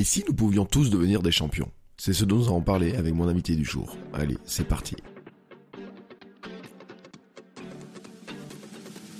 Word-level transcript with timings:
Et 0.00 0.04
si 0.04 0.24
nous 0.26 0.32
pouvions 0.32 0.64
tous 0.64 0.88
devenir 0.88 1.20
des 1.20 1.30
champions? 1.30 1.70
C'est 1.98 2.14
ce 2.14 2.24
dont 2.24 2.36
nous 2.36 2.46
allons 2.46 2.62
parler 2.62 2.94
avec 2.94 3.12
mon 3.12 3.28
invité 3.28 3.54
du 3.54 3.66
jour. 3.66 3.98
Allez, 4.14 4.38
c'est 4.46 4.66
parti. 4.66 4.96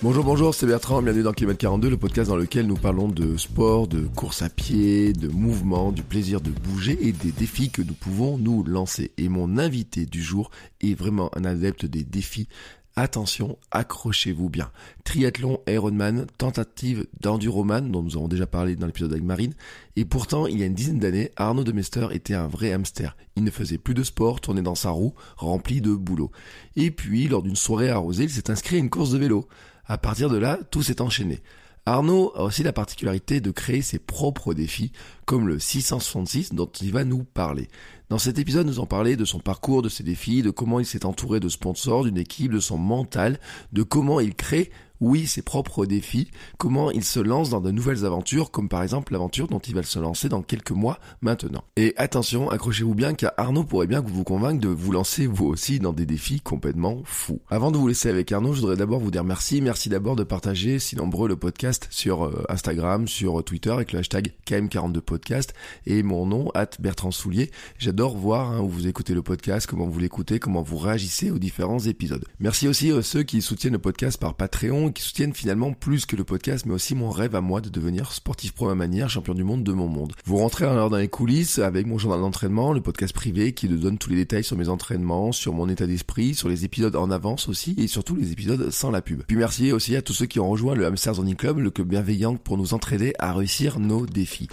Bonjour, 0.01 0.25
bonjour, 0.25 0.55
c'est 0.55 0.65
Bertrand, 0.65 1.03
bienvenue 1.03 1.23
dans 1.23 1.35
Kilomètre 1.35 1.61
42, 1.61 1.91
le 1.91 1.99
podcast 1.99 2.31
dans 2.31 2.37
lequel 2.37 2.67
nous 2.67 2.79
parlons 2.79 3.09
de 3.09 3.37
sport, 3.37 3.89
de 3.89 4.07
course 4.07 4.41
à 4.41 4.49
pied, 4.49 5.13
de 5.13 5.29
mouvement, 5.29 5.93
du 5.93 6.03
plaisir 6.03 6.41
de 6.41 6.49
bouger 6.51 6.97
et 7.07 7.13
des 7.13 7.33
défis 7.33 7.69
que 7.69 7.83
nous 7.83 7.93
pouvons 7.93 8.39
nous 8.39 8.65
lancer. 8.65 9.13
Et 9.19 9.29
mon 9.29 9.59
invité 9.59 10.07
du 10.07 10.23
jour 10.23 10.51
est 10.81 10.95
vraiment 10.95 11.31
un 11.37 11.45
adepte 11.45 11.85
des 11.85 12.05
défis 12.05 12.49
Attention, 12.97 13.57
accrochez-vous 13.71 14.51
bien. 14.51 14.71
Triathlon, 15.05 15.61
Ironman, 15.69 16.27
tentative 16.39 17.07
d'enduroman, 17.21 17.91
dont 17.91 18.03
nous 18.03 18.17
avons 18.17 18.27
déjà 18.27 18.47
parlé 18.47 18.75
dans 18.75 18.87
l'épisode 18.87 19.15
avec. 19.15 19.53
Et 19.97 20.05
pourtant, 20.05 20.47
il 20.47 20.59
y 20.59 20.63
a 20.65 20.67
une 20.67 20.75
dizaine 20.75 20.99
d'années, 20.99 21.31
Arnaud 21.37 21.63
de 21.63 21.73
Mester 21.73 22.09
était 22.11 22.35
un 22.35 22.49
vrai 22.49 22.73
hamster. 22.73 23.17
Il 23.37 23.45
ne 23.45 23.51
faisait 23.51 23.79
plus 23.79 23.95
de 23.95 24.03
sport, 24.03 24.41
tournait 24.41 24.63
dans 24.63 24.75
sa 24.75 24.91
roue, 24.91 25.15
rempli 25.37 25.81
de 25.81 25.95
boulot. 25.95 26.33
Et 26.75 26.91
puis, 26.91 27.29
lors 27.29 27.43
d'une 27.43 27.57
soirée 27.57 27.91
arrosée, 27.91 28.25
il 28.25 28.31
s'est 28.31 28.51
inscrit 28.51 28.77
à 28.77 28.81
une 28.81 28.91
course 28.91 29.11
de 29.11 29.19
vélo. 29.19 29.49
À 29.87 29.97
partir 29.97 30.29
de 30.29 30.37
là, 30.37 30.59
tout 30.71 30.83
s'est 30.83 31.01
enchaîné. 31.01 31.41
Arnaud 31.87 32.33
a 32.35 32.43
aussi 32.43 32.63
la 32.63 32.73
particularité 32.73 33.41
de 33.41 33.51
créer 33.51 33.83
ses 33.83 33.99
propres 33.99 34.53
défis, 34.53 34.93
comme 35.25 35.49
le 35.49 35.59
666 35.59 36.53
dont 36.53 36.71
il 36.81 36.93
va 36.93 37.05
nous 37.05 37.25
parler. 37.25 37.69
Dans 38.11 38.19
cet 38.19 38.41
épisode, 38.41 38.67
nous 38.67 38.81
en 38.81 38.87
parler 38.87 39.15
de 39.15 39.25
son 39.25 39.39
parcours, 39.39 39.83
de 39.83 39.89
ses 39.89 40.03
défis, 40.03 40.43
de 40.43 40.51
comment 40.51 40.81
il 40.81 40.85
s'est 40.85 41.07
entouré 41.07 41.39
de 41.39 41.49
sponsors, 41.49 42.03
d'une 42.03 42.19
équipe, 42.19 42.51
de 42.51 42.59
son 42.59 42.77
mental, 42.77 43.39
de 43.73 43.85
comment 43.85 44.19
il 44.19 44.35
crée 44.35 44.73
oui, 45.01 45.27
ses 45.27 45.43
propres 45.43 45.87
défis, 45.87 46.31
comment 46.59 46.91
il 46.91 47.05
se 47.05 47.21
lance 47.21 47.51
dans 47.51 47.61
de 47.61 47.71
nouvelles 47.71 48.05
aventures, 48.05 48.51
comme 48.51 48.69
par 48.69 48.83
exemple 48.83 49.13
l'aventure 49.13 49.49
dont 49.49 49.59
il 49.59 49.75
va 49.75 49.83
se 49.83 49.99
lancer 49.99 50.29
dans 50.29 50.43
quelques 50.43 50.71
mois 50.71 50.99
maintenant. 51.23 51.65
Et 51.77 51.95
attention, 51.97 52.51
accrochez-vous 52.51 52.95
bien 52.95 53.15
car 53.15 53.33
Arnaud 53.37 53.65
pourrait 53.65 53.87
bien 53.87 54.01
vous 54.01 54.25
convaincre 54.25 54.61
de 54.61 54.69
vous 54.69 54.93
lancer 54.93 55.27
vous 55.27 55.47
aussi 55.47 55.79
dans 55.79 55.93
des 55.93 56.07
défis 56.07 56.41
complètement 56.41 57.01
fous. 57.05 57.41
Avant 57.49 57.71
de 57.71 57.79
vous 57.79 57.89
laisser 57.89 58.09
avec 58.09 58.31
Arnaud, 58.33 58.53
je 58.53 58.61
voudrais 58.61 58.77
d'abord 58.77 59.01
vous 59.01 59.11
dire 59.11 59.25
merci. 59.25 59.61
Merci 59.61 59.89
d'abord 59.89 60.17
de 60.17 60.25
partager 60.25 60.79
si 60.79 60.97
nombreux 60.97 61.29
le 61.29 61.37
podcast 61.37 61.89
sur 61.91 62.25
euh, 62.25 62.45
Instagram, 62.49 63.09
sur 63.09 63.43
Twitter 63.45 63.71
avec 63.71 63.93
le 63.93 64.01
hashtag 64.01 64.33
KM42podcast 64.47 65.51
et 65.87 66.03
mon 66.03 66.27
nom, 66.27 66.51
at 66.55 66.71
Bertrand 66.79 67.11
Soulier. 67.11 67.51
J'adore 67.79 68.17
voir 68.17 68.53
hein, 68.53 68.61
où 68.61 68.69
vous 68.69 68.87
écoutez 68.87 69.15
le 69.15 69.23
podcast, 69.23 69.67
comment 69.67 69.87
vous 69.87 69.99
l'écoutez, 69.99 70.39
comment 70.39 70.63
vous 70.63 70.77
réagissez 70.77 71.31
aux 71.31 71.39
différents 71.39 71.81
épisodes. 71.81 72.25
Merci 72.39 72.69
aussi 72.69 72.91
à 72.91 73.03
ceux 73.03 73.23
qui 73.23 73.43
soutiennent 73.43 73.73
le 73.73 73.79
podcast 73.79 74.19
par 74.19 74.35
Patreon 74.35 74.90
qui 74.93 75.03
soutiennent 75.03 75.35
finalement 75.35 75.73
plus 75.73 76.07
que 76.07 76.17
le 76.17 76.25
podcast, 76.25 76.67
mais 76.67 76.75
aussi 76.75 76.95
mon 76.95 77.11
rêve 77.11 77.35
à 77.35 77.41
moi 77.41 77.61
de 77.61 77.69
devenir 77.69 78.13
sportif 78.13 78.53
pro 78.53 78.67
à 78.67 78.69
ma 78.71 78.87
manière, 78.87 79.11
champion 79.11 79.35
du 79.35 79.45
monde 79.45 79.65
de 79.65 79.73
mon 79.73 79.87
monde. 79.87 80.13
Vous 80.25 80.37
rentrez 80.37 80.65
alors 80.65 80.91
dans 80.91 80.97
les 80.97 81.09
coulisses 81.09 81.59
avec 81.59 81.87
mon 81.87 81.99
journal 81.99 82.21
d'entraînement, 82.21 82.73
le 82.73 82.81
podcast 82.81 83.13
privé 83.13 83.53
qui 83.53 83.69
donne 83.69 83.99
tous 83.99 84.11
les 84.11 84.17
détails 84.17 84.45
sur 84.45 84.57
mes 84.57 84.69
entraînements, 84.69 85.33
sur 85.33 85.53
mon 85.53 85.69
état 85.69 85.87
d'esprit, 85.87 86.35
sur 86.35 86.49
les 86.49 86.65
épisodes 86.65 86.97
en 86.97 87.11
avance 87.11 87.49
aussi, 87.49 87.75
et 87.79 87.87
surtout 87.87 88.17
les 88.17 88.33
épisodes 88.33 88.71
sans 88.71 88.91
la 88.91 89.03
pub. 89.03 89.23
Puis 89.27 89.37
merci 89.37 89.73
aussi 89.73 89.97
à 89.97 90.03
tous 90.03 90.13
ceux 90.13 90.27
qui 90.27 90.41
ont 90.41 90.49
rejoint 90.49 90.75
le 90.75 90.87
Hamster 90.87 91.15
Zoning 91.15 91.37
Club, 91.37 91.59
le 91.59 91.71
club 91.71 91.89
bienveillant 91.89 92.37
pour 92.37 92.59
nous 92.59 92.75
entraider 92.75 93.13
à 93.19 93.33
réussir 93.33 93.79
nos 93.79 94.07
défis. 94.07 94.49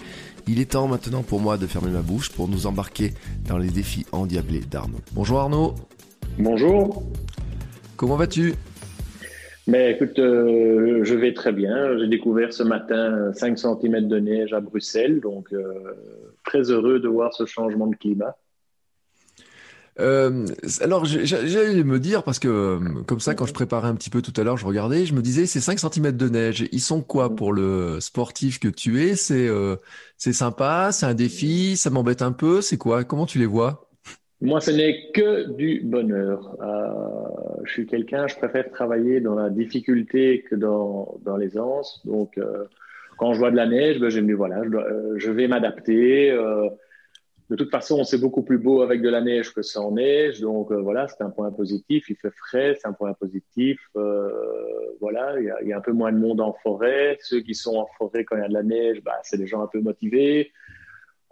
Il 0.46 0.60
est 0.60 0.72
temps 0.72 0.88
maintenant 0.88 1.22
pour 1.22 1.40
moi 1.40 1.58
de 1.58 1.66
fermer 1.66 1.90
ma 1.90 2.02
bouche 2.02 2.30
pour 2.30 2.48
nous 2.48 2.66
embarquer 2.66 3.14
dans 3.46 3.58
les 3.58 3.68
défis 3.68 4.06
endiablés 4.12 4.60
d'Arnaud. 4.60 5.00
Bonjour 5.12 5.40
Arnaud. 5.40 5.74
Bonjour. 6.38 7.02
Comment 7.96 8.16
vas-tu? 8.16 8.54
Mais 9.68 9.92
écoute, 9.92 10.18
euh, 10.18 11.04
je 11.04 11.14
vais 11.14 11.34
très 11.34 11.52
bien. 11.52 11.98
J'ai 11.98 12.08
découvert 12.08 12.54
ce 12.54 12.62
matin 12.62 13.32
5 13.34 13.58
cm 13.58 14.08
de 14.08 14.18
neige 14.18 14.54
à 14.54 14.60
Bruxelles, 14.60 15.20
donc 15.20 15.52
euh, 15.52 15.62
très 16.44 16.70
heureux 16.70 17.00
de 17.00 17.08
voir 17.08 17.34
ce 17.34 17.44
changement 17.44 17.86
de 17.86 17.94
climat. 17.94 18.34
Euh, 20.00 20.46
alors, 20.80 21.04
j'allais 21.04 21.84
me 21.84 21.98
dire, 21.98 22.22
parce 22.22 22.38
que 22.38 22.78
comme 23.02 23.20
ça, 23.20 23.34
quand 23.34 23.44
je 23.44 23.52
préparais 23.52 23.88
un 23.88 23.94
petit 23.94 24.10
peu 24.10 24.22
tout 24.22 24.32
à 24.40 24.42
l'heure, 24.42 24.56
je 24.56 24.64
regardais, 24.64 25.04
je 25.04 25.12
me 25.12 25.20
disais, 25.20 25.44
ces 25.44 25.60
5 25.60 25.78
cm 25.78 26.12
de 26.16 26.28
neige, 26.30 26.66
ils 26.72 26.80
sont 26.80 27.02
quoi 27.02 27.36
pour 27.36 27.52
le 27.52 28.00
sportif 28.00 28.60
que 28.60 28.68
tu 28.68 29.02
es? 29.02 29.16
C'est 29.16 29.50
c'est 30.16 30.32
sympa, 30.32 30.92
c'est 30.92 31.04
un 31.04 31.14
défi, 31.14 31.76
ça 31.76 31.90
m'embête 31.90 32.22
un 32.22 32.32
peu, 32.32 32.62
c'est 32.62 32.78
quoi? 32.78 33.04
Comment 33.04 33.26
tu 33.26 33.38
les 33.38 33.46
vois? 33.46 33.87
Moi, 34.40 34.60
ce 34.60 34.70
n'est 34.70 35.10
que 35.10 35.50
du 35.50 35.80
bonheur. 35.80 36.56
Euh, 36.62 37.64
je 37.64 37.72
suis 37.72 37.86
quelqu'un, 37.86 38.28
je 38.28 38.36
préfère 38.36 38.70
travailler 38.70 39.20
dans 39.20 39.34
la 39.34 39.50
difficulté 39.50 40.44
que 40.48 40.54
dans, 40.54 41.18
dans 41.24 41.36
l'aisance. 41.36 42.00
Donc, 42.06 42.38
euh, 42.38 42.64
quand 43.18 43.34
je 43.34 43.40
vois 43.40 43.50
de 43.50 43.56
la 43.56 43.66
neige, 43.66 43.98
ben, 43.98 44.08
je 44.08 44.20
me 44.20 44.34
voilà, 44.34 44.62
je, 44.62 44.76
euh, 44.76 45.18
je 45.18 45.30
vais 45.32 45.48
m'adapter. 45.48 46.30
Euh, 46.30 46.68
de 47.50 47.56
toute 47.56 47.70
façon, 47.70 48.04
c'est 48.04 48.18
beaucoup 48.20 48.42
plus 48.42 48.58
beau 48.58 48.82
avec 48.82 49.02
de 49.02 49.08
la 49.08 49.20
neige 49.20 49.52
que 49.52 49.62
sans 49.62 49.90
neige. 49.90 50.40
Donc, 50.40 50.70
euh, 50.70 50.80
voilà, 50.80 51.08
c'est 51.08 51.22
un 51.22 51.30
point 51.30 51.50
positif. 51.50 52.08
Il 52.08 52.16
fait 52.16 52.30
frais, 52.30 52.76
c'est 52.80 52.86
un 52.86 52.92
point 52.92 53.14
positif. 53.14 53.80
voilà, 55.00 55.34
il 55.40 55.46
y, 55.46 55.50
a, 55.50 55.62
il 55.62 55.68
y, 55.68 55.72
a, 55.72 55.78
un 55.78 55.80
peu 55.80 55.92
moins 55.92 56.12
de 56.12 56.18
monde 56.18 56.40
en 56.40 56.52
forêt. 56.52 57.18
Ceux 57.22 57.40
qui 57.40 57.54
sont 57.54 57.76
en 57.76 57.88
forêt 57.98 58.24
quand 58.24 58.36
il 58.36 58.42
y 58.42 58.44
a 58.44 58.48
de 58.48 58.54
la 58.54 58.62
neige, 58.62 59.02
bah, 59.02 59.18
c'est 59.24 59.38
des 59.38 59.48
gens 59.48 59.62
un 59.62 59.66
peu 59.66 59.80
motivés. 59.80 60.52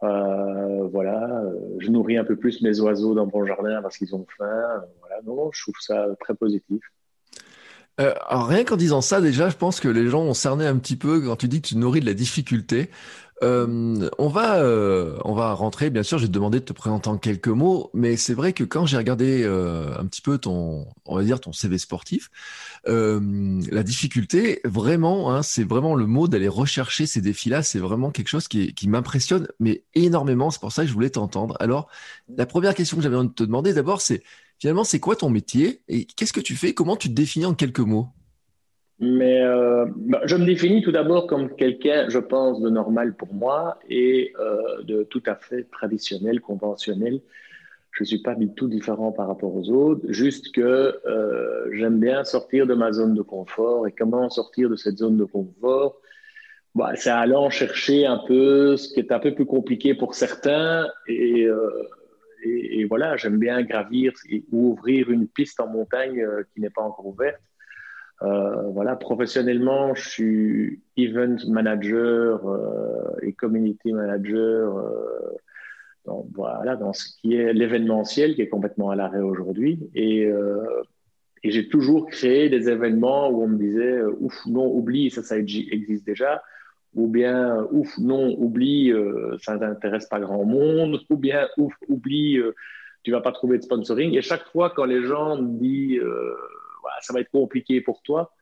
Euh, 0.02 0.88
voilà, 0.88 1.42
euh, 1.44 1.76
je 1.78 1.90
nourris 1.90 2.18
un 2.18 2.24
peu 2.24 2.36
plus 2.36 2.60
mes 2.60 2.80
oiseaux 2.80 3.14
dans 3.14 3.26
mon 3.26 3.46
jardin 3.46 3.80
parce 3.82 3.96
qu'ils 3.96 4.14
ont 4.14 4.26
faim. 4.36 4.84
Voilà, 5.00 5.22
non, 5.24 5.50
je 5.52 5.62
trouve 5.62 5.74
ça 5.80 6.06
très 6.20 6.34
positif. 6.34 6.82
Euh, 7.98 8.12
alors 8.28 8.46
rien 8.46 8.64
qu'en 8.64 8.76
disant 8.76 9.00
ça, 9.00 9.20
déjà, 9.22 9.48
je 9.48 9.56
pense 9.56 9.80
que 9.80 9.88
les 9.88 10.08
gens 10.08 10.22
ont 10.22 10.34
cerné 10.34 10.66
un 10.66 10.76
petit 10.76 10.96
peu 10.96 11.20
quand 11.22 11.36
tu 11.36 11.48
dis 11.48 11.62
que 11.62 11.68
tu 11.68 11.78
nourris 11.78 12.00
de 12.00 12.06
la 12.06 12.14
difficulté. 12.14 12.90
Euh, 13.42 14.08
on 14.18 14.28
va 14.28 14.60
euh, 14.60 15.18
on 15.24 15.34
va 15.34 15.52
rentrer. 15.52 15.90
Bien 15.90 16.02
sûr, 16.02 16.18
j'ai 16.18 16.28
demandé 16.28 16.60
de 16.60 16.64
te 16.64 16.72
présenter 16.72 17.08
en 17.08 17.18
quelques 17.18 17.48
mots, 17.48 17.90
mais 17.92 18.16
c'est 18.16 18.32
vrai 18.32 18.54
que 18.54 18.64
quand 18.64 18.86
j'ai 18.86 18.96
regardé 18.96 19.42
euh, 19.44 19.94
un 19.98 20.06
petit 20.06 20.22
peu 20.22 20.38
ton 20.38 20.86
on 21.04 21.16
va 21.16 21.22
dire 21.22 21.40
ton 21.40 21.52
CV 21.52 21.76
sportif, 21.78 22.30
la 22.86 23.82
difficulté 23.82 24.60
vraiment, 24.64 25.32
hein, 25.34 25.42
c'est 25.42 25.64
vraiment 25.64 25.94
le 25.94 26.06
mot 26.06 26.28
d'aller 26.28 26.48
rechercher 26.48 27.06
ces 27.06 27.20
défis-là. 27.20 27.62
C'est 27.62 27.78
vraiment 27.78 28.10
quelque 28.10 28.28
chose 28.28 28.48
qui, 28.48 28.74
qui 28.74 28.88
m'impressionne, 28.88 29.48
mais 29.60 29.84
énormément. 29.94 30.50
C'est 30.50 30.60
pour 30.60 30.72
ça 30.72 30.82
que 30.82 30.88
je 30.88 30.94
voulais 30.94 31.10
t'entendre. 31.10 31.56
Alors, 31.60 31.88
la 32.36 32.46
première 32.46 32.74
question 32.74 32.96
que 32.96 33.02
j'avais 33.02 33.16
envie 33.16 33.28
de 33.28 33.34
te 33.34 33.44
demander 33.44 33.74
d'abord, 33.74 34.00
c'est 34.00 34.22
finalement, 34.58 34.84
c'est 34.84 35.00
quoi 35.00 35.16
ton 35.16 35.30
métier 35.30 35.82
et 35.88 36.06
qu'est-ce 36.06 36.32
que 36.32 36.40
tu 36.40 36.56
fais? 36.56 36.74
Comment 36.74 36.96
tu 36.96 37.08
te 37.08 37.14
définis 37.14 37.46
en 37.46 37.54
quelques 37.54 37.80
mots? 37.80 38.15
Mais 38.98 39.42
euh, 39.42 39.84
bah, 39.94 40.22
je 40.24 40.36
me 40.36 40.46
définis 40.46 40.82
tout 40.82 40.92
d'abord 40.92 41.26
comme 41.26 41.54
quelqu'un, 41.54 42.08
je 42.08 42.18
pense, 42.18 42.60
de 42.60 42.70
normal 42.70 43.14
pour 43.14 43.32
moi 43.34 43.78
et 43.90 44.32
euh, 44.40 44.82
de 44.84 45.02
tout 45.02 45.22
à 45.26 45.34
fait 45.34 45.64
traditionnel, 45.70 46.40
conventionnel. 46.40 47.20
Je 47.92 48.04
ne 48.04 48.06
suis 48.06 48.22
pas 48.22 48.34
du 48.34 48.52
tout 48.54 48.68
différent 48.68 49.12
par 49.12 49.26
rapport 49.28 49.54
aux 49.54 49.70
autres, 49.70 50.00
juste 50.08 50.54
que 50.54 50.98
euh, 51.06 51.70
j'aime 51.72 51.98
bien 51.98 52.24
sortir 52.24 52.66
de 52.66 52.74
ma 52.74 52.92
zone 52.92 53.14
de 53.14 53.22
confort. 53.22 53.86
Et 53.86 53.92
comment 53.92 54.30
sortir 54.30 54.70
de 54.70 54.76
cette 54.76 54.98
zone 54.98 55.18
de 55.18 55.24
confort? 55.24 56.00
Bah, 56.74 56.92
C'est 56.94 57.10
allant 57.10 57.50
chercher 57.50 58.06
un 58.06 58.18
peu 58.26 58.76
ce 58.76 58.92
qui 58.92 59.00
est 59.00 59.12
un 59.12 59.18
peu 59.18 59.34
plus 59.34 59.46
compliqué 59.46 59.94
pour 59.94 60.14
certains. 60.14 60.88
Et, 61.06 61.46
et, 62.44 62.84
voilà, 62.84 63.16
j'aime 63.16 63.38
bien 63.38 63.62
gravir 63.62 64.12
ou 64.52 64.72
ouvrir 64.72 65.10
une 65.10 65.26
piste 65.26 65.58
en 65.60 65.68
montagne 65.68 66.22
qui 66.52 66.60
n'est 66.60 66.70
pas 66.70 66.82
encore 66.82 67.06
ouverte. 67.06 67.40
Euh, 68.22 68.62
voilà, 68.70 68.96
professionnellement, 68.96 69.94
je 69.94 70.08
suis 70.08 70.80
event 70.96 71.36
manager 71.48 72.48
euh, 72.48 73.14
et 73.22 73.32
community 73.34 73.92
manager 73.92 74.78
euh, 74.78 75.36
dans, 76.06 76.26
voilà, 76.34 76.76
dans 76.76 76.94
ce 76.94 77.08
qui 77.20 77.36
est 77.36 77.52
l'événementiel 77.52 78.34
qui 78.34 78.42
est 78.42 78.48
complètement 78.48 78.90
à 78.90 78.96
l'arrêt 78.96 79.20
aujourd'hui. 79.20 79.90
Et, 79.94 80.30
et 81.42 81.50
j'ai 81.50 81.68
toujours 81.68 82.06
créé 82.06 82.48
des 82.48 82.68
événements 82.70 83.28
où 83.28 83.42
on 83.42 83.48
me 83.48 83.58
disait 83.58 84.02
ouf, 84.02 84.34
non, 84.46 84.66
oublie, 84.66 85.10
ça, 85.10 85.22
ça 85.22 85.36
existe 85.36 86.06
déjà. 86.06 86.42
Ou 86.94 87.08
bien 87.08 87.66
ouf, 87.72 87.98
non, 87.98 88.34
oublie, 88.38 88.92
ça 89.42 89.56
n'intéresse 89.56 90.06
pas 90.06 90.20
grand 90.20 90.44
monde. 90.44 91.00
Ou 91.10 91.16
bien 91.16 91.48
ouf, 91.58 91.74
oublie, 91.88 92.40
tu 93.02 93.10
vas 93.10 93.20
pas 93.20 93.32
trouver 93.32 93.58
de 93.58 93.64
sponsoring. 93.64 94.16
Et 94.16 94.22
chaque 94.22 94.46
fois, 94.48 94.70
quand 94.70 94.86
les 94.86 95.02
gens 95.02 95.36
me 95.36 95.58
disent 95.58 96.00
ça 97.00 97.12
va 97.12 97.20
être 97.20 97.30
compliqué 97.30 97.80
pour 97.80 98.02
toi. 98.02 98.32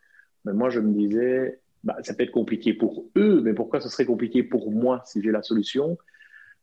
Mais 0.45 0.53
moi, 0.53 0.71
je 0.71 0.81
me 0.81 0.93
disais, 0.93 1.61
bah, 1.85 1.97
ça 2.03 2.15
peut 2.15 2.23
être 2.23 2.33
compliqué 2.33 2.75
pour 2.75 3.07
eux, 3.17 3.41
mais 3.43 3.55
pourquoi 3.55 3.81
ce 3.81 3.89
serait 3.89 4.07
compliqué 4.07 4.43
pour 4.43 4.71
moi 4.73 5.03
si 5.05 5.23
j'ai 5.23 5.31
la 5.31 5.43
solution? 5.43 5.99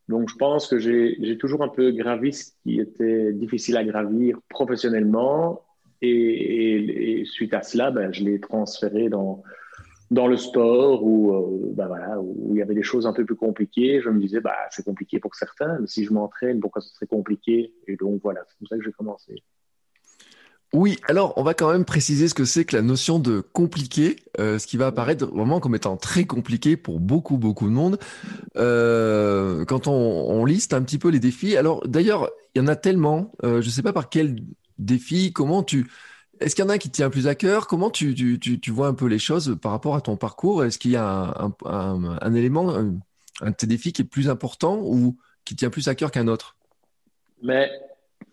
Donc, 0.07 0.30
je 0.30 0.36
pense 0.36 0.68
que 0.68 0.80
j'ai 0.80 1.38
toujours 1.38 1.63
un 1.63 1.69
peu 1.69 1.92
gravi 1.92 2.33
ce 2.33 2.51
qui 2.63 2.80
était 2.80 3.31
difficile 3.33 3.78
à 3.78 3.83
gravir 3.83 4.39
professionnellement. 4.50 5.63
Et, 6.01 7.24
suite 7.25 7.54
à 7.54 7.62
cela, 7.62 7.92
ben, 7.92 8.12
je 8.12 8.24
l'ai 8.24 8.39
transféré 8.39 9.10
dans, 9.10 9.44
le 10.10 10.38
sport 10.38 11.04
où, 11.04 11.34
euh, 11.34 11.74
bah 11.74 12.18
où 12.19 12.50
il 12.56 12.57
y 12.57 12.62
avait 12.62 12.74
des 12.74 12.84
choses 12.84 13.06
un 13.06 13.13
peu 13.13 13.24
plus 13.24 13.36
compliquées, 13.36 14.01
je 14.01 14.10
me 14.10 14.19
disais, 14.19 14.42
bah, 14.42 14.56
c'est 14.72 14.84
compliqué 14.84 15.19
pour 15.19 15.36
certains, 15.36 15.80
mais 15.80 15.88
si 15.88 16.04
je 16.04 16.12
m'entraîne, 16.12 16.60
pourquoi 16.60 16.81
ce 16.81 16.89
serait 16.94 17.07
compliqué? 17.07 17.74
Et 17.88 17.95
donc 17.95 18.22
voilà, 18.24 18.42
c'est 18.48 18.57
comme 18.57 18.68
ça 18.68 18.77
que 18.77 18.84
j'ai 18.84 18.92
commencé. 18.92 19.44
Oui, 20.73 20.97
alors 21.07 21.33
on 21.35 21.44
va 21.44 21.53
quand 21.53 21.71
même 21.71 21.83
préciser 21.83 22.29
ce 22.29 22.33
que 22.33 22.45
c'est 22.45 22.63
que 22.63 22.75
la 22.75 22.81
notion 22.81 23.19
de 23.19 23.41
compliqué, 23.41 24.15
euh, 24.39 24.57
ce 24.57 24.68
qui 24.68 24.77
va 24.77 24.88
apparaître 24.88 25.25
vraiment 25.25 25.59
comme 25.59 25.75
étant 25.75 25.97
très 25.97 26.23
compliqué 26.23 26.77
pour 26.77 27.01
beaucoup, 27.01 27.38
beaucoup 27.38 27.68
de 27.68 27.73
monde. 27.73 28.00
Euh, 28.56 29.65
quand 29.65 29.88
on, 29.88 29.91
on, 29.94 30.45
liste 30.45 30.73
un 30.73 30.81
petit 30.81 30.97
peu 30.97 31.09
les 31.09 31.19
défis, 31.19 31.57
alors 31.57 31.85
d'ailleurs, 31.88 32.29
il 32.56 32.59
y 32.59 32.62
en 32.62 32.68
a 32.68 32.77
tellement, 32.77 33.33
je 33.44 33.57
ne 33.57 33.62
sais 33.62 33.83
pas 33.83 33.91
par 33.91 34.09
quel 34.09 34.38
défi, 34.77 35.33
comment 35.33 35.62
tu 35.62 35.88
est-ce 36.41 36.56
qu'il 36.56 36.65
y 36.65 36.68
en 36.68 36.71
a 36.71 36.79
qui 36.79 36.89
tient 36.89 37.12
plus 37.12 37.27
à 37.27 37.35
cœur? 37.35 37.67
Comment 37.67 37.91
tu, 37.91 38.39
vois 38.69 38.88
un 38.88 38.95
peu 38.95 39.06
les 39.06 39.19
choses 39.19 39.57
par 39.62 39.71
rapport 39.71 39.95
à 39.95 40.01
ton 40.01 40.17
parcours? 40.17 40.65
Est-ce 40.65 40.79
qu'il 40.79 40.89
y 40.91 40.95
a 40.95 41.51
un, 41.65 42.33
élément, 42.33 42.75
un, 42.75 43.50
de 43.50 43.56
tes 43.56 43.67
défis 43.67 43.94
qui 43.94 44.01
est 44.01 44.06
plus 44.06 44.27
important 44.27 44.79
ou 44.81 45.17
qui 45.45 45.56
tient 45.56 45.69
plus 45.69 45.88
à 45.88 45.94
cœur 45.94 46.09
qu'un 46.09 46.27
autre? 46.27 46.56
Mais 47.44 47.69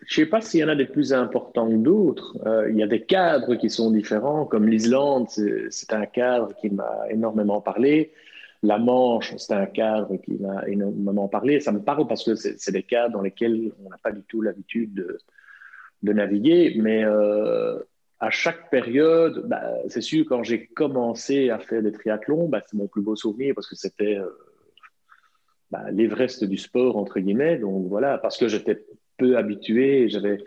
je 0.08 0.20
ne 0.20 0.24
sais 0.24 0.30
pas 0.30 0.40
s'il 0.40 0.60
y 0.60 0.64
en 0.64 0.68
a 0.68 0.74
des 0.74 0.86
plus 0.86 1.12
importants 1.12 1.68
que 1.68 1.76
d'autres. 1.76 2.36
Euh, 2.46 2.70
il 2.70 2.78
y 2.78 2.82
a 2.82 2.86
des 2.86 3.02
cadres 3.02 3.56
qui 3.56 3.68
sont 3.68 3.90
différents, 3.90 4.46
comme 4.46 4.66
l'Islande, 4.66 5.28
c'est 5.28 5.92
un 5.92 6.06
cadre 6.06 6.54
qui 6.60 6.70
m'a 6.70 7.04
énormément 7.10 7.60
parlé. 7.60 8.12
La 8.62 8.78
Manche, 8.78 9.36
c'est 9.36 9.52
un 9.52 9.66
cadre 9.66 10.16
qui 10.16 10.32
m'a 10.32 10.66
énormément 10.66 11.28
parlé. 11.28 11.60
Ça 11.60 11.72
me 11.72 11.80
parle 11.80 12.06
parce 12.06 12.24
que 12.24 12.34
c'est 12.34 12.72
des 12.72 12.82
cadres 12.82 13.12
dans 13.12 13.22
lesquels 13.22 13.72
on 13.84 13.90
n'a 13.90 13.98
pas 13.98 14.10
du 14.10 14.22
tout 14.22 14.40
l'habitude 14.40 14.94
de, 16.02 16.12
naviguer. 16.12 16.74
Mais 16.80 17.04
euh, 17.04 17.78
à 18.18 18.30
chaque 18.30 18.70
période, 18.70 19.46
bah, 19.46 19.62
c'est 19.88 20.00
sûr, 20.00 20.24
quand 20.26 20.42
j'ai 20.42 20.66
commencé 20.68 21.50
à 21.50 21.58
faire 21.58 21.82
des 21.82 21.92
triathlons, 21.92 22.48
bah, 22.48 22.62
c'est 22.66 22.76
mon 22.76 22.88
plus 22.88 23.02
beau 23.02 23.14
souvenir 23.14 23.54
parce 23.54 23.68
que 23.68 23.76
c'était 23.76 24.16
euh, 24.16 24.30
bah, 25.70 25.90
l'Everest 25.90 26.44
du 26.44 26.56
sport, 26.56 26.96
entre 26.96 27.20
guillemets. 27.20 27.58
Donc 27.58 27.88
voilà, 27.88 28.16
parce 28.16 28.38
que 28.38 28.48
j'étais 28.48 28.86
peu 29.18 29.36
habitué, 29.36 30.08
j'avais 30.08 30.38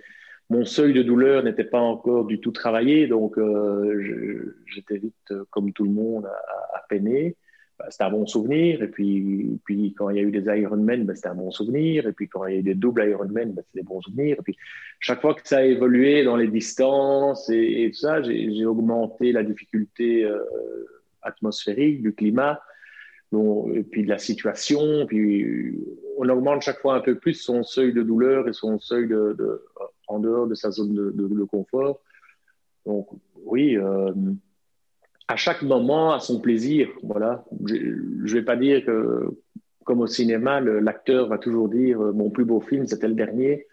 mon 0.51 0.65
seuil 0.65 0.91
de 0.91 1.01
douleur 1.01 1.44
n'était 1.44 1.63
pas 1.63 1.79
encore 1.79 2.25
du 2.25 2.41
tout 2.41 2.51
travaillé, 2.51 3.07
donc 3.07 3.38
euh, 3.38 4.53
j'étais 4.65 4.97
vite, 4.97 5.15
euh, 5.31 5.45
comme 5.50 5.71
tout 5.71 5.85
le 5.85 5.91
monde, 5.91 6.25
à, 6.25 6.83
peiner. 6.89 7.38
Bah, 7.79 7.85
c'était 7.89 8.03
un 8.03 8.12
bon 8.12 8.25
souvenir. 8.27 8.83
Et 8.83 8.89
puis, 8.89 9.62
puis 9.63 9.94
quand 9.97 10.09
il 10.09 10.18
y 10.18 10.19
a 10.19 10.23
eu 10.23 10.31
des 10.31 10.44
Ironman, 10.59 11.06
ben, 11.06 11.15
c'était 11.15 11.29
un 11.29 11.35
bon 11.35 11.51
souvenir. 11.51 12.06
Et 12.06 12.12
puis 12.12 12.27
quand 12.27 12.45
il 12.47 12.53
y 12.53 12.57
a 12.57 12.59
eu 12.59 12.63
des 12.63 12.75
doubles 12.75 13.07
Ironman, 13.07 13.53
ben, 13.53 13.63
c'était 13.65 13.79
des 13.79 13.88
bons 13.88 14.01
souvenirs. 14.01 14.35
Et 14.39 14.44
puis 14.44 14.57
chaque 15.00 15.21
fois 15.21 15.35
que 15.35 15.47
ça 15.47 15.59
a 15.59 15.63
évolué 15.63 16.25
dans 16.25 16.35
les 16.35 16.50
distances 16.50 17.50
et, 17.50 17.89
tout 17.94 18.00
ça, 18.00 18.21
j'ai 18.21 18.65
augmenté 18.65 19.31
la 19.31 19.44
difficulté 19.44 20.25
euh, 20.25 20.38
atmosphérique 21.21 22.01
du 22.01 22.13
climat. 22.13 22.59
Et 23.33 23.83
puis 23.83 24.04
de 24.04 24.10
la 24.10 24.18
situation, 24.18 25.06
puis 25.06 25.80
on 26.18 26.28
augmente 26.28 26.62
chaque 26.62 26.80
fois 26.80 26.95
un 26.95 27.00
peu 27.00 27.16
plus 27.16 27.33
son 27.33 27.63
seuil 27.63 27.94
de 27.94 28.04
douleur 28.04 28.48
et 28.48 28.54
son 28.54 28.78
seuil 28.78 29.07
de, 29.07 29.63
en 30.07 30.19
dehors 30.19 30.48
de 30.48 30.56
sa 30.56 30.72
zone 30.72 30.94
de, 30.94 31.44
confort. 31.45 32.01
Donc 32.86 33.07
oui, 33.45 33.78
euh, 33.78 34.12
à 35.28 35.38
chaque 35.38 35.62
moment 35.62 36.13
à 36.13 36.19
son 36.19 36.42
plaisir. 36.42 36.89
Voilà. 37.04 37.45
Je 37.66 37.75
ne 37.75 38.28
vais 38.28 38.44
pas 38.44 38.57
dire 38.57 38.86
que, 38.86 39.30
comme 39.86 40.01
au 40.01 40.07
cinéma, 40.07 40.60
l'acteur 40.60 41.28
va 41.28 41.38
toujours 41.38 41.69
dire 41.69 42.01
euh, 42.01 42.12
mon 42.12 42.30
plus 42.30 42.45
beau 42.45 42.60
film, 42.60 42.86
c'était 42.86 43.07
le 43.07 43.16
dernier. 43.16 43.66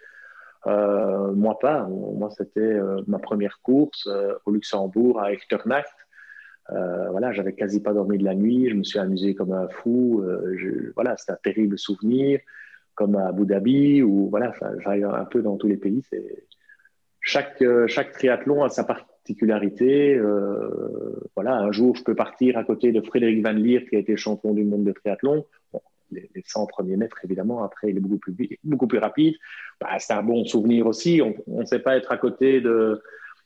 Euh, 0.67 1.33
moi, 1.33 1.59
pas. 1.59 1.89
Moi, 1.89 2.31
c'était 2.31 2.79
ma 3.07 3.19
première 3.19 3.61
course 3.63 4.09
au 4.47 4.51
Luxembourg 4.53 5.21
à 5.21 5.33
Echternach. 5.33 5.87
Voilà, 6.71 7.33
j'avais 7.33 7.55
quasi 7.55 7.83
pas 7.83 7.93
dormi 7.93 8.19
de 8.19 8.25
la 8.25 8.35
nuit. 8.35 8.69
Je 8.71 8.75
me 8.75 8.85
suis 8.85 8.99
amusé 8.99 9.35
comme 9.35 9.53
un 9.53 9.69
fou. 9.69 10.23
Je, 10.57 10.93
voilà, 10.95 11.17
c'était 11.17 11.33
un 11.33 11.39
terrible 11.43 11.79
souvenir, 11.79 12.41
comme 12.95 13.17
à 13.17 13.29
Abu 13.29 13.47
Dhabi 13.47 14.03
ou 14.03 14.29
voilà, 14.29 14.53
j'arrive 14.81 15.07
un 15.07 15.25
peu 15.25 15.43
dans 15.43 15.57
tous 15.57 15.69
les 15.69 15.77
pays. 15.77 16.03
Chaque, 17.21 17.63
chaque 17.87 18.13
triathlon 18.13 18.65
a 18.65 18.69
sa 18.69 18.85
particularité. 19.29 20.15
Euh, 20.15 21.21
voilà, 21.35 21.57
un 21.57 21.73
jour, 21.73 21.95
je 21.97 22.03
peux 22.03 22.15
partir 22.15 22.57
à 22.57 22.65
côté 22.65 22.93
de 22.93 23.01
Frédéric 23.01 23.45
Van 23.45 23.53
Lier, 23.53 23.85
qui 23.89 23.97
a 23.97 23.99
été 23.99 24.17
champion 24.17 24.55
du 24.55 24.65
monde 24.65 24.85
de 24.85 24.93
triathlon. 24.93 25.45
les, 26.11 26.31
100 26.45 26.67
premiers 26.67 26.97
mètres, 26.97 27.19
évidemment, 27.25 27.63
après, 27.63 27.91
il 27.91 27.97
est 27.97 28.01
beaucoup 28.01 28.19
plus, 28.19 28.59
beaucoup 28.65 28.87
plus 28.87 28.99
rapide. 28.99 29.35
Bah, 29.81 29.99
c'est 29.99 30.15
un 30.15 30.23
bon 30.23 30.45
souvenir 30.45 30.87
aussi. 30.87 31.21
On 31.47 31.61
ne 31.61 31.67
sait 31.67 31.81
pas 31.81 31.97
être 31.97 32.11
à 32.13 32.17
côté 32.17 32.61
de. 32.61 33.03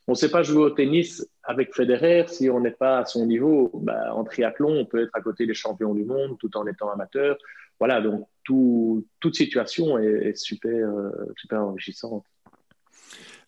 On 0.07 0.13
ne 0.13 0.17
sait 0.17 0.29
pas 0.29 0.43
jouer 0.43 0.63
au 0.63 0.69
tennis 0.69 1.25
avec 1.43 1.73
Federer 1.73 2.25
si 2.27 2.49
on 2.49 2.59
n'est 2.59 2.71
pas 2.71 2.99
à 2.99 3.05
son 3.05 3.25
niveau. 3.25 3.71
Bah, 3.73 4.13
en 4.13 4.23
triathlon, 4.23 4.71
on 4.79 4.85
peut 4.85 5.03
être 5.03 5.11
à 5.13 5.21
côté 5.21 5.45
des 5.45 5.53
champions 5.53 5.93
du 5.93 6.03
monde 6.03 6.37
tout 6.39 6.55
en 6.57 6.67
étant 6.67 6.89
amateur. 6.89 7.37
Voilà, 7.79 8.01
donc 8.01 8.27
tout, 8.43 9.05
toute 9.19 9.35
situation 9.35 9.97
est, 9.97 10.35
super, 10.35 10.89
euh, 10.89 11.11
super 11.37 11.61
enrichissante. 11.61 12.25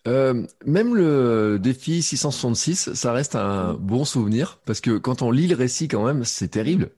Euh, 0.06 0.44
même 0.64 0.94
le 0.94 1.58
défi 1.58 2.00
666, 2.00 2.92
ça 2.94 3.12
reste 3.12 3.34
un 3.34 3.74
bon 3.74 4.04
souvenir 4.04 4.60
parce 4.64 4.80
que 4.80 4.98
quand 4.98 5.22
on 5.22 5.30
lit 5.30 5.48
le 5.48 5.56
récit, 5.56 5.88
quand 5.88 6.04
même, 6.04 6.24
c'est 6.24 6.48
terrible. 6.48 6.90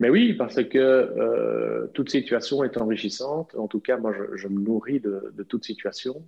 Mais 0.00 0.08
oui, 0.08 0.32
parce 0.32 0.64
que 0.64 0.78
euh, 0.78 1.86
toute 1.92 2.10
situation 2.10 2.64
est 2.64 2.78
enrichissante. 2.78 3.54
En 3.54 3.68
tout 3.68 3.80
cas, 3.80 3.98
moi, 3.98 4.14
je, 4.34 4.48
me 4.48 4.58
nourris 4.58 4.98
de, 4.98 5.44
toute 5.46 5.64
situation. 5.64 6.24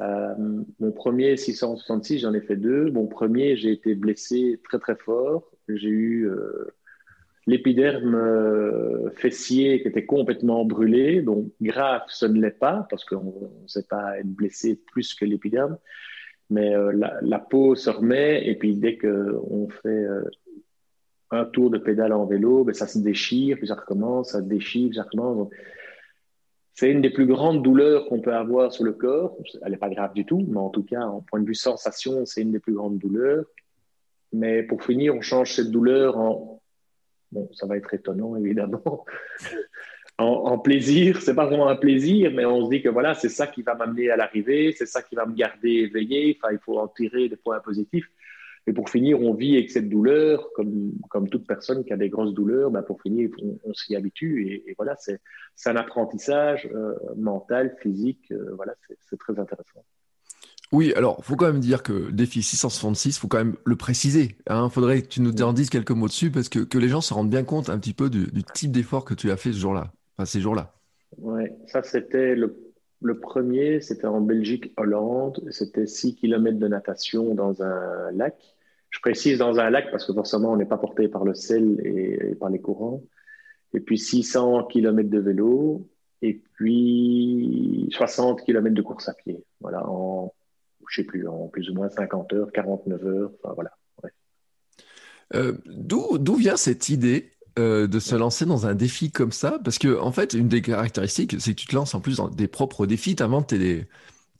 Euh, 0.00 0.34
mon 0.78 0.92
premier 0.92 1.36
666, 1.36 2.20
j'en 2.20 2.34
ai 2.34 2.40
fait 2.40 2.56
deux. 2.56 2.90
Mon 2.90 3.06
premier, 3.06 3.56
j'ai 3.56 3.72
été 3.72 3.94
blessé 3.94 4.60
très 4.64 4.78
très 4.78 4.96
fort. 4.96 5.50
J'ai 5.68 5.88
eu 5.88 6.30
l'épiderme 7.46 8.14
euh, 8.14 9.10
fessier 9.10 9.80
qui 9.80 9.88
était 9.88 10.04
complètement 10.04 10.64
brûlé. 10.64 11.22
Donc, 11.22 11.46
grave, 11.60 12.02
ce 12.08 12.26
ne 12.26 12.40
l'est 12.40 12.58
pas, 12.58 12.86
parce 12.90 13.04
qu'on 13.04 13.50
ne 13.62 13.68
sait 13.68 13.86
pas 13.88 14.18
être 14.18 14.26
blessé 14.26 14.80
plus 14.92 15.14
que 15.14 15.24
l'épiderme. 15.24 15.78
Mais 16.50 16.74
euh, 16.74 16.92
la, 17.22 17.38
peau 17.38 17.74
se 17.74 17.90
remet, 17.90 18.46
et 18.46 18.54
puis 18.56 18.76
dès 18.76 18.98
qu'on 18.98 19.68
fait 19.68 19.88
euh, 19.88 20.22
un 21.30 21.44
tour 21.44 21.70
de 21.70 21.78
pédale 21.78 22.12
en 22.12 22.24
vélo, 22.24 22.64
ben, 22.64 22.74
ça 22.74 22.86
se 22.86 22.98
déchire, 22.98 23.56
puis 23.58 23.68
ça 23.68 23.74
recommence, 23.74 24.30
ça 24.30 24.40
déchire, 24.40 24.88
puis 24.88 24.96
ça 24.96 25.02
recommence. 25.02 25.48
C'est 26.78 26.90
une 26.90 27.00
des 27.00 27.10
plus 27.10 27.26
grandes 27.26 27.62
douleurs 27.62 28.06
qu'on 28.06 28.20
peut 28.20 28.34
avoir 28.34 28.70
sur 28.70 28.84
le 28.84 28.92
corps. 28.92 29.36
Elle 29.62 29.72
n'est 29.72 29.78
pas 29.78 29.88
grave 29.88 30.12
du 30.14 30.24
tout, 30.24 30.44
mais 30.46 30.58
en 30.58 30.68
tout 30.68 30.84
cas, 30.84 31.00
en 31.00 31.22
point 31.22 31.40
de 31.40 31.46
vue 31.46 31.54
sensation, 31.54 32.24
c'est 32.26 32.42
une 32.42 32.52
des 32.52 32.60
plus 32.60 32.74
grandes 32.74 32.98
douleurs. 32.98 33.46
Mais 34.32 34.62
pour 34.62 34.84
finir, 34.84 35.14
on 35.14 35.22
change 35.22 35.54
cette 35.54 35.70
douleur 35.70 36.18
en 36.18 36.60
Bon, 37.32 37.48
ça 37.52 37.66
va 37.66 37.76
être 37.76 37.92
étonnant, 37.92 38.36
évidemment. 38.36 39.04
en, 40.18 40.58
plaisir, 40.58 41.20
c'est 41.20 41.34
pas 41.34 41.46
vraiment 41.46 41.68
un 41.68 41.76
plaisir, 41.76 42.30
mais 42.32 42.44
on 42.44 42.64
se 42.64 42.70
dit 42.70 42.82
que 42.82 42.88
voilà, 42.88 43.14
c'est 43.14 43.28
ça 43.28 43.46
qui 43.46 43.62
va 43.62 43.74
m'amener 43.74 44.10
à 44.10 44.16
l'arrivée, 44.16 44.72
c'est 44.72 44.86
ça 44.86 45.02
qui 45.02 45.14
va 45.14 45.26
me 45.26 45.34
garder 45.34 45.70
éveillé. 45.70 46.38
Enfin, 46.38 46.52
il 46.52 46.58
faut 46.58 46.78
en 46.78 46.88
tirer 46.88 47.28
des 47.28 47.36
points 47.36 47.60
positifs. 47.60 48.08
Et 48.68 48.72
pour 48.72 48.90
finir, 48.90 49.20
on 49.20 49.32
vit 49.32 49.56
avec 49.56 49.70
cette 49.70 49.88
douleur, 49.88 50.48
comme, 50.54 50.92
comme 51.08 51.28
toute 51.28 51.46
personne 51.46 51.84
qui 51.84 51.92
a 51.92 51.96
des 51.96 52.08
grosses 52.08 52.34
douleurs. 52.34 52.70
Ben 52.70 52.82
pour 52.82 53.00
finir, 53.00 53.30
on, 53.64 53.74
s'y 53.74 53.94
habitue. 53.94 54.62
Et, 54.66 54.74
voilà, 54.76 54.96
c'est 54.98 55.20
un 55.66 55.76
apprentissage 55.76 56.68
euh, 56.74 56.94
mental, 57.16 57.76
physique. 57.80 58.32
Euh, 58.32 58.54
voilà, 58.56 58.74
c'est 59.08 59.18
très 59.18 59.38
intéressant. 59.38 59.84
Oui, 60.72 60.92
alors, 60.94 61.24
faut 61.24 61.36
quand 61.36 61.46
même 61.46 61.60
dire 61.60 61.82
que 61.82 62.10
défi 62.10 62.42
666, 62.42 63.18
faut 63.18 63.28
quand 63.28 63.38
même 63.38 63.56
le 63.64 63.76
préciser. 63.76 64.36
Hein. 64.48 64.68
Faudrait 64.68 65.02
que 65.02 65.06
tu 65.06 65.20
nous 65.20 65.32
en 65.42 65.52
dises 65.52 65.70
quelques 65.70 65.92
mots 65.92 66.08
dessus 66.08 66.30
parce 66.30 66.48
que, 66.48 66.58
que 66.58 66.78
les 66.78 66.88
gens 66.88 67.00
se 67.00 67.14
rendent 67.14 67.30
bien 67.30 67.44
compte 67.44 67.70
un 67.70 67.78
petit 67.78 67.94
peu 67.94 68.10
du, 68.10 68.26
type 68.52 68.72
d'effort 68.72 69.04
que 69.04 69.14
tu 69.14 69.30
as 69.30 69.36
fait 69.36 69.52
ce 69.52 69.58
jour-là, 69.58 69.92
enfin 70.16 70.24
ces 70.24 70.40
jours-là. 70.40 70.74
Ouais, 71.18 71.56
ça 71.68 71.84
c'était 71.84 72.34
le, 72.34 72.56
le, 73.00 73.18
premier, 73.20 73.80
c'était 73.80 74.08
en 74.08 74.20
Belgique, 74.20 74.72
Hollande. 74.76 75.40
C'était 75.50 75.86
6 75.86 76.16
km 76.16 76.58
de 76.58 76.66
natation 76.66 77.34
dans 77.34 77.62
un 77.62 78.10
lac. 78.10 78.55
Je 78.96 79.00
précise 79.02 79.38
dans 79.38 79.58
un 79.58 79.68
lac 79.68 79.90
parce 79.90 80.06
que 80.06 80.14
forcément 80.14 80.52
on 80.52 80.56
n'est 80.56 80.64
pas 80.64 80.78
porté 80.78 81.06
par 81.06 81.22
le 81.22 81.34
sel 81.34 81.78
et, 81.84 82.30
et, 82.30 82.34
par 82.34 82.48
les 82.48 82.60
courants. 82.60 83.02
Et 83.74 83.80
puis 83.80 83.98
600 83.98 84.64
km 84.64 85.10
de 85.10 85.18
vélo 85.18 85.86
et 86.22 86.40
puis 86.54 87.90
60 87.92 88.42
km 88.42 88.74
de 88.74 88.80
course 88.80 89.10
à 89.10 89.12
pied. 89.12 89.44
Voilà, 89.60 89.86
en 89.86 90.32
je 90.88 91.02
sais 91.02 91.06
plus, 91.06 91.28
en 91.28 91.48
plus 91.48 91.68
ou 91.68 91.74
moins 91.74 91.90
50 91.90 92.32
heures, 92.32 92.52
49 92.52 93.06
heures, 93.06 93.30
enfin 93.42 93.54
voilà. 93.54 93.72
Euh, 95.34 95.58
d'où 95.66 96.36
vient 96.36 96.56
cette 96.56 96.88
idée 96.88 97.32
euh, 97.58 97.88
de 97.88 97.98
se 97.98 98.14
lancer 98.14 98.46
dans 98.46 98.66
un 98.66 98.74
défi 98.74 99.10
comme 99.10 99.32
ça? 99.32 99.58
Parce 99.62 99.78
que 99.78 100.00
en 100.00 100.12
fait, 100.12 100.32
une 100.32 100.48
des 100.48 100.62
caractéristiques, 100.62 101.36
c'est 101.38 101.50
que 101.50 101.60
tu 101.60 101.66
te 101.66 101.74
lances 101.74 101.94
en 101.94 102.00
plus 102.00 102.18
dans 102.18 102.28
des 102.28 102.48
propres 102.48 102.86
défis, 102.86 103.16
tu 103.16 103.22
inventes 103.22 103.48
tes, 103.48 103.86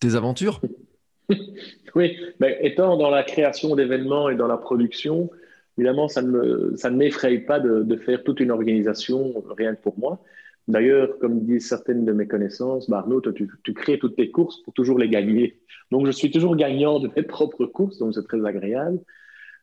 tes 0.01 0.15
aventures. 0.15 0.63
oui, 1.95 2.17
mais 2.41 2.59
étant 2.63 2.97
dans 2.97 3.11
la 3.11 3.23
création 3.23 3.75
d'événements 3.75 4.29
et 4.29 4.37
dans 4.37 4.47
la 4.47 4.57
production, 4.57 5.31
évidemment, 5.77 6.09
ça 6.09 6.23
ne, 6.23 6.73
ne 6.73 6.97
m'effraie 6.97 7.39
pas 7.39 7.61
de, 7.61 7.83
de, 7.83 7.97
faire 7.97 8.23
toute 8.23 8.41
une 8.41 8.51
organisation 8.51 9.35
rien 9.57 9.75
pour 9.75 9.99
moi. 9.99 10.23
D'ailleurs, 10.69 11.19
comme 11.19 11.45
disent 11.45 11.69
certaines 11.69 12.05
de 12.05 12.13
mes 12.13 12.27
connaissances, 12.27 12.91
bah 12.91 12.99
Arnaud, 12.99 13.21
tu, 13.21 13.49
tu, 13.63 13.75
crées 13.75 13.99
toutes 13.99 14.17
tes 14.17 14.31
courses 14.31 14.63
pour 14.63 14.75
toujours 14.75 14.99
les 14.99 15.09
gagner. 15.09 15.61
Donc, 15.93 16.07
je 16.07 16.11
suis 16.11 16.31
toujours 16.31 16.57
gagnant 16.57 16.99
de 16.99 17.09
mes 17.15 17.23
propres 17.37 17.67
courses, 17.67 17.99
donc 17.99 18.15
c'est 18.15 18.25
très 18.25 18.45
agréable. 18.45 18.99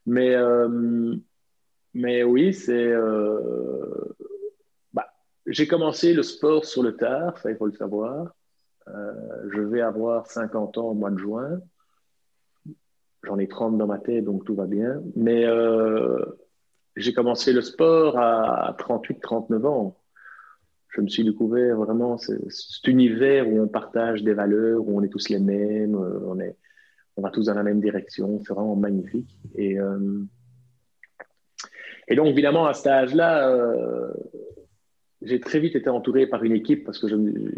Mais, 0.06 0.34
euh, 0.34 1.14
mais 1.94 2.22
oui, 2.22 2.54
c'est. 2.54 2.72
Euh, 2.72 4.14
bah, 4.92 5.06
j'ai 5.46 5.66
commencé 5.66 6.14
le 6.14 6.22
sport 6.22 6.64
sur 6.64 6.82
le 6.82 6.96
tard, 6.96 7.38
ça 7.38 7.50
il 7.50 7.56
faut 7.56 7.66
le 7.66 7.72
savoir. 7.72 8.34
Euh, 8.88 9.50
je 9.52 9.60
vais 9.60 9.80
avoir 9.80 10.26
50 10.26 10.78
ans 10.78 10.88
au 10.88 10.94
mois 10.94 11.10
de 11.10 11.18
juin. 11.18 11.60
J'en 13.22 13.38
ai 13.38 13.48
30 13.48 13.78
dans 13.78 13.86
ma 13.86 13.98
tête, 13.98 14.24
donc 14.24 14.44
tout 14.44 14.54
va 14.54 14.66
bien. 14.66 15.02
Mais 15.16 15.44
euh, 15.46 16.22
j'ai 16.96 17.14
commencé 17.14 17.52
le 17.52 17.62
sport 17.62 18.18
à 18.18 18.76
38-39 18.78 19.66
ans 19.66 19.96
je 20.96 21.00
me 21.00 21.08
suis 21.08 21.24
découvert 21.24 21.76
vraiment 21.76 22.16
cet 22.18 22.86
univers 22.86 23.48
où 23.48 23.60
on 23.60 23.66
partage 23.66 24.22
des 24.22 24.32
valeurs, 24.32 24.80
où 24.86 24.96
on 24.96 25.02
est 25.02 25.08
tous 25.08 25.28
les 25.28 25.40
mêmes, 25.40 25.96
euh, 25.96 26.20
on, 26.24 26.38
est, 26.38 26.56
on 27.16 27.22
va 27.22 27.30
tous 27.30 27.46
dans 27.46 27.54
la 27.54 27.64
même 27.64 27.80
direction. 27.80 28.40
C'est 28.46 28.54
vraiment 28.54 28.76
magnifique. 28.76 29.36
Et, 29.56 29.76
donc, 32.14 32.26
évidemment, 32.28 32.66
à 32.66 32.74
cet 32.74 32.86
âge-là, 32.86 33.52
j'ai 35.24 35.40
très 35.40 35.58
vite 35.58 35.76
été 35.76 35.88
entouré 35.90 36.26
par 36.26 36.44
une 36.44 36.52
équipe 36.52 36.84
parce 36.84 36.98
que 36.98 37.06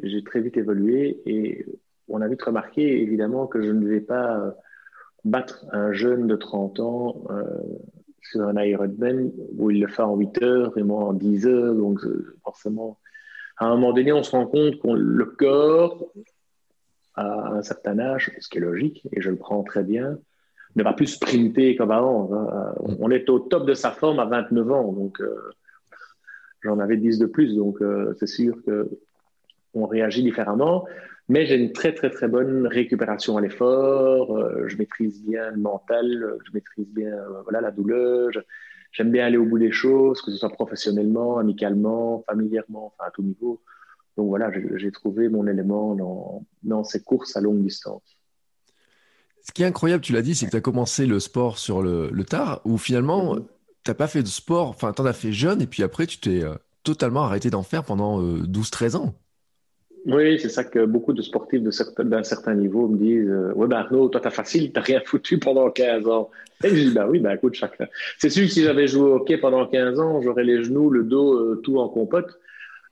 j'ai 0.02 0.23
très 0.25 0.40
vite 0.40 0.56
évolué 0.56 1.20
et 1.26 1.66
on 2.08 2.20
a 2.20 2.28
vite 2.28 2.42
remarqué, 2.42 3.02
évidemment, 3.02 3.46
que 3.46 3.62
je 3.62 3.70
ne 3.70 3.87
vais 3.87 4.00
pas 4.00 4.54
battre 5.25 5.66
un 5.73 5.92
jeune 5.92 6.26
de 6.26 6.37
30 6.37 6.80
ans 6.80 7.25
sur 8.23 8.42
un 8.42 8.62
Ironman 8.62 9.32
où 9.58 9.70
il 9.70 9.80
le 9.80 9.88
fait 9.88 10.02
en 10.02 10.16
8 10.16 10.42
heures 10.42 10.78
et 10.78 10.82
moi 10.82 11.04
en 11.04 11.12
10 11.12 11.46
heures. 11.46 11.75
Donc, 11.75 12.00
forcément, 12.42 12.99
à 13.58 13.66
un 13.66 13.70
moment 13.70 13.92
donné, 13.92 14.12
on 14.12 14.23
se 14.23 14.30
rend 14.30 14.46
compte 14.46 14.78
que 14.78 14.88
le 14.88 15.25
corps, 15.25 16.06
à 17.14 17.54
un 17.54 17.62
certain 17.62 17.99
âge, 17.99 18.32
ce 18.38 18.49
qui 18.49 18.58
est 18.58 18.61
logique, 18.61 19.06
et 19.12 19.20
je 19.20 19.30
le 19.30 19.37
prends 19.37 19.62
très 19.62 19.82
bien, 19.82 20.18
ne 20.76 20.82
va 20.82 20.92
plus 20.92 21.06
sprinter 21.06 21.75
comme 21.76 21.90
avant. 21.90 22.30
Hein. 22.32 22.75
On 23.00 23.11
est 23.11 23.28
au 23.30 23.38
top 23.38 23.66
de 23.66 23.75
sa 23.75 23.90
forme 23.90 24.18
à 24.18 24.26
29 24.26 24.70
ans, 24.70 24.92
donc 24.92 25.20
euh, 25.20 25.50
j'en 26.61 26.79
avais 26.79 26.97
10 26.97 27.19
de 27.19 27.27
plus, 27.27 27.55
donc 27.55 27.81
euh, 27.81 28.15
c'est 28.19 28.27
sûr 28.27 28.57
qu'on 28.65 29.87
réagit 29.87 30.23
différemment. 30.23 30.87
Mais 31.29 31.45
j'ai 31.47 31.57
une 31.57 31.73
très 31.73 31.93
très 31.93 32.11
très 32.11 32.29
bonne 32.29 32.67
récupération 32.67 33.37
à 33.37 33.41
l'effort. 33.41 34.37
Euh, 34.37 34.69
je 34.69 34.77
maîtrise 34.77 35.23
bien 35.25 35.51
le 35.51 35.59
mental, 35.59 36.37
je 36.47 36.53
maîtrise 36.53 36.89
bien 36.89 37.17
voilà 37.45 37.61
la 37.61 37.71
douleur 37.71 38.31
j'aime 38.97 39.11
bien 39.11 39.27
aller 39.27 39.37
au 39.37 39.45
bout 39.45 39.59
des 39.59 39.73
choses, 39.73 40.23
que 40.23 40.31
ce 40.31 40.39
soit 40.39 40.51
professionnellement, 40.51 41.39
amicalement, 41.39 42.25
familièrement, 42.29 42.87
enfin 42.87 43.09
à 43.09 43.11
tout 43.11 43.23
niveau. 43.23 43.63
Donc 44.17 44.29
voilà, 44.29 44.51
j'ai 44.77 44.91
trouvé 44.91 45.29
mon 45.29 45.47
élément 45.47 45.95
dans, 45.95 46.47
dans, 46.63 46.85
ces 46.85 47.03
courses 47.03 47.37
à 47.37 47.43
longue 47.43 47.63
distance. 47.63 48.03
Ce 49.43 49.53
qui 49.53 49.63
est 49.63 49.67
incroyable, 49.67 50.03
tu 50.03 50.15
l'as 50.15 50.23
dit, 50.23 50.35
c'est 50.35 50.47
que 50.47 50.53
tu 50.53 50.57
as 50.57 50.63
commencé 50.63 51.07
le 51.07 51.21
sport 51.21 51.59
sur 51.59 51.83
le, 51.83 52.11
tard, 52.25 52.63
où 52.65 52.79
finalement, 52.79 53.37
n'as 53.90 53.95
pas 53.95 54.09
fait 54.09 54.23
de 54.23 54.28
sport, 54.28 54.69
enfin, 54.69 54.93
tu 54.93 55.02
en 55.02 55.07
as 55.07 55.12
fait 55.12 55.33
jeune, 55.33 55.62
et 55.62 55.66
puis 55.66 55.83
après, 55.83 56.07
tu 56.07 56.19
t'es 56.19 56.43
euh, 56.43 56.55
totalement 56.87 57.25
arrêté 57.25 57.50
d'en 57.50 57.62
faire 57.62 57.85
pendant 57.85 58.23
12-13 58.23 58.95
euh, 58.95 58.99
ans. 58.99 59.14
Oui, 60.07 60.38
c'est 60.38 60.49
ça 60.49 60.62
que 60.62 60.87
beaucoup 60.87 61.12
de 61.12 61.21
sportifs 61.21 61.61
d'un 61.61 61.73
certain, 61.73 62.23
certain, 62.23 62.55
niveau 62.55 62.87
me 62.87 62.97
disent 62.97 63.28
euh, 63.28 63.52
Ouais, 63.55 63.66
ben 63.66 63.78
Arnaud, 63.78 64.09
toi, 64.09 64.21
t'as 64.21 64.31
facile, 64.31 64.73
t'as 64.73 64.81
rien 64.81 65.00
foutu 65.05 65.38
pendant 65.38 65.69
15 65.69 66.07
ans. 66.07 66.31
Et 66.62 66.69
je 66.69 66.75
dis 66.75 66.95
Ben 66.95 67.09
oui, 67.09 67.19
ben 67.19 67.33
écoute, 67.33 67.55
chacun. 67.55 67.88
C'est 68.19 68.31
sûr 68.31 68.45
que 68.47 68.52
si 68.52 68.62
j'avais 68.62 68.87
joué 68.87 69.02
au 69.02 69.14
hockey 69.16 69.37
pendant 69.37 69.66
15 69.66 69.99
ans, 69.99 70.21
j'aurais 70.23 70.45
les 70.45 70.62
genoux, 70.62 70.90
le 70.90 71.02
dos, 71.02 71.35
euh, 71.35 71.61
tout 71.64 71.78
en 71.78 71.88
compote. 71.88 72.38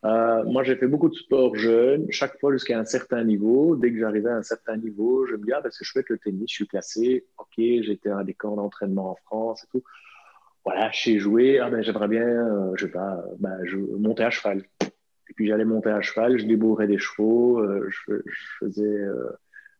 Moi, 0.03 0.65
j'ai 0.65 0.77
fait 0.77 0.87
beaucoup 0.87 1.09
de 1.09 1.15
sport 1.15 1.57
jeune, 1.57 2.07
chaque 2.11 2.39
fois 2.39 2.53
jusqu'à 2.53 2.79
un 2.79 2.85
certain 2.85 3.25
niveau. 3.25 3.75
Dès 3.77 3.91
que 3.91 3.99
j'arrivais 3.99 4.29
à 4.29 4.37
un 4.37 4.43
certain 4.43 4.77
niveau, 4.77 5.25
je 5.27 5.37
me 5.37 5.47
dis 5.47 5.53
Ah, 5.53 5.61
ben 5.63 5.71
c'est 5.73 5.85
chouette 5.85 6.09
le 6.11 6.19
tennis, 6.19 6.51
je 6.51 6.55
suis 6.55 6.67
placé. 6.67 7.25
Ok, 7.39 7.55
j'étais 7.57 8.11
à 8.11 8.25
des 8.25 8.35
camps 8.35 8.57
d'entraînement 8.57 9.13
en 9.13 9.17
France 9.25 9.65
et 9.65 9.67
tout. 9.71 9.85
Voilà, 10.65 10.91
je 10.93 11.03
sais 11.03 11.19
jouer. 11.19 11.59
Ah, 11.59 11.71
ben 11.71 11.83
j'aimerais 11.83 12.09
bien, 12.09 12.27
euh, 12.27 12.73
je 12.77 12.87
sais 12.87 12.93
pas, 12.93 13.23
ben, 13.39 13.59
je, 13.65 13.77
monter 13.77 14.25
à 14.25 14.31
cheval 14.31 14.63
et 15.29 15.33
puis 15.35 15.47
j'allais 15.49 15.65
monter 15.65 15.91
à 15.91 16.01
cheval, 16.01 16.39
je 16.39 16.47
débourrais 16.47 16.87
des 16.87 16.99
chevaux, 16.99 17.59
euh, 17.59 17.89
je, 17.91 18.15
faisais 18.61 18.83
euh, 18.83 19.31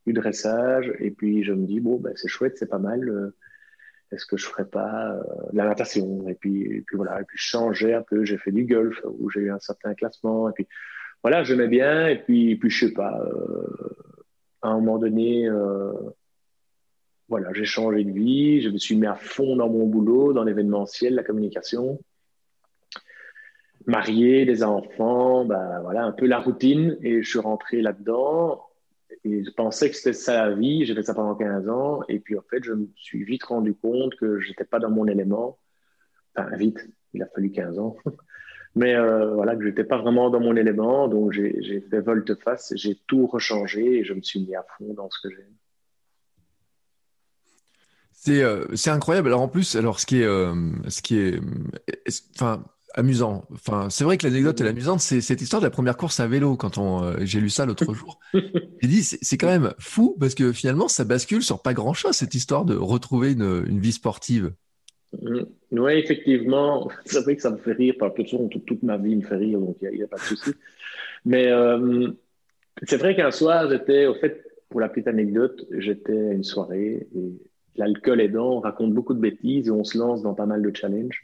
du 0.07 0.13
dressage. 0.13 0.93
Et 0.99 1.11
puis 1.11 1.45
je 1.45 1.53
me 1.53 1.67
dis, 1.67 1.81
bon, 1.81 1.97
ben, 1.97 2.13
c'est 2.17 2.29
chouette, 2.29 2.57
c'est 2.59 2.69
pas 2.69 2.79
mal. 2.79 3.09
Euh, 3.09 3.37
est-ce 4.13 4.27
que 4.27 4.37
je 4.37 4.47
ferais 4.47 4.65
pas 4.65 5.17
la 5.53 5.65
natation 5.65 6.29
et 6.29 6.35
puis, 6.35 6.83
puis 6.87 6.97
voilà. 6.97 7.21
Et 7.21 7.25
puis 7.25 7.39
je 7.39 7.45
changeais 7.45 7.95
un 7.95 8.03
peu. 8.03 8.25
J'ai 8.25 8.39
fait 8.39 8.53
du 8.53 8.65
golf 8.65 9.01
où 9.05 9.29
j'ai 9.31 9.41
eu 9.41 9.51
un 9.51 9.59
certain 9.59 9.95
classement. 9.95 10.49
Et 10.51 10.53
puis 10.53 10.69
voilà, 11.23 11.43
j'aimais 11.43 11.69
bien. 11.69 12.09
Et 12.09 12.19
puis, 12.19 12.57
puis 12.57 12.71
je 12.71 12.87
sais 12.87 12.93
pas. 12.93 13.25
à 14.63 14.69
un 14.69 14.75
moment 14.75 14.99
donné, 14.99 15.49
voilà, 17.29 17.53
j'ai 17.53 17.65
changé 17.65 18.05
de 18.05 18.13
vie. 18.13 18.61
Je 18.61 18.69
me 18.69 18.79
suis 18.79 18.97
mis 18.97 19.07
à 19.07 19.15
fond 19.15 19.57
dans 19.57 19.69
mon 19.69 19.87
boulot, 19.87 20.33
dans 20.33 20.45
l'événementiel, 20.45 21.15
la 21.15 21.23
communication 21.23 21.99
marié, 23.87 24.45
des 24.45 24.63
enfants, 24.65 25.45
ben 25.45 25.81
voilà, 25.83 26.05
un 26.05 26.13
peu 26.13 26.27
la 26.27 26.39
routine. 26.39 26.97
Et 27.03 27.23
je 27.23 27.29
suis 27.29 27.39
rentré 27.39 27.83
là-dedans. 27.83 28.63
Et 29.25 29.45
je 29.45 29.51
pensais 29.51 29.91
que 29.91 29.97
c'était 29.97 30.13
ça 30.13 30.49
la 30.49 30.55
vie. 30.55 30.85
J'ai 30.85 30.95
fait 30.95 31.03
ça 31.03 31.15
pendant 31.15 31.35
15 31.35 31.69
ans. 31.69 32.01
Et 32.09 32.19
puis, 32.21 32.37
en 32.37 32.43
fait, 32.43 32.63
je 32.63 32.73
me 32.73 32.89
suis 32.97 33.25
vite 33.25 33.45
rendu 33.45 33.75
compte 33.75 34.15
que 34.17 34.39
j'étais 34.41 34.65
pas 34.65 34.79
dans 34.79 34.91
mon 34.91 35.07
élément. 35.07 35.59
Enfin, 36.37 36.55
vite, 36.57 36.79
il 37.13 37.23
a 37.23 37.27
fallu 37.27 37.51
15 37.51 37.79
ans. 37.79 37.97
Mais 38.77 38.97
euh, 38.97 39.35
voilà, 39.35 39.55
que 39.55 39.65
j'étais 39.65 39.85
pas 39.85 39.99
vraiment 39.99 40.31
dans 40.31 40.41
mon 40.41 40.57
élément. 40.57 41.09
Donc, 41.09 41.33
j'ai 41.33 41.81
fait 41.89 42.01
volte-face. 42.01 42.73
J'ai 42.77 42.97
tout 43.07 43.27
rechangé 43.27 43.99
et 43.99 44.05
je 44.05 44.15
me 44.15 44.23
suis 44.23 44.41
mis 44.41 44.55
à 44.57 44.65
fond 44.77 44.95
dans 44.95 45.09
ce 45.11 45.21
que 45.23 45.35
j'aime. 45.35 45.55
C'est 48.25 48.43
euh, 48.43 48.65
incroyable. 48.87 49.29
Alors, 49.29 49.43
en 49.43 49.49
plus, 49.49 49.77
alors, 49.77 50.01
ce 50.01 50.07
qui 50.07 50.23
est, 50.23 50.25
euh, 50.25 50.55
ce 50.89 51.03
qui 51.03 51.19
est, 51.19 51.39
enfin, 52.35 52.65
amusant. 52.95 53.45
Enfin, 53.53 53.91
c'est 53.91 54.03
vrai 54.03 54.17
que 54.17 54.27
l'anecdote 54.27 54.59
est 54.63 54.67
amusante, 54.67 55.01
c'est 55.01 55.21
cette 55.21 55.43
histoire 55.43 55.61
de 55.61 55.67
la 55.67 55.71
première 55.71 55.99
course 55.99 56.21
à 56.21 56.27
vélo. 56.27 56.57
Quand 56.57 56.79
on, 56.79 57.03
euh, 57.03 57.17
j'ai 57.21 57.39
lu 57.39 57.51
ça 57.51 57.67
l'autre 57.67 57.93
jour, 57.95 58.21
j'ai 58.33 58.89
dit 58.89 59.03
c'est 59.03 59.37
quand 59.37 59.49
même 59.49 59.75
fou 59.79 60.17
parce 60.19 60.35
que 60.35 60.53
finalement 60.53 60.89
ça 60.89 61.05
bascule 61.05 61.43
sur 61.43 61.61
pas 61.61 61.75
grand 61.75 61.93
chose 61.93 62.13
cette 62.13 62.35
histoire 62.35 62.65
de 62.65 62.75
retrouver 62.75 63.33
une, 63.33 63.79
vie 63.79 63.93
sportive. 63.93 64.53
Mm. 65.21 65.43
Oui, 65.73 65.93
effectivement, 65.93 66.89
c'est 67.05 67.21
vrai 67.21 67.37
que 67.37 67.43
ça 67.43 67.51
me 67.51 67.59
fait 67.59 67.73
rire. 67.73 67.95
Par 67.99 68.15
toute, 68.15 68.31
toute, 68.31 68.65
toute 68.65 68.83
ma 68.83 68.97
vie 68.97 69.17
me 69.17 69.23
fait 69.23 69.37
rire, 69.37 69.61
donc 69.61 69.77
il 69.83 69.91
n'y 69.91 70.03
a, 70.03 70.07
pas 70.07 70.17
de 70.17 70.23
souci. 70.23 70.53
Mais 71.27 71.49
euh, 71.49 72.09
c'est 72.85 72.97
vrai 72.97 73.15
qu'un 73.15 73.33
soir, 73.33 73.69
j'étais, 73.69 74.07
au 74.07 74.15
fait, 74.15 74.47
pour 74.71 74.81
la 74.81 74.89
petite 74.89 75.09
anecdote, 75.09 75.67
j'étais 75.77 76.19
à 76.19 76.33
une 76.33 76.45
soirée 76.45 77.07
et 77.15 77.33
l'alcool 77.77 78.21
aidant, 78.21 78.57
on 78.57 78.61
raconte 78.61 78.93
beaucoup 78.93 79.15
de 79.15 79.21
bêtises 79.21 79.69
et 79.69 79.71
on 79.71 79.85
se 79.85 79.99
lance 79.99 80.23
dans 80.23 80.35
pas 80.35 80.47
mal 80.47 80.63
de 80.63 80.75
challenges. 80.75 81.23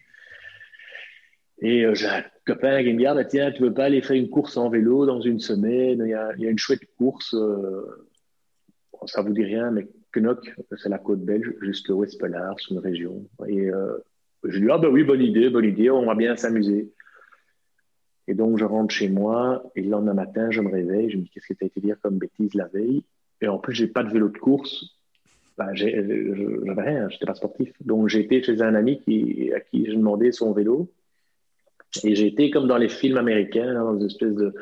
Et 1.63 1.85
euh, 1.85 1.95
j'ai 1.95 2.07
un 2.07 2.25
copain 2.47 2.83
qui 2.83 2.93
me 2.93 2.99
dit 2.99 3.07
ah, 3.07 3.25
Tiens, 3.25 3.53
tu 3.53 3.63
veux 3.63 3.75
pas 3.75 3.85
aller 3.85 4.03
faire 4.03 4.17
une 4.17 4.31
course 4.31 4.57
en 4.57 4.71
vélo 4.71 5.07
dans 5.07 5.21
une 5.21 5.39
semaine? 5.39 6.03
Il 6.05 6.11
y 6.11 6.15
a, 6.15 6.33
une 6.51 6.59
chouette 6.59 6.85
course. 6.97 7.35
Euh, 7.35 8.09
ça 9.07 9.23
vous 9.23 9.33
dit 9.33 9.45
rien, 9.45 9.71
mais 9.71 9.89
Knock, 10.15 10.55
c'est 10.77 10.89
la 10.89 10.99
côte 10.99 11.21
belge, 11.21 11.55
jusqu'au 11.61 11.95
West-Pelard, 11.95 12.57
c'est 12.59 12.75
une 12.75 12.81
région. 12.81 13.25
Et 13.47 13.71
euh, 13.71 13.99
je 14.45 14.59
lui 14.59 14.67
dis 14.67 14.73
Ah, 14.73 14.79
ben 14.79 14.89
oui, 14.89 15.05
bonne 15.05 15.23
idée, 15.23 15.51
bonne 15.51 15.65
idée, 15.65 15.91
on 15.91 16.07
va 16.07 16.15
bien 16.15 16.37
s'amuser. 16.37 16.93
Et 18.27 18.35
donc, 18.35 18.59
je 18.59 18.65
rentre 18.65 18.95
chez 18.95 19.09
moi 19.09 19.63
et 19.75 19.83
le 19.83 19.91
lendemain 19.91 20.15
matin, 20.15 20.51
je 20.51 20.61
me 20.61 20.71
réveille. 20.71 21.11
Je 21.11 21.17
me 21.17 21.23
dis 21.23 21.31
Qu'est-ce 21.31 21.49
que 21.49 21.55
tu 21.55 21.65
as 21.65 21.67
été 21.67 21.81
dire 21.81 21.97
comme 22.03 22.19
bêtise 22.19 22.55
la 22.55 22.69
veille? 22.69 23.03
Et 23.41 23.49
en 23.49 23.59
plus, 23.59 23.75
j'ai 23.75 23.87
pas 23.87 24.03
de 24.03 24.11
vélo 24.11 24.29
de 24.29 24.39
course. 24.39 25.00
Ben, 25.61 25.75
j'avais 25.75 26.03
rien, 26.79 27.11
j'étais 27.11 27.27
pas 27.27 27.35
sportif. 27.35 27.71
Donc, 27.85 28.15
été 28.15 28.43
chez 28.43 28.63
un 28.63 28.75
ami 28.75 28.99
qui, 29.03 29.53
à 29.55 29.61
qui 29.61 29.85
j'ai 29.85 29.95
demandé 29.95 30.33
son 30.33 30.55
vélo. 30.55 30.91
Et 32.03 32.13
été 32.13 32.51
comme 32.51 32.67
dans 32.67 32.79
les 32.79 32.89
films 32.89 33.19
américains, 33.19 33.75
dans 33.75 33.95
une 33.95 34.07
espèce 34.07 34.35
de, 34.35 34.55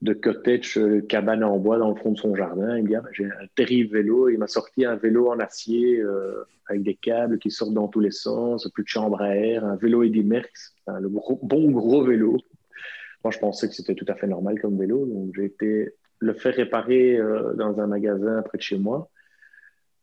de 0.00 0.14
cottage, 0.14 0.78
euh, 0.78 1.02
cabane 1.02 1.44
en 1.44 1.58
bois 1.58 1.76
dans 1.76 1.90
le 1.90 1.96
fond 1.96 2.12
de 2.12 2.16
son 2.16 2.34
jardin. 2.34 2.78
Il 2.78 2.84
me 2.84 2.88
dit 2.88 2.94
ah, 2.94 3.02
J'ai 3.12 3.26
un 3.26 3.46
terrible 3.54 3.92
vélo. 3.92 4.30
Il 4.30 4.38
m'a 4.38 4.46
sorti 4.46 4.86
un 4.86 4.96
vélo 4.96 5.28
en 5.28 5.38
acier 5.40 6.00
euh, 6.00 6.42
avec 6.68 6.84
des 6.84 6.94
câbles 6.94 7.38
qui 7.38 7.50
sortent 7.50 7.74
dans 7.74 7.88
tous 7.88 8.00
les 8.00 8.12
sens, 8.12 8.66
plus 8.72 8.84
de 8.84 8.88
chambre 8.88 9.20
à 9.20 9.36
air, 9.36 9.62
un 9.62 9.76
vélo 9.76 10.04
Eddy 10.04 10.24
Merckx, 10.24 10.74
le 10.86 11.10
bon 11.10 11.70
gros 11.70 12.02
vélo. 12.02 12.38
Moi, 13.24 13.30
je 13.30 13.38
pensais 13.38 13.68
que 13.68 13.74
c'était 13.74 13.94
tout 13.94 14.06
à 14.08 14.14
fait 14.14 14.26
normal 14.26 14.58
comme 14.58 14.78
vélo. 14.78 15.04
Donc, 15.04 15.34
j'ai 15.36 15.44
été 15.44 15.94
le 16.18 16.32
faire 16.32 16.54
réparer 16.54 17.18
euh, 17.18 17.52
dans 17.56 17.78
un 17.78 17.86
magasin 17.86 18.40
près 18.40 18.56
de 18.56 18.62
chez 18.62 18.78
moi. 18.78 19.10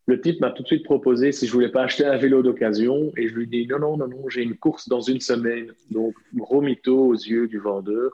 Le 0.09 0.19
type 0.19 0.41
m'a 0.41 0.49
tout 0.49 0.63
de 0.63 0.67
suite 0.67 0.85
proposé 0.85 1.31
si 1.31 1.45
je 1.45 1.51
voulais 1.51 1.69
pas 1.69 1.83
acheter 1.83 2.03
un 2.03 2.17
vélo 2.17 2.41
d'occasion 2.41 3.11
et 3.15 3.27
je 3.27 3.35
lui 3.35 3.45
dis 3.45 3.67
non, 3.67 3.77
non, 3.77 3.95
non, 3.95 4.07
non, 4.07 4.27
j'ai 4.27 4.41
une 4.41 4.57
course 4.57 4.89
dans 4.89 5.01
une 5.01 5.19
semaine. 5.19 5.71
Donc, 5.91 6.15
gros 6.33 6.61
mytho 6.61 7.09
aux 7.09 7.13
yeux 7.13 7.47
du 7.47 7.59
vendeur. 7.59 8.11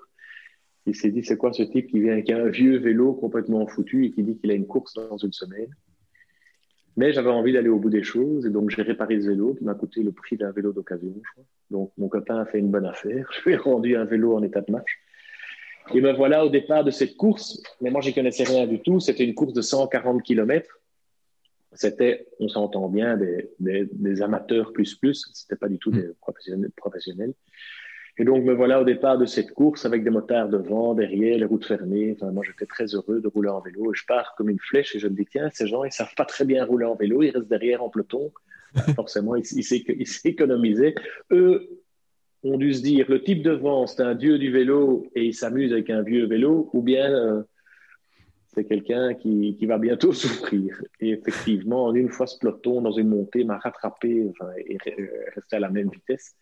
Il 0.86 0.94
s'est 0.94 1.10
dit, 1.10 1.24
c'est 1.24 1.38
quoi 1.38 1.54
ce 1.54 1.64
type 1.64 1.88
qui 1.88 2.02
vient 2.02 2.12
avec 2.12 2.30
un 2.30 2.50
vieux 2.50 2.80
vélo 2.80 3.14
complètement 3.14 3.66
foutu 3.66 4.04
et 4.04 4.12
qui 4.12 4.24
dit 4.24 4.36
qu'il 4.36 4.52
a 4.52 4.56
une 4.56 4.68
course 4.68 4.94
dans 4.94 5.16
une 5.16 5.32
semaine? 5.32 5.70
Mais 6.98 7.14
j'avais 7.14 7.30
envie 7.30 7.54
d'aller 7.54 7.70
au 7.70 7.80
bout 7.80 7.90
des 7.90 8.04
choses 8.04 8.46
et 8.46 8.50
donc 8.50 8.72
j'ai 8.72 8.82
réparé 8.82 9.22
ce 9.22 9.30
vélo 9.30 9.54
qui 9.54 9.64
m'a 9.64 9.74
coûté 9.74 10.04
le 10.04 10.12
prix 10.12 10.36
d'un 10.36 10.52
vélo 10.52 10.74
d'occasion. 10.74 11.14
Donc 11.72 11.94
mon 11.98 12.10
copain 12.10 12.40
a 12.40 12.46
fait 12.46 12.60
une 12.60 12.72
bonne 12.72 12.88
affaire. 12.88 13.32
Je 13.40 13.46
lui 13.46 13.54
ai 13.54 13.58
rendu 13.58 13.96
un 13.96 14.04
vélo 14.04 14.36
en 14.36 14.44
état 14.44 14.60
de 14.60 14.70
marche. 14.70 15.00
Et 15.94 16.02
me 16.02 16.12
voilà 16.12 16.46
au 16.46 16.50
départ 16.50 16.84
de 16.84 16.92
cette 16.92 17.16
course. 17.16 17.64
Mais 17.80 17.90
moi, 17.90 18.02
j'y 18.02 18.14
connaissais 18.14 18.44
rien 18.44 18.68
du 18.68 18.82
tout. 18.82 19.00
C'était 19.00 19.24
une 19.24 19.36
course 19.36 19.54
de 19.54 19.62
140 19.62 20.22
km. 20.24 20.68
C'était, 21.76 22.28
on 22.40 22.48
s'entend 22.48 22.90
bien, 22.90 23.18
des, 23.18 23.52
des, 23.60 23.88
des, 23.92 24.22
amateurs 24.22 24.74
plus 24.74 24.96
plus. 24.96 25.30
C'était 25.34 25.56
pas 25.56 25.70
du 25.70 25.78
tout 25.78 25.92
des 25.92 26.10
professionnels. 26.22 26.72
professionnels. 26.76 27.34
Et 28.18 28.24
donc, 28.24 28.46
me 28.46 28.54
voilà 28.54 28.80
au 28.82 28.86
départ 28.86 29.18
de 29.18 29.26
cette 29.26 29.52
course 29.52 29.86
avec 29.86 30.04
des 30.04 30.10
motards 30.10 30.48
devant, 30.48 30.94
derrière, 30.94 31.38
les 31.38 31.46
routes 31.46 31.66
fermées. 31.66 32.16
Enfin, 32.16 32.32
moi, 32.32 32.44
j'étais 32.46 32.66
très 32.66 32.86
heureux 32.96 33.20
de 33.20 33.28
rouler 33.28 33.50
en 33.50 33.60
vélo. 33.60 33.92
Et 33.92 33.96
je 33.96 34.06
pars 34.06 34.36
comme 34.38 34.50
une 34.50 34.60
flèche 34.60 34.96
et 34.96 35.00
je 35.00 35.08
me 35.08 35.16
dis, 35.16 35.26
tiens, 35.26 35.50
ces 35.54 35.68
gens, 35.68 35.84
ils 35.84 35.92
savent 35.92 36.16
pas 36.16 36.26
très 36.26 36.46
bien 36.46 36.64
rouler 36.64 36.86
en 36.86 36.96
vélo. 36.96 37.24
Ils 37.24 37.32
restent 37.32 37.50
derrière 37.50 37.84
en 37.84 37.90
peloton. 37.90 38.32
Forcément, 38.96 39.36
ils, 39.36 39.46
s'économisaient. 40.06 40.96
Eux 41.32 41.82
ont 42.44 42.58
dû 42.58 42.74
se 42.74 42.82
dire, 42.82 43.06
le 43.10 43.22
type 43.22 43.42
de 43.42 43.52
vent, 43.52 43.86
c'est 43.88 44.02
un 44.02 44.16
dieu 44.16 44.38
du 44.38 44.52
vélo 44.52 45.08
et 45.16 45.26
il 45.26 45.34
s'amuse 45.34 45.74
avec 45.74 45.90
un 45.90 46.04
vieux 46.04 46.26
vélo, 46.28 46.70
ou 46.74 46.82
bien 46.82 47.12
euh, 47.12 47.44
c'est 48.56 48.66
quelqu'un 48.66 49.14
qui, 49.14 49.56
qui, 49.60 49.66
va 49.66 49.78
bientôt 49.78 50.14
souffrir. 50.14 50.82
Et 51.00 51.12
effectivement, 51.12 51.86
en 51.86 51.96
une 51.96 52.10
fois, 52.10 52.26
ce 52.26 52.38
peloton 52.40 52.82
dans 52.82 52.92
une 52.92 53.10
montée 53.10 53.44
m'a 53.44 53.58
rattrapé 53.58 54.32
et 54.68 54.78
resté 55.36 55.56
à 55.58 55.60
la 55.60 55.70
même 55.70 55.90
vitesse. 55.90 56.36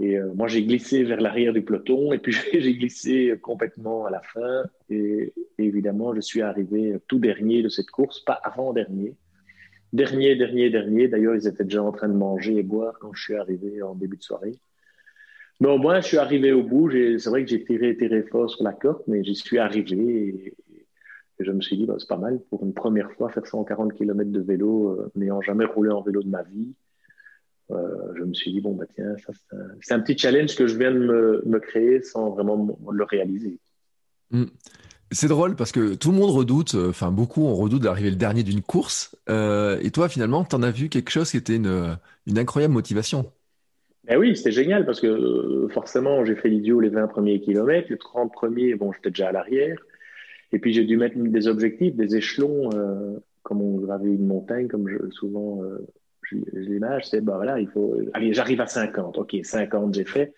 Et 0.00 0.18
euh, 0.18 0.32
moi, 0.34 0.48
j'ai 0.48 0.64
glissé 0.64 1.04
vers 1.04 1.20
l'arrière 1.20 1.52
du 1.52 1.62
peloton 1.62 2.12
et 2.12 2.18
puis 2.18 2.32
j'ai 2.52 2.74
glissé 2.74 3.38
complètement 3.40 4.06
à 4.06 4.10
la 4.10 4.20
fin. 4.20 4.64
Et, 4.90 5.32
évidemment, 5.58 6.14
je 6.14 6.20
suis 6.20 6.42
arrivé 6.42 6.96
tout 7.08 7.18
dernier 7.18 7.62
de 7.62 7.68
cette 7.68 7.90
course, 7.90 8.20
pas 8.20 8.34
avant-dernier. 8.34 9.16
Dernier, 9.92 10.34
dernier, 10.34 10.70
dernier. 10.70 11.08
D'ailleurs, 11.08 11.36
ils 11.36 11.46
étaient 11.46 11.64
déjà 11.64 11.82
en 11.82 11.92
train 11.92 12.08
de 12.08 12.14
manger 12.14 12.56
et 12.56 12.62
boire 12.64 12.98
quand 13.00 13.12
je 13.14 13.22
suis 13.22 13.36
arrivé 13.36 13.80
en 13.82 13.94
début 13.94 14.16
de 14.16 14.22
soirée. 14.22 14.58
Mais 15.60 15.68
au 15.68 15.78
moins, 15.78 16.00
je 16.00 16.08
suis 16.08 16.18
arrivé 16.18 16.52
au 16.52 16.64
bout. 16.64 16.90
C'est 16.90 17.30
vrai 17.30 17.44
que 17.44 17.50
j'ai 17.50 17.64
tiré, 17.64 17.96
tiré 17.96 18.24
fort 18.24 18.50
sur 18.50 18.64
la 18.64 18.72
corde, 18.72 19.04
mais 19.06 19.22
j'y 19.22 19.36
suis 19.36 19.58
arrivé. 19.58 20.52
Et, 21.38 21.44
je 21.44 21.50
me 21.50 21.60
suis 21.60 21.76
dit, 21.76 21.86
bah, 21.86 21.94
c'est 21.98 22.08
pas 22.08 22.16
mal 22.16 22.40
pour 22.50 22.64
une 22.64 22.74
première 22.74 23.10
fois 23.12 23.30
faire 23.30 23.46
140 23.46 23.94
km 23.94 24.30
de 24.30 24.40
vélo, 24.40 24.90
euh, 24.90 25.10
n'ayant 25.14 25.40
jamais 25.40 25.64
roulé 25.64 25.90
en 25.90 26.02
vélo 26.02 26.22
de 26.22 26.28
ma 26.28 26.42
vie. 26.42 26.74
Euh, 27.70 28.12
je 28.16 28.22
me 28.22 28.34
suis 28.34 28.52
dit, 28.52 28.60
bon, 28.60 28.74
bah, 28.74 28.84
tiens, 28.94 29.16
ça, 29.24 29.32
c'est 29.80 29.94
un, 29.94 30.00
petit 30.00 30.18
challenge 30.18 30.54
que 30.54 30.66
je 30.66 30.76
viens 30.76 30.92
de 30.92 30.98
me, 30.98 31.42
me 31.46 31.58
créer 31.58 32.02
sans 32.02 32.30
vraiment 32.30 32.78
le 32.90 33.04
réaliser. 33.04 33.58
Hmm. 34.30 34.44
C'est 35.10 35.28
drôle 35.28 35.54
parce 35.54 35.70
que 35.70 35.94
tout 35.94 36.10
le 36.10 36.16
monde 36.16 36.30
redoute, 36.30 36.74
euh, 36.74 36.88
enfin 36.88 37.12
beaucoup 37.12 37.42
on 37.42 37.54
redoute 37.54 37.82
d'arriver 37.82 38.10
le 38.10 38.16
dernier 38.16 38.42
d'une 38.42 38.62
course. 38.62 39.14
Et 39.28 39.90
toi, 39.92 40.08
finalement, 40.08 40.44
tu 40.44 40.56
en 40.56 40.62
as 40.62 40.70
vu 40.70 40.88
quelque 40.88 41.10
chose 41.10 41.30
qui 41.30 41.36
était 41.36 41.56
une, 41.56 41.96
une 42.26 42.38
incroyable 42.38 42.74
motivation? 42.74 43.30
Ben 44.06 44.18
oui, 44.18 44.36
c'était 44.36 44.52
génial 44.52 44.84
parce 44.84 45.00
que 45.00 45.66
forcément, 45.72 46.24
j'ai 46.24 46.36
fait 46.36 46.48
l'idiot 46.48 46.80
les 46.80 46.90
20 46.90 47.06
premiers 47.06 47.40
kilomètres. 47.40 47.88
Les 47.90 47.96
30 47.96 48.32
premiers, 48.32 48.74
bon, 48.74 48.92
j'étais 48.92 49.10
déjà 49.10 49.28
à 49.28 49.32
l'arrière. 49.32 49.78
Et 50.54 50.60
puis, 50.60 50.72
j'ai 50.72 50.84
dû 50.84 50.96
mettre 50.96 51.18
des 51.18 51.48
objectifs, 51.48 51.96
des 51.96 52.14
échelons, 52.14 52.70
euh, 52.74 53.18
comme 53.42 53.60
on 53.60 53.78
gravait 53.78 54.06
une 54.06 54.24
montagne, 54.24 54.68
comme 54.68 54.88
je, 54.88 55.10
souvent 55.10 55.64
euh, 55.64 55.84
l'image, 56.52 57.08
c'est, 57.08 57.20
bah 57.20 57.34
voilà, 57.34 57.58
il 57.58 57.66
faut, 57.66 57.96
allez, 58.12 58.32
j'arrive 58.32 58.60
à 58.60 58.68
50. 58.68 59.18
OK, 59.18 59.36
50, 59.42 59.94
j'ai 59.94 60.04
fait. 60.04 60.32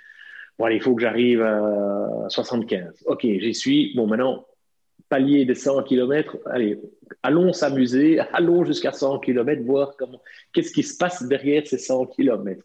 Bon, 0.59 0.65
allez, 0.65 0.77
il 0.77 0.83
faut 0.83 0.95
que 0.95 1.03
j'arrive 1.03 1.43
à 1.43 2.27
75. 2.31 3.05
OK, 3.05 3.21
j'y 3.21 3.55
suis. 3.55 3.95
Bon, 3.95 4.07
maintenant, 4.07 4.47
palier 5.11 5.45
des 5.45 5.55
100 5.55 5.83
km. 5.83 6.39
Allez, 6.47 6.81
allons 7.23 7.53
s'amuser, 7.53 8.19
allons 8.33 8.65
jusqu'à 8.65 8.93
100 8.93 9.19
km, 9.19 9.63
voir 9.65 9.97
comment, 9.99 10.23
qu'est-ce 10.55 10.73
qui 10.73 10.83
se 10.83 10.97
passe 10.97 11.23
derrière 11.25 11.67
ces 11.67 11.77
100 11.77 12.07
km. 12.07 12.65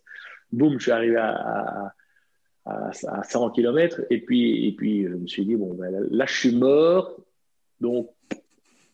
Boum, 0.54 0.80
je 0.80 0.84
suis 0.84 0.92
arrivé 0.92 1.18
à, 1.18 1.94
à, 2.66 2.92
à 3.08 3.24
100 3.24 3.50
km. 3.50 4.04
Et 4.10 4.22
puis, 4.22 4.70
et 4.70 4.72
puis, 4.72 5.04
je 5.04 5.16
me 5.16 5.28
suis 5.28 5.46
dit, 5.46 5.58
bon, 5.58 5.74
ben, 5.74 6.08
là, 6.10 6.26
je 6.26 6.34
suis 6.34 6.56
mort. 6.56 7.18
Donc, 7.82 8.12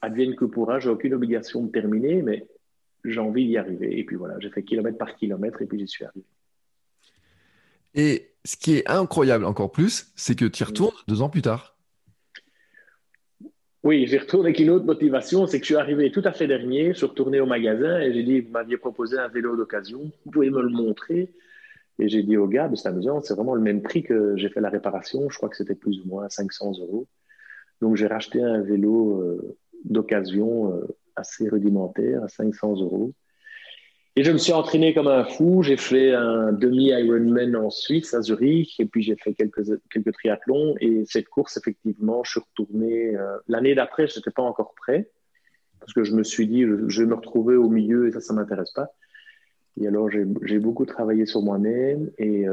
advienne 0.02 0.36
que 0.36 0.46
pourra, 0.46 0.80
j'ai 0.80 0.90
aucune 0.90 1.14
obligation 1.14 1.64
de 1.64 1.72
terminer, 1.72 2.22
mais 2.22 2.48
j'ai 3.06 3.20
envie 3.20 3.46
d'y 3.46 3.58
arriver. 3.58 4.00
Et 4.00 4.04
puis 4.04 4.16
voilà, 4.16 4.40
j'ai 4.40 4.50
fait 4.50 4.64
kilomètre 4.64 4.98
par 4.98 5.16
kilomètre 5.16 5.62
et 5.62 5.66
puis 5.66 5.80
j'y 5.80 5.88
suis 5.88 6.06
arrivé. 6.06 6.26
Et 7.94 8.32
ce 8.46 8.56
qui 8.56 8.76
est 8.76 8.90
incroyable 8.90 9.46
encore 9.46 9.72
plus, 9.72 10.12
c'est 10.16 10.36
que 10.36 10.46
tu 10.46 10.64
y 10.64 10.66
retournes 10.66 10.96
deux 11.08 11.22
ans 11.22 11.30
plus 11.30 11.42
tard. 11.42 11.76
Oui, 13.84 14.06
j'y 14.08 14.18
retourne 14.18 14.46
avec 14.46 14.60
une 14.60 14.70
autre 14.70 14.86
motivation, 14.86 15.48
c'est 15.48 15.60
que 15.60 15.66
je 15.66 15.74
suis 15.74 15.80
arrivé 15.80 16.12
tout 16.12 16.22
à 16.26 16.34
fait 16.34 16.48
dernier, 16.48 16.90
je 16.90 16.98
suis 16.98 17.06
retourné 17.06 17.40
au 17.40 17.46
magasin 17.46 18.00
et 18.00 18.14
j'ai 18.14 18.24
dit, 18.24 18.42
vous 18.42 18.52
m'aviez 18.52 18.78
proposé 18.78 19.18
un 19.18 19.30
vélo 19.30 19.56
d'occasion, 19.56 20.12
vous 20.26 20.32
pouvez 20.32 20.50
me 20.50 20.62
le 20.62 20.70
montrer 20.70 21.32
Et 22.00 22.10
j'ai 22.10 22.24
dit 22.24 22.36
au 22.36 22.48
gars, 22.48 22.70
c'est 22.76 22.90
amusant, 22.90 23.22
c'est 23.22 23.34
vraiment 23.36 23.56
le 23.56 23.62
même 23.62 23.82
prix 23.82 24.04
que 24.04 24.36
j'ai 24.36 24.50
fait 24.50 24.60
la 24.60 24.70
réparation, 24.70 25.30
je 25.30 25.38
crois 25.38 25.48
que 25.48 25.56
c'était 25.56 25.76
plus 25.76 26.02
ou 26.02 26.08
moins 26.08 26.28
500 26.28 26.74
euros. 26.82 27.08
Donc 27.82 27.96
j'ai 27.96 28.08
racheté 28.08 28.42
un 28.42 28.62
vélo 28.62 29.22
euh, 29.22 29.58
d'occasion 29.84 30.74
euh, 30.74 30.88
assez 31.16 31.48
rudimentaire 31.50 32.24
à 32.24 32.28
500 32.28 32.82
euros. 32.82 33.14
Et 34.16 34.24
je 34.24 34.32
me 34.32 34.40
suis 34.40 34.54
entraîné 34.54 34.96
comme 34.96 35.08
un 35.08 35.24
fou. 35.24 35.62
J'ai 35.62 35.78
fait 35.78 36.12
un 36.12 36.52
demi-Ironman 36.52 37.56
en 37.56 37.70
Suisse, 37.70 38.16
à 38.16 38.22
Zurich, 38.24 38.80
et 38.80 38.86
puis 38.86 39.04
j'ai 39.04 39.16
fait 39.16 39.36
quelques, 39.36 39.80
quelques 39.92 40.12
triathlons. 40.12 40.74
Et 40.82 41.04
cette 41.06 41.30
course, 41.30 41.56
effectivement, 41.56 42.24
je 42.24 42.32
suis 42.32 42.40
retourné. 42.40 43.16
Euh, 43.16 43.38
l'année 43.48 43.76
d'après, 43.76 44.08
je 44.08 44.18
n'étais 44.18 44.32
pas 44.32 44.42
encore 44.42 44.74
prêt, 44.74 45.12
parce 45.80 45.94
que 45.94 46.04
je 46.04 46.16
me 46.16 46.24
suis 46.24 46.48
dit, 46.48 46.64
je, 46.64 47.02
vais 47.04 47.08
me 47.08 47.14
retrouver 47.14 47.56
au 47.58 47.70
milieu, 47.70 48.08
et 48.08 48.12
ça, 48.12 48.20
ça 48.20 48.34
ne 48.34 48.40
m'intéresse 48.40 48.72
pas. 48.72 48.88
Et 49.80 49.88
alors, 49.88 50.10
j'ai 50.10 50.58
beaucoup 50.58 50.88
travaillé 50.88 51.28
sur 51.28 51.44
moi-même, 51.44 52.10
et, 52.18 52.48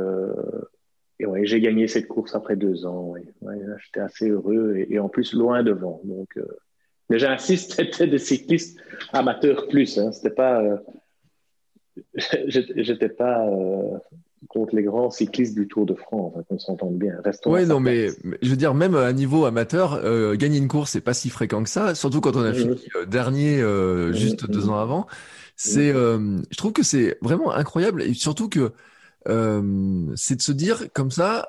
et 1.21 1.27
ouais, 1.27 1.47
j'ai 1.47 1.61
gagné 1.61 1.87
cette 1.87 2.09
course 2.09 2.35
après 2.35 2.57
deux 2.57 2.87
ans. 2.87 3.15
Ouais. 3.41 3.59
J'étais 3.85 4.01
assez 4.01 4.29
heureux, 4.29 4.85
et, 4.89 4.99
en 4.99 5.09
plus, 5.09 5.33
loin 5.33 5.63
devant. 5.63 6.01
Donc, 6.05 6.37
euh, 6.37 6.45
mais 7.11 7.19
j'insiste, 7.19 7.73
c'était 7.77 8.07
des 8.07 8.19
cyclistes 8.19 8.79
amateurs 9.13 9.69
plus. 9.69 9.99
Hein. 9.99 10.13
C'était 10.13 10.35
pas 10.35 10.63
euh, 10.63 10.77
j'étais 12.47 13.09
pas 13.09 13.47
euh, 13.47 13.99
contre 14.49 14.75
les 14.75 14.83
grands 14.83 15.11
cyclistes 15.11 15.55
du 15.55 15.69
Tour 15.69 15.87
de 15.87 15.95
France, 15.95 16.35
hein, 16.37 16.43
qu'on 16.49 16.59
s'entende 16.59 16.99
bien. 16.99 17.15
Restons 17.25 17.51
ouais, 17.51 17.67
non, 17.67 17.81
mais, 17.81 18.09
je 18.43 18.51
veux 18.51 18.57
dire, 18.57 18.75
même 18.75 18.95
à 18.95 19.13
niveau 19.13 19.45
amateur, 19.45 19.95
euh, 20.05 20.35
gagner 20.35 20.59
une 20.59 20.69
course, 20.69 20.93
c'est 20.93 21.01
pas 21.01 21.15
si 21.15 21.31
fréquent 21.31 21.63
que 21.63 21.71
ça, 21.71 21.95
surtout 21.95 22.21
quand 22.21 22.37
on 22.37 22.43
a 22.43 22.53
fini 22.53 22.77
euh, 22.97 23.07
dernier 23.07 23.63
juste 24.13 24.51
deux 24.51 24.69
ans 24.69 24.79
avant. 24.79 25.07
C'est, 25.57 25.93
je 25.93 26.57
trouve 26.57 26.73
que 26.73 26.83
c'est 26.83 27.17
vraiment 27.23 27.53
incroyable 27.53 28.03
et 28.03 28.13
surtout 28.15 28.49
que 28.49 28.73
c'est 29.27 30.37
de 30.37 30.43
se 30.43 30.53
dire 30.53 30.93
comme 30.93 31.11
ça, 31.11 31.47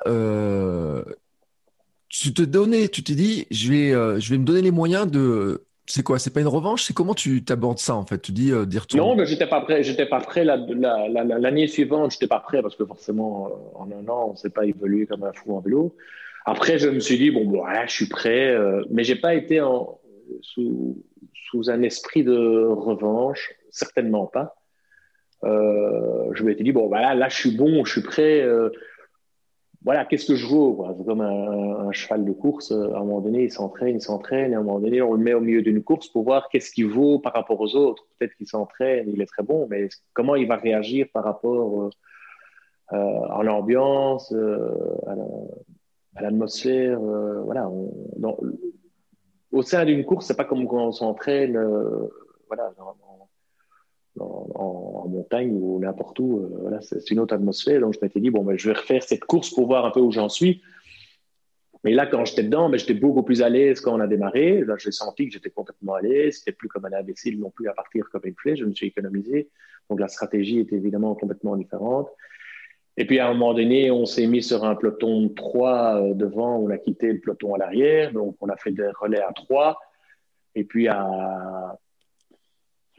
tu 2.10 2.34
te 2.34 2.42
donnais, 2.42 2.88
tu 2.88 3.04
t'es 3.04 3.16
dit, 3.16 3.48
je 3.52 3.72
vais, 3.72 4.20
je 4.20 4.30
vais 4.30 4.38
me 4.38 4.46
donner 4.46 4.62
les 4.62 4.72
moyens 4.72 5.10
de 5.10 5.66
c'est 5.88 6.04
quoi 6.04 6.18
C'est 6.20 6.34
pas 6.34 6.42
une 6.42 6.48
revanche? 6.48 6.84
C'est 6.84 6.94
comment 6.94 7.14
tu 7.14 7.44
t'abordes 7.44 7.78
ça 7.78 7.96
en 7.96 8.06
fait? 8.06 8.20
Tu 8.20 8.32
dis 8.32 8.52
euh, 8.52 8.66
dire 8.66 8.86
Non, 8.96 9.16
mais 9.16 9.26
j'étais 9.26 9.48
pas 9.48 9.62
prêt. 9.62 9.84
J'étais 9.84 10.08
pas 10.08 10.20
prêt 10.20 10.44
l'année 10.44 10.74
la, 10.76 11.24
la, 11.24 11.68
suivante. 11.68 12.12
J'étais 12.12 12.28
pas 12.28 12.40
prêt 12.40 12.62
parce 12.62 12.76
que 12.76 12.86
forcément, 12.86 13.48
euh, 13.48 13.80
en 13.80 13.92
un 13.92 14.08
an, 14.08 14.30
on 14.32 14.36
s'est 14.36 14.50
pas 14.50 14.66
évolué 14.66 15.06
comme 15.06 15.24
un 15.24 15.34
fou 15.34 15.56
en 15.56 15.60
vélo. 15.60 15.96
Après, 16.46 16.80
je 16.80 16.90
me 16.90 17.00
suis 17.00 17.18
dit 17.18 17.32
bon, 17.32 17.48
voilà, 17.48 17.86
je 17.86 17.94
suis 17.94 18.08
prêt, 18.08 18.50
euh, 18.50 18.84
mais 18.90 19.04
j'ai 19.04 19.16
pas 19.16 19.36
été 19.36 19.62
sous, 20.42 21.04
sous 21.50 21.70
un 21.70 21.82
esprit 21.84 22.24
de 22.24 22.66
revanche, 22.68 23.54
certainement 23.70 24.26
pas. 24.26 24.56
Euh, 25.46 26.30
je 26.34 26.44
m'étais 26.44 26.64
dit 26.64 26.72
bon, 26.72 26.88
voilà, 26.88 27.16
là, 27.16 27.30
je 27.30 27.36
suis 27.36 27.56
bon, 27.56 27.86
je 27.86 27.92
suis 27.92 28.02
prêt. 28.02 28.42
Euh, 28.42 28.70
voilà, 29.86 30.04
qu'est-ce 30.04 30.26
que 30.26 30.36
je 30.36 30.48
vaux 30.48 30.84
C'est 30.98 31.06
comme 31.06 31.22
un, 31.22 31.92
cheval 31.92 32.26
de 32.26 32.32
course. 32.32 32.72
À 32.72 32.76
un 32.76 33.04
moment 33.04 33.22
donné, 33.22 33.44
il 33.44 33.52
s'entraîne, 33.52 33.98
il 33.98 34.02
s'entraîne, 34.02 34.52
et 34.52 34.56
à 34.56 34.60
un 34.60 34.64
moment 34.64 34.80
donné, 34.80 35.00
on 35.04 35.14
le 35.14 35.24
met 35.24 35.36
au 35.36 35.42
milieu 35.42 35.62
d'une 35.62 35.84
course 35.84 36.10
pour 36.10 36.24
voir 36.24 36.50
qu'est-ce 36.50 36.72
qu'il 36.72 36.88
vaut 36.88 37.20
par 37.20 37.34
rapport 37.34 37.62
aux 37.62 37.76
autres. 37.76 38.04
Peut-être 38.18 38.34
qu'il 38.36 38.48
s'entraîne, 38.48 39.08
il 39.14 39.22
est 39.22 39.28
très 39.28 39.44
bon, 39.44 39.68
mais 39.70 39.90
comment 40.14 40.36
il 40.36 40.48
va 40.48 40.56
réagir 40.56 41.06
par 41.14 41.24
rapport 41.24 41.84
euh, 41.84 41.90
euh 42.94 43.22
à 43.30 43.44
l'ambiance, 43.44 44.34
euh, 44.34 44.72
à 46.16 46.22
l'atmosphère. 46.24 47.00
Euh, 47.00 47.42
voilà, 47.44 47.70
au 49.52 49.62
sein 49.62 49.86
d'une 49.86 50.04
course, 50.04 50.26
c'est 50.26 50.38
pas 50.38 50.46
comme 50.46 50.68
quand 50.68 50.88
on 50.88 50.92
s'entraîne. 50.92 51.60
voilà, 52.48 52.74
en, 54.66 55.08
montagne 55.08 55.52
ou 55.52 55.80
n'importe 55.80 56.20
où. 56.20 56.40
Euh, 56.40 56.58
voilà, 56.62 56.82
c'est 56.82 57.10
une 57.12 57.20
autre 57.20 57.34
atmosphère. 57.34 57.82
Donc, 57.82 57.94
je 57.94 58.00
m'étais 58.02 58.20
dit, 58.20 58.30
bon, 58.30 58.44
ben, 58.44 58.58
je 58.58 58.70
vais 58.70 58.76
refaire 58.76 59.04
cette 59.04 59.26
course 59.26 59.50
pour 59.50 59.68
voir 59.68 59.86
un 59.86 59.92
peu 59.92 60.00
où 60.00 60.12
j'en 60.12 60.30
suis. 60.30 60.62
Mais 61.84 61.94
là, 61.94 62.08
quand 62.08 62.26
j'étais 62.26 62.44
dedans, 62.44 62.70
ben, 62.70 62.78
j'étais 62.78 62.96
beaucoup 62.96 63.24
plus 63.24 63.42
à 63.42 63.50
l'aise 63.50 63.80
quand 63.80 63.96
on 63.96 64.00
a 64.00 64.08
démarré. 64.08 64.62
Là, 64.62 64.76
j'ai 64.78 64.92
senti 64.92 65.28
que 65.28 65.34
j'étais 65.34 65.52
complètement 65.52 65.94
à 65.96 66.02
l'aise. 66.02 66.40
C'était 66.40 66.52
plus 66.52 66.68
comme 66.68 66.86
un 66.86 66.94
imbécile 66.94 67.40
non 67.40 67.52
plus 67.52 67.68
à 67.70 67.74
partir 67.74 68.10
comme 68.12 68.22
une 68.26 68.36
flèche. 68.36 68.60
Je 68.60 68.66
me 68.66 68.74
suis 68.74 68.88
économisé. 68.88 69.50
Donc, 69.90 70.00
la 70.00 70.08
stratégie 70.08 70.60
était 70.60 70.76
évidemment 70.76 71.14
complètement 71.16 71.56
différente. 71.56 72.10
Et 72.98 73.06
puis, 73.06 73.20
à 73.20 73.28
un 73.28 73.34
moment 73.34 73.54
donné, 73.54 73.92
on 73.92 74.06
s'est 74.06 74.26
mis 74.26 74.42
sur 74.42 74.64
un 74.64 74.76
peloton 74.76 75.24
de 75.24 75.34
3 75.34 76.02
euh, 76.02 76.14
devant. 76.14 76.58
On 76.58 76.70
a 76.70 76.78
quitté 76.78 77.12
le 77.12 77.20
peloton 77.20 77.54
à 77.54 77.58
l'arrière. 77.58 78.12
Donc, 78.14 78.36
on 78.42 78.50
a 78.50 78.58
fait 78.58 78.72
des 78.72 78.88
relais 79.00 79.22
à 79.22 79.32
3. 79.34 79.78
Et 80.56 80.64
puis, 80.64 80.88
à 80.88 81.78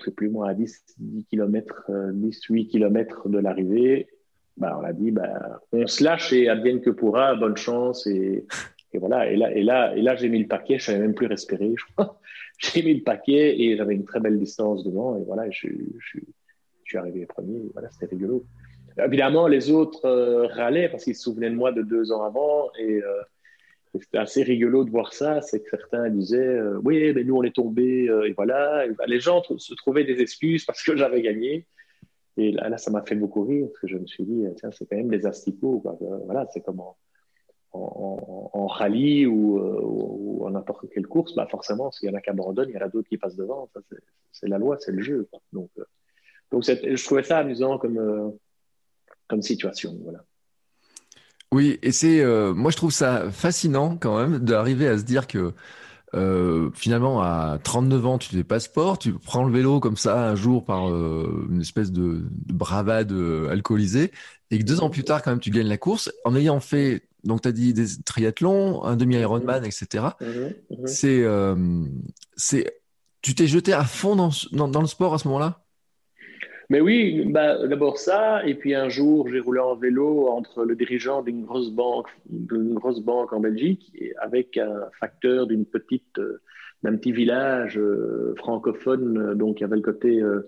sais 0.05 0.11
plus 0.11 0.29
moi, 0.29 0.49
à 0.49 0.55
10, 0.55 0.85
10 0.99 1.25
km, 1.27 1.91
10, 2.13 2.43
8 2.49 2.69
km 2.69 3.29
de 3.29 3.39
l'arrivée, 3.39 4.09
bah, 4.57 4.79
on 4.81 4.85
a 4.85 4.93
dit, 4.93 5.11
bah, 5.11 5.61
on 5.73 5.87
se 5.87 6.03
lâche 6.03 6.33
et 6.33 6.49
advienne 6.49 6.81
que 6.81 6.91
pourra, 6.91 7.35
bonne 7.35 7.57
chance. 7.57 8.07
Et, 8.07 8.47
voilà. 8.95 9.31
Et 9.31 9.37
là, 9.37 9.53
et 9.53 9.63
là, 9.63 9.95
et 9.95 10.01
là 10.01 10.17
j'ai 10.17 10.31
mis 10.31 10.39
le 10.39 10.49
paquet, 10.49 10.79
je 10.79 10.87
savais 10.87 11.01
même 11.01 11.15
plus 11.15 11.27
respirer, 11.27 11.75
je. 11.77 12.03
J'ai 12.59 12.83
mis 12.83 12.95
le 12.95 13.03
paquet 13.03 13.61
et 13.61 13.77
j'avais 13.77 13.95
une 13.95 14.07
très 14.07 14.19
belle 14.19 14.39
distance 14.39 14.83
devant. 14.83 15.19
Et 15.19 15.25
voilà, 15.25 15.51
je, 15.51 15.69
je, 15.69 16.21
je 16.85 16.89
suis 16.89 16.97
arrivé 16.97 17.27
premier. 17.27 17.61
voilà, 17.75 17.91
c'était 17.91 18.07
rigolo. 18.07 18.47
Évidemment, 18.99 19.47
les 19.47 19.71
autres 19.71 20.07
euh, 20.07 20.47
râlaient 20.47 20.89
parce 20.89 21.05
qu'ils 21.05 21.17
se 21.17 21.23
souvenaient 21.23 21.51
de 21.51 21.55
moi 21.55 21.73
de 21.73 21.83
deux 21.83 22.13
ans 22.13 22.23
avant. 22.23 22.71
Et, 22.79 23.03
euh, 23.03 23.23
c'était 24.01 24.19
assez 24.19 24.43
rigolo 24.43 24.85
de 24.85 24.91
voir 24.91 25.13
ça. 25.13 25.41
C'est 25.43 25.63
que 25.63 25.71
certains 25.71 26.11
disaient 26.11 26.39
euh, 26.39 26.81
Oui, 26.85 27.13
mais 27.15 27.25
nous, 27.25 27.37
on 27.37 27.43
est 27.43 27.55
tombés. 27.55 28.09
et 28.27 28.33
voilà. 28.33 28.87
Bah, 28.99 29.05
les 29.07 29.21
gens 29.21 29.43
se 29.43 29.75
trouvaient 29.75 30.05
des 30.05 30.21
excuses 30.21 30.65
parce 30.65 30.83
que 30.83 30.97
j'avais 30.97 31.23
gagné. 31.23 31.67
Et 32.37 32.53
là, 32.53 32.77
ça 32.77 32.91
m'a 32.91 33.03
fait 33.03 33.15
beaucoup 33.15 33.45
rire 33.45 33.67
parce 33.69 33.81
que 33.81 33.89
je 33.89 33.97
me 33.97 34.07
suis 34.07 34.25
dit 34.25 34.45
Tiens, 34.57 34.71
c'est 34.73 34.87
quand 34.87 34.97
même 34.97 35.09
des 35.09 35.27
asticots. 35.27 35.83
Voilà, 36.27 36.47
c'est 36.53 36.61
comme 36.61 36.81
en, 37.73 38.67
rallye 38.67 39.27
ou, 39.27 39.59
ou, 39.59 40.47
en 40.47 40.51
n'importe 40.51 40.89
quelle 40.91 41.07
course. 41.07 41.35
Bah 41.35 41.47
forcément, 41.51 41.91
s'il 41.91 42.09
y 42.09 42.13
en 42.13 42.15
a 42.15 42.21
qui 42.21 42.31
abandonnent, 42.31 42.71
il 42.71 42.75
y 42.75 42.79
en 42.79 42.87
a 42.87 42.89
d'autres 42.89 43.09
qui 43.09 43.19
passent 43.19 43.37
devant. 43.37 43.71
c'est 44.33 44.49
la 44.49 44.59
loi, 44.59 44.77
c'est 44.79 44.93
le 44.93 45.03
jeu. 45.03 45.29
Donc, 45.53 45.71
donc 46.51 46.65
je 46.65 47.05
trouvais 47.05 47.23
ça 47.23 47.39
amusant 47.39 47.79
comme 47.79 48.33
comme 49.29 49.43
situation. 49.43 49.97
Voilà. 50.03 50.25
Oui, 51.53 51.79
et 51.83 51.93
c'est, 51.93 52.21
euh, 52.21 52.53
moi 52.55 52.71
je 52.71 52.77
trouve 52.77 52.91
ça 52.91 53.31
fascinant 53.31 53.97
quand 53.97 54.19
même 54.19 54.39
d'arriver 54.41 54.89
à 54.89 54.99
se 54.99 55.05
dire 55.05 55.27
que 55.27 55.53
euh, 56.15 56.71
finalement 56.75 57.23
à 57.23 57.59
39 57.63 58.07
ans 58.07 58.19
tu 58.19 58.31
fais 58.31 58.45
pas 58.45 58.59
sport, 58.59 58.99
tu 58.99 59.13
prends 59.13 59.45
le 59.45 59.53
vélo 59.53 59.81
comme 59.81 59.97
ça 59.97 60.29
un 60.29 60.35
jour 60.35 60.65
par 60.65 60.91
euh, 60.91 61.47
une 61.51 61.61
espèce 61.61 61.93
de, 61.93 62.25
bravade 62.53 63.13
alcoolisée 63.51 64.13
et 64.51 64.59
que 64.59 64.65
deux 64.65 64.81
ans 64.81 64.91
plus 64.91 65.05
tard 65.05 65.23
quand 65.23 65.31
même 65.31 65.41
tu 65.41 65.51
gagnes 65.51 65.69
la 65.69 65.79
course 65.79 66.11
en 66.25 66.35
ayant 66.35 66.61
fait 66.61 67.03
donc 67.25 67.43
tu 67.43 67.49
as 67.49 67.53
dit 67.53 67.75
des 67.75 67.87
triathlons, 68.05 68.85
un 68.85 68.97
demi 68.97 69.17
Ironman, 69.17 69.65
etc. 69.65 70.05
Mmh 70.21 70.27
mmh 70.27 70.87
c'est, 70.87 71.25
c'est, 72.37 72.81
tu 73.21 73.35
t'es 73.35 73.49
jeté 73.49 73.73
à 73.73 73.85
fond 73.85 74.15
dans, 74.15 74.31
dans 74.69 74.81
le 74.81 74.87
sport 74.87 75.15
à 75.15 75.19
ce 75.19 75.27
moment-là? 75.29 75.66
Mais 76.69 76.81
oui, 76.81 77.25
bah, 77.27 77.67
d'abord 77.67 77.99
ça, 77.99 78.45
et 78.45 78.55
puis 78.55 78.75
un 78.75 78.89
jour, 78.89 79.29
j'ai 79.29 79.41
roulé 79.41 79.61
en 79.61 79.77
vélo 79.77 80.29
entre 80.29 80.65
le 80.65 80.75
dirigeant 80.75 81.23
d'une 81.23 81.45
grosse 81.45 81.71
banque, 81.71 82.09
d'une 82.29 82.75
grosse 82.75 83.01
banque 83.01 83.33
en 83.33 83.41
Belgique, 83.41 83.93
avec 84.21 84.57
un 84.57 84.89
facteur 84.99 85.47
d'une 85.47 85.65
petite, 85.65 86.19
euh, 86.19 86.43
d'un 86.83 86.97
petit 86.97 87.13
village 87.13 87.79
euh, 87.79 88.35
francophone, 88.37 89.19
euh, 89.19 89.35
donc 89.35 89.61
il 89.61 89.63
y 89.63 89.65
avait 89.65 89.77
le 89.77 89.83
côté 89.83 90.21
euh, 90.21 90.43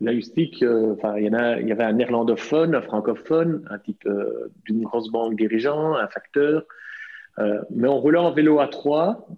laïstique. 0.00 0.64
Enfin, 0.64 1.16
il 1.18 1.26
y 1.26 1.28
en 1.28 1.34
a, 1.34 1.60
il 1.60 1.68
y 1.68 1.72
avait 1.72 1.84
un 1.84 1.92
néerlandophone, 1.92 2.74
un 2.74 2.82
francophone, 2.82 3.64
un 3.70 3.78
type 3.78 4.08
d'une 4.64 4.82
grosse 4.82 5.10
banque 5.10 5.36
dirigeant, 5.36 5.94
un 5.94 6.08
facteur. 6.08 6.64
mais 7.38 7.86
on 7.88 8.00
roulait 8.00 8.18
en 8.18 8.32
vélo 8.32 8.58
à 8.58 8.66
trois, 8.66 9.28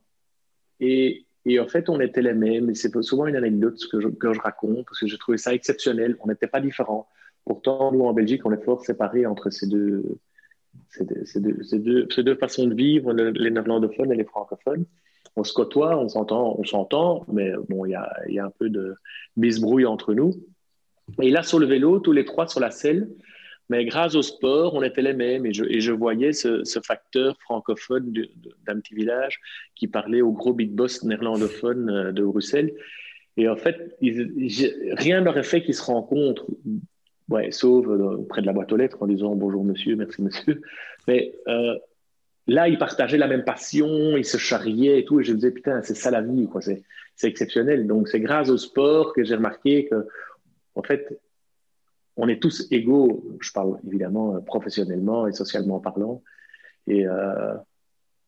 et 0.81 1.27
et 1.47 1.61
en 1.61 1.69
fait, 1.69 1.89
on 1.89 2.01
était 2.01 2.23
les 2.23 2.35
mêmes. 2.35 2.75
C'est 2.75 2.91
souvent 3.03 3.27
une 3.27 3.37
anecdote 3.37 3.79
que 3.91 4.01
je, 4.01 4.41
raconte 4.41 4.87
parce 4.87 5.01
que 5.01 5.07
j'ai 5.07 5.19
trouvé 5.19 5.39
ça 5.39 5.53
exceptionnel. 5.53 6.17
On 6.21 6.29
n'était 6.29 6.47
pas 6.47 6.61
différents. 6.61 7.09
Pourtant, 7.45 7.93
nous, 7.93 8.05
en 8.05 8.15
Belgique, 8.15 8.47
on 8.47 8.53
est 8.53 8.65
fort 8.65 8.83
séparés 8.85 9.27
entre 9.27 9.51
ces 9.51 9.67
deux, 9.67 10.03
ces 10.91 11.05
deux, 11.05 12.09
ces 12.11 12.23
deux 12.23 12.35
façons 12.37 12.67
de 12.67 12.75
vivre, 12.75 13.13
les 13.13 13.51
néerlandophones 13.51 14.13
et 14.13 14.17
les 14.17 14.25
francophones. 14.25 14.87
On 15.37 15.45
se 15.45 15.53
côtoie, 15.53 15.99
on 15.99 16.09
s'entend, 16.09 16.57
on 16.59 16.65
s'entend, 16.65 17.27
mais 17.31 17.53
bon, 17.69 17.85
il 17.85 17.91
y 17.91 17.95
a, 17.95 18.11
y 18.29 18.39
a 18.39 18.47
un 18.47 18.53
peu 18.59 18.71
de 18.71 18.95
bisbrouille 19.37 19.85
entre 19.85 20.15
nous. 20.15 20.33
Et 21.21 21.31
là, 21.31 21.43
sur 21.43 21.59
le 21.59 21.67
vélo, 21.67 21.99
tous 21.99 22.13
les 22.13 22.25
trois 22.25 22.47
sur 22.47 22.61
la 22.61 22.71
selle, 22.71 23.11
mais 23.71 23.85
grâce 23.87 24.15
au 24.15 24.23
sport, 24.23 24.75
on 24.75 24.83
était 24.83 25.03
les 25.03 25.15
mêmes 25.15 25.47
et 25.47 25.53
je, 25.53 25.93
voyais 25.93 26.33
ce, 26.33 26.63
facteur 26.85 27.37
francophone 27.41 28.13
d'un 28.67 28.81
petit 28.81 28.95
village 28.95 29.41
qui 29.75 29.89
parlait 29.89 30.21
au 30.21 30.33
gros 30.33 30.53
big 30.53 30.73
boss 30.73 31.03
néerlandophone 31.03 31.91
euh, 31.91 32.13
de 32.13 32.23
Bruxelles. 32.23 32.75
Et 33.37 33.49
en 33.49 33.57
fait, 33.57 33.97
rien 34.93 35.23
n'aurait 35.23 35.43
fait 35.43 35.63
qu'ils 35.63 35.75
se 35.75 35.83
rencontrent, 35.83 36.47
sauf 37.51 37.87
euh, 37.89 38.25
près 38.29 38.43
de 38.43 38.47
la 38.47 38.53
boîte 38.53 38.71
aux 38.73 38.77
lettres 38.77 39.03
en 39.03 39.07
disant 39.07 39.35
bonjour 39.35 39.65
monsieur, 39.65 39.97
merci 39.97 40.23
monsieur. 40.23 40.61
Mais 41.09 41.35
euh, 41.49 41.77
là, 42.47 42.69
ils 42.69 42.79
partageaient 42.79 43.19
la 43.19 43.27
même 43.27 43.45
passion, 43.45 44.17
ils 44.17 44.25
se 44.25 44.37
charriaient 44.37 45.01
et 45.01 45.05
tout. 45.05 45.21
Et 45.21 45.25
je 45.25 45.33
disais, 45.33 45.51
putain, 45.51 45.83
c'est 45.83 45.95
ça 45.95 46.11
la 46.11 46.21
vie, 46.21 46.47
quoi. 46.49 46.61
C'est 46.61 46.85
exceptionnel. 47.23 47.87
Donc, 47.87 48.09
c'est 48.09 48.21
grâce 48.21 48.51
au 48.51 48.59
sport 48.59 49.13
que 49.15 49.25
j'ai 49.25 49.35
remarqué 49.35 49.87
que, 49.87 50.07
en 50.75 50.83
fait, 50.83 51.21
on 52.17 52.29
est 52.29 52.41
tous 52.41 52.67
égaux, 52.71 53.25
je 53.41 53.51
parle 53.53 53.79
évidemment 53.87 54.37
euh, 54.37 54.41
professionnellement 54.41 55.27
et 55.27 55.33
socialement 55.33 55.81
parlant. 55.81 56.23
Et 56.87 57.07
euh, 57.07 57.55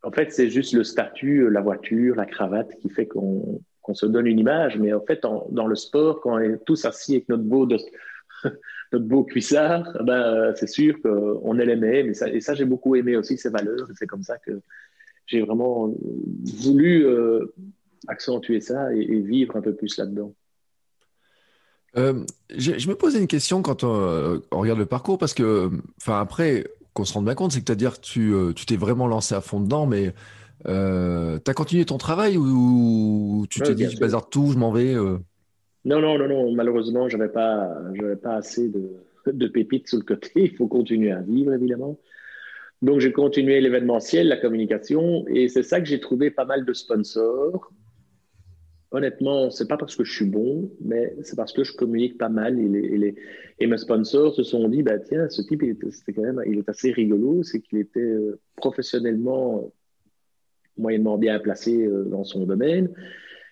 en 0.03 0.11
fait, 0.11 0.33
c'est 0.33 0.51
juste 0.51 0.73
le 0.73 0.85
statut, 0.85 1.49
la 1.51 1.61
voiture, 1.61 2.17
la 2.17 2.27
cravate 2.27 2.75
qui 2.81 2.91
fait 2.91 3.07
qu'on 3.07 3.61
se 3.93 4.07
donne 4.07 4.27
une 4.27 4.39
image. 4.39 4.79
Mais 4.79 4.93
en 4.93 5.01
fait, 5.01 5.23
dans 5.23 5.67
le 5.67 5.77
sport, 5.77 6.21
quand 6.21 6.37
on 6.37 6.39
est 6.39 6.65
tous 6.65 6.85
assis 6.85 7.17
avec 7.17 7.29
notre 7.29 7.45
beau, 7.45 9.25
cuissard, 9.25 9.97
ben, 10.05 10.15
euh, 10.15 10.53
c'est 10.57 10.69
sûr 10.69 11.01
qu'on 11.03 11.59
est 11.59 11.67
les 11.67 11.77
mêmes. 11.77 12.11
Et 12.11 12.41
ça 12.41 12.55
j'ai 12.55 12.65
beaucoup 12.65 12.97
aimé 12.97 13.17
aussi 13.17 13.39
ces 13.39 13.51
valeurs. 13.51 13.89
C'est 13.95 14.07
comme 14.07 14.23
ça 14.23 14.39
que 14.39 14.61
j'ai 15.27 15.43
vraiment 15.43 15.93
voulu 16.63 17.07
accentuer 18.07 18.61
ça 18.61 18.95
et 18.95 19.21
vivre 19.21 19.57
un 19.57 19.61
peu 19.61 19.75
plus 19.75 19.97
là-dedans. 19.99 20.33
Euh, 21.97 22.25
je, 22.55 22.89
me 22.89 22.95
posais 22.95 23.19
une 23.19 23.27
question 23.27 23.63
quand 23.63 23.85
on, 23.85 24.41
regarde 24.51 24.79
le 24.79 24.87
parcours, 24.87 25.19
parce 25.19 25.35
que, 25.35 25.71
enfin, 26.01 26.21
après, 26.21 26.65
qu'on 26.93 27.05
se 27.05 27.15
rende 27.15 27.25
bien 27.25 27.35
compte, 27.35 27.53
c'est 27.53 27.65
que 27.65 27.73
dire 27.73 28.01
tu 28.01 28.35
euh, 28.35 28.53
tu 28.53 28.67
t'es 28.67 28.77
vraiment 28.77 29.07
lancé 29.07 29.35
à 29.35 29.41
fond 29.41 29.61
dedans, 29.61 29.87
mais 29.87 30.13
euh, 30.67 31.39
tu 31.43 31.51
as 31.51 31.55
continué 31.55 31.85
ton 31.85 31.99
travail 31.99 32.37
ou 32.37 33.47
tu 33.49 33.61
t'es 33.61 33.75
dit, 33.75 33.89
je 33.91 33.99
bazarde 33.99 34.29
tout, 34.31 34.53
je 34.53 34.59
m'en 34.59 34.73
vais 34.73 34.95
Non, 34.95 36.01
non, 36.01 36.19
non, 36.19 36.29
non, 36.29 36.53
malheureusement, 36.53 37.09
je 37.09 37.17
n'avais 37.17 37.33
pas, 37.33 37.71
pas 38.23 38.35
assez 38.35 38.69
de, 38.69 38.91
de 39.33 39.47
pépites 39.49 39.89
sur 39.89 39.99
le 39.99 40.05
côté. 40.05 40.31
Il 40.37 40.55
faut 40.55 40.69
continuer 40.69 41.13
à 41.13 41.21
vivre, 41.21 41.55
évidemment. 41.55 41.99
Donc, 42.83 43.01
j'ai 43.01 43.13
continué 43.13 43.59
l'événementiel, 43.63 44.29
la 44.29 44.37
communication, 44.37 45.25
et 45.29 45.49
c'est 45.49 45.63
ça 45.63 45.81
que 45.81 45.87
j'ai 45.87 45.99
trouvé 45.99 46.31
pas 46.31 46.45
mal 46.45 46.67
de 46.67 46.73
sponsors 46.75 47.71
honnêtement, 48.91 49.51
c'est 49.51 49.69
pas 49.69 49.77
parce 49.77 49.97
que 49.97 50.05
je 50.05 50.13
suis 50.13 50.27
bon, 50.27 50.71
mais 50.81 51.15
c'est 51.23 51.37
parce 51.37 51.53
que 51.53 51.65
je 51.65 51.75
communique 51.75 52.19
pas 52.19 52.29
mal. 52.29 52.59
Et, 52.59 53.67
mes 53.67 53.79
sponsors 53.79 54.35
se 54.35 54.43
sont 54.43 54.69
dit, 54.69 54.83
bah, 54.83 54.99
tiens, 54.99 55.29
ce 55.29 55.43
type, 55.43 55.63
il 55.63 55.71
est, 55.71 56.13
quand 56.13 56.23
même, 56.23 56.43
il 56.47 56.59
est 56.59 56.69
assez 56.69 56.93
rigolo. 56.93 57.43
C'est 57.43 57.61
qu'il 57.61 57.79
était 57.79 58.01
euh, 58.01 58.41
professionnellement 58.57 59.73
moyennement 60.79 61.17
bien 61.17 61.39
placé 61.39 61.87
euh, 61.87 62.05
dans 62.05 62.25
son 62.25 62.45
domaine. 62.45 62.93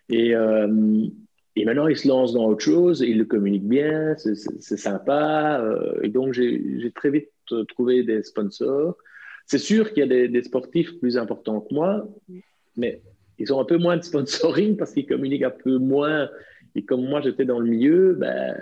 Et, 0.08 0.34
euh, 0.34 1.06
et 1.56 1.64
maintenant, 1.64 1.88
il 1.88 1.96
se 1.96 2.06
lance 2.08 2.34
dans 2.34 2.46
autre 2.46 2.64
chose, 2.64 3.00
il 3.00 3.18
le 3.18 3.24
communique 3.24 3.66
bien, 3.66 4.14
c'est 4.16 4.76
sympa. 4.76 5.64
et 6.02 6.08
donc, 6.08 6.32
j'ai 6.34 6.92
très 6.94 7.10
vite 7.10 7.30
trouvé 7.68 8.02
des 8.02 8.22
sponsors. 8.22 8.96
C'est 9.46 9.58
sûr 9.58 9.92
qu'il 9.92 10.00
y 10.00 10.02
a 10.02 10.06
des, 10.08 10.28
des 10.28 10.42
sportifs 10.42 10.98
plus 10.98 11.16
importants 11.16 11.60
que 11.60 11.72
moi, 11.72 12.08
mais 12.76 13.02
ils 13.38 13.52
ont 13.52 13.60
un 13.60 13.64
peu 13.64 13.78
moins 13.78 13.96
de 13.96 14.02
sponsoring 14.02 14.76
parce 14.76 14.92
qu'ils 14.92 15.06
communiquent 15.06 15.42
un 15.42 15.50
peu 15.50 15.78
moins. 15.78 16.28
Et 16.76 16.84
comme 16.84 17.04
moi, 17.04 17.20
j'étais 17.20 17.44
dans 17.44 17.60
le 17.60 17.70
milieu, 17.70 18.14
ben, 18.14 18.56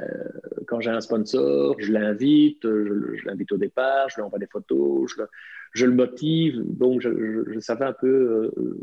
quand 0.67 0.81
j'ai 0.81 0.91
un 0.91 1.01
sponsor, 1.01 1.77
je 1.79 1.93
l'invite, 1.93 2.63
je, 2.63 3.25
l'invite 3.27 3.53
au 3.53 3.57
départ, 3.57 4.09
je 4.11 4.17
lui 4.17 4.23
envoie 4.23 4.39
des 4.39 4.47
photos, 4.47 5.11
je 5.73 5.87
le, 5.87 5.93
motive. 5.93 6.63
Donc, 6.67 7.01
je, 7.01 7.59
savais 7.61 7.87
un 7.87 7.95
peu 7.95 8.53
euh, 8.57 8.79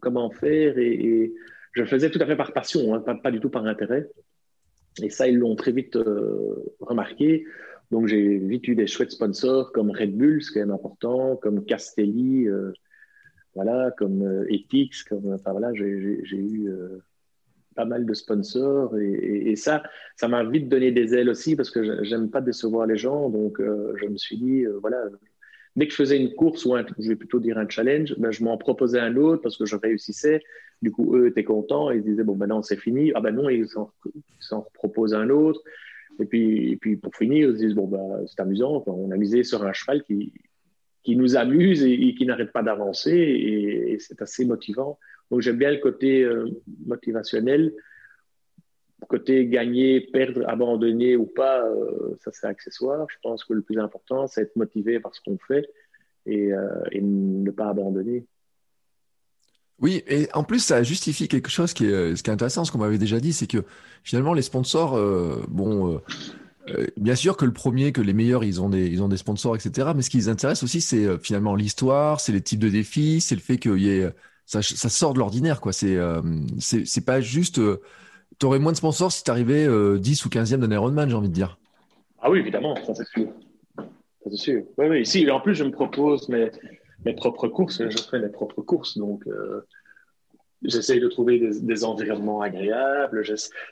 comment 0.00 0.30
faire 0.30 0.78
et, 0.78 1.32
je 1.72 1.82
le 1.82 1.86
faisais 1.86 2.10
tout 2.10 2.18
à 2.22 2.26
fait 2.26 2.36
par 2.36 2.54
passion, 2.54 2.94
hein, 2.94 3.00
pas, 3.00 3.30
du 3.30 3.38
tout 3.38 3.50
par 3.50 3.66
intérêt. 3.66 4.08
Et 5.02 5.10
ça, 5.10 5.28
ils 5.28 5.36
l'ont 5.36 5.56
très 5.56 5.72
vite 5.72 5.96
euh, 5.96 6.74
remarqué. 6.80 7.44
Donc, 7.90 8.06
j'ai 8.06 8.38
vite 8.38 8.66
eu 8.66 8.74
des 8.74 8.86
chouettes 8.86 9.10
sponsors 9.10 9.72
comme 9.72 9.90
Red 9.90 10.16
Bull, 10.16 10.42
ce 10.42 10.50
qui 10.50 10.58
est 10.58 10.62
important, 10.62 11.36
comme 11.36 11.66
Castelli. 11.66 12.48
Euh, 12.48 12.72
voilà, 13.56 13.90
comme 13.96 14.22
euh, 14.22 14.52
Ethics, 14.52 15.04
comme, 15.08 15.36
voilà, 15.46 15.72
j'ai 15.74 15.86
eu 15.86 16.68
euh, 16.68 16.98
pas 17.74 17.86
mal 17.86 18.04
de 18.04 18.14
sponsors 18.14 18.96
et, 18.98 19.56
ça, 19.56 19.82
ça 20.14 20.28
m'a 20.28 20.44
vite 20.44 20.68
donné 20.68 20.92
des 20.92 21.14
ailes 21.14 21.30
aussi 21.30 21.56
parce 21.56 21.70
que 21.70 22.04
j'aime 22.04 22.30
pas 22.30 22.42
décevoir 22.42 22.86
les 22.86 22.98
gens. 22.98 23.30
Donc, 23.30 23.58
euh, 23.58 23.94
je 23.96 24.06
me 24.06 24.18
suis 24.18 24.36
dit, 24.36 24.64
voilà, 24.82 24.98
dès 25.74 25.86
que 25.86 25.92
je 25.92 25.96
faisais 25.96 26.18
une 26.18 26.34
course 26.34 26.66
ou 26.66 26.74
un, 26.74 26.84
je 26.98 27.08
vais 27.08 27.16
plutôt 27.16 27.40
dire 27.40 27.56
un 27.56 27.68
challenge, 27.68 28.14
ben, 28.18 28.30
je 28.30 28.44
m'en 28.44 28.58
proposais 28.58 29.00
un 29.00 29.16
autre 29.16 29.42
parce 29.42 29.56
que 29.56 29.64
je 29.64 29.76
réussissais. 29.76 30.42
Du 30.82 30.92
coup, 30.92 31.16
eux 31.16 31.28
étaient 31.28 31.44
contents. 31.44 31.90
Ils 31.90 32.02
disaient, 32.02 32.24
bon, 32.24 32.36
ben 32.36 32.48
non, 32.48 32.60
c'est 32.60 32.76
fini. 32.76 33.10
Ah 33.14 33.20
ben 33.20 33.34
non, 33.34 33.48
ils 33.48 33.66
s'en 33.68 34.68
proposent 34.74 35.14
un 35.14 35.30
autre. 35.30 35.62
Et 36.18 36.26
puis, 36.26 36.72
et 36.72 36.76
puis, 36.76 36.96
pour 36.96 37.14
finir, 37.16 37.48
ils 37.48 37.56
disent, 37.56 37.74
bon, 37.74 37.86
ben, 37.86 38.26
c'est 38.26 38.40
amusant. 38.40 38.84
On 38.86 39.10
a 39.10 39.16
misé 39.16 39.42
sur 39.44 39.64
un 39.64 39.72
cheval 39.72 40.02
qui, 40.02 40.32
qui 41.06 41.14
nous 41.14 41.36
amuse 41.36 41.84
et, 41.84 42.14
qui 42.16 42.26
n'arrête 42.26 42.52
pas 42.52 42.64
d'avancer. 42.64 43.12
Et, 43.12 43.96
c'est 44.00 44.20
assez 44.20 44.44
motivant. 44.44 44.98
Donc 45.30 45.40
j'aime 45.40 45.56
bien 45.56 45.70
le 45.70 45.78
côté 45.78 46.22
euh, 46.22 46.46
motivationnel. 46.84 47.72
Côté 49.08 49.46
gagner, 49.46 50.00
perdre, 50.00 50.42
abandonner 50.48 51.16
ou 51.16 51.26
pas, 51.26 51.64
euh, 51.64 52.16
ça 52.24 52.32
c'est 52.32 52.48
accessoire. 52.48 53.06
Je 53.08 53.16
pense 53.22 53.44
que 53.44 53.52
le 53.52 53.62
plus 53.62 53.78
important, 53.78 54.26
c'est 54.26 54.42
être 54.42 54.56
motivé 54.56 54.98
par 54.98 55.14
ce 55.14 55.20
qu'on 55.24 55.38
fait 55.38 55.68
et, 56.26 56.50
et, 56.90 57.00
ne 57.00 57.50
pas 57.52 57.68
abandonner. 57.68 58.26
Oui, 59.78 60.02
et 60.08 60.26
en 60.32 60.42
plus, 60.42 60.58
ça 60.58 60.82
justifie 60.82 61.28
quelque 61.28 61.50
chose 61.50 61.72
qui 61.72 61.86
est, 61.86 62.16
ce 62.16 62.22
qui 62.22 62.30
est 62.30 62.32
intéressant, 62.32 62.64
ce 62.64 62.72
qu'on 62.72 62.78
m'avait 62.78 62.98
déjà 62.98 63.20
dit, 63.20 63.32
c'est 63.32 63.46
que 63.46 63.62
finalement, 64.02 64.34
les 64.34 64.42
sponsors, 64.42 64.98
bon, 65.48 66.00
euh, 66.70 66.86
bien 66.96 67.14
sûr 67.14 67.36
que 67.36 67.44
le 67.44 67.52
premier, 67.52 67.92
que 67.92 68.00
les 68.00 68.12
meilleurs, 68.12 68.44
ils 68.44 68.60
ont 68.60 68.68
des, 68.68 69.16
sponsors, 69.16 69.56
etc. 69.56 69.88
Mais 69.94 70.02
ce 70.02 70.10
qui 70.10 70.16
les 70.16 70.28
intéresse 70.28 70.62
aussi, 70.62 70.80
c'est 70.80 71.04
euh, 71.04 71.18
finalement 71.18 71.54
l'histoire, 71.54 72.20
c'est 72.20 72.32
les 72.32 72.40
types 72.40 72.58
de 72.58 72.68
défis, 72.68 73.20
c'est 73.20 73.34
le 73.34 73.40
fait 73.40 73.58
qu'il 73.58 73.78
y 73.78 73.90
ait, 73.90 74.10
ça, 74.46 74.62
ça 74.62 74.88
sort 74.88 75.14
de 75.14 75.18
l'ordinaire, 75.18 75.60
quoi. 75.60 75.72
C'est, 75.72 75.96
euh, 75.96 76.20
c'est, 76.58 77.04
pas 77.04 77.20
juste, 77.20 77.60
tu 78.38 78.46
aurais 78.46 78.58
moins 78.58 78.72
de 78.72 78.76
sponsors 78.76 79.12
si 79.12 79.22
tu 79.22 79.30
arrivais 79.30 79.66
10 79.98 80.24
ou 80.24 80.28
15e 80.28 80.58
d'un 80.58 80.70
Ironman, 80.70 81.08
j'ai 81.08 81.16
envie 81.16 81.28
de 81.28 81.34
dire. 81.34 81.58
Ah 82.20 82.30
oui, 82.30 82.40
évidemment, 82.40 82.74
ça 82.84 82.94
c'est 82.94 83.06
sûr. 83.06 83.28
Ça 83.76 84.30
c'est 84.30 84.36
sûr. 84.36 84.62
Oui, 84.78 84.86
oui. 84.88 85.00
Ici, 85.02 85.30
en 85.30 85.40
plus, 85.40 85.54
je 85.54 85.64
me 85.64 85.70
propose 85.70 86.28
mes, 86.28 86.50
mes 87.04 87.14
propres 87.14 87.48
courses, 87.48 87.82
je 87.88 87.98
fais 88.10 88.18
mes 88.18 88.28
propres 88.28 88.62
courses, 88.62 88.98
donc 88.98 89.24
j'essaye 90.62 91.00
de 91.00 91.08
trouver 91.08 91.38
des, 91.38 91.60
des 91.60 91.84
environnements 91.84 92.40
agréables, 92.40 93.22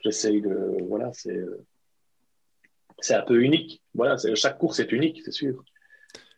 j'essaye 0.05 0.43
de, 0.43 0.77
voilà, 0.89 1.11
c'est 1.13 1.45
c'est 3.01 3.15
un 3.15 3.23
peu 3.23 3.43
unique. 3.43 3.83
Voilà, 3.95 4.17
chaque 4.35 4.59
course 4.59 4.81
est 4.81 4.93
unique, 4.93 5.23
c'est 5.25 5.33
sûr. 5.33 5.63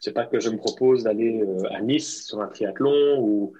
C'est 0.00 0.12
pas 0.12 0.26
que 0.26 0.40
je 0.40 0.50
me 0.50 0.56
propose 0.56 1.04
d'aller 1.04 1.42
euh, 1.42 1.72
à 1.72 1.80
Nice 1.80 2.26
sur 2.26 2.40
un 2.40 2.48
triathlon 2.48 3.20
ou 3.20 3.54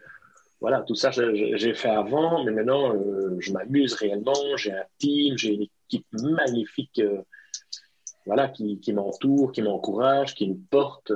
voilà, 0.60 0.82
tout 0.82 0.94
ça 0.94 1.10
j'ai 1.10 1.74
fait 1.74 1.90
avant, 1.90 2.44
mais 2.44 2.50
maintenant 2.50 2.94
euh, 2.94 3.36
je 3.38 3.52
m'amuse 3.52 3.94
réellement. 3.94 4.56
J'ai 4.56 4.72
un 4.72 4.84
team, 4.98 5.36
j'ai 5.36 5.54
une 5.54 5.62
équipe 5.62 6.06
magnifique, 6.12 6.98
euh, 6.98 7.20
voilà, 8.24 8.48
qui, 8.48 8.80
m'entoure, 8.92 9.52
qui 9.52 9.62
m'encourage, 9.62 10.34
qui 10.34 10.48
me 10.48 10.56
porte. 10.70 11.12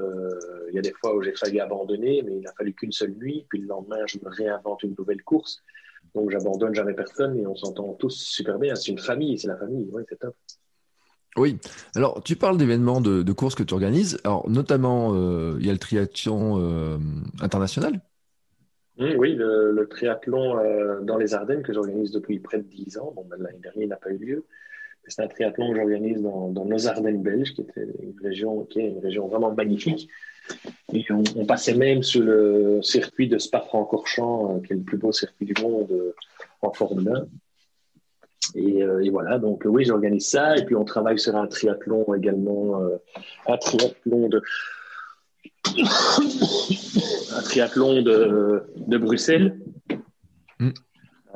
Il 0.69 0.75
y 0.75 0.79
a 0.79 0.83
des 0.83 0.93
fois 0.93 1.17
où 1.17 1.23
j'ai 1.23 1.35
failli 1.35 1.59
abandonner, 1.59 2.23
mais 2.23 2.37
il 2.37 2.43
n'a 2.43 2.53
fallu 2.53 2.75
qu'une 2.75 2.93
seule 2.93 3.13
nuit, 3.13 3.47
puis 3.49 3.61
le 3.61 3.67
lendemain 3.67 4.07
je 4.07 4.19
me 4.19 4.29
réinvente 4.29 4.83
une 4.83 4.95
nouvelle 4.97 5.23
course. 5.23 5.63
Donc 6.15 6.31
j'abandonne 6.31 6.75
jamais 6.75 6.95
personne 6.95 7.39
et 7.39 7.47
on 7.47 7.57
s'entend 7.57 7.95
tous 7.95 8.11
super 8.11 8.59
bien. 8.59 8.75
C'est 8.75 8.91
une 8.91 8.99
famille, 8.99 9.39
c'est 9.39 9.49
la 9.49 9.57
famille, 9.57 9.89
oui, 9.93 10.03
c'est 10.09 10.19
top. 10.19 10.35
Oui, 11.37 11.59
alors 11.95 12.23
tu 12.25 12.35
parles 12.35 12.59
d'événements 12.59 13.01
de, 13.01 13.33
courses 13.33 13.55
que 13.55 13.63
tu 13.63 13.75
organises. 13.75 14.19
Alors 14.25 14.49
notamment, 14.51 15.15
euh, 15.15 15.57
il 15.61 15.67
y 15.67 15.71
a 15.71 15.73
le 15.73 15.79
triathlon 15.79 16.61
euh, 16.61 16.99
international. 17.41 18.01
Mmh, 18.99 19.15
oui, 19.17 19.35
le, 19.35 19.87
triathlon 19.89 20.59
euh, 20.59 21.01
dans 21.03 21.17
les 21.17 21.35
Ardennes 21.35 21.63
que 21.63 21.73
j'organise 21.73 22.11
depuis 22.11 22.41
près 22.41 22.59
de 22.59 22.65
10 22.65 22.99
ans. 22.99 23.13
Bon, 23.15 23.25
ben, 23.25 23.37
l'année 23.41 23.61
dernière, 23.61 23.85
il 23.85 23.89
n'a 23.89 23.97
pas 23.97 24.11
eu 24.11 24.19
lieu. 24.19 24.45
C'est 25.07 25.23
un 25.23 25.29
triathlon 25.29 25.71
que 25.71 25.77
j'organise 25.77 26.21
dans, 26.21 26.51
nos 26.51 26.87
Ardennes 26.87 27.23
belges, 27.23 27.55
qui, 27.55 27.63
était 27.63 27.87
une 28.03 28.21
région, 28.23 28.65
qui 28.65 28.81
est 28.81 28.89
une 28.89 28.99
région 28.99 29.29
vraiment 29.29 29.53
magnifique. 29.53 30.09
Et 30.93 31.05
on, 31.11 31.47
passait 31.47 31.75
même 31.75 32.03
sur 32.03 32.23
le 32.23 32.81
circuit 32.83 33.29
de 33.29 33.39
Spa-Francorchamps, 33.39 34.61
qui 34.61 34.73
est 34.73 34.77
le 34.77 34.83
plus 34.83 34.99
beau 34.99 35.13
circuit 35.13 35.47
du 35.47 35.55
monde 35.63 36.15
en 36.61 36.73
Formule 36.73 37.09
1. 37.09 37.27
Euh, 38.57 39.01
et, 39.01 39.11
voilà, 39.11 39.39
donc 39.39 39.63
oui, 39.65 39.85
j'organise 39.85 40.29
ça. 40.29 40.57
Et 40.57 40.65
puis 40.65 40.75
on 40.75 40.85
travaille 40.85 41.19
sur 41.19 41.37
un 41.37 41.47
triathlon 41.47 42.15
également, 42.15 42.81
euh, 42.81 42.97
un 43.47 43.57
triathlon 43.57 44.29
de. 44.29 44.43
un 47.37 47.43
triathlon 47.43 48.03
de, 48.03 48.63
de 48.77 48.99
Bruxelles, 48.99 49.61
mm. 50.59 50.71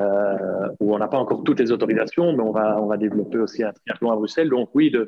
euh, 0.00 0.68
où 0.80 0.94
on 0.94 0.98
n'a 0.98 1.08
pas 1.08 1.18
encore 1.18 1.44
toutes 1.44 1.60
les 1.60 1.72
autorisations, 1.72 2.32
mais 2.32 2.42
on 2.42 2.52
va, 2.52 2.80
on 2.80 2.86
va 2.86 2.96
développer 2.96 3.38
aussi 3.38 3.62
un 3.62 3.72
triathlon 3.72 4.10
à 4.12 4.16
Bruxelles. 4.16 4.48
Donc 4.48 4.70
oui, 4.74 4.90
de, 4.90 5.06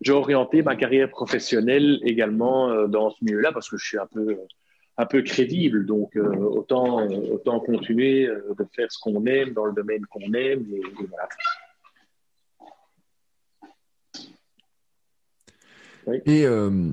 j'ai 0.00 0.12
orienté 0.12 0.62
ma 0.62 0.76
carrière 0.76 1.10
professionnelle 1.10 1.98
également 2.02 2.86
dans 2.86 3.10
ce 3.10 3.24
milieu-là 3.24 3.52
parce 3.52 3.68
que 3.68 3.76
je 3.76 3.86
suis 3.86 3.98
un 3.98 4.06
peu, 4.06 4.38
un 4.98 5.06
peu 5.06 5.22
crédible. 5.22 5.86
Donc 5.86 6.16
autant, 6.16 7.06
autant 7.06 7.60
continuer 7.60 8.26
de 8.26 8.66
faire 8.74 8.90
ce 8.90 8.98
qu'on 8.98 9.24
aime 9.26 9.54
dans 9.54 9.64
le 9.64 9.72
domaine 9.72 10.04
qu'on 10.06 10.32
aime. 10.34 10.66
Et, 10.70 10.80
et 10.80 11.06
voilà. 11.08 11.28
Et 16.26 16.46
euh, 16.46 16.92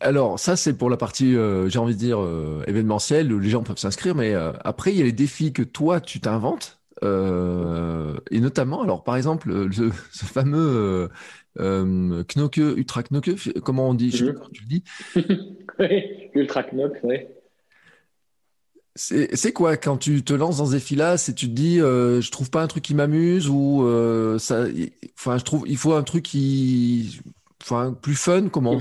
alors, 0.00 0.38
ça, 0.38 0.56
c'est 0.56 0.74
pour 0.74 0.90
la 0.90 0.96
partie, 0.96 1.36
euh, 1.36 1.68
j'ai 1.68 1.78
envie 1.78 1.94
de 1.94 1.98
dire, 1.98 2.20
euh, 2.20 2.62
événementielle, 2.66 3.32
où 3.32 3.38
les 3.38 3.50
gens 3.50 3.62
peuvent 3.62 3.78
s'inscrire, 3.78 4.14
mais 4.14 4.34
après, 4.64 4.92
il 4.92 4.98
y 4.98 5.02
a 5.02 5.04
les 5.04 5.12
défis 5.12 5.52
que 5.52 5.62
toi, 5.62 6.00
tu 6.00 6.20
t'inventes. 6.20 6.80
et 7.02 8.40
notamment, 8.40 8.82
alors 8.82 9.04
par 9.04 9.16
exemple, 9.16 9.68
ce 9.72 10.24
fameux 10.24 11.08
Knoke, 11.58 12.56
Ultra 12.56 13.02
Knoke, 13.04 13.30
comment 13.62 13.88
on 13.88 13.94
dit 13.94 14.10
Je 14.10 14.26
sais 14.26 14.32
pas 14.32 14.46
tu 14.52 14.62
le 14.62 14.68
dis. 14.68 14.84
Ultra 16.38 16.62
Knock, 16.72 16.98
oui. 17.02 17.16
C'est 18.94 19.52
quoi 19.52 19.76
quand 19.76 19.96
tu 19.96 20.24
te 20.24 20.32
lances 20.32 20.58
dans 20.58 20.66
ce 20.66 20.72
défi-là 20.72 21.18
C'est 21.18 21.32
tu 21.32 21.46
te 21.46 21.52
dis, 21.52 21.78
je 21.78 22.30
trouve 22.30 22.50
pas 22.50 22.62
un 22.62 22.66
truc 22.66 22.82
qui 22.82 22.94
m'amuse 22.96 23.48
ou 23.48 23.86
ça, 24.40 24.66
enfin, 25.16 25.38
je 25.38 25.44
trouve, 25.44 25.64
il 25.68 25.76
faut 25.76 25.92
un 25.92 26.02
truc 26.02 26.24
qui, 26.24 27.20
enfin, 27.62 27.96
plus 28.00 28.16
fun 28.16 28.48
comment 28.48 28.76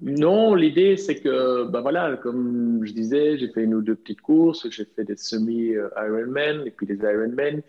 Non, 0.00 0.54
l'idée 0.56 0.96
c'est 0.96 1.20
que, 1.20 1.68
ben 1.68 1.80
voilà, 1.80 2.16
comme 2.16 2.80
je 2.84 2.92
disais, 2.92 3.38
j'ai 3.38 3.48
fait 3.52 3.62
une 3.62 3.74
ou 3.74 3.82
deux 3.82 3.94
petites 3.94 4.20
courses, 4.20 4.68
j'ai 4.70 4.84
fait 4.84 5.04
des 5.04 5.16
semi-Ironman 5.16 6.66
et 6.66 6.70
puis 6.72 6.86
des 6.86 6.96
Ironman. 6.96 7.62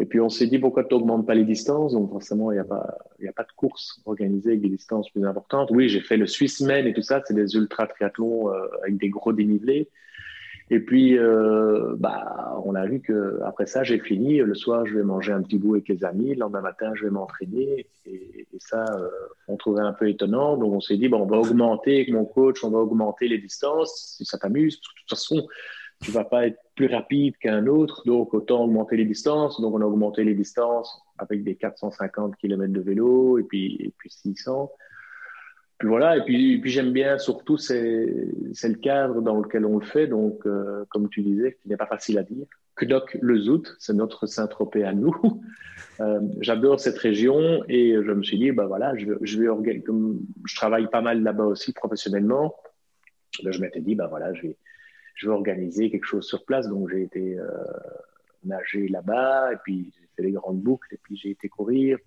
Et 0.00 0.06
puis 0.06 0.20
on 0.20 0.28
s'est 0.28 0.46
dit 0.46 0.58
pourquoi 0.58 0.84
tu 0.84 0.94
n'augmentes 0.94 1.26
pas 1.26 1.34
les 1.34 1.44
distances? 1.44 1.92
Donc 1.92 2.10
forcément, 2.10 2.52
il 2.52 2.54
n'y 2.54 2.60
a, 2.60 2.64
pas, 2.64 2.98
a 3.26 3.32
pas 3.32 3.42
de 3.42 3.52
course 3.56 4.00
organisée 4.06 4.50
avec 4.50 4.60
des 4.60 4.68
distances 4.68 5.10
plus 5.10 5.26
importantes. 5.26 5.70
Oui, 5.72 5.88
j'ai 5.88 6.00
fait 6.00 6.16
le 6.16 6.26
Swissman 6.26 6.86
et 6.86 6.92
tout 6.92 7.02
ça, 7.02 7.20
c'est 7.24 7.34
des 7.34 7.56
ultra 7.56 7.86
triathlons 7.86 8.52
euh, 8.52 8.66
avec 8.82 8.96
des 8.98 9.08
gros 9.08 9.32
dénivelés. 9.32 9.88
Et 10.70 10.80
puis, 10.80 11.18
euh, 11.18 11.94
bah, 11.98 12.60
on 12.64 12.74
a 12.74 12.84
vu 12.86 13.00
que 13.00 13.40
après 13.44 13.66
ça, 13.66 13.84
j'ai 13.84 13.98
fini. 13.98 14.38
Le 14.38 14.54
soir, 14.54 14.86
je 14.86 14.96
vais 14.96 15.02
manger 15.02 15.32
un 15.32 15.42
petit 15.42 15.56
bout 15.56 15.74
avec 15.74 15.88
les 15.88 16.04
amis. 16.04 16.34
Le 16.34 16.40
lendemain 16.40 16.60
matin, 16.60 16.92
je 16.94 17.04
vais 17.04 17.10
m'entraîner. 17.10 17.86
Et, 18.04 18.46
ça, 18.58 18.84
euh, 18.98 19.08
on 19.46 19.56
trouvait 19.56 19.80
un 19.80 19.94
peu 19.94 20.08
étonnant. 20.08 20.58
Donc, 20.58 20.74
on 20.74 20.80
s'est 20.80 20.98
dit, 20.98 21.08
bon, 21.08 21.22
on 21.22 21.26
va 21.26 21.38
augmenter 21.38 21.94
avec 21.94 22.10
mon 22.10 22.26
coach, 22.26 22.62
on 22.64 22.70
va 22.70 22.78
augmenter 22.78 23.28
les 23.28 23.38
distances. 23.38 24.16
Si 24.18 24.26
ça 24.26 24.36
t'amuse, 24.36 24.76
de 24.76 24.80
toute 24.80 25.08
façon, 25.08 25.46
tu 26.00 26.10
vas 26.12 26.24
pas 26.24 26.46
être 26.46 26.58
plus 26.74 26.86
rapide 26.86 27.36
qu'un 27.38 27.66
autre. 27.66 28.02
Donc, 28.06 28.34
autant 28.34 28.64
augmenter 28.64 28.96
les 28.96 29.04
distances. 29.04 29.60
Donc, 29.60 29.74
on 29.74 29.80
a 29.80 29.84
augmenté 29.84 30.24
les 30.24 30.34
distances 30.34 31.02
avec 31.18 31.42
des 31.44 31.56
450 31.56 32.36
km 32.36 32.72
de 32.72 32.80
vélo 32.80 33.38
et 33.38 33.42
puis, 33.42 33.76
et 33.80 33.92
puis 33.96 34.10
600 34.10 34.70
puis 35.78 35.86
voilà, 35.86 36.16
et 36.16 36.24
puis, 36.24 36.60
j'aime 36.64 36.92
bien 36.92 37.18
surtout, 37.18 37.56
c'est 37.56 37.76
le 37.76 38.74
cadre 38.74 39.22
dans 39.22 39.40
lequel 39.40 39.64
on 39.64 39.78
le 39.78 39.86
fait, 39.86 40.08
donc 40.08 40.44
euh, 40.44 40.84
comme 40.88 41.08
tu 41.08 41.22
disais, 41.22 41.56
qui 41.62 41.68
n'est 41.68 41.76
pas 41.76 41.86
facile 41.86 42.18
à 42.18 42.24
dire. 42.24 42.46
Knock 42.80 43.16
le 43.20 43.38
Zout, 43.38 43.76
c'est 43.78 43.92
notre 43.92 44.26
Saint-Tropez 44.26 44.84
à 44.84 44.92
nous. 44.92 45.14
Euh, 46.00 46.20
J'adore 46.40 46.78
cette 46.78 46.98
région 46.98 47.64
et 47.68 47.92
je 47.94 48.12
me 48.12 48.22
suis 48.22 48.38
dit, 48.38 48.52
bah 48.52 48.66
voilà, 48.66 48.96
je, 48.96 49.14
je 49.20 50.54
travaille 50.54 50.86
pas 50.88 51.00
mal 51.00 51.24
là-bas 51.24 51.42
aussi 51.42 51.72
professionnellement, 51.72 52.54
ben, 53.42 53.52
je 53.52 53.60
m'étais 53.60 53.80
dit, 53.80 53.96
bah 53.96 54.06
voilà, 54.06 54.32
je 54.32 54.42
vais, 54.42 54.56
je 55.18 55.28
vais 55.28 55.34
organiser 55.34 55.90
quelque 55.90 56.06
chose 56.06 56.26
sur 56.26 56.44
place. 56.44 56.68
Donc 56.68 56.88
j'ai 56.90 57.02
été 57.02 57.38
euh, 57.38 57.46
nager 58.44 58.88
là-bas 58.88 59.52
et 59.52 59.56
puis 59.62 59.92
j'ai 59.98 60.08
fait 60.16 60.22
les 60.22 60.32
grandes 60.32 60.60
boucles 60.60 60.94
et 60.94 60.98
puis 61.02 61.16
j'ai 61.16 61.30
été 61.30 61.48
courir. 61.48 61.98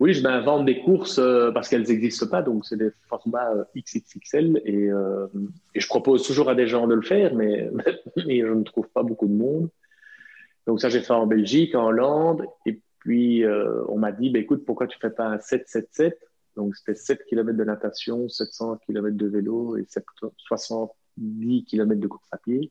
Oui, 0.00 0.14
je 0.14 0.22
m'invente 0.22 0.64
des 0.64 0.80
courses 0.80 1.20
euh, 1.20 1.52
parce 1.52 1.68
qu'elles 1.68 1.86
n'existent 1.86 2.26
pas, 2.26 2.42
donc 2.42 2.66
c'est 2.66 2.76
des 2.76 2.90
formats 3.08 3.52
euh, 3.52 3.62
XXXL 3.76 4.60
et, 4.64 4.90
euh, 4.90 5.28
et, 5.76 5.80
je 5.80 5.86
propose 5.86 6.26
toujours 6.26 6.48
à 6.48 6.56
des 6.56 6.66
gens 6.66 6.88
de 6.88 6.94
le 6.94 7.02
faire, 7.02 7.34
mais, 7.36 7.70
je 8.16 8.52
ne 8.52 8.64
trouve 8.64 8.88
pas 8.88 9.04
beaucoup 9.04 9.28
de 9.28 9.34
monde. 9.34 9.68
Donc 10.66 10.80
ça, 10.80 10.88
j'ai 10.88 11.00
fait 11.00 11.12
en 11.12 11.26
Belgique, 11.26 11.76
en 11.76 11.86
Hollande, 11.86 12.44
et 12.66 12.80
puis 12.98 13.44
on 13.88 13.98
m'a 13.98 14.10
dit, 14.10 14.30
bah, 14.30 14.40
écoute, 14.40 14.64
pourquoi 14.64 14.88
tu 14.88 14.98
fais 14.98 15.10
pas 15.10 15.26
un 15.26 15.36
7-7-7 15.36 16.14
Donc 16.56 16.74
c'était 16.74 16.96
7 16.96 17.24
km 17.24 17.56
de 17.56 17.64
natation, 17.64 18.28
700 18.28 18.78
km 18.84 19.16
de 19.16 19.26
vélo 19.26 19.76
et 19.76 19.86
70 19.86 20.88
km 21.16 22.00
de 22.00 22.06
course 22.06 22.28
à 22.32 22.38
pied. 22.38 22.70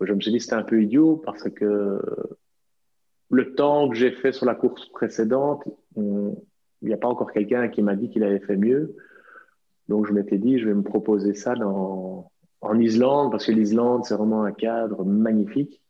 Je 0.00 0.12
me 0.12 0.20
suis 0.20 0.32
dit, 0.32 0.40
c'était 0.40 0.54
un 0.54 0.62
peu 0.62 0.82
idiot 0.82 1.16
parce 1.24 1.48
que 1.48 2.00
le 3.30 3.54
temps 3.54 3.88
que 3.88 3.94
j'ai 3.94 4.10
fait 4.10 4.32
sur 4.32 4.46
la 4.46 4.54
course 4.54 4.88
précédente, 4.90 5.64
il 5.96 6.34
n'y 6.82 6.92
a 6.92 6.98
pas 6.98 7.08
encore 7.08 7.32
quelqu'un 7.32 7.68
qui 7.68 7.82
m'a 7.82 7.96
dit 7.96 8.10
qu'il 8.10 8.24
avait 8.24 8.40
fait 8.40 8.56
mieux. 8.56 8.96
Donc 9.88 10.06
je 10.06 10.12
m'étais 10.12 10.38
dit, 10.38 10.58
je 10.58 10.66
vais 10.66 10.74
me 10.74 10.82
proposer 10.82 11.34
ça 11.34 11.54
dans, 11.54 12.30
en 12.60 12.78
Islande, 12.78 13.30
parce 13.30 13.46
que 13.46 13.52
l'Islande, 13.52 14.04
c'est 14.04 14.14
vraiment 14.14 14.44
un 14.44 14.52
cadre 14.52 15.04
magnifique, 15.04 15.82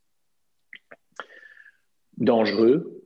dangereux. 2.16 3.02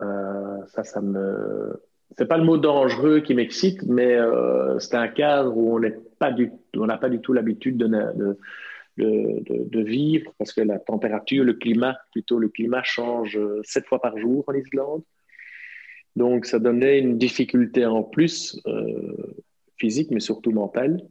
Euh, 0.00 0.58
ça, 0.68 0.82
ça 0.84 1.00
me. 1.00 1.80
C'est 2.16 2.26
pas 2.26 2.38
le 2.38 2.44
mot 2.44 2.58
dangereux 2.58 3.20
qui 3.20 3.34
m'excite, 3.34 3.82
mais 3.84 4.14
euh, 4.14 4.78
c'est 4.78 4.96
un 4.96 5.08
cadre 5.08 5.56
où 5.56 5.76
on 5.76 5.80
n'est 5.80 5.98
pas 6.18 6.32
du, 6.32 6.52
on 6.76 6.86
n'a 6.86 6.98
pas 6.98 7.08
du 7.08 7.20
tout 7.20 7.32
l'habitude 7.32 7.76
de, 7.76 7.86
de, 8.96 9.64
de, 9.64 9.80
vivre 9.80 10.32
parce 10.38 10.52
que 10.52 10.60
la 10.60 10.78
température, 10.78 11.44
le 11.44 11.54
climat, 11.54 11.96
plutôt 12.12 12.38
le 12.38 12.48
climat 12.48 12.82
change 12.82 13.38
sept 13.62 13.86
fois 13.86 14.00
par 14.00 14.16
jour 14.18 14.44
en 14.46 14.54
Islande. 14.54 15.02
Donc 16.16 16.46
ça 16.46 16.58
donnait 16.58 17.00
une 17.00 17.18
difficulté 17.18 17.84
en 17.86 18.02
plus 18.02 18.60
euh, 18.66 19.34
physique, 19.76 20.10
mais 20.10 20.20
surtout 20.20 20.52
mentale. 20.52 21.02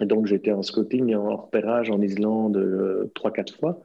Et 0.00 0.06
donc 0.06 0.26
j'étais 0.26 0.52
en 0.52 0.62
scouting 0.62 1.08
et 1.08 1.16
en 1.16 1.36
repérage 1.36 1.90
en 1.90 2.00
Islande 2.00 2.56
euh, 2.56 3.10
trois, 3.14 3.32
quatre 3.32 3.56
fois. 3.56 3.82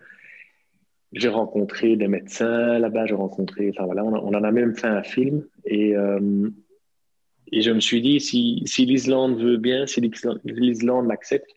J'ai 1.13 1.29
rencontré 1.29 1.95
des 1.95 2.07
médecins 2.07 2.79
là-bas, 2.79 3.05
j'ai 3.05 3.15
rencontré, 3.15 3.69
enfin 3.69 3.85
voilà, 3.85 4.03
on, 4.03 4.13
en 4.13 4.43
a 4.43 4.51
même 4.51 4.75
fait 4.75 4.87
un 4.87 5.03
film. 5.03 5.45
Et, 5.65 5.95
euh, 5.95 6.49
et 7.51 7.61
je 7.61 7.71
me 7.71 7.79
suis 7.79 8.01
dit, 8.01 8.19
si, 8.19 8.85
l'Islande 8.85 9.39
veut 9.39 9.57
bien, 9.57 9.85
si 9.85 10.01
l'Islande 10.01 11.07
l'accepte, 11.07 11.49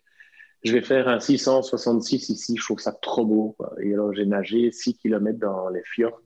je 0.65 0.73
vais 0.73 0.83
faire 0.83 1.09
un 1.09 1.21
666 1.21 2.29
ici, 2.29 2.57
je 2.57 2.65
trouve 2.65 2.81
ça 2.81 2.93
trop 2.93 3.25
beau. 3.25 3.57
Et 3.81 3.93
alors 3.93 4.13
j'ai 4.13 4.27
nagé 4.27 4.73
6 4.73 4.95
km 4.99 5.39
dans 5.39 5.69
les 5.69 5.83
fjords 5.85 6.21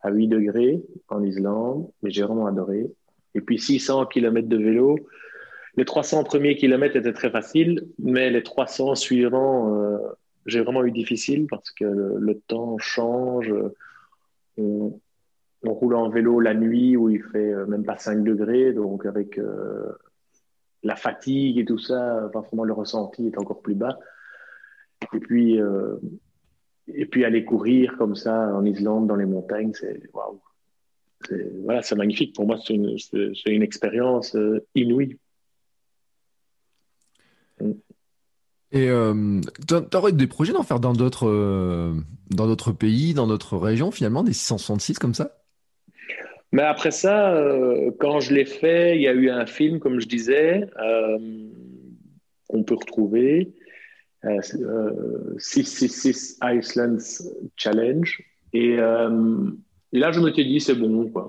à 0.00 0.10
8 0.10 0.28
degrés 0.28 0.82
en 1.08 1.22
Islande, 1.22 1.90
mais 2.02 2.10
j'ai 2.10 2.22
vraiment 2.22 2.46
adoré. 2.46 2.86
Et 3.34 3.40
puis 3.40 3.58
600 3.58 4.06
km 4.06 4.48
de 4.48 4.56
vélo. 4.56 4.98
Les 5.76 5.84
300 5.84 6.24
premiers 6.24 6.56
kilomètres 6.56 6.96
étaient 6.96 7.12
très 7.12 7.30
faciles, 7.30 7.88
mais 7.98 8.30
les 8.30 8.42
300 8.42 8.94
suivants, 8.94 9.74
euh, 9.74 9.98
j'ai 10.46 10.60
vraiment 10.60 10.84
eu 10.84 10.92
difficile 10.92 11.46
parce 11.48 11.70
que 11.70 11.84
le, 11.84 12.38
temps 12.46 12.76
change. 12.78 13.52
On, 14.56 15.00
roule 15.72 15.94
en 15.94 16.08
vélo 16.08 16.40
la 16.40 16.54
nuit 16.54 16.96
où 16.96 17.08
il 17.08 17.22
fait 17.22 17.52
euh, 17.52 17.66
même 17.66 17.84
pas 17.84 17.96
5 17.96 18.22
degrés, 18.22 18.72
donc 18.72 19.06
avec 19.06 19.38
euh, 19.38 19.92
la 20.82 20.96
fatigue 20.96 21.58
et 21.58 21.64
tout 21.64 21.78
ça, 21.78 22.28
forcément 22.32 22.64
le 22.64 22.72
ressenti 22.72 23.26
est 23.28 23.38
encore 23.38 23.62
plus 23.62 23.74
bas. 23.74 23.98
Et 25.12 25.18
puis, 25.18 25.58
puis 27.10 27.24
aller 27.24 27.44
courir 27.44 27.96
comme 27.98 28.14
ça 28.14 28.54
en 28.54 28.64
Islande, 28.64 29.06
dans 29.06 29.16
les 29.16 29.26
montagnes, 29.26 29.72
c'est. 29.74 30.00
Voilà, 31.64 31.82
c'est 31.82 31.96
magnifique. 31.96 32.34
Pour 32.34 32.46
moi, 32.46 32.58
c'est 32.64 32.74
une, 32.74 33.62
expérience 33.62 34.34
euh, 34.36 34.66
inouïe. 34.74 35.18
Et 38.72 38.88
euh, 38.88 39.40
tu 39.68 39.96
aurais 39.96 40.12
des 40.12 40.26
projets 40.26 40.52
d'en 40.52 40.64
faire 40.64 40.80
dans 40.80 40.92
d'autres 40.92 41.28
euh, 41.28 41.94
dans 42.30 42.46
d'autres 42.46 42.72
pays, 42.72 43.14
dans 43.14 43.26
d'autres 43.26 43.56
régions, 43.56 43.90
finalement, 43.90 44.24
des 44.24 44.32
666 44.32 44.98
comme 44.98 45.14
ça? 45.14 45.43
Mais 46.54 46.62
après 46.62 46.92
ça, 46.92 47.34
euh, 47.34 47.90
quand 47.98 48.20
je 48.20 48.32
l'ai 48.32 48.44
fait, 48.44 48.94
il 48.94 49.02
y 49.02 49.08
a 49.08 49.12
eu 49.12 49.28
un 49.28 49.44
film, 49.44 49.80
comme 49.80 49.98
je 49.98 50.06
disais, 50.06 50.64
qu'on 52.48 52.62
peut 52.62 52.76
retrouver. 52.76 53.52
666 54.22 56.38
euh, 56.40 56.46
euh, 56.46 56.54
Iceland 56.54 56.98
Challenge. 57.56 58.22
Et, 58.52 58.78
euh, 58.78 59.50
et, 59.92 59.98
là, 59.98 60.12
je 60.12 60.20
me 60.20 60.32
suis 60.32 60.46
dit, 60.46 60.60
c'est 60.60 60.76
bon, 60.76 61.10
quoi. 61.10 61.26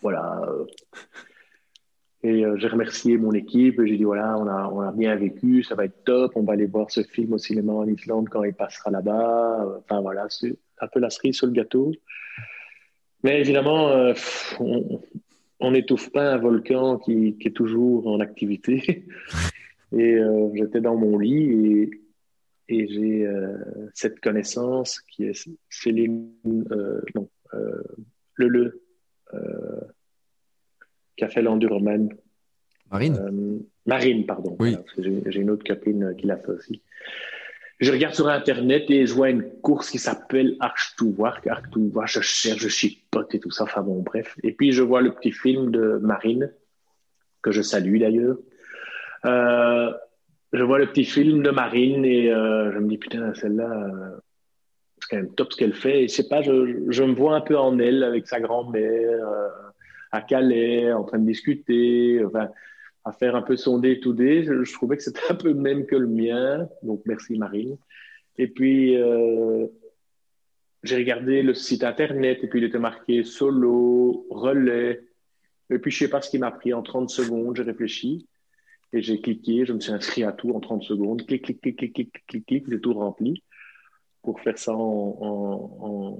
Voilà. 0.00 0.42
Et 2.24 2.42
j'ai 2.56 2.66
remercié 2.66 3.18
mon 3.18 3.30
équipe. 3.30 3.80
J'ai 3.84 3.96
dit, 3.96 4.02
voilà, 4.02 4.36
on 4.38 4.48
a, 4.48 4.68
on 4.72 4.80
a 4.80 4.90
bien 4.90 5.14
vécu, 5.14 5.62
ça 5.62 5.76
va 5.76 5.84
être 5.84 6.02
top. 6.02 6.32
On 6.34 6.42
va 6.42 6.54
aller 6.54 6.66
voir 6.66 6.90
ce 6.90 7.04
film 7.04 7.34
au 7.34 7.38
cinéma 7.38 7.74
en 7.74 7.86
Islande 7.86 8.28
quand 8.28 8.42
il 8.42 8.54
passera 8.54 8.90
là-bas. 8.90 9.78
Enfin, 9.78 10.00
voilà, 10.00 10.26
c'est 10.30 10.58
un 10.80 10.88
peu 10.88 10.98
la 10.98 11.10
cerise 11.10 11.36
sur 11.36 11.46
le 11.46 11.52
gâteau. 11.52 11.92
Mais 13.22 13.40
évidemment, 13.40 14.12
on 15.60 15.70
n'étouffe 15.70 16.10
pas 16.10 16.32
un 16.32 16.38
volcan 16.38 16.98
qui, 16.98 17.36
qui, 17.38 17.48
est 17.48 17.52
toujours 17.52 18.06
en 18.06 18.20
activité. 18.20 19.06
Et 19.92 20.18
j'étais 20.54 20.80
dans 20.80 20.96
mon 20.96 21.18
lit 21.18 21.50
et, 21.50 21.90
et 22.72 22.88
j'ai 22.88 23.26
euh, 23.26 23.56
cette 23.92 24.20
connaissance 24.20 25.00
qui 25.00 25.24
est 25.24 25.48
Céline, 25.68 26.32
euh, 26.70 27.02
non, 27.14 27.28
euh, 27.54 27.82
Le 28.34 28.48
Le, 28.48 28.82
qui 31.16 31.24
a 31.24 31.28
fait 31.28 31.42
l'Enduroman. 31.42 32.08
Marine 32.90 33.62
Marine, 33.86 34.26
pardon. 34.26 34.56
Oui. 34.58 34.76
j'ai 34.96 35.40
une 35.40 35.50
autre 35.50 35.64
copine 35.64 36.14
qui 36.16 36.26
l'a 36.26 36.36
fait 36.36 36.50
aussi. 36.50 36.82
Je 37.82 37.90
regarde 37.90 38.14
sur 38.14 38.28
Internet 38.28 38.84
et 38.90 39.06
je 39.06 39.12
vois 39.12 39.28
une 39.28 39.42
course 39.60 39.90
qui 39.90 39.98
s'appelle 39.98 40.54
Arch 40.60 40.94
to 40.96 41.06
Work. 41.18 41.48
Arch 41.48 41.68
to 41.72 41.80
Work, 41.92 42.06
je 42.06 42.20
cherche, 42.20 42.60
je 42.60 42.68
chipote 42.68 43.34
et 43.34 43.40
tout 43.40 43.50
ça. 43.50 43.64
Enfin 43.64 43.82
bon, 43.82 44.02
bref. 44.02 44.36
Et 44.44 44.52
puis 44.52 44.70
je 44.70 44.84
vois 44.84 45.00
le 45.00 45.10
petit 45.10 45.32
film 45.32 45.72
de 45.72 45.98
Marine, 46.00 46.52
que 47.42 47.50
je 47.50 47.60
salue 47.60 47.98
d'ailleurs. 47.98 48.36
Euh, 49.24 49.92
je 50.52 50.62
vois 50.62 50.78
le 50.78 50.86
petit 50.86 51.04
film 51.04 51.42
de 51.42 51.50
Marine 51.50 52.04
et 52.04 52.32
euh, 52.32 52.70
je 52.72 52.78
me 52.78 52.88
dis, 52.88 52.98
putain, 52.98 53.34
celle-là, 53.34 53.68
euh, 53.68 54.16
c'est 55.00 55.08
quand 55.10 55.16
même 55.16 55.34
top 55.34 55.52
ce 55.52 55.56
qu'elle 55.56 55.74
fait. 55.74 56.04
Et 56.04 56.08
je 56.08 56.14
sais 56.14 56.28
pas, 56.28 56.40
je, 56.40 56.84
je, 56.88 57.02
me 57.02 57.14
vois 57.14 57.34
un 57.34 57.40
peu 57.40 57.58
en 57.58 57.80
elle 57.80 58.04
avec 58.04 58.28
sa 58.28 58.38
grand-mère 58.38 59.26
à 60.12 60.20
Calais, 60.20 60.92
en 60.92 61.02
train 61.02 61.18
de 61.18 61.26
discuter, 61.26 62.22
enfin, 62.24 62.48
à 63.04 63.12
faire 63.12 63.34
un 63.36 63.42
peu 63.42 63.56
son 63.56 63.78
day 63.78 64.00
to 64.00 64.12
day. 64.12 64.44
Je, 64.44 64.72
trouvais 64.72 64.96
que 64.96 65.02
c'était 65.02 65.20
un 65.30 65.34
peu 65.34 65.48
le 65.48 65.54
même 65.54 65.86
que 65.86 65.96
le 65.96 66.06
mien. 66.06 66.68
Donc, 66.82 67.02
merci 67.06 67.38
Marine. 67.38 67.76
Et 68.38 68.48
puis, 68.48 68.96
j'ai 70.82 70.96
regardé 70.96 71.42
le 71.42 71.54
site 71.54 71.84
internet 71.84 72.40
et 72.42 72.48
puis 72.48 72.60
il 72.60 72.64
était 72.64 72.78
marqué 72.78 73.24
solo, 73.24 74.26
relais. 74.30 75.00
Et 75.70 75.78
puis, 75.78 75.90
je 75.90 75.98
sais 75.98 76.08
pas 76.08 76.20
ce 76.20 76.30
qui 76.30 76.38
m'a 76.38 76.50
pris 76.50 76.74
en 76.74 76.82
30 76.82 77.10
secondes, 77.10 77.56
j'ai 77.56 77.62
réfléchi. 77.62 78.26
Et 78.92 79.00
j'ai 79.00 79.20
cliqué, 79.20 79.64
je 79.64 79.72
me 79.72 79.80
suis 79.80 79.92
inscrit 79.92 80.22
à 80.22 80.32
tout 80.32 80.50
en 80.50 80.60
30 80.60 80.82
secondes. 80.82 81.24
Clic, 81.26 81.44
clic, 81.44 81.60
clic, 81.62 81.76
clic, 81.78 81.92
clic, 81.94 82.26
clic, 82.26 82.46
clic, 82.46 82.64
j'ai 82.68 82.80
tout 82.80 82.92
rempli 82.92 83.42
pour 84.22 84.40
faire 84.40 84.58
ça 84.58 84.74
en, 84.74 86.18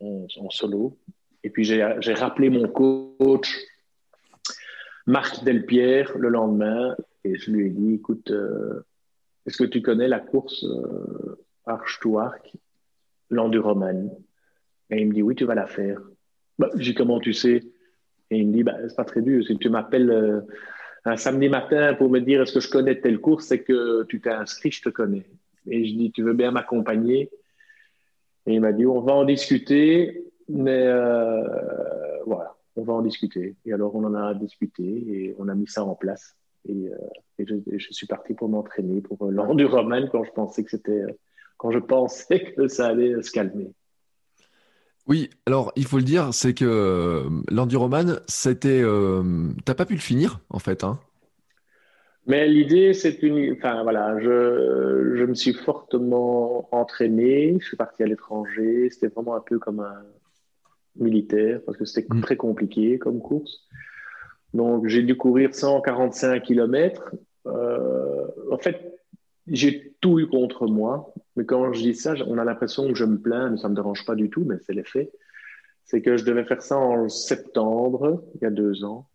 en, 0.00 0.50
solo. 0.50 0.98
Et 1.42 1.50
puis 1.50 1.64
j'ai 1.64 1.82
rappelé 1.82 2.50
mon 2.50 2.68
coach, 2.68 3.56
Marc 5.06 5.44
Delpierre, 5.44 6.16
le 6.18 6.28
lendemain, 6.28 6.96
et 7.24 7.36
je 7.36 7.50
lui 7.50 7.66
ai 7.66 7.70
dit, 7.70 7.94
écoute, 7.94 8.30
euh, 8.30 8.84
est-ce 9.46 9.56
que 9.56 9.64
tu 9.64 9.82
connais 9.82 10.08
la 10.08 10.20
course 10.20 10.64
euh, 10.64 11.38
Arch 11.64 12.00
to 12.00 12.18
Arc, 12.18 12.52
l'enduroman 13.30 14.10
Et 14.90 15.00
il 15.00 15.08
me 15.08 15.14
dit, 15.14 15.22
oui, 15.22 15.34
tu 15.34 15.44
vas 15.44 15.54
la 15.54 15.66
faire. 15.66 16.00
Bah, 16.58 16.70
j'ai 16.76 16.92
dit, 16.92 16.94
comment 16.94 17.20
tu 17.20 17.32
sais? 17.32 17.64
Et 18.30 18.38
il 18.38 18.48
me 18.48 18.52
dit, 18.52 18.62
bah, 18.62 18.76
c'est 18.88 18.96
pas 18.96 19.04
très 19.04 19.22
dur, 19.22 19.44
si 19.44 19.56
tu 19.58 19.68
m'appelles... 19.68 20.10
Euh, 20.10 20.40
un 21.08 21.16
samedi 21.16 21.48
matin 21.48 21.94
pour 21.94 22.10
me 22.10 22.18
dire 22.18 22.42
est-ce 22.42 22.52
que 22.52 22.60
je 22.60 22.68
connais 22.68 23.00
telle 23.00 23.20
course, 23.20 23.46
c'est 23.46 23.62
que 23.62 24.02
tu 24.08 24.20
t'es 24.20 24.30
inscrit, 24.30 24.72
je 24.72 24.82
te 24.82 24.88
connais. 24.88 25.24
Et 25.68 25.86
je 25.86 25.94
dis, 25.94 26.10
tu 26.10 26.22
veux 26.22 26.34
bien 26.34 26.50
m'accompagner? 26.50 27.30
Et 28.46 28.54
il 28.54 28.60
m'a 28.60 28.72
dit, 28.72 28.86
on 28.86 29.00
va 29.00 29.12
en 29.12 29.24
discuter, 29.24 30.24
mais 30.48 30.82
euh, 30.84 31.44
voilà, 32.26 32.55
on 32.76 32.84
va 32.84 32.92
en 32.92 33.02
discuter. 33.02 33.56
Et 33.64 33.72
alors, 33.72 33.94
on 33.94 34.04
en 34.04 34.14
a 34.14 34.34
discuté 34.34 34.84
et 34.84 35.34
on 35.38 35.48
a 35.48 35.54
mis 35.54 35.66
ça 35.66 35.84
en 35.84 35.94
place. 35.94 36.36
Et, 36.68 36.90
euh, 36.90 37.44
je, 37.46 37.92
suis 37.92 38.06
parti 38.06 38.34
pour 38.34 38.48
m'entraîner 38.48 39.00
pour 39.00 39.30
l'enduroman 39.30 40.08
quand 40.10 40.24
je 40.24 40.32
pensais 40.32 40.64
que 40.64 40.70
c'était, 40.70 41.02
quand 41.56 41.70
je 41.70 41.78
pensais 41.78 42.52
que 42.56 42.68
ça 42.68 42.86
allait 42.86 43.22
se 43.22 43.30
calmer. 43.30 43.70
Oui, 45.06 45.30
alors 45.46 45.72
il 45.76 45.84
faut 45.84 45.98
le 45.98 46.02
dire, 46.02 46.34
c'est 46.34 46.52
que 46.52 46.64
euh, 46.64 47.30
l'enduroman, 47.48 48.20
c'était, 48.26 48.82
euh, 48.82 49.22
t'as 49.64 49.74
pas 49.74 49.86
pu 49.86 49.94
le 49.94 50.00
finir 50.00 50.40
en 50.50 50.58
fait, 50.58 50.84
hein. 50.84 50.98
Mais 52.28 52.48
l'idée, 52.48 52.92
c'est 52.92 53.22
une, 53.22 53.52
enfin 53.52 53.84
voilà, 53.84 54.18
je, 54.18 55.14
je 55.14 55.24
me 55.24 55.34
suis 55.34 55.54
fortement 55.54 56.68
entraîné, 56.74 57.56
je 57.60 57.64
suis 57.64 57.76
parti 57.76 58.02
à 58.02 58.06
l'étranger, 58.06 58.88
c'était 58.90 59.06
vraiment 59.06 59.36
un 59.36 59.40
peu 59.40 59.60
comme 59.60 59.78
un 59.78 60.02
militaire 60.98 61.60
parce 61.64 61.78
que 61.78 61.84
c'était 61.84 62.14
mm. 62.14 62.20
très 62.22 62.36
compliqué 62.36 62.98
comme 62.98 63.20
course. 63.20 63.66
Donc 64.54 64.86
j'ai 64.86 65.02
dû 65.02 65.16
courir 65.16 65.54
145 65.54 66.42
km. 66.42 67.14
Euh, 67.46 68.26
en 68.50 68.58
fait, 68.58 69.00
j'ai 69.46 69.94
tout 70.00 70.18
eu 70.18 70.26
contre 70.26 70.66
moi. 70.66 71.12
Mais 71.36 71.44
quand 71.44 71.72
je 71.72 71.82
dis 71.82 71.94
ça, 71.94 72.14
on 72.26 72.38
a 72.38 72.44
l'impression 72.44 72.88
que 72.88 72.94
je 72.94 73.04
me 73.04 73.18
plains, 73.18 73.50
mais 73.50 73.58
ça 73.58 73.68
ne 73.68 73.72
me 73.72 73.76
dérange 73.76 74.04
pas 74.06 74.14
du 74.14 74.30
tout, 74.30 74.44
mais 74.44 74.56
c'est 74.64 74.72
l'effet. 74.72 75.10
C'est 75.84 76.02
que 76.02 76.16
je 76.16 76.24
devais 76.24 76.44
faire 76.44 76.62
ça 76.62 76.78
en 76.78 77.08
septembre, 77.08 78.24
il 78.34 78.42
y 78.42 78.46
a 78.46 78.50
deux 78.50 78.84
ans. 78.84 79.08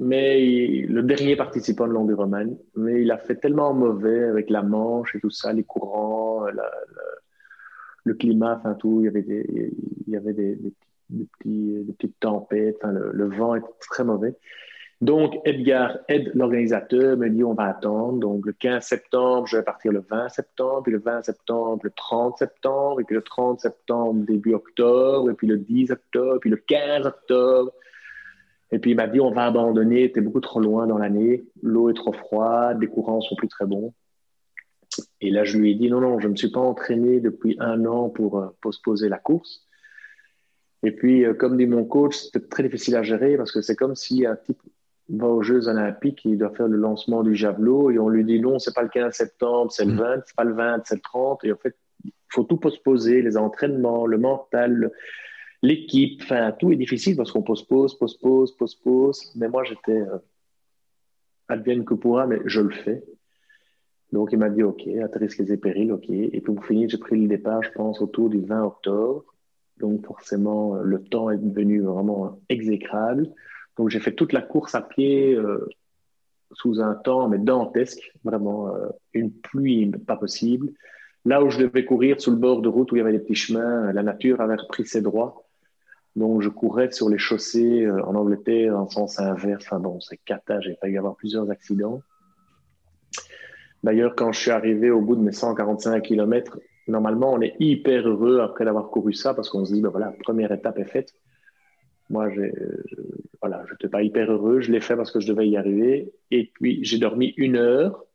Mais 0.00 0.84
le 0.88 1.02
dernier 1.02 1.36
participant 1.36 1.86
de 1.86 1.92
l'Enduroman, 1.92 2.56
mais 2.74 3.02
il 3.02 3.10
a 3.10 3.18
fait 3.18 3.36
tellement 3.36 3.72
mauvais 3.74 4.24
avec 4.24 4.50
la 4.50 4.62
manche 4.62 5.14
et 5.14 5.20
tout 5.20 5.30
ça, 5.30 5.52
les 5.52 5.62
courants, 5.62 6.46
le 8.04 8.14
climat, 8.14 8.56
enfin 8.58 8.74
tout, 8.74 9.00
il 9.00 9.04
y 9.04 9.08
avait 9.08 9.22
des, 9.22 9.72
il 10.06 10.12
y 10.12 10.16
avait 10.16 10.34
des, 10.34 10.58
des 11.10 11.92
petites 11.92 12.18
tempêtes, 12.20 12.78
le, 12.84 13.10
le, 13.12 13.26
vent 13.28 13.54
était 13.54 13.66
très 13.90 14.04
mauvais. 14.04 14.34
Donc, 15.00 15.34
Edgar 15.44 15.98
aide 16.08 16.30
l'organisateur, 16.34 17.16
me 17.16 17.28
dit 17.28 17.44
on 17.44 17.54
va 17.54 17.64
attendre. 17.64 18.20
Donc, 18.20 18.46
le 18.46 18.52
15 18.52 18.84
septembre, 18.84 19.46
je 19.46 19.56
vais 19.56 19.62
partir 19.62 19.92
le 19.92 20.00
20 20.08 20.28
septembre, 20.28 20.82
puis 20.84 20.92
le 20.92 21.00
20 21.00 21.24
septembre, 21.24 21.80
le 21.82 21.90
30 21.90 22.38
septembre, 22.38 23.00
et 23.00 23.04
puis 23.04 23.14
le 23.14 23.22
30 23.22 23.60
septembre, 23.60 24.24
début 24.24 24.54
octobre, 24.54 25.30
et 25.30 25.34
puis 25.34 25.46
le 25.46 25.58
10 25.58 25.90
octobre, 25.90 26.38
puis 26.40 26.50
le 26.50 26.56
15 26.56 27.06
octobre. 27.06 27.72
Et 28.72 28.78
puis, 28.78 28.92
il 28.92 28.96
m'a 28.96 29.06
dit 29.06 29.20
on 29.20 29.30
va 29.30 29.46
abandonner, 29.46 30.10
es 30.14 30.20
beaucoup 30.20 30.40
trop 30.40 30.60
loin 30.60 30.86
dans 30.86 30.98
l'année, 30.98 31.44
l'eau 31.62 31.90
est 31.90 31.94
trop 31.94 32.12
froide, 32.12 32.80
les 32.80 32.88
courants 32.88 33.20
sont 33.20 33.36
plus 33.36 33.48
très 33.48 33.66
bons. 33.66 33.92
Et 35.20 35.30
là, 35.30 35.44
je 35.44 35.58
lui 35.58 35.70
ai 35.70 35.74
dit 35.74 35.88
non, 35.88 36.00
non, 36.00 36.20
je 36.20 36.26
ne 36.26 36.32
me 36.32 36.36
suis 36.36 36.50
pas 36.50 36.60
entraîné 36.60 37.20
depuis 37.20 37.56
un 37.60 37.84
an 37.86 38.08
pour 38.08 38.38
euh, 38.38 38.48
postposer 38.60 39.08
la 39.08 39.18
course. 39.18 39.66
Et 40.82 40.92
puis, 40.92 41.24
euh, 41.24 41.34
comme 41.34 41.56
dit 41.56 41.66
mon 41.66 41.84
coach, 41.84 42.16
c'était 42.16 42.40
très 42.40 42.62
difficile 42.62 42.96
à 42.96 43.02
gérer 43.02 43.36
parce 43.36 43.52
que 43.52 43.62
c'est 43.62 43.76
comme 43.76 43.94
si 43.94 44.26
un 44.26 44.36
type 44.36 44.60
va 45.08 45.26
aux 45.26 45.42
Jeux 45.42 45.68
Olympiques, 45.68 46.24
il 46.24 46.38
doit 46.38 46.50
faire 46.50 46.68
le 46.68 46.76
lancement 46.76 47.22
du 47.22 47.34
javelot 47.34 47.90
et 47.90 47.98
on 47.98 48.08
lui 48.08 48.24
dit 48.24 48.40
non, 48.40 48.58
c'est 48.58 48.74
pas 48.74 48.82
le 48.82 48.88
15 48.88 49.14
septembre, 49.14 49.72
c'est 49.72 49.84
le 49.84 49.94
20, 49.94 50.16
mm. 50.16 50.22
c'est 50.26 50.36
pas 50.36 50.44
le 50.44 50.54
20, 50.54 50.82
c'est 50.84 50.94
le 50.96 51.00
30. 51.00 51.44
Et 51.44 51.52
en 51.52 51.56
fait, 51.56 51.76
il 52.04 52.12
faut 52.28 52.44
tout 52.44 52.56
postposer, 52.56 53.22
les 53.22 53.36
entraînements, 53.36 54.06
le 54.06 54.18
mental, 54.18 54.90
l'équipe, 55.62 56.20
enfin, 56.22 56.52
tout 56.52 56.70
est 56.72 56.76
difficile 56.76 57.16
parce 57.16 57.32
qu'on 57.32 57.42
postpose, 57.42 57.98
postpose, 57.98 58.56
postpose. 58.56 59.32
Mais 59.36 59.48
moi, 59.48 59.64
j'étais 59.64 60.00
euh, 60.00 60.18
advienne 61.48 61.84
que 61.84 61.94
pourra, 61.94 62.26
mais 62.26 62.40
je 62.44 62.60
le 62.60 62.70
fais. 62.70 63.02
Donc, 64.12 64.30
il 64.32 64.38
m'a 64.38 64.50
dit, 64.50 64.62
OK, 64.62 64.86
à 65.02 65.08
tes 65.08 65.18
risques 65.18 65.40
et 65.40 65.56
périls, 65.56 65.92
OK. 65.92 66.08
Et 66.08 66.40
pour 66.40 66.64
finir, 66.64 66.88
j'ai 66.88 66.98
pris 66.98 67.20
le 67.20 67.28
départ, 67.28 67.62
je 67.62 67.70
pense, 67.70 68.00
autour 68.00 68.30
du 68.30 68.40
20 68.40 68.64
octobre. 68.64 69.24
Donc, 69.78 70.06
forcément, 70.06 70.76
le 70.76 71.02
temps 71.02 71.30
est 71.30 71.38
devenu 71.38 71.80
vraiment 71.82 72.38
exécrable. 72.48 73.30
Donc, 73.76 73.90
j'ai 73.90 74.00
fait 74.00 74.12
toute 74.12 74.32
la 74.32 74.42
course 74.42 74.74
à 74.74 74.82
pied 74.82 75.34
euh, 75.34 75.68
sous 76.52 76.80
un 76.80 76.94
temps, 76.94 77.28
mais 77.28 77.38
dantesque, 77.38 78.12
vraiment 78.22 78.68
euh, 78.68 78.88
une 79.12 79.32
pluie 79.32 79.90
pas 79.90 80.16
possible. 80.16 80.70
Là 81.24 81.42
où 81.42 81.50
je 81.50 81.58
devais 81.58 81.84
courir 81.84 82.20
sur 82.20 82.30
le 82.30 82.36
bord 82.36 82.60
de 82.60 82.68
route 82.68 82.92
où 82.92 82.96
il 82.96 82.98
y 82.98 83.02
avait 83.02 83.12
des 83.12 83.18
petits 83.18 83.34
chemins, 83.34 83.92
la 83.92 84.02
nature 84.02 84.40
avait 84.40 84.56
repris 84.56 84.86
ses 84.86 85.00
droits. 85.00 85.44
Donc, 86.16 86.42
je 86.42 86.48
courais 86.48 86.92
sur 86.92 87.08
les 87.08 87.18
chaussées 87.18 87.82
euh, 87.82 88.04
en 88.04 88.14
Angleterre 88.14 88.78
en 88.78 88.88
sens 88.88 89.18
inverse. 89.18 89.64
Enfin 89.66 89.80
bon, 89.80 90.00
c'est 90.00 90.18
cata, 90.18 90.60
j'ai 90.60 90.76
failli 90.76 90.96
avoir 90.96 91.16
plusieurs 91.16 91.50
accidents. 91.50 92.00
D'ailleurs, 93.84 94.14
quand 94.14 94.32
je 94.32 94.40
suis 94.40 94.50
arrivé 94.50 94.90
au 94.90 95.02
bout 95.02 95.14
de 95.14 95.20
mes 95.20 95.30
145 95.30 96.00
km, 96.00 96.58
normalement, 96.88 97.34
on 97.34 97.42
est 97.42 97.54
hyper 97.60 98.08
heureux 98.08 98.40
après 98.40 98.64
d'avoir 98.64 98.88
couru 98.88 99.12
ça 99.12 99.34
parce 99.34 99.50
qu'on 99.50 99.62
se 99.66 99.74
dit, 99.74 99.82
ben 99.82 99.90
voilà, 99.90 100.14
première 100.22 100.52
étape 100.52 100.78
est 100.78 100.86
faite. 100.86 101.12
Moi, 102.08 102.30
je, 102.30 102.40
voilà, 103.42 103.62
n'étais 103.70 103.88
pas 103.88 104.02
hyper 104.02 104.32
heureux. 104.32 104.62
Je 104.62 104.72
l'ai 104.72 104.80
fait 104.80 104.96
parce 104.96 105.10
que 105.10 105.20
je 105.20 105.28
devais 105.28 105.46
y 105.46 105.58
arriver. 105.58 106.14
Et 106.30 106.50
puis, 106.54 106.82
j'ai 106.82 106.96
dormi 106.96 107.34
une 107.36 107.56
heure. 107.56 108.06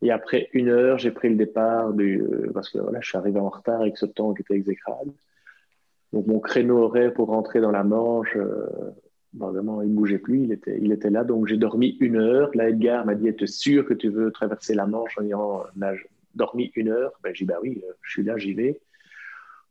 Et 0.00 0.10
après 0.10 0.48
une 0.54 0.70
heure, 0.70 0.96
j'ai 0.96 1.10
pris 1.10 1.28
le 1.28 1.36
départ 1.36 1.92
du, 1.92 2.22
euh, 2.22 2.50
parce 2.54 2.70
que 2.70 2.78
voilà, 2.78 3.00
je 3.02 3.08
suis 3.10 3.18
arrivé 3.18 3.38
en 3.38 3.50
retard 3.50 3.82
avec 3.82 3.98
ce 3.98 4.06
temps 4.06 4.32
qui 4.32 4.40
était 4.40 4.54
exécrable. 4.54 5.12
Donc, 6.14 6.26
mon 6.26 6.40
créneau 6.40 6.78
horaire 6.78 7.12
pour 7.12 7.28
rentrer 7.28 7.60
dans 7.60 7.72
la 7.72 7.84
Manche, 7.84 8.34
euh, 8.36 8.66
il 9.38 9.90
ne 9.90 9.94
bougeait 9.94 10.18
plus. 10.18 10.44
Il 10.44 10.52
était, 10.52 10.78
il 10.80 10.92
était 10.92 11.10
là. 11.10 11.24
Donc, 11.24 11.46
j'ai 11.48 11.56
dormi 11.56 11.96
une 12.00 12.16
heure. 12.16 12.50
Là, 12.54 12.68
Edgar 12.68 13.04
m'a 13.06 13.14
dit 13.14 13.28
Es-tu 13.28 13.46
sûr 13.46 13.84
que 13.84 13.94
tu 13.94 14.08
veux 14.08 14.30
traverser 14.30 14.74
la 14.74 14.86
Manche 14.86 15.16
en 15.18 15.24
ayant 15.24 15.64
dormi 16.34 16.72
une 16.74 16.88
heure 16.88 17.12
ben, 17.22 17.34
J'ai 17.34 17.44
dit 17.44 17.48
Bah 17.48 17.58
oui, 17.62 17.82
euh, 17.86 17.92
je 18.02 18.10
suis 18.10 18.22
là, 18.22 18.36
j'y 18.38 18.54
vais. 18.54 18.80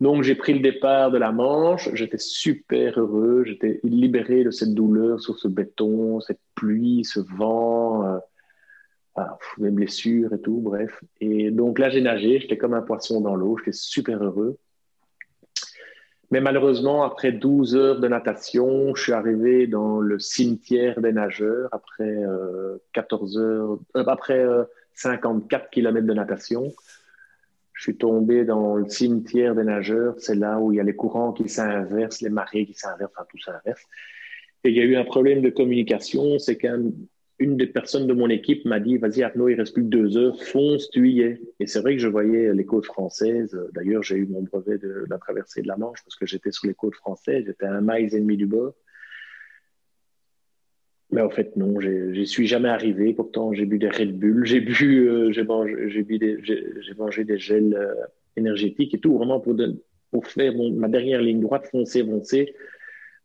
Donc, 0.02 0.24
j'ai 0.24 0.36
pris 0.36 0.54
le 0.54 0.60
départ 0.60 1.12
de 1.12 1.18
la 1.18 1.32
Manche. 1.32 1.90
J'étais 1.94 2.18
super 2.18 3.00
heureux. 3.00 3.44
J'étais 3.46 3.80
libéré 3.84 4.44
de 4.44 4.52
cette 4.52 4.74
douleur 4.74 5.20
sur 5.20 5.38
ce 5.38 5.48
béton, 5.48 6.20
cette 6.20 6.42
pluie, 6.54 7.04
ce 7.06 7.20
vent, 7.20 8.06
euh, 8.06 9.24
mes 9.58 9.72
blessures 9.72 10.34
et 10.34 10.42
tout, 10.42 10.60
bref. 10.62 11.02
Et 11.22 11.50
donc 11.52 11.80
là, 11.80 11.90
j'ai 11.90 12.02
nagé. 12.02 12.40
J'étais 12.40 12.58
comme 12.58 12.74
un 12.74 12.82
poisson 12.82 13.22
dans 13.22 13.36
l'eau. 13.36 13.58
J'étais 13.58 13.72
super 13.72 14.24
heureux. 14.24 14.58
Mais 16.32 16.42
malheureusement, 16.42 17.04
après 17.04 17.32
12 17.32 17.76
heures 17.76 18.00
de 18.00 18.08
natation, 18.08 18.96
je 18.96 19.04
suis 19.04 19.12
arrivé 19.12 19.68
dans 19.68 20.00
le 20.00 20.20
cimetière 20.20 21.00
des 21.00 21.12
nageurs 21.12 21.70
après 21.72 22.18
14 22.94 23.38
euh, 23.38 23.42
heures, 23.42 23.80
euh, 23.96 24.04
après 24.08 24.46
54 24.96 25.70
km 25.70 26.06
de 26.06 26.14
natation. 26.14 26.74
Je 27.74 27.84
suis 27.84 27.98
tombé 27.98 28.46
dans 28.46 28.76
le 28.76 28.88
cimetière 28.90 29.54
des 29.54 29.64
nageurs. 29.64 30.16
C'est 30.18 30.36
là 30.36 30.60
où 30.60 30.72
il 30.72 30.78
y 30.78 30.80
a 30.80 30.84
les 30.84 30.96
courants 30.96 31.34
qui 31.34 31.50
s'inversent, 31.50 32.22
les 32.22 32.30
marées 32.30 32.66
qui 32.66 32.74
s'inversent, 32.74 33.12
enfin 33.16 33.28
tout 33.30 33.38
s'inverse. 33.38 33.84
Et 34.64 34.70
il 34.70 34.76
y 34.76 34.80
a 34.80 34.84
eu 34.84 34.96
un 34.96 35.04
problème 35.04 35.42
de 35.42 35.50
communication. 35.50 36.40
C'est 36.40 36.58
qu'une 37.38 37.58
des 37.58 37.68
personnes 37.68 38.08
de 38.08 38.14
mon 38.14 38.30
équipe 38.30 38.66
m'a 38.66 38.80
dit 38.80 38.98
Vas-y, 38.98 39.24
Arnaud, 39.24 39.50
il 39.50 39.56
reste 39.56 39.74
plus 39.74 39.84
que 39.84 39.90
deux 39.90 40.18
heures, 40.18 40.42
fonce, 40.42 40.90
tu 40.90 41.10
y 41.10 41.22
es. 41.22 41.42
Et 41.60 41.68
c'est 41.68 41.80
vrai 41.80 41.96
que 41.96 42.02
je 42.02 42.08
voyais 42.08 42.54
les 42.54 42.66
côtes 42.66 42.86
françaises. 42.86 43.58
D'ailleurs, 43.74 44.04
j'ai 44.04 44.16
eu 44.16 44.26
mon 44.26 44.44
brevet 44.44 44.78
de, 44.78 45.06
la 45.10 45.18
traversée 45.18 45.62
de 45.62 45.68
la 45.68 45.78
Manche 45.78 46.04
parce 46.04 46.16
que 46.16 46.26
j'étais 46.26 46.52
sur 46.52 46.68
les 46.68 46.74
côtes 46.74 46.96
françaises. 46.96 47.44
J'étais 47.46 47.66
à 47.66 47.74
un 47.74 47.82
mile 47.82 48.14
et 48.14 48.20
demi 48.20 48.38
du 48.38 48.46
bord. 48.46 48.74
Mais 51.12 51.22
en 51.22 51.30
fait, 51.30 51.56
non, 51.56 51.80
j'y 51.80 52.26
suis 52.26 52.48
jamais 52.48 52.70
arrivé. 52.70 53.14
Pourtant, 53.14 53.54
j'ai 53.54 53.66
bu 53.66 53.78
des 53.78 53.90
Red 53.90 54.18
Bull, 54.18 54.46
j'ai 54.46 54.60
bu, 54.60 55.08
euh, 55.08 55.32
j'ai 55.32 55.44
mangé 55.44 57.24
des 57.24 57.38
gels 57.38 57.76
euh, 57.76 57.94
énergétiques 58.36 58.94
et 58.96 59.00
tout, 59.00 59.16
vraiment 59.16 59.40
pour, 59.40 59.56
pour 60.12 60.28
faire 60.28 60.54
ma 60.56 60.88
dernière 60.88 61.22
ligne 61.22 61.42
droite, 61.42 61.68
foncer, 61.72 62.04
foncer. 62.04 62.56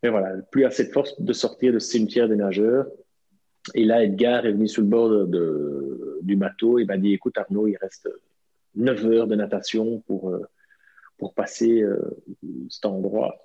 Mais 0.02 0.08
voilà, 0.08 0.36
plus 0.50 0.64
assez 0.64 0.84
de 0.84 0.92
force 0.92 1.20
de 1.20 1.32
sortir 1.32 1.72
de 1.72 1.78
ce 1.78 1.90
cimetière 1.90 2.28
des 2.28 2.36
nageurs. 2.36 2.86
Et 3.74 3.84
là, 3.84 4.02
Edgar 4.02 4.46
est 4.46 4.52
venu 4.52 4.68
sur 4.68 4.82
le 4.82 4.88
bord 4.88 5.26
du 6.22 6.36
bateau 6.36 6.78
et 6.78 6.84
m'a 6.84 6.96
dit 6.96 7.12
Écoute, 7.12 7.38
Arnaud, 7.38 7.66
il 7.66 7.76
reste 7.76 8.08
9 8.74 9.06
heures 9.06 9.26
de 9.26 9.34
natation 9.34 10.00
pour, 10.06 10.30
euh, 10.30 10.42
pour 11.18 11.34
passer 11.34 11.84
cet 12.68 12.86
endroit. 12.86 13.36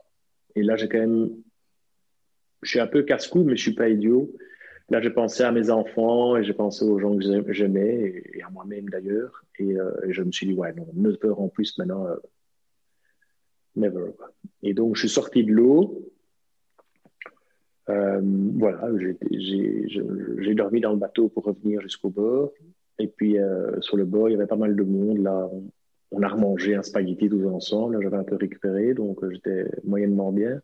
Et 0.55 0.63
là, 0.63 0.75
j'ai 0.75 0.87
quand 0.87 0.99
même 0.99 1.29
je 2.65 2.71
suis 2.71 2.79
un 2.79 2.87
peu 2.87 3.03
casse-cou, 3.03 3.43
mais 3.43 3.55
je 3.55 3.61
suis 3.61 3.75
pas 3.75 3.89
idiot. 3.89 4.31
Là, 4.89 5.01
j'ai 5.01 5.11
pensé 5.11 5.43
à 5.43 5.51
mes 5.51 5.69
enfants 5.69 6.35
et 6.35 6.43
j'ai 6.43 6.53
pensé 6.53 6.83
aux 6.83 6.99
gens 6.99 7.15
que 7.15 7.53
j'aimais 7.53 8.23
et, 8.33 8.41
à 8.43 8.49
moi-même 8.49 8.89
d'ailleurs. 8.89 9.43
Euh, 9.61 9.91
et, 10.07 10.13
je 10.13 10.21
me 10.23 10.31
suis 10.31 10.47
dit, 10.47 10.53
ouais, 10.53 10.73
non, 10.73 10.87
9 10.93 11.15
heures 11.25 11.41
en 11.41 11.47
plus 11.47 11.77
maintenant, 11.77 12.05
euh, 12.07 12.15
never. 13.75 14.11
Et 14.63 14.73
donc, 14.73 14.95
je 14.95 15.01
suis 15.01 15.09
sorti 15.09 15.43
de 15.43 15.51
l'eau. 15.51 16.11
Euh, 17.89 18.21
voilà, 18.57 18.89
j'ai 19.31 20.55
dormi 20.55 20.81
dans 20.81 20.91
le 20.91 20.97
bateau 20.97 21.29
pour 21.29 21.43
revenir 21.43 21.81
jusqu'au 21.81 22.09
bord. 22.09 22.51
Et 22.99 23.07
puis, 23.07 23.37
sur 23.81 23.97
le 23.97 24.05
bord, 24.05 24.29
il 24.29 24.33
y 24.33 24.35
avait 24.35 24.47
pas 24.47 24.55
mal 24.55 24.75
de 24.75 24.83
monde. 24.83 25.19
Là, 25.19 25.49
on, 26.11 26.21
a 26.21 26.27
remangé 26.27 26.75
un 26.75 26.81
spaghetti 26.81 27.29
tous 27.29 27.45
ensemble. 27.47 28.01
J'avais 28.01 28.17
un 28.17 28.23
peu 28.23 28.35
récupéré, 28.35 28.93
donc 28.93 29.19
j'étais 29.31 29.65
moyennement 29.83 30.31
bien. 30.31 30.61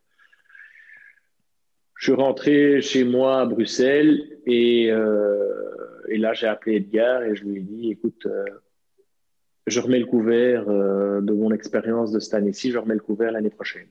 Je 2.02 2.06
suis 2.06 2.20
rentré 2.20 2.82
chez 2.82 3.04
moi 3.04 3.42
à 3.42 3.46
Bruxelles 3.46 4.40
et, 4.48 4.92
euh, 4.92 6.02
et 6.08 6.18
là 6.18 6.34
j'ai 6.34 6.48
appelé 6.48 6.78
Edgar 6.78 7.22
et 7.22 7.36
je 7.36 7.46
lui 7.46 7.58
ai 7.58 7.60
dit 7.60 7.92
écoute, 7.92 8.26
euh, 8.26 8.44
je 9.68 9.80
remets 9.80 10.00
le 10.00 10.08
couvert 10.08 10.68
euh, 10.68 11.22
de 11.22 11.32
mon 11.32 11.52
expérience 11.52 12.12
de 12.12 12.20
cette 12.20 12.34
année-ci, 12.34 12.72
je 12.72 12.80
remets 12.80 12.96
le 12.96 13.02
couvert 13.02 13.32
l'année 13.32 13.52
prochaine. 13.52 13.88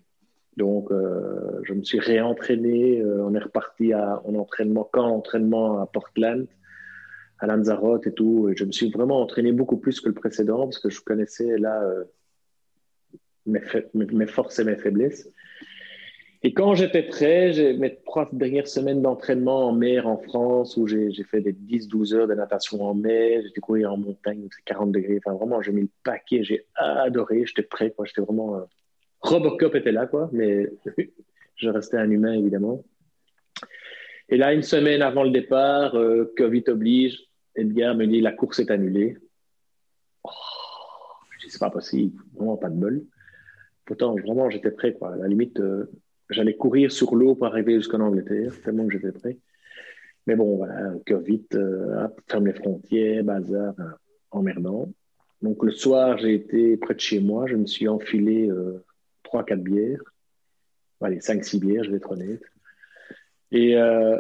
Donc 0.57 0.91
euh, 0.91 1.61
je 1.65 1.75
me 1.75 1.83
suis 1.83 2.01
réentraîné, 2.01 3.01
euh, 3.01 3.25
on 3.25 3.35
est 3.35 3.41
reparti 3.41 3.93
à, 3.93 4.21
en 4.25 4.35
entraînement, 4.35 4.89
quand 4.93 5.07
entraînement 5.07 5.81
à 5.81 5.87
Portland, 5.87 6.47
à 7.39 7.47
Lanzarote 7.47 8.07
et 8.07 8.13
tout. 8.13 8.49
Et 8.51 8.57
je 8.57 8.65
me 8.65 8.73
suis 8.73 8.91
vraiment 8.91 9.21
entraîné 9.21 9.53
beaucoup 9.53 9.79
plus 9.79 10.01
que 10.01 10.09
le 10.09 10.15
précédent 10.15 10.65
parce 10.65 10.79
que 10.79 10.91
je 10.91 11.01
connaissais 11.01 11.57
là 11.59 11.83
mes, 13.47 13.61
mes 13.95 14.27
forces 14.27 14.59
et 14.59 14.65
mes 14.65 14.77
faiblesses. 14.77 15.29
Et 16.43 16.55
quand 16.55 16.75
j'étais 16.75 17.03
prêt, 17.03 17.75
mes 17.79 17.99
trois 18.07 18.27
dernières 18.33 18.67
semaines 18.67 19.03
d'entraînement 19.03 19.69
en 19.69 19.73
mer 19.73 20.09
en 20.09 20.17
France, 20.17 20.79
où 20.79 20.87
j'ai 20.87 21.13
fait 21.25 21.43
des 21.43 21.53
10-12 21.53 22.15
heures 22.15 22.29
de 22.29 22.35
natation 22.35 22.83
en 22.83 22.95
mer, 22.95 23.43
j'ai 23.43 23.61
courir 23.61 23.93
en 23.93 23.99
montagne, 23.99 24.49
c'est 24.51 24.65
40 24.65 24.91
degrés. 24.91 25.21
Enfin, 25.25 25.37
vraiment, 25.37 25.61
j'ai 25.61 25.73
mis 25.73 25.83
le 25.83 25.91
paquet, 26.03 26.43
j'ai 26.43 26.67
adoré, 26.77 27.45
j'étais 27.45 27.63
prêt. 27.63 27.95
J'étais 28.05 28.23
vraiment. 28.23 28.67
Robocop 29.21 29.75
était 29.75 29.93
là, 29.93 30.07
quoi, 30.07 30.31
mais 30.33 30.71
je 31.57 31.69
restais 31.69 31.99
un 31.99 32.11
humain, 32.11 32.33
évidemment. 32.33 32.85
Et 34.29 34.37
là, 34.37 34.53
une 34.53 34.63
semaine 34.63 35.03
avant 35.03 35.25
le 35.25 35.31
départ, 35.31 35.95
euh, 35.97 36.33
Covid 36.37 36.65
oblige, 36.69 37.19
Edgar 37.55 37.95
me 37.95 38.07
dit 38.07 38.21
la 38.21 38.33
course 38.33 38.61
est 38.61 38.71
annulée. 38.71 39.19
Oh, 40.25 40.31
je 41.33 41.47
dis 41.47 41.51
c'est 41.51 41.59
pas 41.59 41.71
possible, 41.71 42.23
vraiment 42.35 42.57
pas 42.57 42.71
de 42.71 42.77
bol. 42.77 43.03
Pourtant, 43.85 44.15
vraiment, 44.15 44.49
j'étais 44.51 44.71
prêt, 44.71 44.95
quoi. 44.95 45.15
À 45.15 45.17
la 45.17 45.29
limite. 45.29 45.59
Euh, 45.61 45.91
J'allais 46.31 46.55
courir 46.55 46.93
sur 46.93 47.17
l'eau 47.17 47.35
pour 47.35 47.47
arriver 47.47 47.75
jusqu'en 47.75 47.99
Angleterre, 47.99 48.53
tellement 48.63 48.87
que 48.87 48.93
j'étais 48.93 49.11
prêt. 49.11 49.37
Mais 50.29 50.37
bon, 50.37 50.59
voilà, 50.59 50.93
Covid, 51.05 51.45
euh, 51.55 52.07
ferme 52.29 52.47
les 52.47 52.53
frontières, 52.53 53.25
bazar, 53.25 53.75
emmerdant. 54.31 54.89
Donc 55.43 55.65
le 55.65 55.73
soir, 55.73 56.19
j'ai 56.19 56.35
été 56.35 56.77
près 56.77 56.95
de 56.95 57.01
chez 57.01 57.19
moi, 57.19 57.49
je 57.49 57.57
me 57.57 57.67
suis 57.67 57.89
enfilé 57.89 58.49
3-4 59.33 59.63
bières. 59.63 60.01
Allez, 61.01 61.19
5-6 61.19 61.61
bières, 61.61 61.85
je 61.85 61.91
vais 61.91 61.97
être 61.97 62.11
honnête. 62.11 62.43
Et 63.53 63.77
euh, 63.77 64.19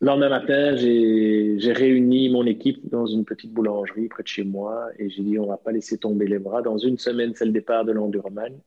le 0.00 0.06
lendemain 0.06 0.28
matin, 0.28 0.76
j'ai 0.76 1.72
réuni 1.72 2.28
mon 2.28 2.44
équipe 2.46 2.88
dans 2.88 3.06
une 3.06 3.24
petite 3.24 3.52
boulangerie 3.52 4.08
près 4.08 4.22
de 4.22 4.28
chez 4.28 4.44
moi 4.44 4.88
et 4.98 5.08
j'ai 5.08 5.22
dit 5.22 5.38
on 5.38 5.46
va 5.46 5.56
pas 5.56 5.72
laisser 5.72 5.98
tomber 5.98 6.26
les 6.26 6.38
bras. 6.38 6.62
Dans 6.62 6.78
une 6.78 6.98
semaine, 6.98 7.34
c'est 7.34 7.46
le 7.46 7.52
départ 7.52 7.84
de 7.84 7.92
l'Enduroman 7.92 8.60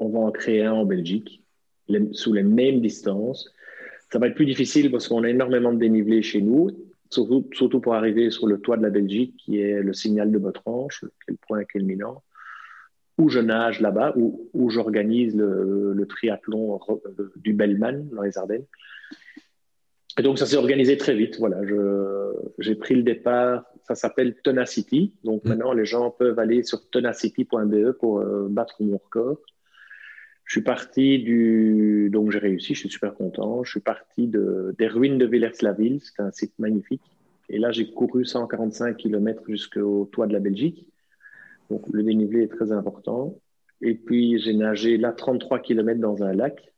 on 0.00 0.08
va 0.08 0.18
en 0.18 0.32
créer 0.32 0.64
un 0.64 0.72
en 0.72 0.84
Belgique, 0.84 1.44
sous 2.12 2.32
les 2.32 2.42
mêmes 2.42 2.80
distances. 2.80 3.52
Ça 4.10 4.18
va 4.18 4.26
être 4.26 4.34
plus 4.34 4.46
difficile 4.46 4.90
parce 4.90 5.06
qu'on 5.06 5.22
a 5.22 5.28
énormément 5.28 5.72
de 5.72 5.78
dénivelé 5.78 6.22
chez 6.22 6.40
nous. 6.40 6.70
surtout, 7.10 7.48
surtout 7.52 7.80
pour 7.80 7.94
arriver 7.94 8.30
sur 8.30 8.46
le 8.46 8.58
toit 8.60 8.76
de 8.76 8.82
la 8.82 8.90
Belgique, 8.90 9.34
qui 9.36 9.60
est 9.60 9.82
le 9.82 9.92
signal 9.92 10.32
de 10.32 10.38
Botranche, 10.38 11.04
qui 11.24 11.32
le 11.32 11.36
point 11.46 11.64
culminant, 11.64 12.22
où 13.20 13.28
je 13.28 13.38
nage 13.38 13.80
là-bas, 13.80 14.14
où, 14.16 14.48
où 14.54 14.70
j'organise 14.70 15.36
le, 15.36 15.92
le, 15.92 16.06
triathlon 16.06 16.80
du 17.36 17.52
Bellman 17.52 18.08
dans 18.12 18.22
les 18.22 18.38
Ardennes. 18.38 18.64
Et 20.18 20.22
donc, 20.22 20.38
ça 20.38 20.46
s'est 20.46 20.56
organisé 20.56 20.96
très 20.96 21.14
vite. 21.14 21.38
Voilà, 21.38 21.60
j'ai 22.58 22.74
pris 22.74 22.94
le 22.94 23.02
départ. 23.02 23.64
Ça 23.82 23.94
s'appelle 23.94 24.34
Tenacity. 24.42 25.14
Donc, 25.24 25.44
mmh. 25.44 25.48
maintenant, 25.48 25.72
les 25.72 25.84
gens 25.84 26.10
peuvent 26.10 26.38
aller 26.38 26.62
sur 26.62 26.88
tenacity.be 26.90 27.92
pour 27.92 28.20
euh, 28.20 28.46
battre 28.48 28.76
mon 28.80 28.96
record. 28.96 29.38
Je 30.44 30.54
suis 30.54 30.62
parti 30.62 31.18
du. 31.20 32.08
Donc, 32.10 32.30
j'ai 32.30 32.38
réussi, 32.38 32.74
je 32.74 32.80
suis 32.80 32.90
super 32.90 33.14
content. 33.14 33.62
Je 33.62 33.70
suis 33.70 33.80
parti 33.80 34.26
de, 34.26 34.74
des 34.78 34.88
ruines 34.88 35.18
de 35.18 35.26
Villers-la-Ville. 35.26 36.00
C'est 36.02 36.22
un 36.22 36.32
site 36.32 36.54
magnifique. 36.58 37.02
Et 37.48 37.58
là, 37.58 37.70
j'ai 37.70 37.90
couru 37.90 38.24
145 38.24 38.96
km 38.96 39.42
jusqu'au 39.48 40.08
toit 40.12 40.26
de 40.26 40.32
la 40.32 40.40
Belgique. 40.40 40.89
Donc, 41.70 41.86
le 41.92 42.02
dénivelé 42.02 42.42
est 42.42 42.48
très 42.48 42.72
important. 42.72 43.40
Et 43.80 43.94
puis, 43.94 44.38
j'ai 44.38 44.52
nagé 44.52 44.98
là 44.98 45.12
33 45.12 45.60
km 45.60 45.98
dans 46.00 46.22
un 46.22 46.34
lac 46.34 46.74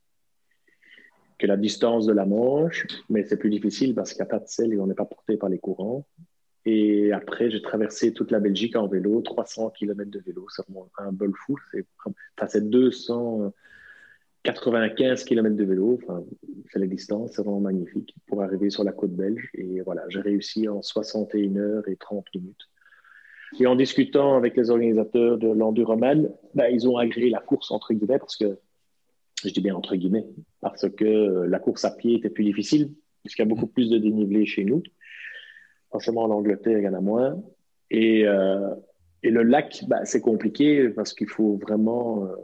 que 1.39 1.47
la 1.49 1.57
distance 1.57 2.07
de 2.07 2.13
la 2.13 2.25
Manche, 2.25 2.87
mais 3.09 3.25
c'est 3.25 3.37
plus 3.37 3.51
difficile 3.51 3.97
parce 3.97 4.13
qu'il 4.13 4.23
n'y 4.23 4.29
a 4.29 4.31
pas 4.31 4.39
de 4.39 4.47
sel 4.47 4.73
et 4.73 4.79
on 4.79 4.87
n'est 4.87 4.95
pas 4.95 5.07
porté 5.07 5.37
par 5.37 5.49
les 5.49 5.59
courants. 5.59 6.07
Et 6.65 7.13
après, 7.13 7.51
j'ai 7.51 7.61
traversé 7.61 8.13
toute 8.13 8.31
la 8.31 8.39
Belgique 8.39 8.77
en 8.77 8.87
vélo, 8.87 9.21
300 9.21 9.71
km 9.71 10.09
de 10.09 10.21
vélo, 10.21 10.47
c'est 10.49 10.63
un 10.99 11.11
bol 11.11 11.33
fou. 11.45 11.59
C'est 11.73 11.85
enfin, 12.39 12.61
295 12.61 15.25
km 15.25 15.57
de 15.57 15.65
vélo, 15.65 15.99
enfin, 16.01 16.23
c'est 16.71 16.79
la 16.79 16.87
distance, 16.87 17.33
c'est 17.35 17.43
vraiment 17.43 17.59
magnifique 17.59 18.15
pour 18.29 18.41
arriver 18.43 18.71
sur 18.71 18.85
la 18.85 18.93
côte 18.93 19.13
belge. 19.13 19.51
Et 19.55 19.81
voilà, 19.81 20.05
j'ai 20.09 20.21
réussi 20.21 20.69
en 20.69 20.81
61 20.81 21.57
heures 21.57 21.89
et 21.89 21.97
30 21.97 22.25
minutes. 22.37 22.69
Et 23.61 23.67
en 23.67 23.77
discutant 23.77 24.37
avec 24.37 24.57
les 24.57 24.71
organisateurs 24.71 25.39
de 25.39 25.49
l'Enduroman, 25.49 26.31
ben, 26.55 26.69
ils 26.69 26.89
ont 26.89 26.97
agréé 26.97 27.31
la 27.31 27.41
course, 27.41 27.71
entre 27.71 27.93
guillemets, 27.93 28.19
parce 28.19 28.37
que 28.37 28.59
je 29.45 29.51
dis 29.51 29.61
bien 29.61 29.75
entre 29.75 29.97
guillemets, 29.97 30.27
parce 30.61 30.89
que 30.89 31.05
euh, 31.05 31.47
la 31.47 31.59
course 31.59 31.85
à 31.85 31.91
pied 31.91 32.17
était 32.17 32.31
plus 32.31 32.45
difficile, 32.45 32.93
puisqu'il 33.23 33.43
y 33.43 33.45
a 33.45 33.49
beaucoup 33.49 33.67
plus 33.67 33.91
de 33.91 33.99
dénivelé 33.99 34.47
chez 34.47 34.65
nous. 34.65 34.83
Forcément, 35.91 36.23
en 36.23 36.31
Angleterre, 36.31 36.79
il 36.79 36.85
y 36.85 36.89
en 36.89 36.95
a 36.95 37.01
moins. 37.01 37.43
Et, 37.91 38.27
euh, 38.27 38.75
et 39.23 39.31
le 39.31 39.43
lac, 39.43 39.85
bah, 39.87 40.05
c'est 40.05 40.21
compliqué 40.21 40.89
parce 40.89 41.13
qu'il 41.13 41.29
faut 41.29 41.57
vraiment, 41.57 42.25
euh, 42.25 42.35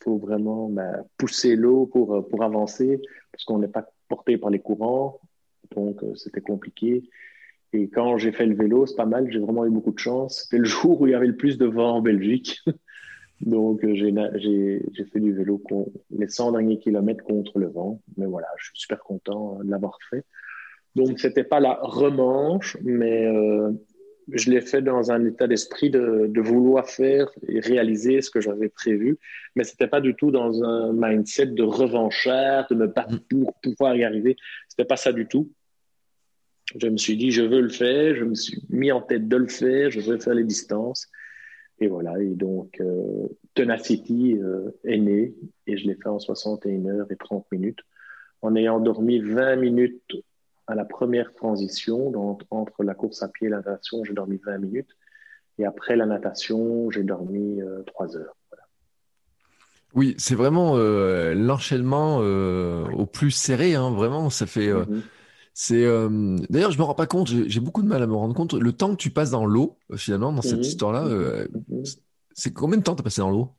faut 0.00 0.18
vraiment 0.18 0.68
bah, 0.68 1.04
pousser 1.16 1.56
l'eau 1.56 1.86
pour, 1.86 2.28
pour 2.28 2.42
avancer, 2.42 3.00
parce 3.32 3.44
qu'on 3.44 3.58
n'est 3.58 3.68
pas 3.68 3.88
porté 4.08 4.36
par 4.36 4.50
les 4.50 4.60
courants. 4.60 5.20
Donc, 5.74 6.00
c'était 6.16 6.40
compliqué. 6.40 7.08
Et 7.72 7.88
quand 7.88 8.18
j'ai 8.18 8.32
fait 8.32 8.46
le 8.46 8.56
vélo, 8.56 8.86
c'est 8.86 8.96
pas 8.96 9.06
mal, 9.06 9.30
j'ai 9.30 9.38
vraiment 9.38 9.64
eu 9.64 9.70
beaucoup 9.70 9.92
de 9.92 9.98
chance. 9.98 10.42
C'était 10.42 10.58
le 10.58 10.64
jour 10.64 11.00
où 11.00 11.06
il 11.06 11.10
y 11.10 11.14
avait 11.14 11.28
le 11.28 11.36
plus 11.36 11.56
de 11.56 11.66
vent 11.66 11.96
en 11.96 12.02
Belgique. 12.02 12.60
Donc, 13.40 13.82
euh, 13.84 13.94
j'ai 13.94 15.04
fait 15.12 15.20
du 15.20 15.32
vélo 15.32 15.62
les 16.10 16.28
100 16.28 16.52
derniers 16.52 16.78
kilomètres 16.78 17.24
contre 17.24 17.58
le 17.58 17.68
vent. 17.68 18.02
Mais 18.16 18.26
voilà, 18.26 18.48
je 18.58 18.66
suis 18.66 18.80
super 18.80 18.98
content 19.00 19.58
euh, 19.58 19.64
de 19.64 19.70
l'avoir 19.70 19.98
fait. 20.10 20.24
Donc, 20.94 21.18
c'était 21.20 21.44
pas 21.44 21.60
la 21.60 21.78
remanche, 21.80 22.76
mais 22.82 23.26
euh, 23.26 23.70
je 24.32 24.50
l'ai 24.50 24.60
fait 24.60 24.82
dans 24.82 25.12
un 25.12 25.24
état 25.24 25.46
d'esprit 25.46 25.88
de, 25.88 26.26
de, 26.28 26.40
vouloir 26.40 26.88
faire 26.88 27.30
et 27.48 27.60
réaliser 27.60 28.20
ce 28.20 28.30
que 28.30 28.40
j'avais 28.40 28.68
prévu. 28.68 29.16
Mais 29.54 29.64
c'était 29.64 29.86
pas 29.86 30.00
du 30.00 30.14
tout 30.16 30.32
dans 30.32 30.62
un 30.62 30.92
mindset 30.92 31.46
de 31.46 31.62
revanchard, 31.62 32.66
de 32.68 32.74
me 32.74 32.88
battre 32.88 33.20
pour 33.30 33.54
pouvoir 33.62 33.94
y 33.94 34.04
arriver. 34.04 34.36
C'était 34.68 34.84
pas 34.84 34.96
ça 34.96 35.12
du 35.12 35.26
tout. 35.26 35.50
Je 36.76 36.88
me 36.88 36.96
suis 36.96 37.16
dit, 37.16 37.30
je 37.30 37.42
veux 37.42 37.60
le 37.60 37.68
faire. 37.68 38.14
Je 38.14 38.24
me 38.24 38.34
suis 38.34 38.62
mis 38.68 38.92
en 38.92 39.00
tête 39.00 39.28
de 39.28 39.36
le 39.36 39.48
faire. 39.48 39.90
Je 39.90 40.00
veux 40.00 40.18
faire 40.18 40.34
les 40.34 40.44
distances. 40.44 41.10
Et 41.80 41.88
voilà, 41.88 42.20
et 42.20 42.34
donc 42.34 42.78
euh, 42.80 43.26
Tenacity 43.54 44.36
euh, 44.36 44.70
est 44.84 44.98
né 44.98 45.34
et 45.66 45.78
je 45.78 45.86
l'ai 45.86 45.94
fait 45.94 46.10
en 46.10 46.18
61 46.18 46.84
heures 46.86 47.06
et 47.10 47.16
30 47.16 47.46
minutes 47.50 47.80
en 48.42 48.54
ayant 48.54 48.80
dormi 48.80 49.18
20 49.18 49.56
minutes 49.56 50.14
à 50.66 50.74
la 50.74 50.84
première 50.84 51.32
transition. 51.32 52.10
Donc, 52.10 52.42
entre 52.50 52.84
la 52.84 52.94
course 52.94 53.22
à 53.22 53.28
pied 53.28 53.46
et 53.46 53.50
la 53.50 53.58
natation, 53.58 54.04
j'ai 54.04 54.12
dormi 54.12 54.38
20 54.44 54.58
minutes. 54.58 54.90
Et 55.58 55.64
après 55.64 55.96
la 55.96 56.06
natation, 56.06 56.90
j'ai 56.90 57.02
dormi 57.02 57.60
3 57.86 58.16
euh, 58.16 58.20
heures. 58.20 58.36
Oui, 59.94 60.14
c'est 60.18 60.36
vraiment 60.36 60.76
l'enchaînement 60.76 62.18
au 62.18 63.06
plus 63.06 63.32
serré. 63.32 63.74
Hein, 63.74 63.90
vraiment, 63.90 64.30
ça 64.30 64.46
fait. 64.46 64.72
Mm-hmm. 64.72 65.00
C'est 65.62 65.84
euh, 65.84 66.38
d'ailleurs, 66.48 66.70
je 66.70 66.78
me 66.78 66.84
rends 66.84 66.94
pas 66.94 67.06
compte. 67.06 67.28
J'ai 67.28 67.60
beaucoup 67.60 67.82
de 67.82 67.86
mal 67.86 68.02
à 68.02 68.06
me 68.06 68.14
rendre 68.14 68.34
compte. 68.34 68.54
Le 68.54 68.72
temps 68.72 68.92
que 68.92 68.96
tu 68.96 69.10
passes 69.10 69.32
dans 69.32 69.44
l'eau, 69.44 69.76
euh, 69.90 69.98
finalement, 69.98 70.32
dans 70.32 70.40
cette 70.40 70.54
mhm. 70.54 70.62
histoire-là, 70.62 71.06
euh, 71.06 71.46
mhm. 71.68 71.82
c'est 72.32 72.54
combien 72.54 72.78
de 72.78 72.82
temps 72.82 72.94
tu 72.94 73.00
as 73.00 73.04
passé 73.04 73.20
dans 73.20 73.30
l'eau? 73.30 73.50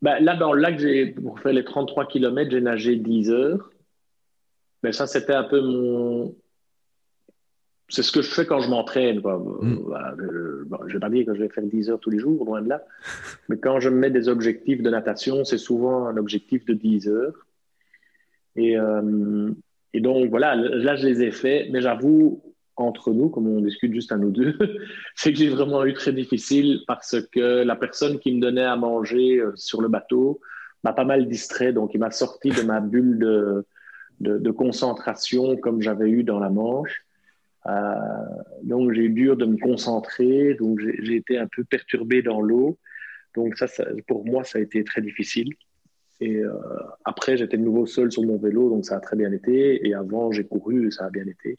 Bah, 0.00 0.18
Là, 0.18 0.34
dans 0.34 0.54
le 0.54 0.62
lac, 0.62 0.80
pour 1.16 1.38
faire 1.40 1.52
les 1.52 1.62
33 1.62 2.06
km, 2.06 2.50
j'ai 2.50 2.62
nagé 2.62 2.96
10 2.96 3.30
heures. 3.30 3.68
Mais 4.82 4.92
ça, 4.92 5.06
c'était 5.06 5.34
un 5.34 5.44
peu 5.44 5.60
mon. 5.60 6.34
C'est 7.90 8.02
ce 8.02 8.10
que 8.10 8.22
je 8.22 8.30
fais 8.30 8.46
quand 8.46 8.60
je 8.60 8.70
m'entraîne. 8.70 9.18
Mm. 9.18 9.76
je 10.16 10.86
ne 10.86 10.92
vais 10.94 10.98
pas 11.00 11.10
dire 11.10 11.26
que 11.26 11.34
je 11.34 11.42
vais 11.42 11.50
faire 11.50 11.64
10 11.64 11.90
heures 11.90 12.00
tous 12.00 12.08
les 12.08 12.18
jours, 12.18 12.46
loin 12.46 12.62
de 12.62 12.70
là. 12.70 12.82
Mais 13.50 13.58
quand 13.58 13.78
je 13.78 13.90
me 13.90 13.96
mets 13.96 14.10
des 14.10 14.30
objectifs 14.30 14.80
de 14.80 14.88
natation, 14.88 15.44
c'est 15.44 15.58
souvent 15.58 16.06
un 16.06 16.16
objectif 16.16 16.64
de 16.64 16.72
10 16.72 17.08
heures. 17.08 17.46
Et, 18.56 18.78
et 19.94 20.00
donc, 20.00 20.30
voilà, 20.30 20.54
là, 20.54 20.96
je 20.96 21.06
les 21.06 21.22
ai 21.22 21.30
faits, 21.30 21.68
mais 21.70 21.82
j'avoue, 21.82 22.42
entre 22.76 23.12
nous, 23.12 23.28
comme 23.28 23.46
on 23.46 23.60
discute 23.60 23.92
juste 23.92 24.12
à 24.12 24.16
nous 24.16 24.30
deux, 24.30 24.56
c'est 25.14 25.32
que 25.32 25.38
j'ai 25.38 25.48
vraiment 25.48 25.84
eu 25.84 25.92
très 25.92 26.12
difficile 26.12 26.80
parce 26.86 27.16
que 27.32 27.62
la 27.62 27.76
personne 27.76 28.18
qui 28.18 28.34
me 28.34 28.40
donnait 28.40 28.64
à 28.64 28.76
manger 28.76 29.38
euh, 29.38 29.52
sur 29.56 29.82
le 29.82 29.88
bateau 29.88 30.40
m'a 30.84 30.92
pas 30.92 31.04
mal 31.04 31.28
distrait, 31.28 31.72
donc 31.72 31.92
il 31.94 32.00
m'a 32.00 32.10
sorti 32.10 32.50
de 32.50 32.62
ma 32.62 32.80
bulle 32.80 33.18
de, 34.20 34.50
concentration 34.50 35.56
comme 35.56 35.80
j'avais 35.80 36.10
eu 36.10 36.24
dans 36.24 36.40
la 36.40 36.50
Manche. 36.50 37.04
Euh, 37.66 37.94
donc 38.64 38.92
j'ai 38.92 39.02
eu 39.02 39.10
dur 39.10 39.36
de 39.36 39.44
me 39.44 39.56
concentrer, 39.58 40.54
donc 40.54 40.80
j'ai 40.80 41.16
été 41.16 41.38
un 41.38 41.46
peu 41.46 41.62
perturbé 41.64 42.22
dans 42.22 42.40
l'eau. 42.40 42.78
Donc 43.36 43.56
ça, 43.56 43.66
pour 44.08 44.26
moi, 44.26 44.42
ça 44.42 44.58
a 44.58 44.62
été 44.62 44.82
très 44.82 45.02
difficile. 45.02 45.54
Et 46.22 46.36
euh, 46.36 46.52
après, 47.04 47.36
j'étais 47.36 47.56
de 47.56 47.64
nouveau 47.64 47.84
seul 47.84 48.12
sur 48.12 48.22
mon 48.22 48.36
vélo, 48.36 48.70
donc 48.70 48.84
ça 48.84 48.96
a 48.96 49.00
très 49.00 49.16
bien 49.16 49.32
été. 49.32 49.86
Et 49.86 49.92
avant, 49.92 50.30
j'ai 50.30 50.44
couru, 50.44 50.92
ça 50.92 51.06
a 51.06 51.10
bien 51.10 51.26
été. 51.26 51.56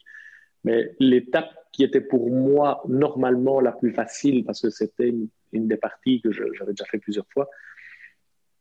Mais 0.64 0.94
l'étape 0.98 1.50
qui 1.70 1.84
était 1.84 2.00
pour 2.00 2.30
moi 2.30 2.82
normalement 2.88 3.60
la 3.60 3.72
plus 3.72 3.92
facile, 3.92 4.42
parce 4.42 4.62
que 4.62 4.70
c'était 4.70 5.12
une, 5.52 5.68
des 5.68 5.76
parties 5.76 6.22
que 6.22 6.32
j'avais 6.32 6.72
déjà 6.72 6.86
fait 6.86 6.98
plusieurs 6.98 7.26
fois, 7.30 7.50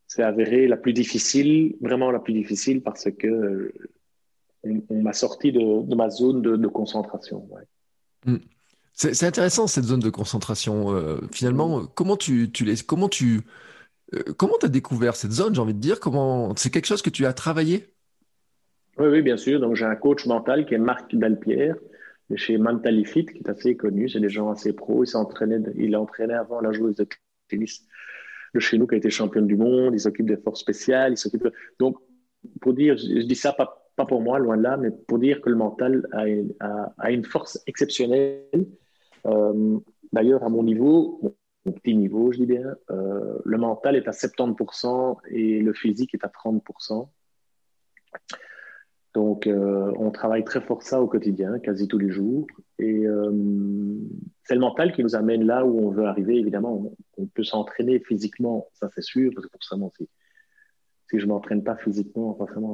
c'est 0.08 0.24
avéré 0.24 0.68
la 0.68 0.76
plus 0.76 0.92
difficile, 0.92 1.78
vraiment 1.80 2.12
la 2.12 2.20
plus 2.20 2.34
difficile, 2.34 2.82
parce 2.82 3.10
que 3.10 3.28
euh, 3.28 3.74
on, 4.90 5.02
m'a 5.02 5.14
sorti 5.14 5.54
de, 5.54 5.96
ma 5.96 6.10
zone 6.10 6.42
de, 6.42 6.68
concentration. 6.68 7.48
Hmm. 8.26 8.38
C'est 8.92 9.24
intéressant 9.24 9.68
cette 9.68 9.86
zone 9.86 10.02
de 10.02 10.10
concentration. 10.10 10.94
Euh, 10.94 11.22
finalement, 11.32 11.86
comment 11.86 12.18
tu, 12.18 12.52
tu 12.52 12.66
les, 12.66 12.76
comment 12.86 13.08
tu 13.08 13.44
euh, 14.14 14.34
comment 14.38 14.58
tu 14.60 14.66
as 14.66 14.70
découvert 14.70 15.16
cette 15.16 15.32
zone, 15.32 15.56
j'ai 15.56 15.62
envie 15.62 15.74
de 15.74 15.80
dire? 15.80 16.00
Comment... 16.00 16.56
C'est 16.56 16.70
quelque 16.70 16.86
chose 16.86 17.02
que 17.02 17.10
tu 17.10 17.26
as 17.26 17.34
travaillé? 17.34 17.88
Oui, 18.98 19.08
oui, 19.08 19.22
bien 19.22 19.38
sûr. 19.38 19.60
Donc, 19.60 19.76
j'ai 19.76 19.86
un 19.86 19.96
coach 19.96 20.26
mental 20.26 20.66
qui 20.66 20.76
est 20.76 20.80
Marc 20.80 21.16
Dalpierre, 21.16 21.76
chez 22.36 22.58
Mentalifit, 22.58 23.26
qui 23.26 23.40
est 23.40 23.50
assez 23.50 23.76
connu. 23.76 24.10
C'est 24.10 24.20
des 24.20 24.30
gens 24.30 24.52
assez 24.52 24.74
pros. 24.74 25.04
Il 25.04 25.08
s'entraînait, 25.08 25.60
il 25.76 25.96
a 25.96 26.02
entraîné 26.02 26.34
avant 26.34 26.62
la 26.62 26.72
joueuse 26.72 26.96
de 26.96 27.08
tennis 27.48 27.86
de 28.54 28.60
chez 28.60 28.78
nous 28.78 28.86
qui 28.86 28.96
a 28.96 28.98
été 28.98 29.10
championne 29.10 29.48
du 29.48 29.56
monde. 29.56 29.94
Il 29.94 30.00
s'occupe 30.00 30.28
des 30.28 30.38
forces 30.38 30.60
spéciales. 30.60 31.14
Il 31.14 31.18
s'occupe 31.18 31.48
Donc, 31.80 31.98
pour 32.62 32.74
dire, 32.74 32.98
je, 32.98 33.26
dis 33.26 33.36
ça 33.36 33.52
pas, 33.52 33.90
pas, 33.96 34.06
pour 34.06 34.22
moi, 34.22 34.38
loin 34.38 34.58
de 34.58 34.64
là, 34.64 34.78
mais 34.78 34.92
pour 34.92 35.18
dire 35.18 35.42
que 35.42 35.50
le 35.50 35.56
mental 35.56 36.08
a, 36.12 36.94
a, 36.98 37.12
une 37.12 37.24
force 37.24 37.60
exceptionnelle. 37.66 38.68
Euh, 39.26 39.80
d'ailleurs, 40.12 40.44
à 40.44 40.50
mon 40.50 40.64
niveau, 40.64 41.36
au 41.66 41.72
petit 41.72 41.96
niveau, 41.96 42.32
je 42.32 42.40
dis 42.40 42.46
bien. 42.46 42.76
Euh, 42.92 43.40
le 43.44 43.58
mental 43.58 43.96
est 43.96 44.08
à 44.08 44.12
70% 44.12 45.18
et 45.32 45.60
le 45.60 45.74
physique 45.74 46.14
est 46.14 46.26
à 46.26 46.28
30%. 46.28 47.10
Donc, 49.14 49.46
euh, 49.46 49.92
on 49.98 50.10
travaille 50.12 50.44
très 50.44 50.60
fort 50.60 50.82
ça 50.82 51.02
au 51.02 51.08
quotidien, 51.08 51.60
quasi 51.60 51.88
tous 51.88 52.00
les 52.00 52.10
jours. 52.10 52.48
Et 52.80 53.06
euh, 53.06 53.32
c'est 54.44 54.56
le 54.56 54.60
mental 54.62 54.92
qui 54.92 55.04
nous 55.04 55.16
amène 55.16 55.46
là 55.46 55.66
où 55.66 55.88
on 55.88 55.92
veut 55.92 56.06
arriver. 56.06 56.38
Évidemment, 56.38 56.92
on, 57.18 57.26
peut 57.28 57.44
s'entraîner 57.44 58.00
physiquement, 58.00 58.68
ça 58.74 58.90
c'est 58.94 59.04
sûr, 59.04 59.32
parce 59.34 59.46
que 59.46 59.52
forcément, 59.52 59.92
si, 59.96 60.10
je 61.14 61.26
ne 61.26 61.30
m'entraîne 61.30 61.64
pas 61.64 61.76
physiquement, 61.76 62.36
forcément, 62.36 62.74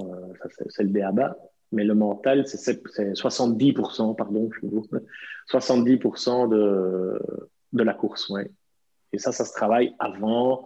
c'est 0.70 0.84
le 0.84 0.90
béaba. 0.90 1.38
Mais 1.74 1.84
le 1.84 1.94
mental, 1.94 2.48
c'est 2.48 2.82
70%, 2.82 4.16
pardon, 4.16 4.50
70% 5.52 6.50
de, 6.50 7.22
de 7.74 7.84
la 7.84 7.94
course, 7.94 8.30
ouais. 8.30 8.50
Et 9.14 9.18
ça, 9.18 9.32
ça 9.32 9.46
se 9.46 9.54
travaille 9.54 9.96
avant, 10.00 10.66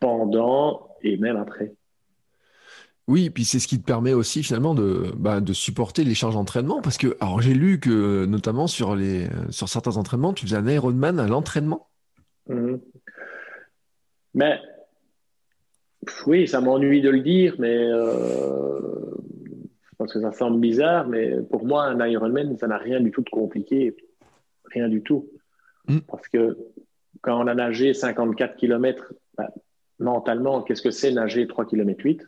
pendant 0.00 0.88
et 1.02 1.16
même 1.16 1.36
après. 1.36 1.74
Oui, 3.08 3.30
puis 3.30 3.44
c'est 3.44 3.58
ce 3.58 3.66
qui 3.66 3.80
te 3.80 3.84
permet 3.84 4.12
aussi 4.12 4.42
finalement 4.42 4.74
de, 4.74 5.12
bah, 5.16 5.40
de 5.40 5.52
supporter 5.52 6.04
les 6.04 6.14
charges 6.14 6.34
d'entraînement. 6.34 6.80
Parce 6.80 6.98
que, 6.98 7.16
alors 7.20 7.40
j'ai 7.40 7.54
lu 7.54 7.80
que 7.80 8.24
notamment 8.26 8.66
sur, 8.66 8.94
les, 8.94 9.28
sur 9.50 9.68
certains 9.68 9.96
entraînements, 9.96 10.32
tu 10.32 10.46
faisais 10.46 10.56
un 10.56 10.68
Ironman 10.68 11.18
à 11.18 11.26
l'entraînement. 11.26 11.88
Mhm. 12.48 12.80
Mais 14.34 14.58
oui, 16.26 16.48
ça 16.48 16.60
m'ennuie 16.60 17.02
de 17.02 17.10
le 17.10 17.20
dire, 17.20 17.56
mais 17.58 17.76
euh, 17.76 18.82
pense 20.02 20.12
que 20.12 20.20
ça 20.20 20.32
semble 20.32 20.58
bizarre, 20.58 21.06
mais 21.06 21.40
pour 21.42 21.64
moi, 21.64 21.84
un 21.84 22.06
Ironman, 22.06 22.56
ça 22.58 22.66
n'a 22.66 22.78
rien 22.78 23.00
du 23.00 23.10
tout 23.10 23.22
de 23.22 23.30
compliqué. 23.30 23.96
Rien 24.72 24.88
du 24.88 25.02
tout. 25.02 25.28
Mm. 25.88 25.98
Parce 26.08 26.28
que 26.28 26.58
quand 27.20 27.42
on 27.42 27.46
a 27.46 27.54
nagé 27.54 27.94
54 27.94 28.56
km, 28.56 29.12
bah, 29.36 29.50
mentalement, 29.98 30.62
qu'est-ce 30.62 30.82
que 30.82 30.90
c'est 30.90 31.12
nager 31.12 31.46
3 31.46 31.66
km 31.66 32.04
8 32.04 32.26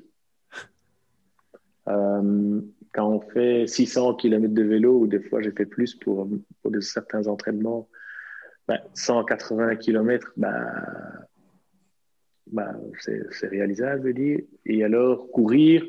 Quand 1.87 3.09
on 3.09 3.21
fait 3.21 3.67
600 3.67 4.15
km 4.15 4.55
de 4.55 4.63
vélo, 4.63 5.01
ou 5.01 5.07
des 5.07 5.21
fois 5.21 5.43
j'ai 5.43 5.51
fait 5.51 5.67
plus 5.67 5.95
pour, 5.95 6.29
pour 6.63 6.71
de 6.71 6.81
certains 6.81 7.27
entraînements, 7.27 7.89
180 8.95 9.67
bah, 9.67 9.77
km, 9.77 10.33
bah, 10.37 11.27
c'est 13.01 13.49
réalisable, 13.49 14.09
je 14.09 14.13
dire. 14.13 14.41
Et 14.67 14.85
alors, 14.85 15.31
courir, 15.31 15.85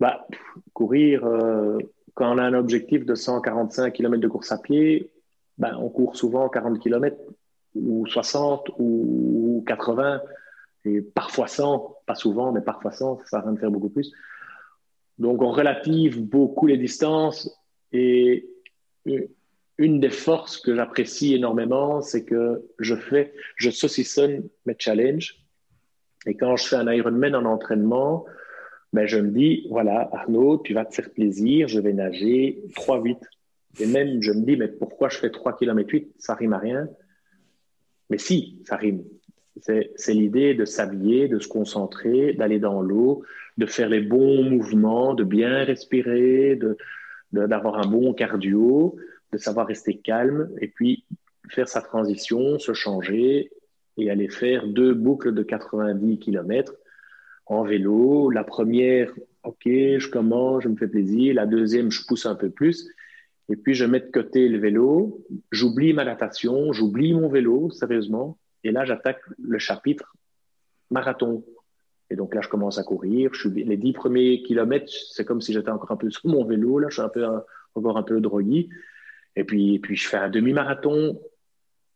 bah, 0.00 0.26
courir, 0.72 1.24
euh, 1.24 1.78
quand 2.14 2.34
on 2.34 2.38
a 2.38 2.42
un 2.42 2.54
objectif 2.54 3.04
de 3.04 3.14
145 3.14 3.92
km 3.92 4.20
de 4.20 4.28
course 4.28 4.52
à 4.52 4.58
pied, 4.58 5.10
bah, 5.56 5.76
on 5.78 5.88
court 5.88 6.16
souvent 6.16 6.48
40 6.48 6.80
km 6.80 7.16
ou 7.74 8.06
60 8.06 8.70
ou 8.78 9.64
80 9.66 10.22
et 10.84 11.02
parfois 11.02 11.46
100, 11.46 11.98
pas 12.06 12.14
souvent, 12.14 12.52
mais 12.52 12.60
parfois 12.60 12.92
100, 12.92 13.18
ça 13.18 13.24
sert 13.26 13.38
à 13.40 13.42
rien 13.42 13.52
de 13.52 13.58
faire 13.58 13.70
beaucoup 13.70 13.90
plus. 13.90 14.12
Donc, 15.18 15.42
on 15.42 15.50
relative 15.50 16.22
beaucoup 16.22 16.66
les 16.66 16.78
distances 16.78 17.50
et 17.92 18.48
une 19.78 20.00
des 20.00 20.10
forces 20.10 20.58
que 20.58 20.74
j'apprécie 20.74 21.34
énormément, 21.34 22.00
c'est 22.00 22.24
que 22.24 22.64
je 22.78 22.94
fais, 22.94 23.34
je 23.56 23.70
saucissonne 23.70 24.48
mes 24.66 24.76
challenges 24.78 25.48
et 26.26 26.34
quand 26.34 26.56
je 26.56 26.66
fais 26.66 26.76
un 26.76 26.92
Ironman 26.92 27.34
en 27.34 27.44
entraînement, 27.44 28.26
ben 28.92 29.06
je 29.06 29.18
me 29.18 29.30
dis, 29.30 29.66
voilà, 29.70 30.08
Arnaud, 30.12 30.58
tu 30.58 30.74
vas 30.74 30.84
te 30.84 30.94
faire 30.94 31.10
plaisir, 31.10 31.68
je 31.68 31.80
vais 31.80 31.92
nager 31.92 32.62
3-8. 32.74 33.18
Et 33.80 33.86
même, 33.86 34.20
je 34.22 34.32
me 34.32 34.44
dis, 34.44 34.56
mais 34.56 34.68
pourquoi 34.68 35.08
je 35.08 35.18
fais 35.18 35.30
3 35.30 35.56
km 35.56 35.90
8 35.90 36.14
Ça 36.18 36.34
rime 36.34 36.54
à 36.54 36.58
rien. 36.58 36.88
Mais 38.10 38.18
si, 38.18 38.58
ça 38.64 38.76
rime. 38.76 39.04
C'est 39.60 40.14
l'idée 40.14 40.54
de 40.54 40.64
s'habiller, 40.64 41.26
de 41.28 41.40
se 41.40 41.48
concentrer, 41.48 42.32
d'aller 42.34 42.60
dans 42.60 42.80
l'eau, 42.80 43.24
de 43.56 43.66
faire 43.66 43.88
les 43.88 44.00
bons 44.00 44.42
mouvements, 44.44 45.14
de 45.14 45.24
bien 45.24 45.64
respirer, 45.64 46.58
d'avoir 47.32 47.80
de, 47.80 47.86
un 47.86 47.90
bon 47.90 48.14
cardio, 48.14 48.96
de 49.32 49.38
savoir 49.38 49.66
rester 49.66 49.98
calme 49.98 50.50
et 50.60 50.68
puis 50.68 51.04
faire 51.50 51.68
sa 51.68 51.82
transition, 51.82 52.58
se 52.58 52.72
changer 52.72 53.50
et 53.96 54.10
aller 54.10 54.28
faire 54.28 54.66
deux 54.66 54.94
boucles 54.94 55.34
de 55.34 55.42
90 55.42 56.18
km 56.20 56.74
en 57.46 57.64
vélo. 57.64 58.30
La 58.30 58.44
première, 58.44 59.12
OK, 59.42 59.64
je 59.64 60.08
commence, 60.08 60.62
je 60.62 60.68
me 60.68 60.76
fais 60.76 60.88
plaisir. 60.88 61.34
La 61.34 61.46
deuxième, 61.46 61.90
je 61.90 62.04
pousse 62.06 62.26
un 62.26 62.36
peu 62.36 62.50
plus. 62.50 62.88
Et 63.48 63.56
puis, 63.56 63.74
je 63.74 63.84
mets 63.84 64.00
de 64.00 64.10
côté 64.10 64.48
le 64.48 64.58
vélo, 64.58 65.24
j'oublie 65.50 65.92
ma 65.92 66.04
natation, 66.04 66.72
j'oublie 66.72 67.14
mon 67.14 67.28
vélo, 67.28 67.70
sérieusement. 67.70 68.38
Et 68.64 68.72
là, 68.72 68.84
j'attaque 68.84 69.20
le 69.38 69.58
chapitre 69.58 70.14
marathon. 70.90 71.44
Et 72.10 72.16
donc 72.16 72.34
là, 72.34 72.40
je 72.42 72.48
commence 72.48 72.78
à 72.78 72.82
courir. 72.82 73.30
Les 73.54 73.76
dix 73.76 73.92
premiers 73.92 74.42
kilomètres, 74.42 74.92
c'est 75.12 75.24
comme 75.24 75.40
si 75.40 75.52
j'étais 75.52 75.70
encore 75.70 75.92
un 75.92 75.96
peu 75.96 76.10
sur 76.10 76.26
mon 76.26 76.44
vélo. 76.44 76.78
Là, 76.78 76.88
je 76.88 76.94
suis 76.94 77.02
un 77.02 77.08
peu, 77.08 77.26
encore 77.74 77.96
un 77.96 78.02
peu 78.02 78.20
drogué. 78.20 78.68
Et 79.36 79.44
puis, 79.44 79.76
et 79.76 79.78
puis, 79.78 79.96
je 79.96 80.08
fais 80.08 80.16
un 80.16 80.28
demi-marathon 80.28 81.18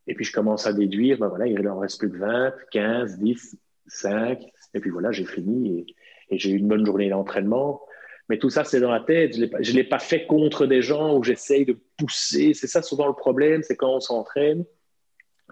et 0.06 0.14
puis, 0.14 0.24
je 0.24 0.32
commence 0.32 0.66
à 0.66 0.72
déduire, 0.72 1.18
ben 1.18 1.28
voilà, 1.28 1.46
il 1.46 1.68
en 1.68 1.78
reste 1.78 1.98
plus 1.98 2.10
que 2.10 2.16
20, 2.16 2.54
15, 2.72 3.18
10, 3.18 3.56
5. 3.86 4.42
Et 4.74 4.80
puis 4.80 4.90
voilà, 4.90 5.12
j'ai 5.12 5.24
fini 5.24 5.86
et, 6.30 6.38
j'ai 6.38 6.50
eu 6.50 6.56
une 6.56 6.68
bonne 6.68 6.84
journée 6.84 7.10
d'entraînement. 7.10 7.82
Mais 8.28 8.38
tout 8.38 8.50
ça, 8.50 8.64
c'est 8.64 8.80
dans 8.80 8.90
la 8.90 9.00
tête. 9.00 9.34
Je 9.34 9.72
ne 9.72 9.76
l'ai 9.76 9.84
pas 9.84 9.98
fait 9.98 10.26
contre 10.26 10.66
des 10.66 10.80
gens 10.80 11.16
où 11.16 11.22
j'essaye 11.22 11.64
de 11.66 11.76
pousser. 11.98 12.54
C'est 12.54 12.66
ça 12.66 12.82
souvent 12.82 13.06
le 13.06 13.14
problème, 13.14 13.62
c'est 13.62 13.76
quand 13.76 13.94
on 13.94 14.00
s'entraîne. 14.00 14.64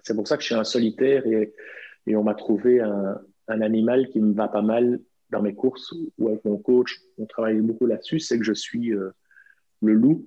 C'est 0.02 0.14
pour 0.14 0.26
ça 0.26 0.36
que 0.36 0.42
je 0.42 0.46
suis 0.46 0.54
un 0.54 0.64
solitaire 0.64 1.26
et, 1.26 1.52
et 2.06 2.16
on 2.16 2.22
m'a 2.22 2.34
trouvé 2.34 2.80
un, 2.80 3.20
un, 3.48 3.60
animal 3.60 4.08
qui 4.08 4.20
me 4.20 4.32
va 4.32 4.48
pas 4.48 4.62
mal 4.62 5.00
dans 5.30 5.42
mes 5.42 5.54
courses 5.54 5.92
ou 6.18 6.28
avec 6.28 6.44
mon 6.44 6.56
coach. 6.56 7.00
On 7.18 7.26
travaille 7.26 7.60
beaucoup 7.60 7.86
là-dessus. 7.86 8.20
C'est 8.20 8.38
que 8.38 8.44
je 8.44 8.54
suis 8.54 8.94
euh, 8.94 9.10
le 9.82 9.92
loup 9.92 10.24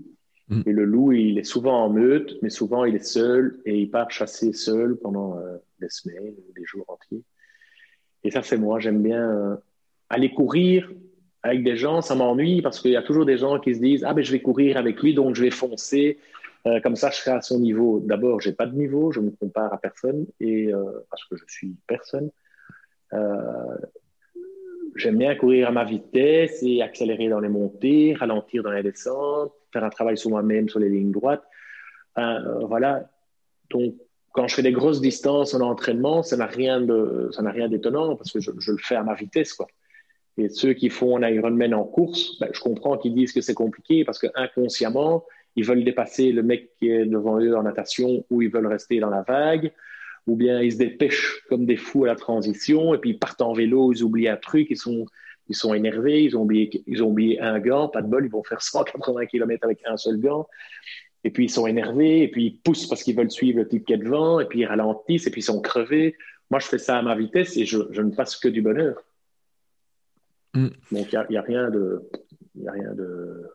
Mm. 0.49 0.61
Et 0.65 0.73
le 0.73 0.85
loup, 0.85 1.11
il 1.11 1.37
est 1.37 1.43
souvent 1.43 1.83
en 1.83 1.89
meute, 1.89 2.37
mais 2.41 2.49
souvent 2.49 2.85
il 2.85 2.95
est 2.95 3.05
seul 3.05 3.59
et 3.65 3.79
il 3.79 3.89
part 3.89 4.11
chasser 4.11 4.53
seul 4.53 4.97
pendant 4.97 5.37
euh, 5.37 5.57
des 5.79 5.89
semaines, 5.89 6.35
des 6.55 6.65
jours 6.65 6.85
entiers. 6.87 7.23
Et 8.23 8.31
ça, 8.31 8.41
c'est 8.41 8.57
moi. 8.57 8.79
J'aime 8.79 9.01
bien 9.01 9.29
euh, 9.29 9.55
aller 10.09 10.33
courir 10.33 10.91
avec 11.43 11.63
des 11.63 11.75
gens. 11.75 12.01
Ça 12.01 12.15
m'ennuie 12.15 12.61
parce 12.61 12.79
qu'il 12.79 12.91
y 12.91 12.95
a 12.95 13.01
toujours 13.03 13.25
des 13.25 13.37
gens 13.37 13.59
qui 13.59 13.75
se 13.75 13.79
disent 13.79 14.03
Ah, 14.03 14.13
ben 14.13 14.23
je 14.23 14.31
vais 14.31 14.41
courir 14.41 14.77
avec 14.77 15.01
lui, 15.01 15.13
donc 15.13 15.35
je 15.35 15.43
vais 15.43 15.51
foncer. 15.51 16.17
Euh, 16.65 16.79
comme 16.79 16.95
ça, 16.95 17.09
je 17.09 17.17
serai 17.17 17.31
à 17.31 17.41
son 17.41 17.59
niveau. 17.59 17.99
D'abord, 17.99 18.39
j'ai 18.39 18.53
pas 18.53 18.65
de 18.65 18.75
niveau, 18.75 19.11
je 19.11 19.19
me 19.19 19.31
compare 19.31 19.73
à 19.73 19.77
personne 19.77 20.25
et 20.39 20.71
parce 21.09 21.25
que 21.25 21.35
je 21.35 21.43
suis 21.47 21.75
personne. 21.87 22.31
J'aime 24.95 25.17
bien 25.17 25.35
courir 25.35 25.69
à 25.69 25.71
ma 25.71 25.83
vitesse 25.83 26.61
et 26.61 26.81
accélérer 26.81 27.27
dans 27.27 27.39
les 27.39 27.49
montées, 27.49 28.13
ralentir 28.13 28.63
dans 28.63 28.71
les 28.71 28.83
descentes 28.83 29.51
faire 29.73 29.83
un 29.83 29.89
travail 29.89 30.17
sur 30.17 30.29
moi-même, 30.29 30.69
sur 30.69 30.79
les 30.79 30.89
lignes 30.89 31.11
droites. 31.11 31.43
Euh, 32.17 32.59
voilà. 32.65 33.09
Donc, 33.71 33.95
quand 34.31 34.47
je 34.47 34.55
fais 34.55 34.61
des 34.61 34.71
grosses 34.71 35.01
distances 35.01 35.53
en 35.53 35.61
entraînement, 35.61 36.23
ça 36.23 36.37
n'a 36.37 36.45
rien 36.45 36.79
d'étonnant 36.79 38.15
parce 38.15 38.31
que 38.31 38.39
je, 38.39 38.51
le 38.51 38.77
fais 38.77 38.95
à 38.95 39.03
ma 39.03 39.15
vitesse, 39.15 39.53
quoi. 39.53 39.67
Et 40.37 40.49
ceux 40.49 40.73
qui 40.73 40.89
font 40.89 41.17
un 41.17 41.29
Ironman 41.29 41.73
en 41.73 41.83
course, 41.83 42.39
ben, 42.39 42.49
je 42.51 42.59
comprends 42.59 42.97
qu'ils 42.97 43.13
disent 43.13 43.33
que 43.33 43.41
c'est 43.41 43.53
compliqué 43.53 44.03
parce 44.03 44.19
que 44.19 44.27
inconsciemment, 44.35 45.25
ils 45.55 45.63
veulent 45.63 45.83
dépasser 45.83 46.31
le 46.31 46.41
mec 46.41 46.71
qui 46.79 46.89
est 46.89 47.05
devant 47.05 47.39
eux 47.39 47.55
en 47.55 47.63
natation 47.63 48.25
ou 48.29 48.41
ils 48.41 48.49
veulent 48.49 48.67
rester 48.67 48.99
dans 48.99 49.11
la 49.11 49.21
vague 49.21 49.71
ou 50.25 50.35
bien 50.35 50.61
ils 50.61 50.71
se 50.71 50.77
dépêchent 50.77 51.43
comme 51.49 51.65
des 51.65 51.77
fous 51.77 52.05
à 52.05 52.07
la 52.07 52.15
transition 52.15 52.93
et 52.93 52.97
puis 52.97 53.11
ils 53.11 53.19
partent 53.19 53.41
en 53.41 53.53
vélo, 53.53 53.93
ils 53.93 54.03
oublient 54.03 54.29
un 54.29 54.37
truc, 54.37 54.67
ils 54.69 54.77
sont, 54.77 55.05
ils 55.49 55.55
sont 55.55 55.73
énervés, 55.73 56.23
ils 56.23 56.37
ont, 56.37 56.41
oublié, 56.41 56.83
ils 56.87 57.03
ont 57.03 57.09
oublié 57.09 57.39
un 57.39 57.59
gant, 57.59 57.89
pas 57.89 58.01
de 58.01 58.07
bol, 58.07 58.25
ils 58.25 58.31
vont 58.31 58.43
faire 58.43 58.61
180 58.61 59.25
km 59.27 59.65
avec 59.65 59.79
un 59.85 59.97
seul 59.97 60.19
gant. 60.19 60.47
Et 61.23 61.29
puis 61.29 61.45
ils 61.45 61.49
sont 61.49 61.67
énervés, 61.67 62.23
et 62.23 62.27
puis 62.27 62.45
ils 62.45 62.57
poussent 62.59 62.87
parce 62.87 63.03
qu'ils 63.03 63.15
veulent 63.15 63.31
suivre 63.31 63.59
le 63.59 63.67
type 63.67 63.85
qui 63.85 63.93
est 63.93 63.97
devant, 63.97 64.39
et 64.39 64.45
puis 64.45 64.61
ils 64.61 64.65
ralentissent, 64.65 65.27
et 65.27 65.31
puis 65.31 65.41
ils 65.41 65.45
sont 65.45 65.61
crevés. 65.61 66.15
Moi, 66.49 66.59
je 66.59 66.67
fais 66.67 66.77
ça 66.77 66.97
à 66.97 67.01
ma 67.01 67.15
vitesse 67.15 67.55
et 67.57 67.65
je, 67.65 67.79
je 67.91 68.01
ne 68.01 68.11
passe 68.11 68.35
que 68.35 68.49
du 68.49 68.61
bonheur. 68.61 69.01
Mm. 70.53 70.67
Donc, 70.91 71.11
il 71.11 71.25
n'y 71.29 71.37
a, 71.37 71.39
a, 71.39 71.43
rien 71.43 71.69
de. 71.69 72.09
Y 72.55 72.67
a 72.67 72.71
rien 72.71 72.93
de 72.93 73.49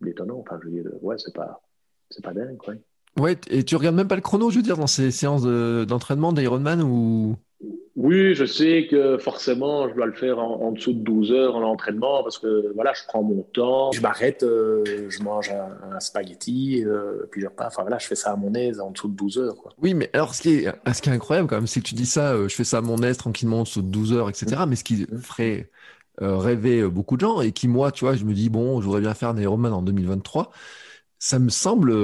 d'étonnant. 0.00 0.38
Enfin, 0.40 0.58
je 0.62 0.68
veux 0.68 0.82
dire, 0.82 0.90
ouais, 1.02 1.16
c'est 1.18 1.34
pas, 1.34 1.62
c'est 2.10 2.22
pas 2.22 2.32
dingue, 2.32 2.56
quoi. 2.56 2.74
Ouais, 3.18 3.36
et 3.48 3.62
tu 3.62 3.76
regardes 3.76 3.94
même 3.94 4.08
pas 4.08 4.16
le 4.16 4.22
chrono, 4.22 4.50
je 4.50 4.56
veux 4.56 4.62
dire, 4.62 4.76
dans 4.76 4.88
ces 4.88 5.10
séances 5.12 5.44
d'entraînement 5.44 6.32
d'Ironman 6.32 6.82
ou? 6.82 7.36
Oui, 7.96 8.34
je 8.34 8.44
sais 8.44 8.88
que 8.90 9.18
forcément, 9.18 9.88
je 9.88 9.94
dois 9.94 10.06
le 10.06 10.12
faire 10.12 10.40
en, 10.40 10.72
dessous 10.72 10.92
de 10.92 10.98
12 10.98 11.30
heures 11.30 11.54
en 11.54 11.62
entraînement 11.62 12.24
parce 12.24 12.38
que 12.38 12.72
voilà, 12.74 12.92
je 12.92 13.02
prends 13.06 13.22
mon 13.22 13.42
temps, 13.42 13.92
je 13.92 14.00
m'arrête, 14.00 14.42
euh, 14.42 14.82
je 15.08 15.22
mange 15.22 15.50
un, 15.50 16.00
spaghetti, 16.00 16.84
euh, 16.84 17.28
puis 17.30 17.40
je 17.40 17.46
repars. 17.46 17.68
Enfin 17.68 17.82
voilà, 17.82 17.98
je 17.98 18.08
fais 18.08 18.16
ça 18.16 18.32
à 18.32 18.36
mon 18.36 18.52
aise 18.54 18.80
en 18.80 18.90
dessous 18.90 19.06
de 19.06 19.14
12 19.14 19.38
heures. 19.38 19.56
Quoi. 19.56 19.72
Oui, 19.80 19.94
mais 19.94 20.10
alors 20.12 20.34
ce 20.34 20.42
qui 20.42 20.54
est, 20.54 20.72
ce 20.92 21.00
qui 21.00 21.08
est 21.08 21.12
incroyable 21.12 21.48
quand 21.48 21.54
même, 21.54 21.68
c'est 21.68 21.80
que 21.80 21.86
tu 21.86 21.94
dis 21.94 22.06
ça, 22.06 22.32
euh, 22.32 22.48
je 22.48 22.56
fais 22.56 22.64
ça 22.64 22.78
à 22.78 22.80
mon 22.80 22.98
aise 22.98 23.16
tranquillement 23.16 23.60
en 23.60 23.62
dessous 23.62 23.82
de 23.82 23.88
12 23.88 24.12
heures, 24.12 24.28
etc. 24.28 24.46
Mmh. 24.58 24.68
Mais 24.68 24.76
ce 24.76 24.84
qui 24.84 25.06
mmh. 25.08 25.18
ferait 25.18 25.70
rêver 26.20 26.86
beaucoup 26.88 27.16
de 27.16 27.22
gens 27.22 27.40
et 27.40 27.52
qui, 27.52 27.68
moi, 27.68 27.90
tu 27.90 28.04
vois, 28.04 28.14
je 28.14 28.24
me 28.24 28.34
dis, 28.34 28.50
bon, 28.50 28.80
je 28.80 28.86
voudrais 28.86 29.00
bien 29.00 29.14
faire 29.14 29.30
un 29.30 29.38
Ironman 29.38 29.72
en 29.72 29.82
2023 29.82 30.50
ça 31.16 31.38
me 31.38 31.48
semble 31.48 31.94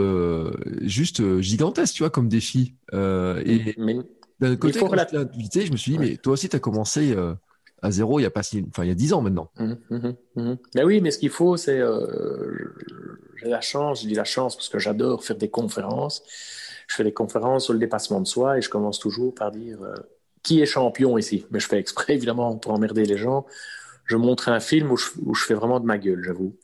juste 0.80 1.40
gigantesque, 1.40 1.94
tu 1.94 2.02
vois, 2.02 2.08
comme 2.08 2.28
défi. 2.28 2.74
et, 2.90 3.74
mais, 3.76 3.98
d'un 4.40 4.56
côté, 4.56 4.80
quand 4.80 4.88
je 4.88 5.72
me 5.72 5.76
suis 5.76 5.92
dit, 5.92 5.98
mais 5.98 6.16
toi 6.16 6.32
aussi, 6.32 6.48
tu 6.48 6.56
as 6.56 6.60
commencé 6.60 7.12
euh, 7.12 7.34
à 7.82 7.90
zéro 7.90 8.18
il 8.18 8.22
y 8.22 8.26
a 8.26 8.30
pas 8.30 8.42
si, 8.42 8.64
enfin, 8.68 8.84
il 8.84 8.88
y 8.88 8.90
a 8.90 8.94
dix 8.94 9.12
ans 9.12 9.20
maintenant. 9.20 9.50
Mmh, 9.58 9.74
mmh, 10.36 10.54
ben 10.74 10.84
oui, 10.84 11.00
mais 11.02 11.10
ce 11.10 11.18
qu'il 11.18 11.30
faut, 11.30 11.58
c'est, 11.58 11.78
euh, 11.78 12.74
j'ai 13.36 13.48
la 13.48 13.60
chance, 13.60 14.02
je 14.02 14.08
dis 14.08 14.14
la 14.14 14.24
chance 14.24 14.56
parce 14.56 14.70
que 14.70 14.78
j'adore 14.78 15.24
faire 15.24 15.36
des 15.36 15.50
conférences. 15.50 16.22
Je 16.88 16.96
fais 16.96 17.04
des 17.04 17.12
conférences 17.12 17.64
sur 17.64 17.74
le 17.74 17.78
dépassement 17.78 18.20
de 18.20 18.26
soi 18.26 18.58
et 18.58 18.62
je 18.62 18.70
commence 18.70 18.98
toujours 18.98 19.34
par 19.34 19.50
dire 19.50 19.82
euh, 19.82 19.94
qui 20.42 20.62
est 20.62 20.66
champion 20.66 21.18
ici? 21.18 21.46
Mais 21.50 21.60
je 21.60 21.68
fais 21.68 21.78
exprès, 21.78 22.14
évidemment, 22.14 22.56
pour 22.56 22.72
emmerder 22.72 23.04
les 23.04 23.18
gens. 23.18 23.46
Je 24.10 24.16
montre 24.16 24.48
un 24.48 24.58
film 24.58 24.90
où 24.90 24.96
je, 24.96 25.06
où 25.22 25.34
je 25.34 25.44
fais 25.44 25.54
vraiment 25.54 25.78
de 25.78 25.86
ma 25.86 25.96
gueule, 25.96 26.24
j'avoue 26.24 26.58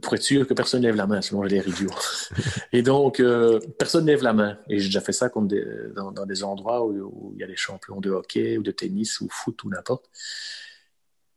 pour 0.00 0.14
être 0.14 0.22
sûr 0.22 0.46
que 0.46 0.54
personne 0.54 0.82
lève 0.82 0.96
la 0.96 1.06
main, 1.06 1.20
sinon 1.20 1.42
j'ai 1.42 1.56
l'air 1.56 1.68
idiot. 1.68 1.90
et 2.72 2.82
donc, 2.82 3.20
euh, 3.20 3.60
personne 3.78 4.06
lève 4.06 4.22
la 4.22 4.32
main. 4.32 4.58
Et 4.68 4.78
j'ai 4.78 4.86
déjà 4.86 5.00
fait 5.00 5.12
ça 5.12 5.28
dans, 5.28 6.12
dans, 6.12 6.26
des 6.26 6.44
endroits 6.44 6.86
où, 6.86 7.32
il 7.34 7.40
y 7.40 7.44
a 7.44 7.46
des 7.46 7.56
champions 7.56 8.00
de 8.00 8.10
hockey 8.10 8.56
ou 8.56 8.62
de 8.62 8.70
tennis 8.70 9.20
ou 9.20 9.28
foot 9.30 9.62
ou 9.64 9.68
n'importe. 9.68 10.08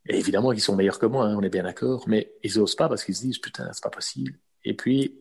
Et 0.07 0.17
évidemment, 0.17 0.53
ils 0.53 0.61
sont 0.61 0.75
meilleurs 0.75 0.99
que 0.99 1.05
moi, 1.05 1.25
hein, 1.25 1.35
on 1.37 1.41
est 1.41 1.49
bien 1.49 1.63
d'accord, 1.63 2.05
mais 2.07 2.33
ils 2.43 2.57
n'osent 2.57 2.75
pas 2.75 2.87
parce 2.87 3.03
qu'ils 3.03 3.15
se 3.15 3.23
disent 3.23 3.39
putain, 3.39 3.69
c'est 3.73 3.83
pas 3.83 3.89
possible. 3.89 4.39
Et 4.63 4.73
puis, 4.73 5.19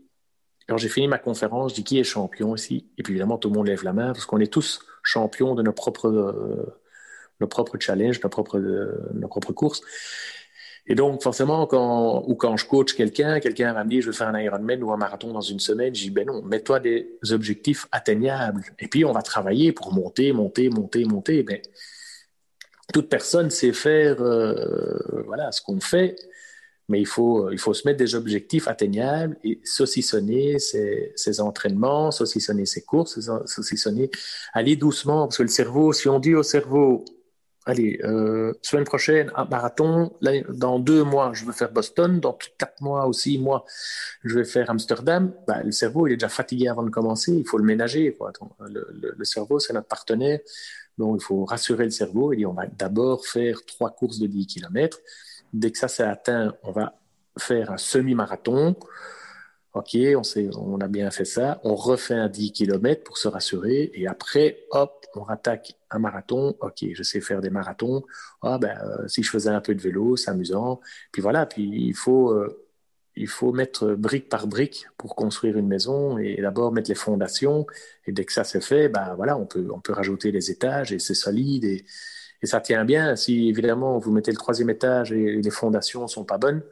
quand 0.68 0.76
j'ai 0.76 0.88
fini 0.88 1.08
ma 1.08 1.18
conférence, 1.18 1.72
je 1.72 1.76
dis 1.76 1.84
qui 1.84 1.98
est 1.98 2.04
champion 2.04 2.54
ici? 2.54 2.88
Et 2.98 3.02
puis 3.02 3.14
évidemment, 3.14 3.38
tout 3.38 3.48
le 3.48 3.54
monde 3.54 3.66
lève 3.66 3.82
la 3.82 3.92
main 3.92 4.12
parce 4.12 4.26
qu'on 4.26 4.40
est 4.40 4.52
tous 4.52 4.80
champions 5.02 5.54
de 5.54 5.62
nos 5.62 5.72
propres, 5.72 6.08
euh, 6.08 6.80
nos 7.40 7.46
propres 7.46 7.78
challenges, 7.78 8.22
nos 8.22 8.28
propres, 8.28 8.58
euh, 8.58 9.10
nos 9.14 9.28
propres 9.28 9.52
courses. 9.52 9.82
Et 10.86 10.94
donc, 10.94 11.22
forcément, 11.22 11.66
quand, 11.66 12.24
ou 12.26 12.34
quand 12.34 12.56
je 12.58 12.66
coach 12.66 12.92
quelqu'un, 12.94 13.40
quelqu'un 13.40 13.72
va 13.72 13.84
me 13.84 13.90
dire, 13.90 14.02
je 14.02 14.10
vais 14.10 14.16
faire 14.16 14.28
un 14.28 14.38
Ironman 14.38 14.82
ou 14.82 14.92
un 14.92 14.98
marathon 14.98 15.32
dans 15.32 15.40
une 15.40 15.60
semaine, 15.60 15.94
je 15.94 16.02
dis, 16.02 16.10
ben 16.10 16.26
non, 16.26 16.42
mets-toi 16.42 16.78
des 16.80 17.18
objectifs 17.30 17.86
atteignables. 17.90 18.62
Et 18.78 18.88
puis, 18.88 19.04
on 19.04 19.12
va 19.12 19.22
travailler 19.22 19.72
pour 19.72 19.94
monter, 19.94 20.32
monter, 20.32 20.68
monter, 20.68 21.04
monter. 21.04 21.44
Mais 21.48 21.62
toute 22.92 23.08
personne 23.08 23.48
sait 23.48 23.72
faire, 23.72 24.20
euh, 24.20 25.22
voilà, 25.24 25.50
ce 25.52 25.62
qu'on 25.62 25.80
fait, 25.80 26.16
mais 26.90 27.00
il 27.00 27.06
faut, 27.06 27.50
il 27.50 27.58
faut 27.58 27.72
se 27.72 27.88
mettre 27.88 27.98
des 27.98 28.14
objectifs 28.14 28.68
atteignables 28.68 29.38
et 29.42 29.60
saucissonner 29.64 30.58
ses 30.58 31.40
entraînements, 31.40 32.10
saucissonner 32.10 32.66
ses 32.66 32.82
courses, 32.82 33.20
saucissonner, 33.46 34.10
aller 34.52 34.76
doucement, 34.76 35.26
parce 35.26 35.38
que 35.38 35.44
le 35.44 35.48
cerveau, 35.48 35.94
si 35.94 36.08
on 36.08 36.18
dit 36.18 36.34
au 36.34 36.42
cerveau, 36.42 37.06
allez, 37.66 37.98
euh, 38.04 38.52
semaine 38.62 38.84
prochaine, 38.84 39.30
un 39.36 39.44
marathon. 39.44 40.12
dans 40.48 40.78
deux 40.78 41.02
mois, 41.02 41.32
je 41.32 41.44
veux 41.44 41.52
faire 41.52 41.72
Boston. 41.72 42.20
Dans 42.20 42.36
quatre 42.58 42.80
mois 42.80 43.08
ou 43.08 43.12
six 43.12 43.38
mois, 43.38 43.64
je 44.24 44.38
vais 44.38 44.44
faire 44.44 44.70
Amsterdam. 44.70 45.32
Bah, 45.46 45.62
le 45.62 45.72
cerveau, 45.72 46.06
il 46.06 46.12
est 46.12 46.16
déjà 46.16 46.28
fatigué 46.28 46.68
avant 46.68 46.82
de 46.82 46.90
commencer. 46.90 47.32
Il 47.32 47.46
faut 47.46 47.58
le 47.58 47.64
ménager. 47.64 48.14
Quoi. 48.14 48.32
Le, 48.60 49.24
cerveau, 49.24 49.58
c'est 49.58 49.72
notre 49.72 49.88
partenaire. 49.88 50.40
Donc, 50.98 51.20
il 51.20 51.24
faut 51.24 51.44
rassurer 51.44 51.84
le 51.84 51.90
cerveau 51.90 52.32
et 52.32 52.36
dire, 52.36 52.50
on 52.50 52.54
va 52.54 52.66
d'abord 52.66 53.26
faire 53.26 53.58
trois 53.66 53.90
courses 53.90 54.18
de 54.18 54.26
10 54.26 54.46
km. 54.46 54.98
Dès 55.52 55.70
que 55.70 55.78
ça 55.78 55.88
s'est 55.88 56.04
atteint, 56.04 56.54
on 56.62 56.72
va 56.72 56.94
faire 57.38 57.70
un 57.70 57.78
semi-marathon. 57.78 58.76
OK, 59.74 59.96
on, 59.96 60.22
on 60.56 60.80
a 60.80 60.88
bien 60.88 61.10
fait 61.10 61.24
ça. 61.24 61.60
On 61.64 61.74
refait 61.74 62.14
un 62.14 62.28
10 62.28 62.52
km 62.52 63.02
pour 63.02 63.18
se 63.18 63.26
rassurer. 63.26 63.90
Et 63.94 64.06
après, 64.06 64.64
hop, 64.70 65.04
on 65.16 65.22
rattaque 65.22 65.74
un 65.90 65.98
marathon. 65.98 66.56
OK, 66.60 66.84
je 66.92 67.02
sais 67.02 67.20
faire 67.20 67.40
des 67.40 67.50
marathons. 67.50 68.04
Ah, 68.42 68.58
ben, 68.58 68.78
euh, 68.84 69.08
si 69.08 69.22
je 69.24 69.30
faisais 69.30 69.50
un 69.50 69.60
peu 69.60 69.74
de 69.74 69.80
vélo, 69.82 70.16
c'est 70.16 70.30
amusant. 70.30 70.80
Puis 71.12 71.22
voilà, 71.22 71.46
puis 71.46 71.64
il 71.64 71.94
faut, 71.94 72.30
euh, 72.30 72.64
il 73.16 73.28
faut 73.28 73.52
mettre 73.52 73.94
brique 73.94 74.28
par 74.28 74.46
brique 74.46 74.86
pour 74.96 75.16
construire 75.16 75.56
une 75.58 75.68
maison 75.68 76.18
et 76.18 76.40
d'abord 76.40 76.72
mettre 76.72 76.88
les 76.88 76.94
fondations. 76.94 77.66
Et 78.06 78.12
dès 78.12 78.24
que 78.24 78.32
ça 78.32 78.44
c'est 78.44 78.62
fait, 78.62 78.88
ben 78.88 79.14
voilà, 79.16 79.36
on 79.36 79.46
peut, 79.46 79.68
on 79.72 79.80
peut 79.80 79.92
rajouter 79.92 80.30
les 80.32 80.50
étages 80.50 80.92
et 80.92 80.98
c'est 81.00 81.14
solide 81.14 81.64
et, 81.64 81.84
et 82.42 82.46
ça 82.46 82.60
tient 82.60 82.84
bien. 82.84 83.16
Si 83.16 83.48
évidemment 83.48 83.98
vous 83.98 84.12
mettez 84.12 84.30
le 84.30 84.36
troisième 84.36 84.70
étage 84.70 85.12
et 85.12 85.42
les 85.42 85.50
fondations 85.50 86.06
sont 86.08 86.24
pas 86.24 86.38
bonnes, 86.38 86.62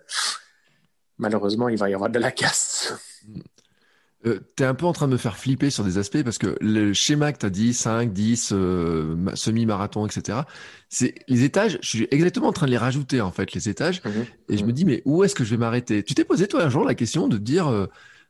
malheureusement, 1.19 1.69
il 1.69 1.79
va 1.79 1.91
y 1.91 1.95
avoir 1.95 2.11
de 2.11 2.19
la 2.19 2.31
casse. 2.31 2.95
Euh, 4.25 4.39
tu 4.57 4.63
es 4.63 4.67
un 4.67 4.75
peu 4.75 4.87
en 4.87 4.93
train 4.93 5.09
de 5.09 5.13
me 5.13 5.17
faire 5.17 5.37
flipper 5.37 5.71
sur 5.71 5.83
des 5.83 5.99
aspects 5.99 6.23
parce 6.23 6.39
que 6.39 6.57
le 6.61 6.93
schéma 6.93 7.33
que 7.33 7.39
tu 7.39 7.47
as 7.47 7.51
dit, 7.51 7.75
5, 7.75 8.13
10, 8.13 8.51
euh, 8.53 9.17
semi-marathon, 9.35 10.07
etc., 10.07 10.41
c'est 10.89 11.15
les 11.27 11.43
étages, 11.43 11.79
je 11.83 11.89
suis 11.89 12.09
exactement 12.11 12.49
en 12.49 12.53
train 12.53 12.67
de 12.67 12.71
les 12.71 12.79
rajouter, 12.79 13.21
en 13.21 13.33
fait, 13.33 13.53
les 13.53 13.69
étages. 13.69 14.01
Mhm. 14.05 14.27
et 14.49 14.57
je 14.57 14.63
me 14.63 14.69
mhm. 14.69 14.75
dis, 14.75 14.85
mais 14.85 15.03
où 15.05 15.25
est-ce 15.25 15.35
que 15.35 15.45
je 15.45 15.51
vais 15.51 15.57
m'arrêter? 15.57 16.05
Tu 16.05 16.15
t'es 16.15 16.25
posé, 16.25 16.47
toi, 16.47 16.63
un 16.63 16.69
jour, 16.69 16.85
la 16.85 16.95
question 16.95 17.27
de 17.27 17.37
dire, 17.37 17.89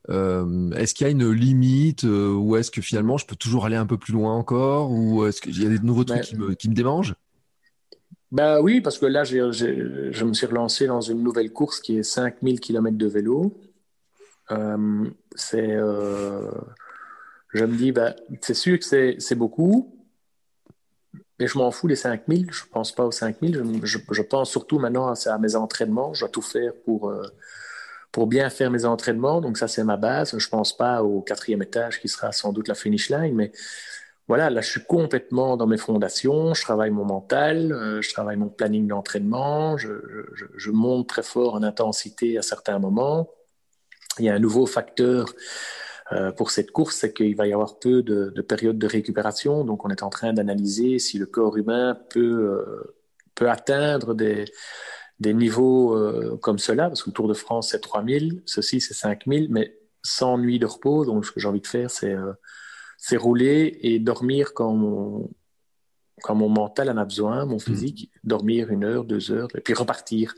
euh, 0.09 0.70
est-ce 0.72 0.95
qu'il 0.95 1.07
y 1.07 1.09
a 1.09 1.11
une 1.11 1.30
limite 1.30 2.05
ou 2.05 2.57
est-ce 2.57 2.70
que 2.70 2.80
finalement, 2.80 3.18
je 3.18 3.26
peux 3.26 3.37
toujours 3.37 3.66
aller 3.66 3.76
un 3.76 3.87
peu 3.87 3.99
plus 3.99 4.14
loin 4.14 4.35
encore 4.35 4.91
ou 4.91 5.26
est-ce 5.26 5.43
qu'il 5.43 5.62
y 5.62 5.66
a 5.66 5.68
des 5.68 5.78
nouveaux 5.80 6.05
trucs 6.05 6.22
qui, 6.22 6.37
me, 6.37 6.55
qui 6.55 6.70
me 6.70 6.74
démangent 6.74 7.14
bah 8.33 8.62
oui, 8.62 8.80
parce 8.80 8.99
que 8.99 9.05
là, 9.05 9.24
je 9.24 10.24
me 10.24 10.33
suis 10.33 10.47
relancé 10.47 10.87
dans 10.87 11.03
une 11.03 11.22
nouvelle 11.22 11.53
course 11.53 11.80
qui 11.80 11.99
est 11.99 12.03
5000 12.03 12.61
km 12.61 12.97
de 12.97 13.07
vélo. 13.07 13.55
Euh, 14.51 15.05
c'est, 15.35 15.70
euh, 15.70 16.51
je 17.53 17.66
me 17.66 17.76
dis, 17.76 17.93
bah, 17.93 18.16
c'est 18.41 18.55
sûr 18.55 18.78
que 18.78 18.85
c'est 19.18 19.35
beaucoup, 19.35 19.95
mais 21.39 21.47
je 21.47 21.59
m'en 21.59 21.70
fous 21.70 21.89
des 21.89 21.97
5000. 21.97 22.51
Je 22.51 22.62
pense 22.72 22.93
pas 22.95 23.05
aux 23.05 23.12
5000. 23.12 23.83
Je, 23.83 23.99
je, 24.11 24.22
pense 24.22 24.51
surtout 24.51 24.78
maintenant 24.78 25.12
à, 25.12 25.39
mes 25.39 25.55
entraînements. 25.55 26.14
Je 26.14 26.20
dois 26.20 26.30
tout 26.30 26.41
faire 26.41 26.72
pour, 26.87 27.11
euh, 27.11 27.22
pour 28.12 28.26
bien 28.26 28.49
faire 28.49 28.70
mes 28.70 28.87
entraînements. 28.87 29.43
Donc 29.43 29.59
ça, 29.59 29.68
c'est 29.68 29.85
ma 29.85 29.99
base. 29.99 30.39
Je 30.39 30.49
pense 30.49 30.74
pas 30.74 31.03
au 31.03 31.20
quatrième 31.20 31.62
étage 31.62 32.01
qui 32.01 32.09
sera 32.09 32.33
sans 32.33 32.55
doute 32.55 32.68
la 32.68 32.74
finish 32.74 33.11
line, 33.11 33.35
mais 33.35 33.53
voilà, 34.29 34.51
là, 34.51 34.61
je 34.61 34.70
suis 34.70 34.85
complètement 34.85 35.57
dans 35.57 35.66
mes 35.66 35.77
fondations. 35.77 36.55
Je 36.55 36.62
travaille 36.62 36.91
mon 36.91 37.05
mental, 37.05 37.73
euh, 37.73 38.01
je 38.01 38.11
travaille 38.12 38.37
mon 38.37 38.49
planning 38.49 38.87
d'entraînement. 38.87 39.77
Je, 39.77 40.70
monte 40.70 41.09
très 41.09 41.23
fort 41.23 41.55
en 41.55 41.62
intensité 41.62 42.39
à 42.39 42.43
certains 42.43 42.79
moments. 42.79 43.31
Il 44.18 44.25
y 44.27 44.29
a 44.29 44.35
un 44.35 44.39
nouveau 44.39 44.66
facteur 44.66 45.35
euh, 46.12 46.31
pour 46.33 46.51
cette 46.51 46.70
course, 46.70 46.97
c'est 46.97 47.12
qu'il 47.12 47.35
va 47.37 47.47
y 47.47 47.53
avoir 47.53 47.79
peu 47.79 48.03
de, 48.03 48.33
de 48.35 48.43
périodes 48.43 48.79
de 48.79 48.87
récupération. 48.87 49.64
Donc, 49.64 49.85
on 49.85 49.91
est 49.91 50.03
en 50.03 50.11
train 50.11 50.33
d'analyser 50.33 50.99
si 50.99 51.18
le 51.18 51.27
corps 51.27 51.57
humain 51.57 51.99
peut, 52.11 52.20
euh, 52.20 52.97
peut 53.35 53.51
atteindre 53.51 54.14
des, 54.14 54.45
des 55.20 55.35
niveaux 55.35 55.97
comme 56.41 56.59
cela, 56.59 56.89
parce 56.89 57.03
que 57.03 57.11
le 57.11 57.14
Tour 57.14 57.29
de 57.29 57.35
France, 57.35 57.70
c'est 57.70 57.81
3000, 57.81 58.43
ceci, 58.47 58.81
c'est 58.81 58.95
5000, 58.95 59.49
mais 59.51 59.79
sans 60.03 60.39
nuit 60.39 60.59
de 60.59 60.66
repos. 60.66 61.05
Donc, 61.05 61.25
ce 61.25 61.33
que 61.33 61.41
j'ai 61.41 61.49
envie 61.49 61.61
de 61.61 61.66
faire, 61.66 61.91
c'est 61.91 62.14
c'est 63.05 63.16
rouler 63.16 63.80
et 63.82 63.98
dormir 63.98 64.55
quand 64.55 64.72
mon, 64.74 65.28
quand 66.22 66.36
mon 66.36 66.48
mental 66.48 66.88
en 66.88 66.96
a 66.96 67.05
besoin, 67.05 67.44
mon 67.46 67.57
mm. 67.57 67.61
physique, 67.61 68.12
dormir 68.22 68.70
une 68.70 68.84
heure, 68.84 69.05
deux 69.05 69.32
heures, 69.32 69.48
et 69.57 69.61
puis 69.61 69.74
repartir. 69.74 70.34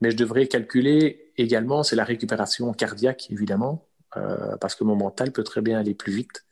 Mais 0.00 0.12
je 0.12 0.16
devrais 0.16 0.46
calculer 0.46 1.32
également, 1.36 1.82
c'est 1.82 1.96
la 1.96 2.04
récupération 2.04 2.72
cardiaque, 2.72 3.26
évidemment, 3.30 3.88
euh, 4.16 4.56
parce 4.60 4.76
que 4.76 4.84
mon 4.84 4.94
mental 4.94 5.32
peut 5.32 5.42
très 5.42 5.60
bien 5.60 5.76
aller 5.76 5.92
plus 5.92 6.12
vite 6.12 6.44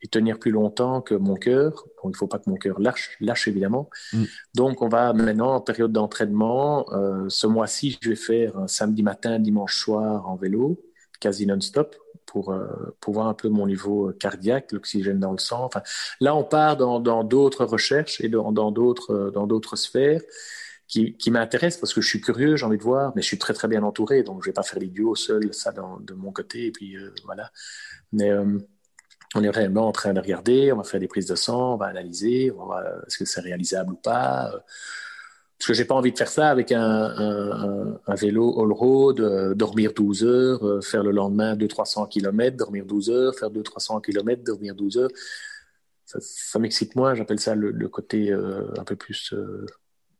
et 0.00 0.06
tenir 0.06 0.38
plus 0.38 0.52
longtemps 0.52 1.00
que 1.00 1.14
mon 1.16 1.34
cœur. 1.34 1.72
Donc, 2.04 2.04
il 2.04 2.08
ne 2.10 2.16
faut 2.16 2.28
pas 2.28 2.38
que 2.38 2.48
mon 2.48 2.56
cœur 2.56 2.78
lâche, 2.78 3.16
lâche 3.18 3.48
évidemment. 3.48 3.90
Mm. 4.12 4.24
Donc, 4.54 4.80
on 4.80 4.88
va 4.88 5.12
maintenant 5.12 5.56
en 5.56 5.60
période 5.60 5.90
d'entraînement. 5.90 6.86
Euh, 6.92 7.24
ce 7.28 7.48
mois-ci, 7.48 7.98
je 8.00 8.10
vais 8.10 8.14
faire 8.14 8.56
un 8.56 8.68
samedi 8.68 9.02
matin, 9.02 9.40
dimanche 9.40 9.76
soir 9.76 10.28
en 10.28 10.36
vélo, 10.36 10.80
quasi 11.18 11.46
non-stop 11.46 11.96
pour, 12.34 12.50
euh, 12.50 12.66
pour 13.00 13.14
voir 13.14 13.28
un 13.28 13.34
peu 13.34 13.48
mon 13.48 13.68
niveau 13.68 14.12
cardiaque, 14.18 14.72
l'oxygène 14.72 15.20
dans 15.20 15.30
le 15.30 15.38
sang. 15.38 15.70
Là, 16.20 16.34
on 16.34 16.42
part 16.42 16.76
dans 16.76 17.22
d'autres 17.22 17.64
recherches 17.64 18.20
et 18.20 18.28
dans 18.28 18.50
d'autres 18.72 19.14
euh, 19.14 19.30
dans 19.30 19.76
sphères 19.76 20.20
qui, 20.88 21.16
qui 21.16 21.30
m'intéressent 21.30 21.80
parce 21.80 21.94
que 21.94 22.00
je 22.00 22.08
suis 22.08 22.20
curieux, 22.20 22.56
j'ai 22.56 22.66
envie 22.66 22.76
de 22.76 22.82
voir, 22.82 23.12
mais 23.14 23.22
je 23.22 23.28
suis 23.28 23.38
très 23.38 23.54
très 23.54 23.68
bien 23.68 23.84
entouré, 23.84 24.24
donc 24.24 24.42
je 24.42 24.50
vais 24.50 24.52
pas 24.52 24.64
faire 24.64 24.80
l'idiot 24.80 25.14
seul, 25.14 25.54
ça 25.54 25.72
de 25.72 26.14
mon 26.14 26.32
côté, 26.32 26.66
et 26.66 26.72
puis 26.72 26.96
euh, 26.96 27.14
voilà. 27.24 27.52
Mais 28.12 28.32
on 29.36 29.42
est 29.44 29.50
réellement 29.50 29.86
en 29.86 29.92
train 29.92 30.12
de 30.12 30.20
regarder, 30.20 30.72
on 30.72 30.78
va 30.78 30.84
faire 30.84 31.00
des 31.00 31.08
prises 31.08 31.26
de 31.26 31.36
sang, 31.36 31.74
on 31.74 31.76
va 31.76 31.86
analyser, 31.86 32.50
on 32.50 32.58
va 32.58 32.64
voir 32.64 32.82
est-ce 33.06 33.16
que 33.16 33.24
c'est 33.24 33.42
réalisable 33.42 33.92
ou 33.92 33.96
pas. 33.96 34.50
Parce 35.64 35.78
que 35.78 35.82
j'ai 35.82 35.86
pas 35.86 35.94
envie 35.94 36.12
de 36.12 36.18
faire 36.18 36.28
ça 36.28 36.50
avec 36.50 36.72
un, 36.72 36.82
un, 36.82 37.98
un 38.06 38.14
vélo 38.16 38.62
all-road, 38.62 39.20
euh, 39.20 39.54
dormir 39.54 39.94
12 39.94 40.22
heures, 40.22 40.62
euh, 40.62 40.82
faire 40.82 41.02
le 41.02 41.10
lendemain 41.10 41.56
200-300 41.56 42.06
km, 42.10 42.54
dormir 42.54 42.84
12 42.84 43.08
heures, 43.08 43.34
faire 43.34 43.48
200-300 43.48 44.02
km, 44.02 44.44
dormir 44.44 44.74
12 44.74 44.98
heures. 44.98 45.10
Ça, 46.04 46.18
ça 46.20 46.58
m'excite 46.58 46.94
moins, 46.96 47.14
j'appelle 47.14 47.40
ça 47.40 47.54
le, 47.54 47.70
le 47.70 47.88
côté 47.88 48.30
euh, 48.30 48.78
un 48.78 48.84
peu 48.84 48.94
plus 48.94 49.34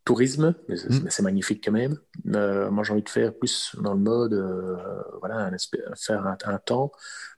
tourisme, 0.03 0.55
mais, 0.67 0.77
mm. 0.77 1.09
c'est 1.11 1.21
magnifique 1.21 1.63
quand 1.63 1.73
même. 1.73 1.99
moi, 2.23 2.83
j'ai 2.83 2.93
envie 2.93 3.03
de 3.03 3.09
faire 3.09 3.31
plus 3.31 3.75
dans 3.79 3.93
le 3.93 3.99
mode, 3.99 4.33
voilà, 5.19 5.45
un 5.45 5.55
faire 5.95 6.25
un, 6.25 6.37
un 6.43 6.57
temps. 6.57 6.91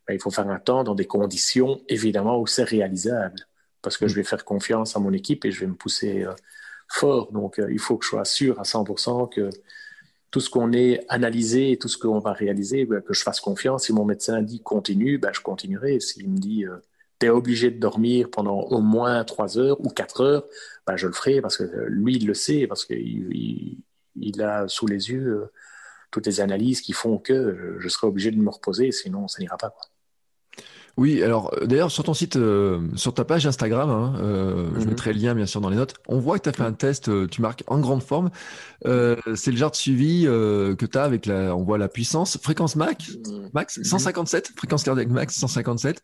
Ben, 0.07 0.13
il 0.13 0.21
faut 0.21 0.31
faire 0.31 0.47
un 0.47 0.59
temps 0.59 0.85
dans 0.85 0.95
des 0.95 1.07
conditions, 1.07 1.81
évidemment, 1.89 2.39
où 2.39 2.47
c'est 2.47 2.63
réalisable. 2.63 3.41
Parce 3.81 3.97
que 3.97 4.05
mm. 4.05 4.07
je 4.07 4.15
vais 4.15 4.23
faire 4.23 4.45
confiance 4.45 4.95
à 4.95 5.01
mon 5.01 5.11
équipe 5.11 5.43
et 5.43 5.51
je 5.51 5.59
vais 5.59 5.67
me 5.67 5.75
pousser 5.75 6.25
fort. 6.87 7.31
Donc, 7.31 7.59
euh, 7.59 7.71
il 7.71 7.79
faut 7.79 7.97
que 7.97 8.05
je 8.05 8.09
sois 8.09 8.25
sûr 8.25 8.59
à 8.59 8.63
100% 8.63 9.27
que 9.27 9.49
tout 10.31 10.39
ce 10.39 10.49
qu'on 10.49 10.73
est 10.73 11.05
analysé 11.09 11.77
tout 11.77 11.87
ce 11.87 11.97
qu'on 11.97 12.19
va 12.19 12.33
réaliser, 12.33 12.85
ben, 12.85 13.01
que 13.01 13.13
je 13.13 13.23
fasse 13.23 13.39
confiance. 13.39 13.85
Si 13.85 13.93
mon 13.93 14.05
médecin 14.05 14.41
dit 14.41 14.61
continue, 14.61 15.17
ben, 15.17 15.31
je 15.33 15.41
continuerai. 15.41 15.99
S'il 15.99 16.29
me 16.29 16.37
dit 16.37 16.65
euh, 16.65 16.77
tu 17.19 17.27
es 17.27 17.29
obligé 17.29 17.71
de 17.71 17.79
dormir 17.79 18.29
pendant 18.29 18.59
au 18.59 18.81
moins 18.81 19.23
3 19.23 19.57
heures 19.57 19.79
ou 19.81 19.89
4 19.89 20.21
heures, 20.21 20.45
ben, 20.85 20.97
je 20.97 21.07
le 21.07 21.13
ferai 21.13 21.41
parce 21.41 21.57
que 21.57 21.63
lui, 21.87 22.17
il 22.17 22.27
le 22.27 22.33
sait, 22.33 22.67
parce 22.67 22.85
qu'il 22.85 23.77
il, 24.15 24.41
a 24.41 24.67
sous 24.67 24.87
les 24.87 25.09
yeux 25.11 25.27
euh, 25.27 25.51
toutes 26.11 26.25
les 26.27 26.41
analyses 26.41 26.81
qui 26.81 26.93
font 26.93 27.17
que 27.17 27.77
je 27.79 27.89
serai 27.89 28.07
obligé 28.07 28.31
de 28.31 28.37
me 28.37 28.49
reposer, 28.49 28.91
sinon 28.91 29.27
ça 29.27 29.41
n'ira 29.41 29.57
pas. 29.57 29.73
Oui, 30.97 31.21
alors 31.21 31.53
euh, 31.53 31.67
d'ailleurs 31.67 31.91
sur 31.91 32.03
ton 32.03 32.15
site, 32.15 32.37
euh, 32.37 32.79
sur 32.95 33.13
ta 33.13 33.23
page 33.23 33.45
Instagram, 33.45 33.89
hein, 33.89 34.15
euh, 34.19 34.67
je 34.75 34.81
mhm. 34.81 34.89
mettrai 34.89 35.13
le 35.13 35.19
lien 35.19 35.35
bien 35.35 35.45
sûr 35.45 35.61
dans 35.61 35.69
les 35.69 35.75
notes, 35.75 35.93
on 36.07 36.17
voit 36.17 36.39
que 36.39 36.43
tu 36.43 36.49
as 36.49 36.53
fait 36.53 36.63
un 36.63 36.73
test, 36.73 37.11
tu 37.29 37.41
marques 37.41 37.63
en 37.67 37.79
grande 37.79 38.01
forme. 38.01 38.31
c'est 38.83 39.51
le 39.51 39.57
genre 39.57 39.69
de 39.69 39.75
suivi 39.75 40.23
que 40.23 40.85
tu 40.85 40.97
as 40.97 41.03
avec 41.03 41.27
la, 41.27 41.55
on 41.55 41.63
voit 41.63 41.77
la 41.77 41.87
puissance, 41.87 42.39
fréquence 42.41 42.75
max, 42.75 43.15
max 43.53 43.79
157, 43.83 44.49
mhm. 44.49 44.55
fréquence 44.57 44.83
cardiaque 44.83 45.09
max 45.09 45.35
157. 45.35 46.01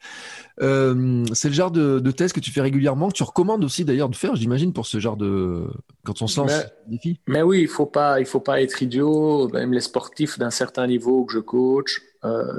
c'est 0.59 0.63
le 0.63 1.53
genre 1.53 1.71
de, 1.71 1.99
de, 1.99 2.11
test 2.11 2.35
que 2.35 2.39
tu 2.39 2.51
fais 2.51 2.61
régulièrement, 2.61 3.07
que 3.07 3.15
tu 3.15 3.23
recommandes 3.23 3.63
aussi 3.63 3.85
d'ailleurs 3.85 4.09
de 4.09 4.15
faire, 4.15 4.35
j'imagine, 4.35 4.73
pour 4.73 4.85
ce 4.85 4.99
genre 4.99 5.17
de 5.17 5.65
quand 6.05 6.21
on 6.21 6.27
se 6.27 6.39
lance 6.39 6.51
mais, 6.51 6.97
défi. 6.97 7.19
Mais 7.27 7.41
oui, 7.41 7.61
il 7.61 7.67
faut 7.67 7.85
pas, 7.87 8.19
il 8.19 8.25
faut 8.25 8.41
pas 8.41 8.61
être 8.61 8.83
idiot. 8.83 9.49
Même 9.49 9.73
les 9.73 9.81
sportifs 9.81 10.37
d'un 10.37 10.51
certain 10.51 10.85
niveau 10.85 11.25
que 11.25 11.33
je 11.33 11.39
coach 11.39 12.01
euh, 12.01 12.12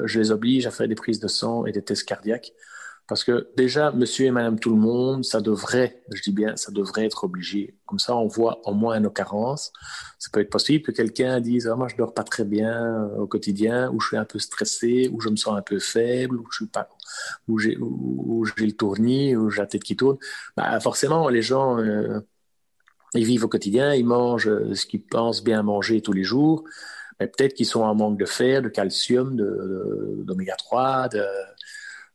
je 0.05 0.19
les 0.19 0.31
oblige 0.31 0.67
à 0.67 0.71
faire 0.71 0.89
des 0.89 0.95
prises 0.95 1.21
de 1.21 1.29
sang 1.29 1.67
et 1.67 1.73
des 1.73 1.83
tests 1.83 2.05
cardiaques. 2.05 2.53
Parce 3.07 3.23
que 3.23 3.51
déjà, 3.55 3.93
monsieur 3.93 4.27
et 4.27 4.31
madame 4.31 4.59
tout 4.59 4.71
le 4.71 4.81
monde, 4.81 5.25
ça 5.27 5.43
devrait, 5.43 6.03
je 6.11 6.23
dis 6.23 6.33
bien, 6.33 6.57
ça 6.57 6.73
devrait 6.73 7.05
être 7.05 7.25
obligé. 7.25 7.77
Comme 7.85 7.99
ça, 7.99 8.17
on 8.17 8.27
voit 8.27 8.63
au 8.65 8.73
moins 8.73 8.99
nos 8.99 9.11
carences. 9.11 9.73
Ça 10.19 10.31
peut 10.33 10.41
être 10.41 10.49
possible 10.49 10.85
que 10.85 10.91
quelqu'un 10.93 11.39
dise, 11.41 11.69
ah, 11.71 11.77
moi, 11.77 11.89
je 11.89 11.97
dors 11.97 12.15
pas 12.15 12.25
très 12.25 12.45
bien 12.45 12.73
euh, 12.73 13.19
au 13.19 13.27
quotidien, 13.27 13.91
ou 13.91 14.01
je 14.01 14.09
suis 14.09 14.17
un 14.17 14.25
peu 14.25 14.39
stressé, 14.39 15.11
ou 15.13 15.21
je 15.21 15.29
me 15.29 15.37
sens 15.37 15.55
un 15.55 15.61
peu 15.61 15.79
faible, 15.79 16.37
ou 16.39 16.47
je 16.51 16.65
pas, 16.65 16.89
ou, 17.47 17.59
j'ai 17.59 17.77
le 17.77 18.73
tournis, 18.73 19.37
ou 19.37 19.51
j'ai 19.51 19.61
la 19.61 19.67
tête 19.67 19.85
qui 19.85 19.97
tourne. 19.97 20.17
Bah, 20.57 20.81
forcément, 20.81 21.29
les 21.29 21.43
gens, 21.43 21.79
euh, 21.79 22.21
ils 23.13 23.27
vivent 23.27 23.45
au 23.45 23.49
quotidien, 23.49 23.93
ils 23.95 24.07
mangent 24.07 24.73
ce 24.73 24.87
qu'ils 24.87 25.05
pensent 25.05 25.45
bien 25.45 25.63
manger 25.63 26.01
tous 26.01 26.15
les 26.15 26.25
jours 26.25 26.65
mais 27.21 27.27
peut-être 27.27 27.55
qu'ils 27.55 27.67
sont 27.67 27.83
en 27.83 27.95
manque 27.95 28.19
de 28.19 28.25
fer, 28.25 28.63
de 28.63 28.69
calcium, 28.69 29.37
d'oméga 30.25 30.57
3, 30.57 31.09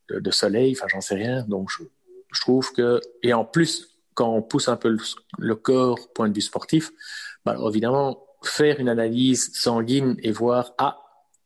de, 0.08 0.30
soleil, 0.30 0.74
enfin 0.76 0.86
j'en 0.88 1.00
sais 1.00 1.14
rien. 1.14 1.44
Donc 1.48 1.68
je, 1.70 2.40
trouve 2.40 2.72
que, 2.72 3.00
et 3.22 3.32
en 3.32 3.44
plus, 3.44 3.96
quand 4.14 4.28
on 4.34 4.42
pousse 4.42 4.68
un 4.68 4.76
peu 4.76 4.96
le, 5.38 5.54
corps, 5.54 6.12
point 6.12 6.28
de 6.28 6.34
vue 6.34 6.40
sportif, 6.40 6.90
bah, 7.44 7.56
évidemment, 7.68 8.26
faire 8.42 8.80
une 8.80 8.88
analyse 8.88 9.52
sanguine 9.54 10.16
et 10.22 10.32
voir, 10.32 10.74
ah, 10.78 10.98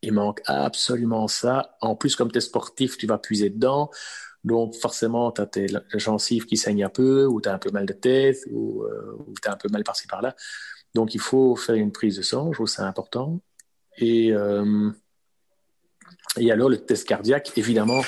il 0.03 0.13
manque 0.13 0.43
absolument 0.47 1.29
ça. 1.29 1.77
En 1.81 1.97
plus, 1.97 2.17
comme 2.17 2.31
tu 2.31 2.39
es 2.39 2.41
sportif, 2.41 2.99
tu 2.99 3.07
vas 3.07 3.19
puiser 3.19 3.51
dedans. 3.51 3.91
Donc, 4.45 4.75
forcément, 4.77 5.33
tu 5.33 5.41
as 5.41 5.47
tes 5.47 5.67
gencives 5.95 6.45
qui 6.45 6.59
saignent 6.59 6.85
un 6.85 6.91
peu, 6.91 7.25
ou 7.27 7.41
tu 7.41 7.49
as 7.49 7.55
un 7.55 7.59
peu 7.59 7.71
mal 7.71 7.87
de 7.87 7.95
tête, 7.95 8.37
ou, 8.51 8.83
euh, 8.83 9.17
ou 9.27 9.35
tu 9.41 9.49
as 9.49 9.53
un 9.53 9.57
peu 9.57 9.69
mal 9.71 9.83
par-ci 9.85 10.07
par-là. 10.07 10.37
Donc, 10.95 11.15
il 11.15 11.21
faut 11.21 11.57
faire 11.57 11.75
une 11.75 11.93
prise 11.93 12.17
de 12.17 12.23
sang, 12.23 12.53
je 12.53 12.57
trouve 12.57 12.69
c'est 12.69 12.83
important. 12.83 13.41
Et, 13.99 14.33
euh, 14.33 14.91
et 16.39 16.51
alors, 16.51 16.69
le 16.69 16.79
test 16.79 17.07
cardiaque, 17.07 17.53
évidemment, 17.57 18.03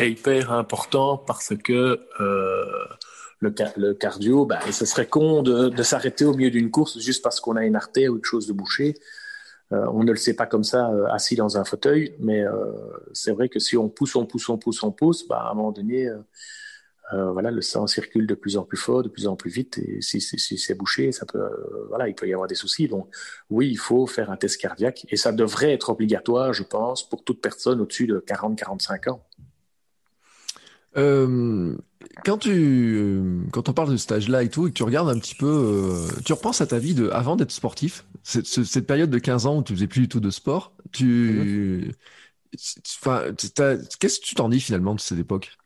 est 0.00 0.10
hyper 0.10 0.52
important 0.52 1.18
parce 1.18 1.54
que 1.56 2.00
euh, 2.20 2.64
le, 3.40 3.54
le, 3.76 3.94
cardio, 3.94 4.46
bah, 4.46 4.60
ce 4.70 4.84
serait 4.84 5.06
con 5.06 5.42
de, 5.42 5.68
de 5.68 5.82
s'arrêter 5.82 6.24
au 6.24 6.34
milieu 6.34 6.50
d'une 6.50 6.70
course 6.70 6.98
juste 6.98 7.22
parce 7.22 7.40
qu'on 7.40 7.56
a 7.56 7.64
une 7.64 7.76
artère 7.76 8.12
ou 8.12 8.16
une 8.16 8.24
chose 8.24 8.46
de 8.46 8.52
boucher. 8.52 8.94
Euh, 9.72 9.86
on 9.92 10.04
ne 10.04 10.10
le 10.10 10.18
sait 10.18 10.34
pas 10.34 10.46
comme 10.46 10.64
ça, 10.64 10.90
euh, 10.90 11.06
assis 11.06 11.34
dans 11.34 11.56
un 11.56 11.64
fauteuil, 11.64 12.14
mais 12.18 12.44
c'est 13.12 13.32
vrai 13.32 13.48
que 13.48 13.58
si 13.58 13.76
on 13.76 13.88
pousse, 13.88 14.14
on 14.16 14.26
pousse, 14.26 14.48
on 14.48 14.58
pousse, 14.58 14.82
on 14.82 14.92
pousse, 14.92 15.26
bah, 15.26 15.44
à 15.46 15.50
un 15.50 15.54
moment 15.54 15.72
donné, 15.72 16.08
voilà, 17.32 17.50
le 17.50 17.60
sang 17.60 17.86
circule 17.86 18.26
de 18.26 18.34
plus 18.34 18.56
en 18.56 18.64
plus 18.64 18.76
fort, 18.76 19.02
de 19.02 19.08
plus 19.08 19.26
en 19.26 19.36
plus 19.36 19.50
vite, 19.50 19.78
et 19.78 20.00
si, 20.00 20.20
c'est 20.20 20.74
bouché, 20.74 21.12
ça 21.12 21.26
peut, 21.26 21.38
euh, 21.38 21.86
voilà, 21.88 22.08
il 22.08 22.14
peut 22.14 22.26
y 22.26 22.32
avoir 22.32 22.48
des 22.48 22.54
soucis. 22.54 22.88
Donc, 22.88 23.08
oui, 23.50 23.68
il 23.68 23.78
faut 23.78 24.06
faire 24.06 24.30
un 24.30 24.36
test 24.36 24.60
cardiaque, 24.60 25.06
et 25.10 25.16
ça 25.16 25.32
devrait 25.32 25.72
être 25.72 25.90
obligatoire, 25.90 26.52
je 26.52 26.62
pense, 26.62 27.08
pour 27.08 27.22
toute 27.24 27.40
personne 27.40 27.80
au-dessus 27.80 28.06
de 28.06 28.18
40-45 28.18 29.10
ans. 29.10 29.24
Euh, 30.96 31.74
quand 32.24 32.36
tu 32.36 33.46
quand 33.50 33.70
on 33.70 33.72
parle 33.72 33.92
de 33.92 33.96
stage 33.96 34.28
là 34.28 34.42
et 34.42 34.50
tout 34.50 34.66
et 34.66 34.70
que 34.70 34.74
tu 34.74 34.82
regardes 34.82 35.08
un 35.08 35.18
petit 35.18 35.34
peu, 35.34 36.06
tu 36.26 36.34
repenses 36.34 36.60
à 36.60 36.66
ta 36.66 36.78
vie 36.78 36.92
de 36.92 37.08
avant 37.08 37.34
d'être 37.34 37.50
sportif, 37.50 38.04
cette, 38.22 38.44
cette, 38.44 38.86
période 38.86 39.08
de 39.08 39.18
15 39.18 39.46
ans 39.46 39.56
où 39.56 39.62
tu 39.62 39.74
faisais 39.74 39.86
plus 39.86 40.02
du 40.02 40.08
tout 40.08 40.20
de 40.20 40.28
sport, 40.28 40.74
tu, 40.92 41.94
enfin, 43.02 43.22
qu'est-ce 43.98 44.20
que 44.20 44.24
tu 44.24 44.34
t'en 44.34 44.50
dis 44.50 44.60
finalement 44.60 44.94
de 44.94 45.00
cette 45.00 45.18
époque? 45.18 45.56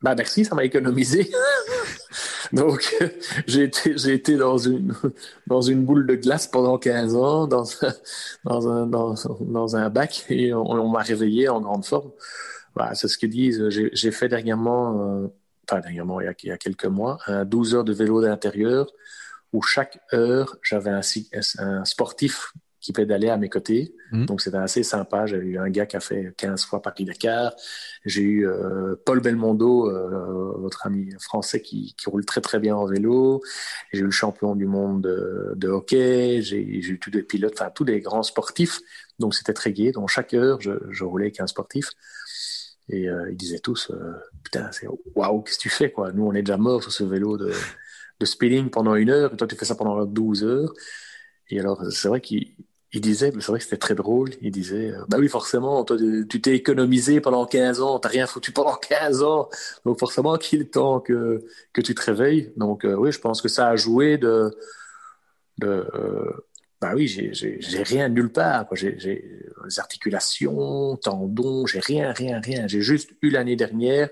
Bah 0.00 0.14
merci, 0.16 0.44
ça 0.44 0.54
m'a 0.54 0.64
économisé. 0.64 1.30
Donc, 2.52 2.94
j'ai 3.46 3.64
été, 3.64 3.96
j'ai 3.96 4.14
été 4.14 4.36
dans, 4.36 4.58
une, 4.58 4.94
dans 5.46 5.62
une 5.62 5.84
boule 5.84 6.06
de 6.06 6.14
glace 6.14 6.46
pendant 6.46 6.78
15 6.78 7.16
ans, 7.16 7.46
dans, 7.46 7.64
dans, 8.44 8.68
un, 8.68 8.86
dans, 8.86 9.76
un 9.76 9.90
bac, 9.90 10.26
et 10.28 10.52
on, 10.52 10.88
m'a 10.88 11.02
réveillé 11.02 11.48
en 11.48 11.60
grande 11.60 11.84
forme. 11.84 12.10
Bah, 12.76 12.94
c'est 12.94 13.08
ce 13.08 13.18
qu'ils 13.18 13.30
disent. 13.30 13.68
J'ai, 13.68 14.10
fait 14.12 14.28
dernièrement, 14.28 15.00
euh, 15.00 15.28
enfin 15.68 15.80
dernièrement, 15.80 16.20
il 16.20 16.24
y, 16.24 16.28
a, 16.28 16.34
il 16.42 16.48
y 16.48 16.52
a 16.52 16.58
quelques 16.58 16.86
mois, 16.86 17.18
un 17.26 17.44
12 17.44 17.74
heures 17.74 17.84
de 17.84 17.92
vélo 17.92 18.22
d'intérieur, 18.22 18.90
où 19.52 19.62
chaque 19.62 20.00
heure, 20.12 20.56
j'avais 20.62 20.90
un 20.90 21.84
sportif 21.84 22.52
qui 22.82 22.92
pédalait 22.92 23.30
à 23.30 23.38
mes 23.38 23.48
côtés. 23.48 23.94
Mmh. 24.10 24.26
Donc, 24.26 24.42
c'était 24.42 24.58
assez 24.58 24.82
sympa. 24.82 25.24
J'ai 25.26 25.36
eu 25.36 25.56
un 25.56 25.70
gars 25.70 25.86
qui 25.86 25.96
a 25.96 26.00
fait 26.00 26.34
15 26.36 26.64
fois 26.64 26.82
Paris-Dakar. 26.82 27.54
J'ai 28.04 28.22
eu 28.22 28.46
euh, 28.46 28.96
Paul 29.06 29.20
Belmondo, 29.20 29.88
euh, 29.88 30.52
votre 30.58 30.86
ami 30.86 31.14
français, 31.20 31.62
qui, 31.62 31.94
qui, 31.96 32.10
roule 32.10 32.26
très, 32.26 32.40
très 32.40 32.58
bien 32.58 32.76
en 32.76 32.84
vélo. 32.84 33.40
J'ai 33.92 34.00
eu 34.00 34.04
le 34.04 34.10
champion 34.10 34.56
du 34.56 34.66
monde 34.66 35.02
de, 35.02 35.52
de 35.54 35.68
hockey. 35.68 36.42
J'ai 36.42 36.60
eu 36.60 36.98
tous 36.98 37.10
des 37.10 37.22
pilotes, 37.22 37.54
enfin, 37.54 37.70
tous 37.74 37.84
des 37.84 38.00
grands 38.00 38.24
sportifs. 38.24 38.80
Donc, 39.20 39.34
c'était 39.34 39.54
très 39.54 39.72
gai. 39.72 39.92
Donc, 39.92 40.08
chaque 40.08 40.34
heure, 40.34 40.60
je, 40.60 40.72
je 40.90 41.04
roulais 41.04 41.26
avec 41.26 41.40
un 41.40 41.46
sportif. 41.46 41.88
Et 42.88 43.08
euh, 43.08 43.30
ils 43.30 43.36
disaient 43.36 43.60
tous, 43.60 43.90
euh, 43.90 44.12
putain, 44.42 44.70
c'est 44.72 44.88
waouh, 45.14 45.42
qu'est-ce 45.42 45.56
que 45.58 45.62
tu 45.62 45.68
fais, 45.68 45.92
quoi? 45.92 46.12
Nous, 46.12 46.24
on 46.26 46.32
est 46.32 46.42
déjà 46.42 46.56
morts 46.56 46.82
sur 46.82 46.92
ce 46.92 47.04
vélo 47.04 47.38
de, 47.38 47.52
de 48.18 48.26
speeding 48.26 48.70
pendant 48.70 48.96
une 48.96 49.10
heure. 49.10 49.32
Et 49.32 49.36
toi, 49.36 49.46
tu 49.46 49.54
fais 49.54 49.64
ça 49.64 49.76
pendant 49.76 50.04
12 50.04 50.42
heures. 50.42 50.72
Et 51.48 51.60
alors, 51.60 51.84
c'est 51.92 52.08
vrai 52.08 52.20
qu'ils 52.20 52.54
il 52.92 53.00
disait, 53.00 53.32
c'est 53.32 53.46
vrai 53.46 53.58
que 53.58 53.64
c'était 53.64 53.78
très 53.78 53.94
drôle, 53.94 54.30
il 54.42 54.50
disait, 54.50 54.90
euh, 54.92 55.04
bah 55.08 55.16
oui, 55.18 55.28
forcément, 55.28 55.82
toi, 55.84 55.96
tu 56.28 56.40
t'es 56.42 56.54
économisé 56.54 57.20
pendant 57.20 57.46
15 57.46 57.80
ans, 57.80 57.98
t'as 57.98 58.10
rien 58.10 58.26
foutu 58.26 58.52
pendant 58.52 58.74
15 58.76 59.22
ans, 59.22 59.48
donc 59.86 59.98
forcément 59.98 60.36
qu'il 60.36 60.60
est 60.60 60.72
temps 60.74 61.00
que, 61.00 61.42
que 61.72 61.80
tu 61.80 61.94
te 61.94 62.02
réveilles. 62.02 62.52
Donc 62.56 62.84
euh, 62.84 62.94
oui, 62.94 63.10
je 63.10 63.18
pense 63.18 63.40
que 63.40 63.48
ça 63.48 63.68
a 63.68 63.76
joué 63.76 64.18
de... 64.18 64.54
de 65.58 65.68
euh, 65.94 66.30
bah 66.80 66.92
oui, 66.96 67.06
j'ai 67.08 67.82
rien 67.84 68.08
nulle 68.08 68.32
part. 68.32 68.66
J'ai 68.72 68.96
les 69.64 69.78
articulations, 69.78 70.96
tendons, 70.96 71.64
j'ai 71.66 71.78
rien, 71.80 72.12
rien, 72.12 72.40
rien. 72.40 72.66
J'ai 72.66 72.80
juste 72.82 73.10
eu 73.22 73.30
l'année 73.30 73.54
dernière, 73.56 74.10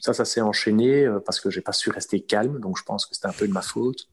ça, 0.00 0.14
ça 0.14 0.24
s'est 0.24 0.40
enchaîné 0.40 1.06
parce 1.26 1.38
que 1.40 1.50
j'ai 1.50 1.60
pas 1.60 1.72
su 1.72 1.90
rester 1.90 2.20
calme, 2.20 2.60
donc 2.60 2.78
je 2.78 2.82
pense 2.84 3.04
que 3.06 3.14
c'était 3.14 3.28
un 3.28 3.32
peu 3.32 3.46
de 3.46 3.52
ma 3.52 3.62
faute 3.62 4.08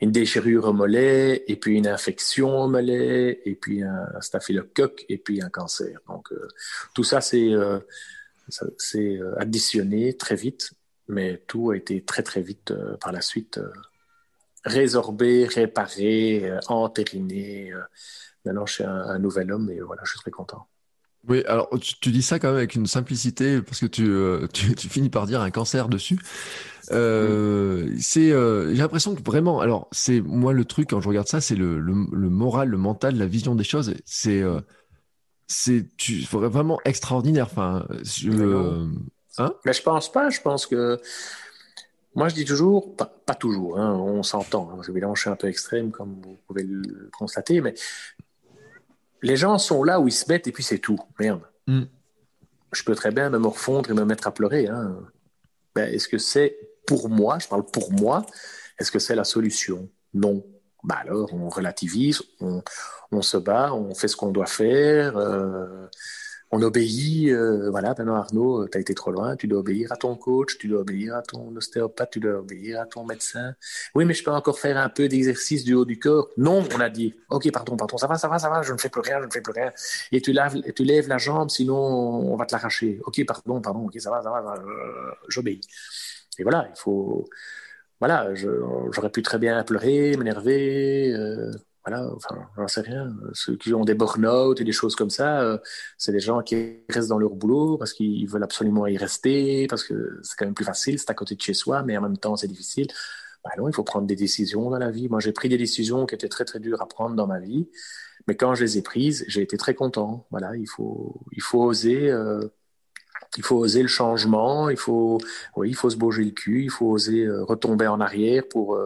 une 0.00 0.12
déchirure 0.12 0.66
au 0.66 0.72
mollet, 0.72 1.44
et 1.46 1.56
puis 1.56 1.76
une 1.76 1.86
infection 1.86 2.62
au 2.62 2.68
mollet, 2.68 3.40
et 3.44 3.54
puis 3.54 3.82
un 3.82 4.20
staphylocoque, 4.20 5.04
et 5.08 5.18
puis 5.18 5.42
un 5.42 5.50
cancer. 5.50 6.00
Donc, 6.08 6.32
euh, 6.32 6.48
tout 6.94 7.04
ça, 7.04 7.20
c'est 7.20 7.52
euh, 7.52 7.78
euh, 8.94 9.34
additionné 9.36 10.16
très 10.16 10.36
vite, 10.36 10.72
mais 11.08 11.42
tout 11.46 11.70
a 11.70 11.76
été 11.76 12.04
très, 12.04 12.22
très 12.22 12.42
vite 12.42 12.72
par 13.00 13.12
la 13.12 13.20
suite 13.20 13.60
résorbé, 14.64 15.46
réparé, 15.46 16.52
entériné. 16.68 17.72
maintenant, 18.44 18.66
je 18.66 18.74
suis 18.74 18.84
un, 18.84 19.18
nouvel 19.18 19.52
homme, 19.52 19.70
et 19.70 19.80
voilà, 19.80 20.02
je 20.04 20.10
suis 20.10 20.20
très 20.20 20.30
content. 20.30 20.69
Oui, 21.28 21.44
alors 21.46 21.68
tu, 22.00 22.10
dis 22.10 22.22
ça 22.22 22.38
quand 22.38 22.48
même 22.48 22.56
avec 22.56 22.74
une 22.74 22.86
simplicité 22.86 23.60
parce 23.60 23.80
que 23.80 23.86
tu, 23.86 24.74
tu 24.74 24.88
finis 24.88 25.10
par 25.10 25.26
dire 25.26 25.40
un 25.42 25.50
cancer 25.50 25.88
dessus. 25.88 26.18
Euh, 26.92 27.94
c'est, 28.00 28.32
euh, 28.32 28.70
j'ai 28.74 28.82
l'impression 28.82 29.14
que 29.14 29.22
vraiment, 29.22 29.60
alors 29.60 29.88
c'est 29.92 30.20
moi 30.20 30.52
le 30.52 30.64
truc 30.64 30.90
quand 30.90 31.00
je 31.00 31.08
regarde 31.08 31.28
ça, 31.28 31.40
c'est 31.40 31.54
le, 31.54 31.78
le, 31.78 31.94
moral, 32.30 32.68
le 32.68 32.78
mental, 32.78 33.16
la 33.16 33.26
vision 33.26 33.54
des 33.54 33.64
choses. 33.64 33.94
C'est, 34.04 34.40
euh, 34.40 34.60
c'est 35.46 35.86
tu, 35.96 36.22
vraiment 36.22 36.80
extraordinaire. 36.84 37.46
Enfin, 37.50 37.86
je, 38.02 38.86
hein? 39.38 39.54
Mais 39.64 39.72
je 39.72 39.82
pense 39.82 40.10
pas. 40.10 40.30
Je 40.30 40.40
pense 40.40 40.66
que 40.66 41.00
moi 42.14 42.28
je 42.28 42.34
dis 42.34 42.44
toujours, 42.44 42.96
pas, 42.96 43.34
toujours. 43.34 43.78
Hein, 43.78 43.94
on 43.94 44.22
s'entend. 44.22 44.70
Hein, 44.72 44.82
évidemment, 44.88 45.14
je 45.14 45.22
suis 45.22 45.30
un 45.30 45.36
peu 45.36 45.48
extrême 45.48 45.90
comme 45.90 46.20
vous 46.22 46.38
pouvez 46.48 46.64
le 46.64 47.08
constater, 47.16 47.60
mais 47.60 47.74
les 49.22 49.36
gens 49.36 49.58
sont 49.58 49.82
là 49.84 50.00
où 50.00 50.08
ils 50.08 50.12
se 50.12 50.28
mettent 50.28 50.46
et 50.46 50.52
puis 50.52 50.62
c'est 50.62 50.78
tout. 50.78 50.98
Merde. 51.18 51.42
Mm. 51.66 51.82
Je 52.72 52.84
peux 52.84 52.94
très 52.94 53.10
bien 53.10 53.30
me 53.30 53.46
refondre 53.46 53.90
et 53.90 53.94
me 53.94 54.04
mettre 54.04 54.26
à 54.26 54.34
pleurer. 54.34 54.68
Hein. 54.68 54.96
Ben, 55.74 55.92
est-ce 55.92 56.08
que 56.08 56.18
c'est 56.18 56.56
pour 56.86 57.08
moi, 57.08 57.38
je 57.38 57.48
parle 57.48 57.64
pour 57.64 57.92
moi, 57.92 58.26
est-ce 58.78 58.90
que 58.90 58.98
c'est 58.98 59.14
la 59.14 59.24
solution? 59.24 59.88
Non. 60.14 60.44
Bah 60.82 60.96
alors, 61.02 61.32
on 61.34 61.48
relativise, 61.50 62.22
on, 62.40 63.22
se 63.22 63.36
bat, 63.36 63.74
on 63.74 63.94
fait 63.94 64.08
ce 64.08 64.16
qu'on 64.16 64.30
doit 64.30 64.46
faire. 64.46 65.16
Euh, 65.18 65.86
on 66.52 66.62
obéit, 66.62 67.30
euh, 67.30 67.70
voilà, 67.70 67.90
maintenant 67.90 68.16
Arnaud, 68.16 68.66
tu 68.68 68.76
as 68.76 68.80
été 68.80 68.92
trop 68.94 69.12
loin, 69.12 69.36
tu 69.36 69.46
dois 69.46 69.60
obéir 69.60 69.92
à 69.92 69.96
ton 69.96 70.16
coach, 70.16 70.58
tu 70.58 70.66
dois 70.66 70.80
obéir 70.80 71.14
à 71.14 71.22
ton 71.22 71.54
ostéopathe, 71.54 72.10
tu 72.10 72.20
dois 72.20 72.38
obéir 72.40 72.80
à 72.80 72.86
ton 72.86 73.04
médecin. 73.04 73.54
Oui, 73.94 74.04
mais 74.04 74.14
je 74.14 74.24
peux 74.24 74.32
encore 74.32 74.58
faire 74.58 74.76
un 74.76 74.88
peu 74.88 75.06
d'exercice 75.08 75.64
du 75.64 75.74
haut 75.74 75.84
du 75.84 75.98
corps. 75.98 76.28
Non, 76.36 76.64
on 76.74 76.80
a 76.80 76.88
dit, 76.90 77.14
ok, 77.30 77.52
pardon, 77.52 77.76
pardon, 77.76 77.96
ça 77.98 78.08
va, 78.08 78.16
ça 78.16 78.26
va, 78.28 78.38
ça 78.40 78.50
va, 78.50 78.62
je 78.62 78.72
ne 78.72 78.78
fais 78.78 78.88
plus 78.88 79.00
rien, 79.00 79.20
je 79.20 79.26
ne 79.26 79.30
fais 79.30 79.40
plus 79.40 79.52
rien. 79.52 79.72
Et 80.10 80.20
tu, 80.20 80.32
laves, 80.32 80.60
tu 80.74 80.84
lèves 80.84 81.08
la 81.08 81.18
jambe, 81.18 81.50
sinon 81.50 81.76
on 81.76 82.36
va 82.36 82.46
te 82.46 82.52
l'arracher. 82.54 83.00
Ok, 83.04 83.24
pardon, 83.26 83.60
pardon, 83.60 83.86
ok, 83.86 84.00
ça 84.00 84.10
va, 84.10 84.22
ça 84.22 84.30
va, 84.30 84.54
j'obéis. 85.28 85.60
Et 86.38 86.42
voilà, 86.42 86.68
il 86.74 86.78
faut, 86.78 87.28
voilà, 88.00 88.34
j'aurais 88.34 89.10
pu 89.10 89.22
très 89.22 89.38
bien 89.38 89.62
pleurer, 89.62 90.16
m'énerver, 90.16 91.12
euh, 91.12 91.52
voilà, 91.90 92.12
enfin, 92.14 92.48
j'en 92.56 92.68
sais 92.68 92.80
rien. 92.82 93.12
Ceux 93.32 93.56
qui 93.56 93.74
ont 93.74 93.84
des 93.84 93.94
burn-out 93.94 94.60
et 94.60 94.64
des 94.64 94.72
choses 94.72 94.94
comme 94.96 95.10
ça, 95.10 95.40
euh, 95.42 95.58
c'est 95.98 96.12
des 96.12 96.20
gens 96.20 96.42
qui 96.42 96.84
restent 96.88 97.08
dans 97.08 97.18
leur 97.18 97.34
boulot 97.34 97.78
parce 97.78 97.92
qu'ils 97.92 98.28
veulent 98.28 98.44
absolument 98.44 98.86
y 98.86 98.96
rester, 98.96 99.66
parce 99.68 99.84
que 99.84 100.20
c'est 100.22 100.36
quand 100.38 100.46
même 100.46 100.54
plus 100.54 100.64
facile, 100.64 100.98
c'est 100.98 101.10
à 101.10 101.14
côté 101.14 101.34
de 101.34 101.40
chez 101.40 101.54
soi, 101.54 101.82
mais 101.82 101.96
en 101.96 102.02
même 102.02 102.18
temps, 102.18 102.36
c'est 102.36 102.48
difficile. 102.48 102.86
Bah 103.44 103.50
non, 103.58 103.68
il 103.68 103.74
faut 103.74 103.84
prendre 103.84 104.06
des 104.06 104.16
décisions 104.16 104.70
dans 104.70 104.78
la 104.78 104.90
vie. 104.90 105.08
Moi, 105.08 105.20
j'ai 105.20 105.32
pris 105.32 105.48
des 105.48 105.58
décisions 105.58 106.06
qui 106.06 106.14
étaient 106.14 106.28
très, 106.28 106.44
très 106.44 106.60
dures 106.60 106.82
à 106.82 106.88
prendre 106.88 107.16
dans 107.16 107.26
ma 107.26 107.40
vie, 107.40 107.68
mais 108.26 108.36
quand 108.36 108.54
je 108.54 108.64
les 108.64 108.78
ai 108.78 108.82
prises, 108.82 109.24
j'ai 109.28 109.42
été 109.42 109.56
très 109.56 109.74
content. 109.74 110.26
Voilà, 110.30 110.56
il 110.56 110.68
faut, 110.68 111.20
il 111.32 111.42
faut 111.42 111.62
oser. 111.64 112.10
Euh, 112.10 112.48
il 113.36 113.44
faut 113.44 113.56
oser 113.56 113.82
le 113.82 113.88
changement, 113.88 114.68
il 114.70 114.76
faut, 114.76 115.18
oui, 115.56 115.70
il 115.70 115.74
faut 115.76 115.90
se 115.90 115.96
bouger 115.96 116.24
le 116.24 116.32
cul, 116.32 116.64
il 116.64 116.70
faut 116.70 116.90
oser 116.90 117.24
euh, 117.24 117.44
retomber 117.44 117.86
en 117.86 118.00
arrière 118.00 118.42
pour, 118.48 118.76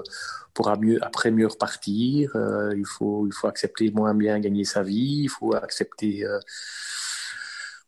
pour 0.54 0.70
mieux, 0.78 1.04
après 1.04 1.30
mieux 1.30 1.48
repartir. 1.48 2.34
Euh, 2.36 2.72
il, 2.76 2.86
faut, 2.86 3.26
il 3.26 3.32
faut 3.32 3.48
accepter 3.48 3.90
moins 3.90 4.14
bien 4.14 4.38
gagner 4.38 4.64
sa 4.64 4.82
vie. 4.82 5.22
Il 5.24 5.28
faut 5.28 5.54
accepter. 5.54 6.24
Euh, 6.24 6.38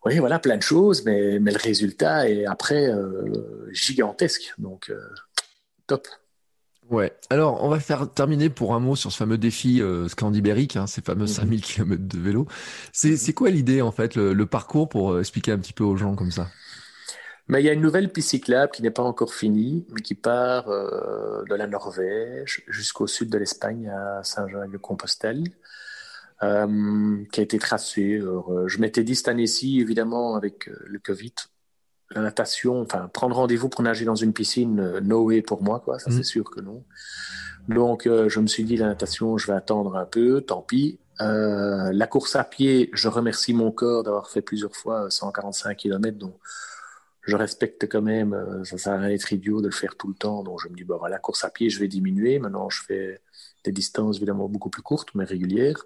oui, 0.05 0.19
voilà, 0.19 0.39
plein 0.39 0.57
de 0.57 0.63
choses, 0.63 1.05
mais, 1.05 1.39
mais 1.41 1.53
le 1.53 1.59
résultat 1.59 2.29
est 2.29 2.45
après 2.45 2.89
euh, 2.89 3.69
gigantesque. 3.73 4.55
Donc, 4.59 4.93
top. 5.87 6.07
Ouais. 6.91 7.13
Alors, 7.31 7.63
on 7.65 7.69
va 7.69 7.81
faire 7.81 8.13
terminer 8.13 8.49
pour 8.49 8.75
un 8.75 8.81
mot 8.81 8.95
sur 8.95 9.11
ce 9.11 9.17
fameux 9.17 9.39
défi 9.39 9.83
scandibérique, 10.09 10.77
hein, 10.77 10.87
ces 10.87 11.03
fameux 11.03 11.27
5000 11.27 11.59
mhm. 11.59 11.65
km 11.65 12.03
de 12.03 12.19
vélo. 12.19 12.47
C'est 12.93 13.33
quoi 13.33 13.51
l'idée, 13.51 13.83
en 13.83 13.91
fait, 13.91 14.15
le, 14.15 14.47
parcours 14.47 14.89
pour 14.89 15.19
expliquer 15.19 15.53
un 15.53 15.59
petit 15.59 15.73
peu 15.73 15.85
aux 15.85 15.97
gens 15.97 16.15
comme 16.15 16.31
ça? 16.31 16.49
Mais 17.49 17.63
il 17.63 17.67
y 17.67 17.69
a 17.69 17.73
une 17.73 17.81
nouvelle 17.81 18.11
piste 18.11 18.31
cyclable 18.31 18.73
qui 18.73 18.83
n'est 18.83 18.91
pas 18.91 19.05
encore 19.05 19.33
finie, 19.33 19.87
mais 19.93 20.01
qui 20.01 20.15
part 20.15 20.69
euh, 20.69 21.45
de 21.49 21.55
la 21.55 21.69
Norvège 21.69 22.65
jusqu'au 22.67 23.07
sud 23.07 23.31
de 23.31 23.39
l'Espagne, 23.39 23.89
à 23.89 24.23
Saint-Jean-de-Compostelle, 24.25 25.45
euh, 26.43 27.25
qui 27.33 27.41
a 27.41 27.43
été 27.43 27.59
tracée. 27.59 28.19
Euh, 28.19 28.67
je 28.67 28.79
m'étais 28.79 29.05
dit 29.05 29.15
cette 29.15 29.29
année-ci, 29.29 29.81
évidemment, 29.81 30.35
avec 30.35 30.69
euh, 30.69 30.77
le 30.85 30.99
Covid, 30.99 31.33
la 32.11 32.23
natation, 32.23 32.81
enfin, 32.83 33.09
prendre 33.13 33.37
rendez-vous 33.37 33.69
pour 33.69 33.83
nager 33.83 34.05
dans 34.05 34.15
une 34.15 34.33
piscine, 34.33 34.81
euh, 34.81 35.01
no 35.01 35.25
way 35.25 35.43
pour 35.43 35.63
moi, 35.63 35.81
quoi, 35.81 35.99
ça 35.99 36.11
c'est 36.11 36.21
mmh. 36.21 36.25
sûr 36.25 36.51
que 36.51 36.61
non. 36.61 36.85
Donc, 37.69 38.05
je 38.05 38.39
me 38.39 38.47
suis 38.47 38.63
dit, 38.63 38.77
la 38.77 38.87
natation, 38.87 39.39
je 39.39 39.49
vais 39.49 39.53
attendre 39.53 39.97
un 39.97 40.05
peu, 40.05 40.41
tant 40.41 40.63
pis. 40.63 41.01
la 41.19 42.07
course 42.07 42.37
à 42.37 42.45
pied, 42.45 42.91
je 42.93 43.09
remercie 43.09 43.55
mon 43.55 43.73
corps 43.73 44.05
d'avoir 44.05 44.31
fait 44.31 44.41
plusieurs 44.41 44.77
fois 44.77 45.11
145 45.11 45.77
km, 45.77 46.17
donc 46.17 46.37
je 47.27 47.37
respecte 47.37 47.89
quand 47.89 48.03
même, 48.03 48.35
euh, 48.35 48.65
ça 48.65 48.79
sert 48.79 48.93
à 48.93 48.99
rien 48.99 49.09
d'être 49.09 49.33
idiot 49.33 49.61
de 49.61 49.67
le 49.67 49.73
faire 49.73 49.97
tout 49.97 50.09
le 50.09 50.15
temps. 50.15 50.45
Donc 50.45 50.61
je 50.63 50.69
me 50.69 50.77
dis, 50.77 50.85
bah 50.85 50.97
voilà, 50.99 51.19
course 51.19 51.45
à 51.45 51.51
pied, 51.51 51.69
je 51.69 51.81
vais 51.81 51.89
diminuer. 51.89 52.39
Maintenant, 52.39 52.71
je 52.71 52.83
fais 52.85 53.21
des 53.65 53.73
distances 53.73 54.17
évidemment 54.17 54.49
beaucoup 54.49 54.71
plus 54.71 54.83
courtes, 54.83 55.09
mais 55.15 55.25
régulières. 55.25 55.85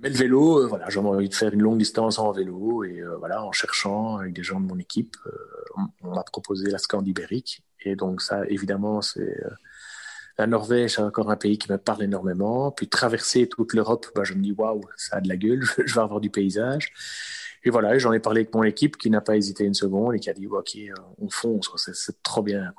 Mais 0.00 0.08
le 0.08 0.16
vélo, 0.16 0.62
euh, 0.62 0.66
voilà, 0.66 0.88
j'ai 0.88 0.98
envie 0.98 1.28
de 1.28 1.34
faire 1.34 1.52
une 1.52 1.62
longue 1.62 1.78
distance 1.78 2.18
en 2.18 2.32
vélo 2.32 2.84
et 2.84 3.00
euh, 3.00 3.16
voilà, 3.18 3.44
en 3.44 3.52
cherchant 3.52 4.16
avec 4.18 4.32
des 4.32 4.42
gens 4.42 4.60
de 4.60 4.66
mon 4.66 4.78
équipe, 4.78 5.16
on, 6.02 6.14
m'a 6.14 6.22
proposé 6.22 6.70
la 6.70 6.78
Scandibérique 6.78 7.62
et 7.82 7.96
donc 7.96 8.22
ça, 8.22 8.46
évidemment, 8.48 9.02
c'est 9.02 9.36
la 10.40 10.46
Norvège, 10.46 10.94
c'est 10.94 11.02
encore 11.02 11.30
un 11.30 11.36
pays 11.36 11.58
qui 11.58 11.70
me 11.70 11.76
parle 11.76 12.02
énormément. 12.02 12.70
Puis 12.70 12.88
traverser 12.88 13.46
toute 13.46 13.74
l'Europe, 13.74 14.06
bah, 14.14 14.24
je 14.24 14.34
me 14.34 14.42
dis 14.42 14.52
waouh, 14.52 14.80
ça 14.96 15.16
a 15.16 15.20
de 15.20 15.28
la 15.28 15.36
gueule, 15.36 15.62
je 15.84 15.94
vais 15.94 16.00
avoir 16.00 16.20
du 16.20 16.30
paysage. 16.30 16.92
Et 17.62 17.70
voilà, 17.70 17.96
j'en 17.98 18.12
ai 18.12 18.20
parlé 18.20 18.40
avec 18.40 18.54
mon 18.54 18.62
équipe 18.62 18.96
qui 18.96 19.10
n'a 19.10 19.20
pas 19.20 19.36
hésité 19.36 19.64
une 19.64 19.74
seconde 19.74 20.14
et 20.14 20.18
qui 20.18 20.30
a 20.30 20.32
dit 20.32 20.46
ok, 20.46 20.76
euh, 20.76 20.94
on 21.18 21.28
fonce, 21.28 21.70
c'est 21.76 22.22
trop 22.22 22.42
bien. 22.42 22.72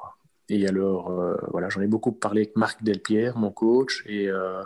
Et 0.50 0.68
alors, 0.68 1.12
euh, 1.12 1.36
voilà, 1.52 1.70
j'en 1.70 1.82
ai 1.82 1.88
beaucoup 1.88 2.12
parlé 2.12 2.42
avec 2.42 2.56
Marc 2.56 2.84
Delpierre, 2.84 3.38
mon 3.38 3.52
coach, 3.52 4.04
et 4.08 4.28
euh, 4.28 4.64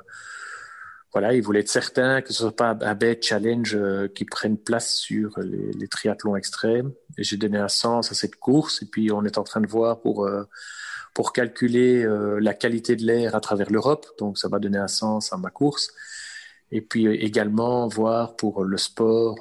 voilà, 1.15 1.33
il 1.33 1.41
voulait 1.41 1.61
être 1.61 1.69
certain 1.69 2.21
que 2.21 2.33
ce 2.33 2.41
soit 2.41 2.55
pas 2.55 2.77
un 2.81 2.93
bête 2.93 3.25
challenge 3.25 3.77
qui 4.13 4.25
prenne 4.25 4.57
place 4.57 4.97
sur 4.97 5.39
les, 5.39 5.87
triathlons 5.87 6.35
extrêmes. 6.35 6.91
Et 7.17 7.23
j'ai 7.23 7.37
donné 7.37 7.57
un 7.57 7.69
sens 7.69 8.11
à 8.11 8.15
cette 8.15 8.35
course, 8.35 8.81
et 8.81 8.85
puis 8.85 9.13
on 9.13 9.23
est 9.23 9.37
en 9.37 9.43
train 9.43 9.61
de 9.61 9.67
voir 9.67 10.01
pour 10.01 10.29
pour 11.13 11.31
calculer 11.31 12.05
la 12.41 12.53
qualité 12.53 12.97
de 12.97 13.05
l'air 13.05 13.33
à 13.33 13.39
travers 13.39 13.71
l'Europe, 13.71 14.05
donc 14.19 14.37
ça 14.37 14.49
va 14.49 14.59
donner 14.59 14.77
un 14.77 14.89
sens 14.89 15.31
à 15.31 15.37
ma 15.37 15.51
course. 15.51 15.93
Et 16.71 16.81
puis 16.81 17.07
également 17.07 17.87
voir 17.87 18.35
pour 18.35 18.65
le 18.65 18.75
sport 18.75 19.39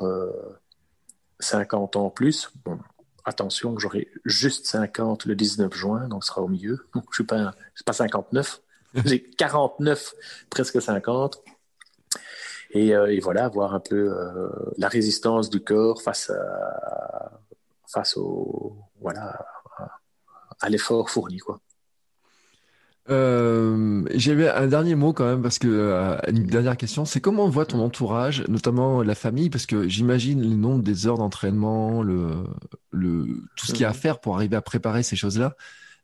50 1.41 1.97
ans 1.97 2.11
plus. 2.11 2.53
Bon, 2.65 2.79
attention, 3.25 3.77
j'aurai 3.81 4.09
juste 4.25 4.67
50 4.67 5.27
le 5.27 5.35
19 5.35 5.75
juin, 5.75 6.07
donc 6.07 6.23
ce 6.23 6.29
sera 6.29 6.43
au 6.43 6.49
milieu. 6.49 6.87
je 6.95 7.01
ne 7.01 7.05
suis 7.13 7.25
pas, 7.25 7.53
pas 7.85 7.93
59, 7.93 8.63
j'ai 9.05 9.23
49, 9.23 10.15
presque 10.51 10.81
50. 10.81 11.43
Et, 12.75 12.95
euh, 12.95 13.07
et, 13.07 13.21
voilà, 13.21 13.49
voir 13.49 13.73
un 13.73 13.81
peu 13.81 14.13
euh, 14.13 14.49
la 14.79 14.89
résistance 14.89 15.49
du 15.49 15.61
corps 15.61 16.03
face 16.03 16.31
à, 16.31 17.31
face 17.87 18.17
au, 18.17 18.77
voilà, 19.01 19.47
à 20.61 20.69
l'effort 20.69 21.09
fourni, 21.09 21.39
quoi. 21.39 21.61
Euh, 23.11 24.03
J'avais 24.15 24.49
un 24.49 24.67
dernier 24.67 24.95
mot 24.95 25.13
quand 25.13 25.27
même 25.27 25.43
parce 25.43 25.59
que 25.59 25.69
euh, 25.69 26.17
une 26.27 26.45
dernière 26.45 26.77
question, 26.77 27.05
c'est 27.05 27.21
comment 27.21 27.45
on 27.45 27.51
voit 27.51 27.67
ton 27.67 27.81
entourage, 27.81 28.45
notamment 28.49 29.03
la 29.03 29.15
famille, 29.15 29.51
parce 29.51 29.67
que 29.67 29.87
j'imagine 29.89 30.41
le 30.43 30.57
nombre 30.57 30.83
des 30.83 31.07
heures 31.07 31.19
d'entraînement, 31.19 32.03
le, 32.03 32.31
le 32.91 33.27
tout 33.57 33.67
ce 33.67 33.73
qu'il 33.73 33.83
y 33.83 33.85
a 33.85 33.91
à 33.91 33.93
faire 33.93 34.21
pour 34.21 34.37
arriver 34.37 34.57
à 34.57 34.63
préparer 34.63 35.03
ces 35.03 35.17
choses-là. 35.17 35.55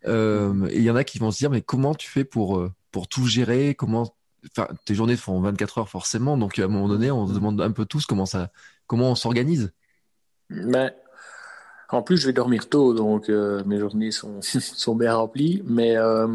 Et 0.05 0.11
il 0.11 0.83
y 0.83 0.91
en 0.91 0.97
a 0.97 1.05
qui 1.05 1.19
vont 1.19 1.31
se 1.31 1.39
dire 1.39 1.51
mais 1.51 1.63
comment 1.63 1.95
tu 1.95 2.09
fais 2.09 2.25
pour 2.25 2.69
pour 2.91 3.09
tout 3.09 3.27
gérer? 3.27 3.75
Comment 3.75 4.15
tes 4.85 4.95
journées 4.95 5.17
font 5.17 5.41
24 5.41 5.79
heures 5.79 5.89
forcément, 5.89 6.37
donc 6.37 6.59
à 6.59 6.65
un 6.65 6.69
moment 6.69 6.89
donné, 6.89 7.11
on 7.11 7.27
se 7.27 7.33
demande 7.33 7.61
un 7.61 7.73
peu 7.73 7.85
tous 7.85 8.07
comment 8.07 8.27
ça, 8.27 8.51
comment 8.87 9.11
on 9.11 9.15
s'organise. 9.15 9.73
Mais 10.49 10.95
en 11.93 12.03
plus, 12.03 12.17
je 12.17 12.27
vais 12.27 12.33
dormir 12.33 12.69
tôt, 12.69 12.95
donc 12.95 13.29
euh, 13.29 13.63
mes 13.67 13.79
journées 13.79 14.11
sont, 14.11 14.41
sont 14.43 14.95
bien 14.95 15.15
remplies. 15.15 15.63
Mais, 15.67 15.97
euh, 15.97 16.27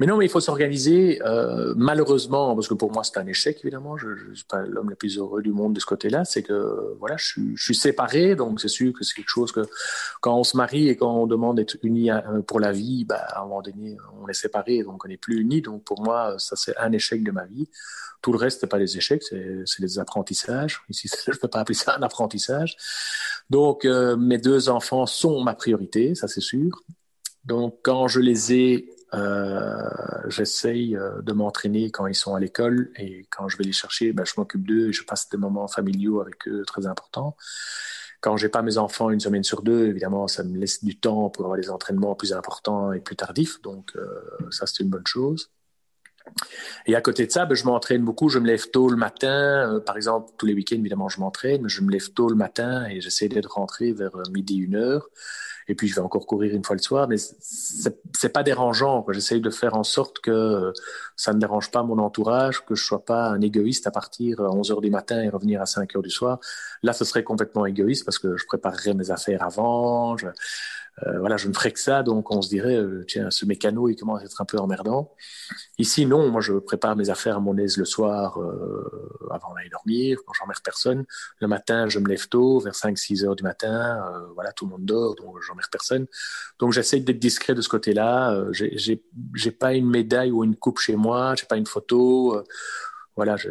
mais 0.00 0.06
non, 0.06 0.16
mais 0.16 0.26
il 0.26 0.28
faut 0.28 0.40
s'organiser. 0.40 1.20
Euh, 1.24 1.74
malheureusement, 1.76 2.54
parce 2.54 2.68
que 2.68 2.74
pour 2.74 2.92
moi, 2.92 3.04
c'est 3.04 3.18
un 3.18 3.26
échec, 3.26 3.60
évidemment. 3.62 3.96
Je 3.96 4.08
ne 4.08 4.34
suis 4.34 4.44
pas 4.44 4.62
l'homme 4.62 4.90
le 4.90 4.96
plus 4.96 5.18
heureux 5.18 5.42
du 5.42 5.52
monde 5.52 5.74
de 5.74 5.80
ce 5.80 5.86
côté-là. 5.86 6.24
C'est 6.24 6.42
que 6.42 6.96
voilà, 6.98 7.16
je 7.16 7.24
suis, 7.24 7.56
je 7.56 7.64
suis 7.64 7.74
séparé, 7.74 8.34
donc 8.34 8.60
c'est 8.60 8.68
sûr 8.68 8.92
que 8.92 9.04
c'est 9.04 9.14
quelque 9.14 9.28
chose 9.28 9.52
que 9.52 9.62
quand 10.20 10.36
on 10.36 10.44
se 10.44 10.56
marie 10.56 10.88
et 10.88 10.96
quand 10.96 11.14
on 11.14 11.26
demande 11.26 11.56
d'être 11.56 11.76
unis 11.82 12.10
pour 12.46 12.58
la 12.58 12.72
vie, 12.72 13.04
bah, 13.04 13.24
à 13.30 13.40
un 13.40 13.44
moment 13.44 13.62
donné, 13.62 13.96
on 14.20 14.28
est 14.28 14.34
séparé, 14.34 14.82
donc 14.82 15.04
on 15.04 15.08
n'est 15.08 15.16
plus 15.16 15.40
unis. 15.40 15.62
Donc 15.62 15.84
pour 15.84 16.02
moi, 16.02 16.34
ça 16.38 16.56
c'est 16.56 16.76
un 16.78 16.92
échec 16.92 17.22
de 17.22 17.30
ma 17.30 17.44
vie. 17.44 17.68
Tout 18.22 18.32
le 18.32 18.38
reste, 18.38 18.62
c'est 18.62 18.66
pas 18.66 18.78
des 18.78 18.96
échecs, 18.96 19.22
c'est 19.22 19.80
des 19.80 19.98
apprentissages. 19.98 20.80
Ici, 20.88 21.10
je 21.26 21.32
ne 21.32 21.36
peux 21.36 21.48
pas 21.48 21.60
appeler 21.60 21.76
ça 21.76 21.96
un 21.96 22.02
apprentissage. 22.02 22.74
Donc, 23.50 23.84
euh, 23.84 24.16
mes 24.16 24.38
deux 24.38 24.68
enfants 24.68 25.06
sont 25.06 25.42
ma 25.42 25.54
priorité, 25.54 26.14
ça 26.14 26.28
c'est 26.28 26.40
sûr. 26.40 26.82
Donc, 27.44 27.78
quand 27.82 28.08
je 28.08 28.20
les 28.20 28.54
ai, 28.54 28.90
euh, 29.12 29.88
j'essaye 30.28 30.96
euh, 30.96 31.20
de 31.22 31.32
m'entraîner 31.32 31.90
quand 31.90 32.06
ils 32.06 32.14
sont 32.14 32.34
à 32.34 32.40
l'école 32.40 32.90
et 32.96 33.26
quand 33.30 33.48
je 33.48 33.58
vais 33.58 33.64
les 33.64 33.72
chercher, 33.72 34.12
ben, 34.12 34.24
je 34.24 34.32
m'occupe 34.38 34.66
d'eux 34.66 34.88
et 34.88 34.92
je 34.92 35.04
passe 35.04 35.28
des 35.28 35.36
moments 35.36 35.68
familiaux 35.68 36.20
avec 36.20 36.48
eux 36.48 36.64
très 36.66 36.86
importants. 36.86 37.36
Quand 38.20 38.38
j'ai 38.38 38.48
pas 38.48 38.62
mes 38.62 38.78
enfants 38.78 39.10
une 39.10 39.20
semaine 39.20 39.44
sur 39.44 39.62
deux, 39.62 39.88
évidemment, 39.88 40.26
ça 40.28 40.42
me 40.44 40.56
laisse 40.58 40.82
du 40.82 40.98
temps 40.98 41.28
pour 41.28 41.44
avoir 41.44 41.58
des 41.58 41.68
entraînements 41.68 42.14
plus 42.14 42.32
importants 42.32 42.92
et 42.92 43.00
plus 43.00 43.16
tardifs. 43.16 43.60
Donc, 43.60 43.92
ça, 44.50 44.66
c'est 44.66 44.82
une 44.82 44.88
bonne 44.88 45.06
chose. 45.06 45.50
Et 46.86 46.94
à 46.94 47.00
côté 47.00 47.26
de 47.26 47.30
ça, 47.32 47.46
ben, 47.46 47.54
je 47.54 47.64
m'entraîne 47.64 48.02
beaucoup. 48.04 48.28
Je 48.28 48.38
me 48.38 48.46
lève 48.46 48.70
tôt 48.70 48.88
le 48.88 48.96
matin. 48.96 49.74
Euh, 49.74 49.80
par 49.80 49.96
exemple, 49.96 50.32
tous 50.38 50.46
les 50.46 50.54
week-ends, 50.54 50.76
évidemment, 50.76 51.08
je 51.08 51.20
m'entraîne. 51.20 51.62
Mais 51.62 51.68
je 51.68 51.82
me 51.82 51.90
lève 51.90 52.10
tôt 52.12 52.28
le 52.28 52.34
matin 52.34 52.86
et 52.86 53.00
j'essaie 53.00 53.28
d'être 53.28 53.52
rentré 53.52 53.92
vers 53.92 54.14
euh, 54.16 54.22
midi, 54.32 54.56
une 54.56 54.76
heure. 54.76 55.08
Et 55.66 55.74
puis, 55.74 55.88
je 55.88 55.94
vais 55.94 56.02
encore 56.02 56.26
courir 56.26 56.54
une 56.54 56.62
fois 56.62 56.76
le 56.76 56.82
soir. 56.82 57.08
Mais 57.08 57.16
c'est 57.18 58.28
pas 58.28 58.42
dérangeant. 58.42 59.06
J'essaie 59.10 59.40
de 59.40 59.50
faire 59.50 59.74
en 59.74 59.84
sorte 59.84 60.18
que 60.18 60.30
euh, 60.30 60.72
ça 61.16 61.32
ne 61.32 61.38
dérange 61.38 61.70
pas 61.70 61.82
mon 61.82 61.98
entourage, 61.98 62.64
que 62.66 62.74
je 62.74 62.84
sois 62.84 63.04
pas 63.04 63.28
un 63.28 63.40
égoïste 63.40 63.86
à 63.86 63.90
partir 63.90 64.40
à 64.40 64.50
11 64.50 64.72
heures 64.72 64.80
du 64.82 64.90
matin 64.90 65.22
et 65.22 65.30
revenir 65.30 65.62
à 65.62 65.66
5 65.66 65.96
heures 65.96 66.02
du 66.02 66.10
soir. 66.10 66.38
Là, 66.82 66.92
ce 66.92 67.04
serait 67.04 67.24
complètement 67.24 67.64
égoïste 67.64 68.04
parce 68.04 68.18
que 68.18 68.36
je 68.36 68.44
préparerais 68.46 68.92
mes 68.92 69.10
affaires 69.10 69.42
avant. 69.42 70.18
Je, 70.18 70.26
euh, 71.02 71.18
voilà, 71.18 71.36
je 71.36 71.48
ne 71.48 71.52
ferais 71.52 71.72
que 71.72 71.80
ça, 71.80 72.02
donc 72.02 72.30
on 72.30 72.40
se 72.40 72.48
dirait, 72.48 72.76
euh, 72.76 73.04
tiens, 73.06 73.30
ce 73.30 73.44
mécano, 73.46 73.88
il 73.88 73.96
commence 73.96 74.22
à 74.22 74.24
être 74.24 74.40
un 74.40 74.44
peu 74.44 74.58
emmerdant. 74.58 75.12
Ici, 75.78 76.06
non, 76.06 76.30
moi, 76.30 76.40
je 76.40 76.52
prépare 76.54 76.94
mes 76.94 77.10
affaires 77.10 77.36
à 77.36 77.40
mon 77.40 77.56
aise 77.58 77.76
le 77.76 77.84
soir, 77.84 78.40
euh, 78.40 79.28
avant 79.30 79.52
d'aller 79.54 79.68
dormir, 79.70 80.18
quand 80.24 80.32
j'emmerde 80.34 80.62
personne. 80.62 81.04
Le 81.40 81.48
matin, 81.48 81.88
je 81.88 81.98
me 81.98 82.08
lève 82.08 82.28
tôt, 82.28 82.60
vers 82.60 82.74
5-6 82.74 83.24
heures 83.24 83.36
du 83.36 83.42
matin, 83.42 84.02
voilà, 84.34 84.52
tout 84.52 84.66
le 84.66 84.72
monde 84.72 84.84
dort, 84.84 85.16
donc 85.16 85.40
j'emmerde 85.42 85.70
personne. 85.70 86.06
Donc 86.58 86.72
j'essaie 86.72 87.00
d'être 87.00 87.18
discret 87.18 87.54
de 87.54 87.60
ce 87.60 87.68
côté-là. 87.68 88.44
j'ai 88.52 89.50
pas 89.50 89.74
une 89.74 89.88
médaille 89.88 90.30
ou 90.30 90.44
une 90.44 90.56
coupe 90.56 90.78
chez 90.78 90.96
moi, 90.96 91.34
j'ai 91.36 91.46
pas 91.46 91.56
une 91.56 91.66
photo 91.66 92.44
voilà, 93.16 93.36
je, 93.36 93.48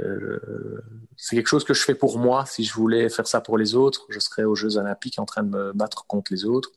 c'est 1.15 1.35
quelque 1.37 1.47
chose 1.47 1.63
que 1.63 1.73
je 1.73 1.83
fais 1.83 1.95
pour 1.95 2.19
moi. 2.19 2.45
Si 2.45 2.65
je 2.65 2.73
voulais 2.73 3.07
faire 3.09 3.27
ça 3.27 3.39
pour 3.39 3.57
les 3.57 3.75
autres, 3.75 4.05
je 4.09 4.19
serais 4.19 4.43
aux 4.43 4.55
Jeux 4.55 4.77
Olympiques 4.77 5.19
en 5.19 5.25
train 5.25 5.43
de 5.43 5.49
me 5.49 5.71
battre 5.73 6.05
contre 6.05 6.33
les 6.33 6.43
autres. 6.45 6.71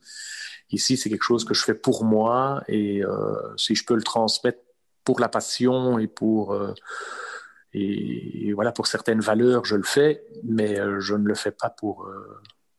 Ici, 0.71 0.97
c'est 0.97 1.09
quelque 1.09 1.23
chose 1.23 1.45
que 1.45 1.55
je 1.55 1.63
fais 1.63 1.75
pour 1.75 2.05
moi 2.05 2.63
et 2.67 3.05
euh, 3.05 3.35
si 3.57 3.77
je 3.77 3.85
peux 3.85 3.95
le 3.95 4.03
transmettre 4.03 4.59
pour 5.05 5.21
la 5.21 5.29
passion 5.29 5.99
et 5.99 6.09
pour 6.09 6.53
euh, 6.53 6.75
et, 7.73 8.53
voilà 8.53 8.73
pour 8.73 8.87
certaines 8.89 9.21
valeurs, 9.21 9.65
je 9.65 9.77
le 9.77 9.85
fais, 9.85 10.25
mais 10.43 10.81
euh, 10.81 10.99
je 10.99 11.15
ne 11.15 11.25
le 11.25 11.35
fais 11.35 11.53
pas 11.53 11.71
pour 11.71 12.09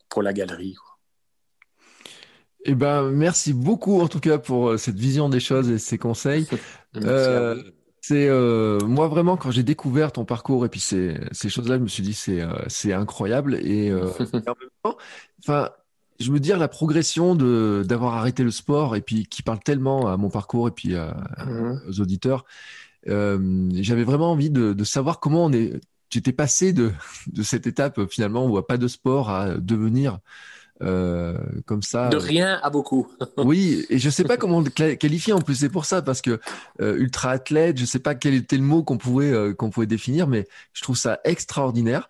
pour 0.10 0.22
la 0.22 0.34
galerie. 0.34 0.76
Eh 2.66 2.76
ben, 2.76 3.10
merci 3.10 3.54
beaucoup 3.54 4.02
en 4.02 4.10
tout 4.10 4.20
cas 4.20 4.38
pour 4.38 4.78
cette 4.78 4.98
vision 4.98 5.30
des 5.30 5.40
choses 5.40 5.70
et 5.70 5.78
ces 5.78 5.98
conseils. 5.98 6.46
c'est 8.02 8.30
moi 8.30 9.08
vraiment 9.08 9.38
quand 9.38 9.52
j'ai 9.52 9.64
découvert 9.64 10.12
ton 10.12 10.26
parcours 10.26 10.66
et 10.66 10.70
puis 10.70 10.82
ces, 10.82 11.18
ces 11.32 11.48
choses-là, 11.48 11.78
je 11.78 11.84
me 11.84 11.88
suis 11.88 12.04
dit 12.04 12.14
c'est 12.14 12.42
c'est 12.68 12.92
incroyable 12.92 13.56
et, 13.56 13.86
et 13.88 13.94
en 13.94 14.34
même 14.34 14.70
temps, 14.84 14.98
enfin 15.40 15.70
je 16.20 16.32
veux 16.32 16.39
dire 16.39 16.57
la 16.57 16.68
progression 16.68 17.36
de 17.36 17.84
d'avoir 17.88 18.15
arrêté 18.15 18.43
le 18.43 18.51
sport 18.51 18.95
et 18.95 19.01
puis 19.01 19.26
qui 19.28 19.43
parle 19.43 19.59
tellement 19.59 20.07
à 20.07 20.18
mon 20.18 20.30
parcours 20.30 20.68
et 20.68 20.72
puis 20.72 20.95
mmh. 20.95 21.82
aux 21.88 22.01
auditeurs. 22.01 22.45
Euh, 23.07 23.70
J'avais 23.74 24.03
vraiment 24.03 24.32
envie 24.32 24.49
de, 24.49 24.74
de, 24.74 24.84
savoir 24.84 25.20
comment 25.20 25.45
on 25.45 25.53
est. 25.53 25.80
J'étais 26.09 26.32
passé 26.34 26.74
de, 26.74 26.91
de 27.28 27.43
cette 27.43 27.68
étape 27.68 27.99
finalement 28.09 28.45
où 28.45 28.49
il 28.49 28.53
n'y 28.53 28.57
a 28.57 28.63
pas 28.63 28.78
de 28.78 28.88
sport 28.88 29.30
à 29.30 29.55
devenir 29.55 30.20
euh, 30.84 31.36
comme 31.65 31.82
ça. 31.82 32.09
De 32.09 32.18
rien 32.18 32.59
à 32.61 32.70
beaucoup. 32.70 33.07
oui, 33.38 33.86
et 33.89 33.97
je 33.97 34.09
sais 34.09 34.24
pas 34.24 34.38
comment 34.38 34.61
le 34.61 34.70
qualifier 34.70 35.34
en 35.34 35.41
plus. 35.41 35.55
C'est 35.55 35.70
pour 35.70 35.86
ça 35.86 36.01
parce 36.01 36.22
que 36.22 36.39
euh, 36.82 36.97
ultra 36.97 37.32
athlète, 37.32 37.80
je 37.80 37.86
sais 37.86 37.99
pas 37.99 38.13
quel 38.13 38.36
était 38.36 38.57
le 38.57 38.63
mot 38.63 38.84
qu'on 38.84 38.97
pouvait 38.97 39.32
euh, 39.32 39.53
qu'on 39.53 39.70
pouvait 39.72 39.88
définir, 39.88 40.28
mais 40.28 40.47
je 40.74 40.84
trouve 40.84 40.97
ça 40.97 41.20
extraordinaire. 41.24 42.09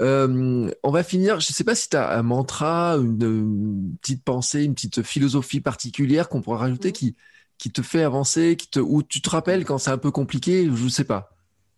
Euh, 0.00 0.70
on 0.82 0.90
va 0.90 1.02
finir, 1.02 1.40
je 1.40 1.50
ne 1.50 1.54
sais 1.54 1.64
pas 1.64 1.74
si 1.74 1.88
tu 1.88 1.96
as 1.96 2.16
un 2.16 2.22
mantra, 2.22 2.96
une, 2.96 3.96
petite 4.00 4.24
pensée, 4.24 4.64
une 4.64 4.74
petite 4.74 5.02
philosophie 5.02 5.60
particulière 5.60 6.28
qu'on 6.28 6.42
pourrait 6.42 6.58
rajouter 6.58 6.92
qui, 6.92 7.16
qui 7.58 7.70
te 7.70 7.82
fait 7.82 8.02
avancer, 8.02 8.56
qui 8.56 8.68
te, 8.68 8.80
ou 8.80 9.02
tu 9.02 9.20
te 9.20 9.30
rappelles 9.30 9.64
quand 9.64 9.78
c'est 9.78 9.90
un 9.90 9.98
peu 9.98 10.10
compliqué, 10.10 10.64
je 10.64 10.84
ne 10.84 10.88
sais 10.88 11.04
pas. 11.04 11.30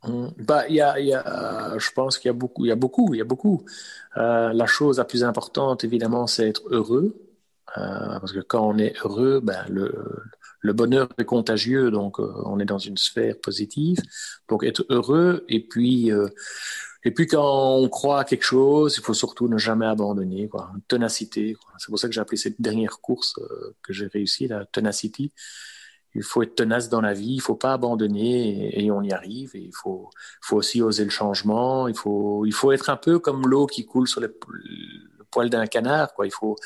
Hum, 0.03 0.33
bah, 0.39 0.69
y 0.69 0.81
a, 0.81 0.99
y 1.01 1.12
a, 1.12 1.77
je 1.79 1.91
pense 1.91 2.19
qu'il 2.19 2.29
y 2.29 2.31
a 2.31 2.35
beaucoup, 2.35 2.64
il 2.64 2.69
y 2.69 2.73
a 2.73 2.77
beaucoup, 2.77 3.14
il 3.14 3.19
y 3.19 3.21
a 3.21 3.25
beaucoup. 3.25 3.64
Euh, 4.17 4.53
la 4.53 4.67
chose 4.67 4.99
la 4.99 5.05
plus 5.05 5.25
importante, 5.25 5.85
évidemment, 5.85 6.27
c'est 6.27 6.49
être 6.49 6.62
heureux. 6.71 7.17
Euh, 7.77 8.19
parce 8.21 8.33
que 8.33 8.41
quand 8.41 8.67
on 8.67 8.79
est 8.79 8.95
heureux, 9.05 9.41
ben, 9.41 9.64
le, 9.69 9.93
le 10.61 10.73
bonheur 10.73 11.09
est 11.19 11.25
contagieux, 11.25 11.91
donc 11.91 12.19
on 12.19 12.59
est 12.61 12.64
dans 12.64 12.79
une 12.79 12.97
sphère 12.97 13.35
positive. 13.43 13.99
Donc 14.49 14.64
être 14.64 14.87
heureux 14.89 15.45
et 15.49 15.61
puis 15.61 16.11
et 17.07 17.13
puis 17.13 17.29
quand 17.29 17.77
on 17.77 17.89
croit 17.89 18.19
à 18.19 18.25
quelque 18.25 18.43
chose, 18.43 18.97
il 18.99 19.01
faut 19.05 19.15
surtout 19.15 19.47
ne 19.47 19.59
jamais 19.59 19.87
abandonner, 19.87 20.49
quoi. 20.49 20.73
Ténacité. 20.89 21.57
C'est 21.79 21.87
pour 21.87 22.01
ça 22.01 22.09
que 22.09 22.15
j'ai 22.15 22.21
appelé 22.21 22.37
cette 22.37 22.61
dernière 22.61 22.99
course 23.01 23.39
euh, 23.39 23.77
que 23.85 23.93
j'ai 23.93 24.09
réussi, 24.09 24.49
la 24.49 24.65
tenacity. 24.67 25.33
Il 26.17 26.25
faut 26.25 26.43
être 26.43 26.57
tenace 26.57 26.89
dans 26.89 27.01
la 27.01 27.15
vie, 27.15 27.35
il 27.35 27.41
faut 27.41 27.55
pas 27.55 27.75
abandonner 27.75 28.77
et, 28.85 28.91
on 28.91 29.03
y 29.03 29.13
arrive. 29.13 29.53
Et 29.55 29.61
il 29.61 29.73
faut, 29.73 30.11
faut 30.41 30.57
aussi 30.57 30.83
oser 30.83 31.05
le 31.05 31.11
changement. 31.11 31.87
Il 31.87 31.97
faut, 31.97 32.45
il 32.45 32.53
faut 32.53 32.73
être 32.73 32.91
un 32.91 32.97
peu 32.97 33.21
comme 33.21 33.47
l'eau 33.47 33.69
qui 33.69 33.87
coule 33.87 34.09
sur 34.09 34.21
le, 34.21 34.37
le 34.49 35.25
poil 35.31 35.49
d'un 35.49 35.69
canard, 35.69 36.13
quoi. 36.13 36.27
Il 36.27 36.33
faut, 36.33 36.57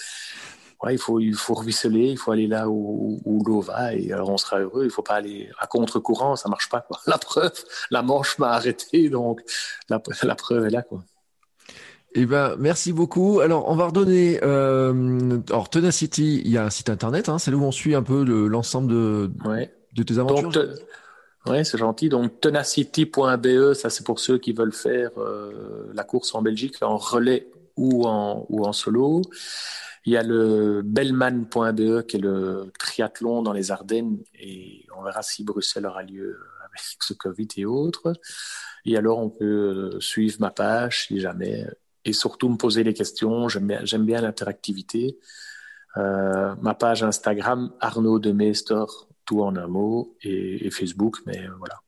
il 0.89 0.99
faut, 0.99 1.20
il 1.20 1.35
faut 1.35 1.55
ruisseler, 1.55 2.07
il 2.07 2.16
faut 2.16 2.33
aller 2.33 2.47
là 2.47 2.68
où, 2.68 3.43
l'eau 3.47 3.61
va 3.61 3.95
et 3.95 4.12
alors 4.12 4.31
on 4.31 4.39
sera 4.39 4.61
heureux. 4.61 4.85
Il 4.85 4.91
faut 4.91 5.03
pas 5.03 5.14
aller 5.14 5.51
à 5.59 5.66
contre-courant, 5.66 6.37
ça 6.37 6.49
marche 6.49 6.68
pas. 6.68 6.81
Quoi. 6.81 6.99
La 7.07 7.18
preuve, 7.18 7.53
la 7.91 8.03
manche 8.03 8.39
m'a 8.39 8.51
arrêté, 8.51 9.11
donc 9.11 9.43
la, 9.89 9.99
preuve 10.35 10.66
est 10.66 10.70
là. 10.70 10.83
Quoi. 10.83 11.03
Eh 12.14 12.26
ben, 12.26 12.57
merci 12.59 12.93
beaucoup. 12.93 13.41
Alors, 13.41 13.68
on 13.68 13.76
va 13.76 13.87
redonner. 13.87 14.41
Euh, 14.43 15.39
alors, 15.49 15.68
Tenacity, 15.68 16.43
il 16.45 16.51
y 16.51 16.59
a 16.59 16.64
un 16.64 16.70
site 16.70 16.91
internet. 16.91 17.28
Hein, 17.28 17.39
c'est 17.39 17.51
là 17.51 17.57
où 17.57 17.62
on 17.62 17.72
suit 17.72 17.95
un 17.95 18.03
peu 18.03 18.24
l'ensemble 18.24 18.91
de, 18.91 19.31
de 19.95 20.03
tes 20.03 20.18
aventures. 20.18 20.51
Oui, 21.47 21.64
c'est 21.64 21.78
gentil. 21.78 22.09
Donc, 22.09 22.41
tenacity.be, 22.41 23.72
ça 23.74 23.89
c'est 23.89 24.05
pour 24.05 24.20
ceux 24.20 24.39
qui 24.39 24.53
veulent 24.53 24.72
faire 24.74 25.11
euh, 25.18 25.91
la 25.95 26.05
course 26.05 26.35
en 26.35 26.43
Belgique 26.43 26.76
en 26.83 26.97
relais 26.99 27.49
ou 27.76 28.07
en, 28.07 28.45
ou 28.51 28.66
en 28.66 28.72
solo. 28.72 29.22
Il 30.05 30.12
y 30.12 30.16
a 30.16 30.22
le 30.22 30.82
Bellman.be 30.82 32.07
qui 32.07 32.16
est 32.16 32.20
le 32.20 32.72
triathlon 32.78 33.42
dans 33.42 33.53
les 33.53 33.70
Ardennes 33.70 34.18
et 34.34 34.86
on 34.96 35.03
verra 35.03 35.22
si 35.22 35.44
Bruxelles 35.44 35.86
aura 35.86 36.03
lieu 36.03 36.38
avec 36.64 36.80
ce 37.01 37.12
Covid 37.14 37.48
et 37.57 37.64
autres. 37.64 38.12
Et 38.86 38.96
alors 38.96 39.18
on 39.18 39.30
peut 39.30 39.98
suivre 40.01 40.36
ma 40.40 40.51
page 40.51 41.07
si 41.07 41.20
jamais 41.20 41.66
et 42.05 42.12
surtout 42.12 42.48
me 42.48 42.57
poser 42.57 42.84
des 42.84 42.94
questions. 42.94 43.48
J'aime 43.48 44.07
bien, 44.07 44.20
l'interactivité. 44.20 45.18
Euh, 45.96 46.55
ma 46.61 46.74
page 46.74 47.03
Instagram 47.03 47.72
Arnaud 47.80 48.18
de 48.18 48.32
Meester, 48.32 48.84
tout 49.26 49.42
en 49.42 49.57
un 49.57 49.66
mot, 49.66 50.16
et, 50.22 50.66
et 50.66 50.70
Facebook, 50.70 51.18
mais 51.26 51.46
voilà. 51.59 51.82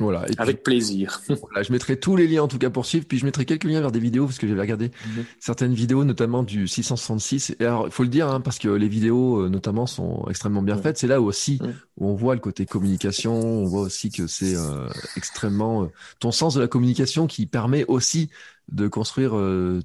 Voilà. 0.00 0.26
Avec 0.38 0.64
plaisir. 0.64 1.20
voilà, 1.28 1.62
je 1.62 1.70
mettrai 1.70 1.98
tous 1.98 2.16
les 2.16 2.26
liens 2.26 2.42
en 2.42 2.48
tout 2.48 2.58
cas 2.58 2.68
pour 2.68 2.84
suivre, 2.84 3.06
puis 3.06 3.18
je 3.18 3.24
mettrai 3.24 3.44
quelques 3.44 3.64
liens 3.64 3.80
vers 3.80 3.92
des 3.92 4.00
vidéos 4.00 4.26
parce 4.26 4.38
que 4.38 4.48
j'avais 4.48 4.60
regardé 4.60 4.90
mhm. 5.06 5.24
certaines 5.38 5.72
vidéos, 5.72 6.02
notamment 6.04 6.42
du 6.42 6.66
666. 6.66 7.54
Et 7.60 7.64
alors, 7.64 7.86
il 7.86 7.92
faut 7.92 8.02
le 8.02 8.08
dire, 8.08 8.28
hein, 8.28 8.40
parce 8.40 8.58
que 8.58 8.68
les 8.68 8.88
vidéos 8.88 9.42
euh, 9.42 9.48
notamment 9.48 9.86
sont 9.86 10.26
extrêmement 10.28 10.62
bien 10.62 10.76
faites. 10.76 10.98
C'est 10.98 11.06
là 11.06 11.20
aussi 11.20 11.60
où 11.96 12.08
on 12.08 12.14
voit 12.14 12.34
le 12.34 12.40
côté 12.40 12.66
communication, 12.66 13.34
on 13.34 13.66
voit 13.66 13.82
aussi 13.82 14.10
que 14.10 14.26
c'est 14.26 14.56
euh, 14.56 14.88
extrêmement 15.16 15.84
euh, 15.84 15.86
ton 16.18 16.32
sens 16.32 16.54
de 16.54 16.60
la 16.60 16.66
communication 16.66 17.28
qui 17.28 17.46
permet 17.46 17.84
aussi 17.86 18.30
de 18.72 18.88
construire 18.88 19.32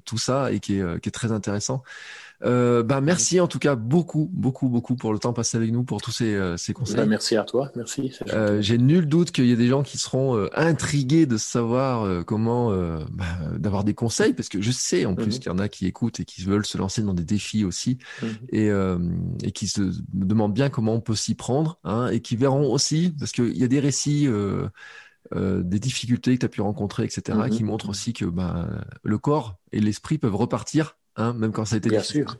tout 0.06 0.16
ça 0.16 0.52
et 0.52 0.58
qui 0.58 0.78
est, 0.78 1.00
qui 1.02 1.10
est 1.10 1.12
très 1.12 1.32
intéressant. 1.32 1.82
Euh, 2.42 2.82
bah, 2.82 3.00
merci 3.00 3.38
en 3.40 3.46
tout 3.46 3.58
cas 3.58 3.74
beaucoup, 3.74 4.30
beaucoup, 4.32 4.68
beaucoup 4.68 4.96
pour 4.96 5.12
le 5.12 5.18
temps 5.18 5.32
passé 5.32 5.56
avec 5.56 5.72
nous, 5.72 5.84
pour 5.84 6.00
tous 6.00 6.10
ces, 6.10 6.34
euh, 6.34 6.56
ces 6.56 6.72
conseils. 6.72 6.96
Bah, 6.96 7.06
merci 7.06 7.36
à 7.36 7.44
toi, 7.44 7.70
merci. 7.76 8.12
Euh, 8.28 8.62
J'ai 8.62 8.78
nul 8.78 9.06
doute 9.06 9.30
qu'il 9.30 9.46
y 9.46 9.52
a 9.52 9.56
des 9.56 9.68
gens 9.68 9.82
qui 9.82 9.98
seront 9.98 10.36
euh, 10.36 10.48
intrigués 10.54 11.26
de 11.26 11.36
savoir 11.36 12.04
euh, 12.04 12.22
comment, 12.22 12.70
bah, 13.10 13.24
d'avoir 13.58 13.84
des 13.84 13.94
conseils, 13.94 14.32
parce 14.32 14.48
que 14.48 14.60
je 14.60 14.70
sais 14.70 15.04
en 15.04 15.14
plus 15.14 15.26
mhm. 15.26 15.32
qu'il 15.32 15.46
y 15.46 15.50
en 15.50 15.58
a 15.58 15.68
qui 15.68 15.86
écoutent 15.86 16.20
et 16.20 16.24
qui 16.24 16.42
veulent 16.42 16.66
se 16.66 16.78
lancer 16.78 17.02
dans 17.02 17.14
des 17.14 17.24
défis 17.24 17.64
aussi, 17.64 17.98
mhm. 18.22 18.28
et, 18.52 18.70
et 19.46 19.52
qui 19.52 19.68
se 19.68 19.82
demandent 20.12 20.54
bien 20.54 20.70
comment 20.70 20.94
on 20.94 21.00
peut 21.00 21.14
s'y 21.14 21.34
prendre, 21.34 21.78
hein, 21.84 22.08
et 22.08 22.20
qui 22.20 22.36
verront 22.36 22.72
aussi, 22.72 23.14
parce 23.18 23.32
qu'il 23.32 23.56
y 23.56 23.64
a 23.64 23.68
des 23.68 23.80
récits. 23.80 24.28
Euh, 25.36 25.62
des 25.62 25.78
difficultés 25.78 26.34
que 26.34 26.40
tu 26.40 26.46
as 26.46 26.48
pu 26.48 26.60
rencontrer, 26.60 27.04
etc., 27.04 27.38
mhm. 27.38 27.50
qui 27.50 27.62
montrent 27.62 27.88
aussi 27.88 28.12
que 28.12 28.24
bah, 28.24 28.68
le 29.04 29.16
corps 29.16 29.58
et 29.70 29.78
l'esprit 29.78 30.18
peuvent 30.18 30.34
repartir 30.34 30.96
Hein, 31.16 31.32
même 31.34 31.52
quand 31.52 31.64
ça 31.64 31.76
a 31.76 31.78
été 31.78 31.88
Bien 31.88 32.02
sûr, 32.02 32.36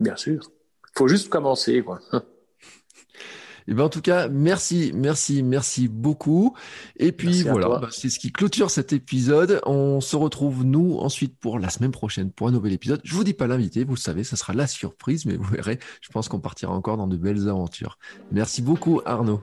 bien 0.00 0.16
sûr. 0.16 0.50
Il 0.94 0.98
faut 0.98 1.08
juste 1.08 1.28
commencer, 1.28 1.82
quoi. 1.82 2.00
Et 2.12 2.16
eh 3.68 3.74
ben 3.74 3.84
en 3.84 3.88
tout 3.88 4.00
cas, 4.00 4.28
merci, 4.28 4.92
merci, 4.94 5.42
merci 5.42 5.88
beaucoup. 5.88 6.54
Et 6.96 7.12
puis 7.12 7.42
voilà, 7.42 7.68
bah, 7.78 7.88
c'est 7.90 8.10
ce 8.10 8.18
qui 8.18 8.32
clôture 8.32 8.70
cet 8.70 8.92
épisode. 8.92 9.60
On 9.66 10.00
se 10.00 10.16
retrouve 10.16 10.64
nous 10.64 10.96
ensuite 10.98 11.38
pour 11.38 11.58
la 11.58 11.70
semaine 11.70 11.90
prochaine 11.90 12.30
pour 12.30 12.48
un 12.48 12.52
nouvel 12.52 12.72
épisode. 12.72 13.00
Je 13.04 13.14
vous 13.14 13.24
dis 13.24 13.34
pas 13.34 13.46
l'invité, 13.46 13.84
vous 13.84 13.94
le 13.94 14.00
savez, 14.00 14.24
ça 14.24 14.36
sera 14.36 14.52
la 14.52 14.66
surprise, 14.66 15.26
mais 15.26 15.36
vous 15.36 15.50
verrez, 15.50 15.78
je 16.00 16.08
pense 16.10 16.28
qu'on 16.28 16.40
partira 16.40 16.72
encore 16.72 16.96
dans 16.96 17.08
de 17.08 17.16
belles 17.16 17.48
aventures. 17.48 17.98
Merci 18.30 18.62
beaucoup 18.62 19.00
Arnaud. 19.04 19.42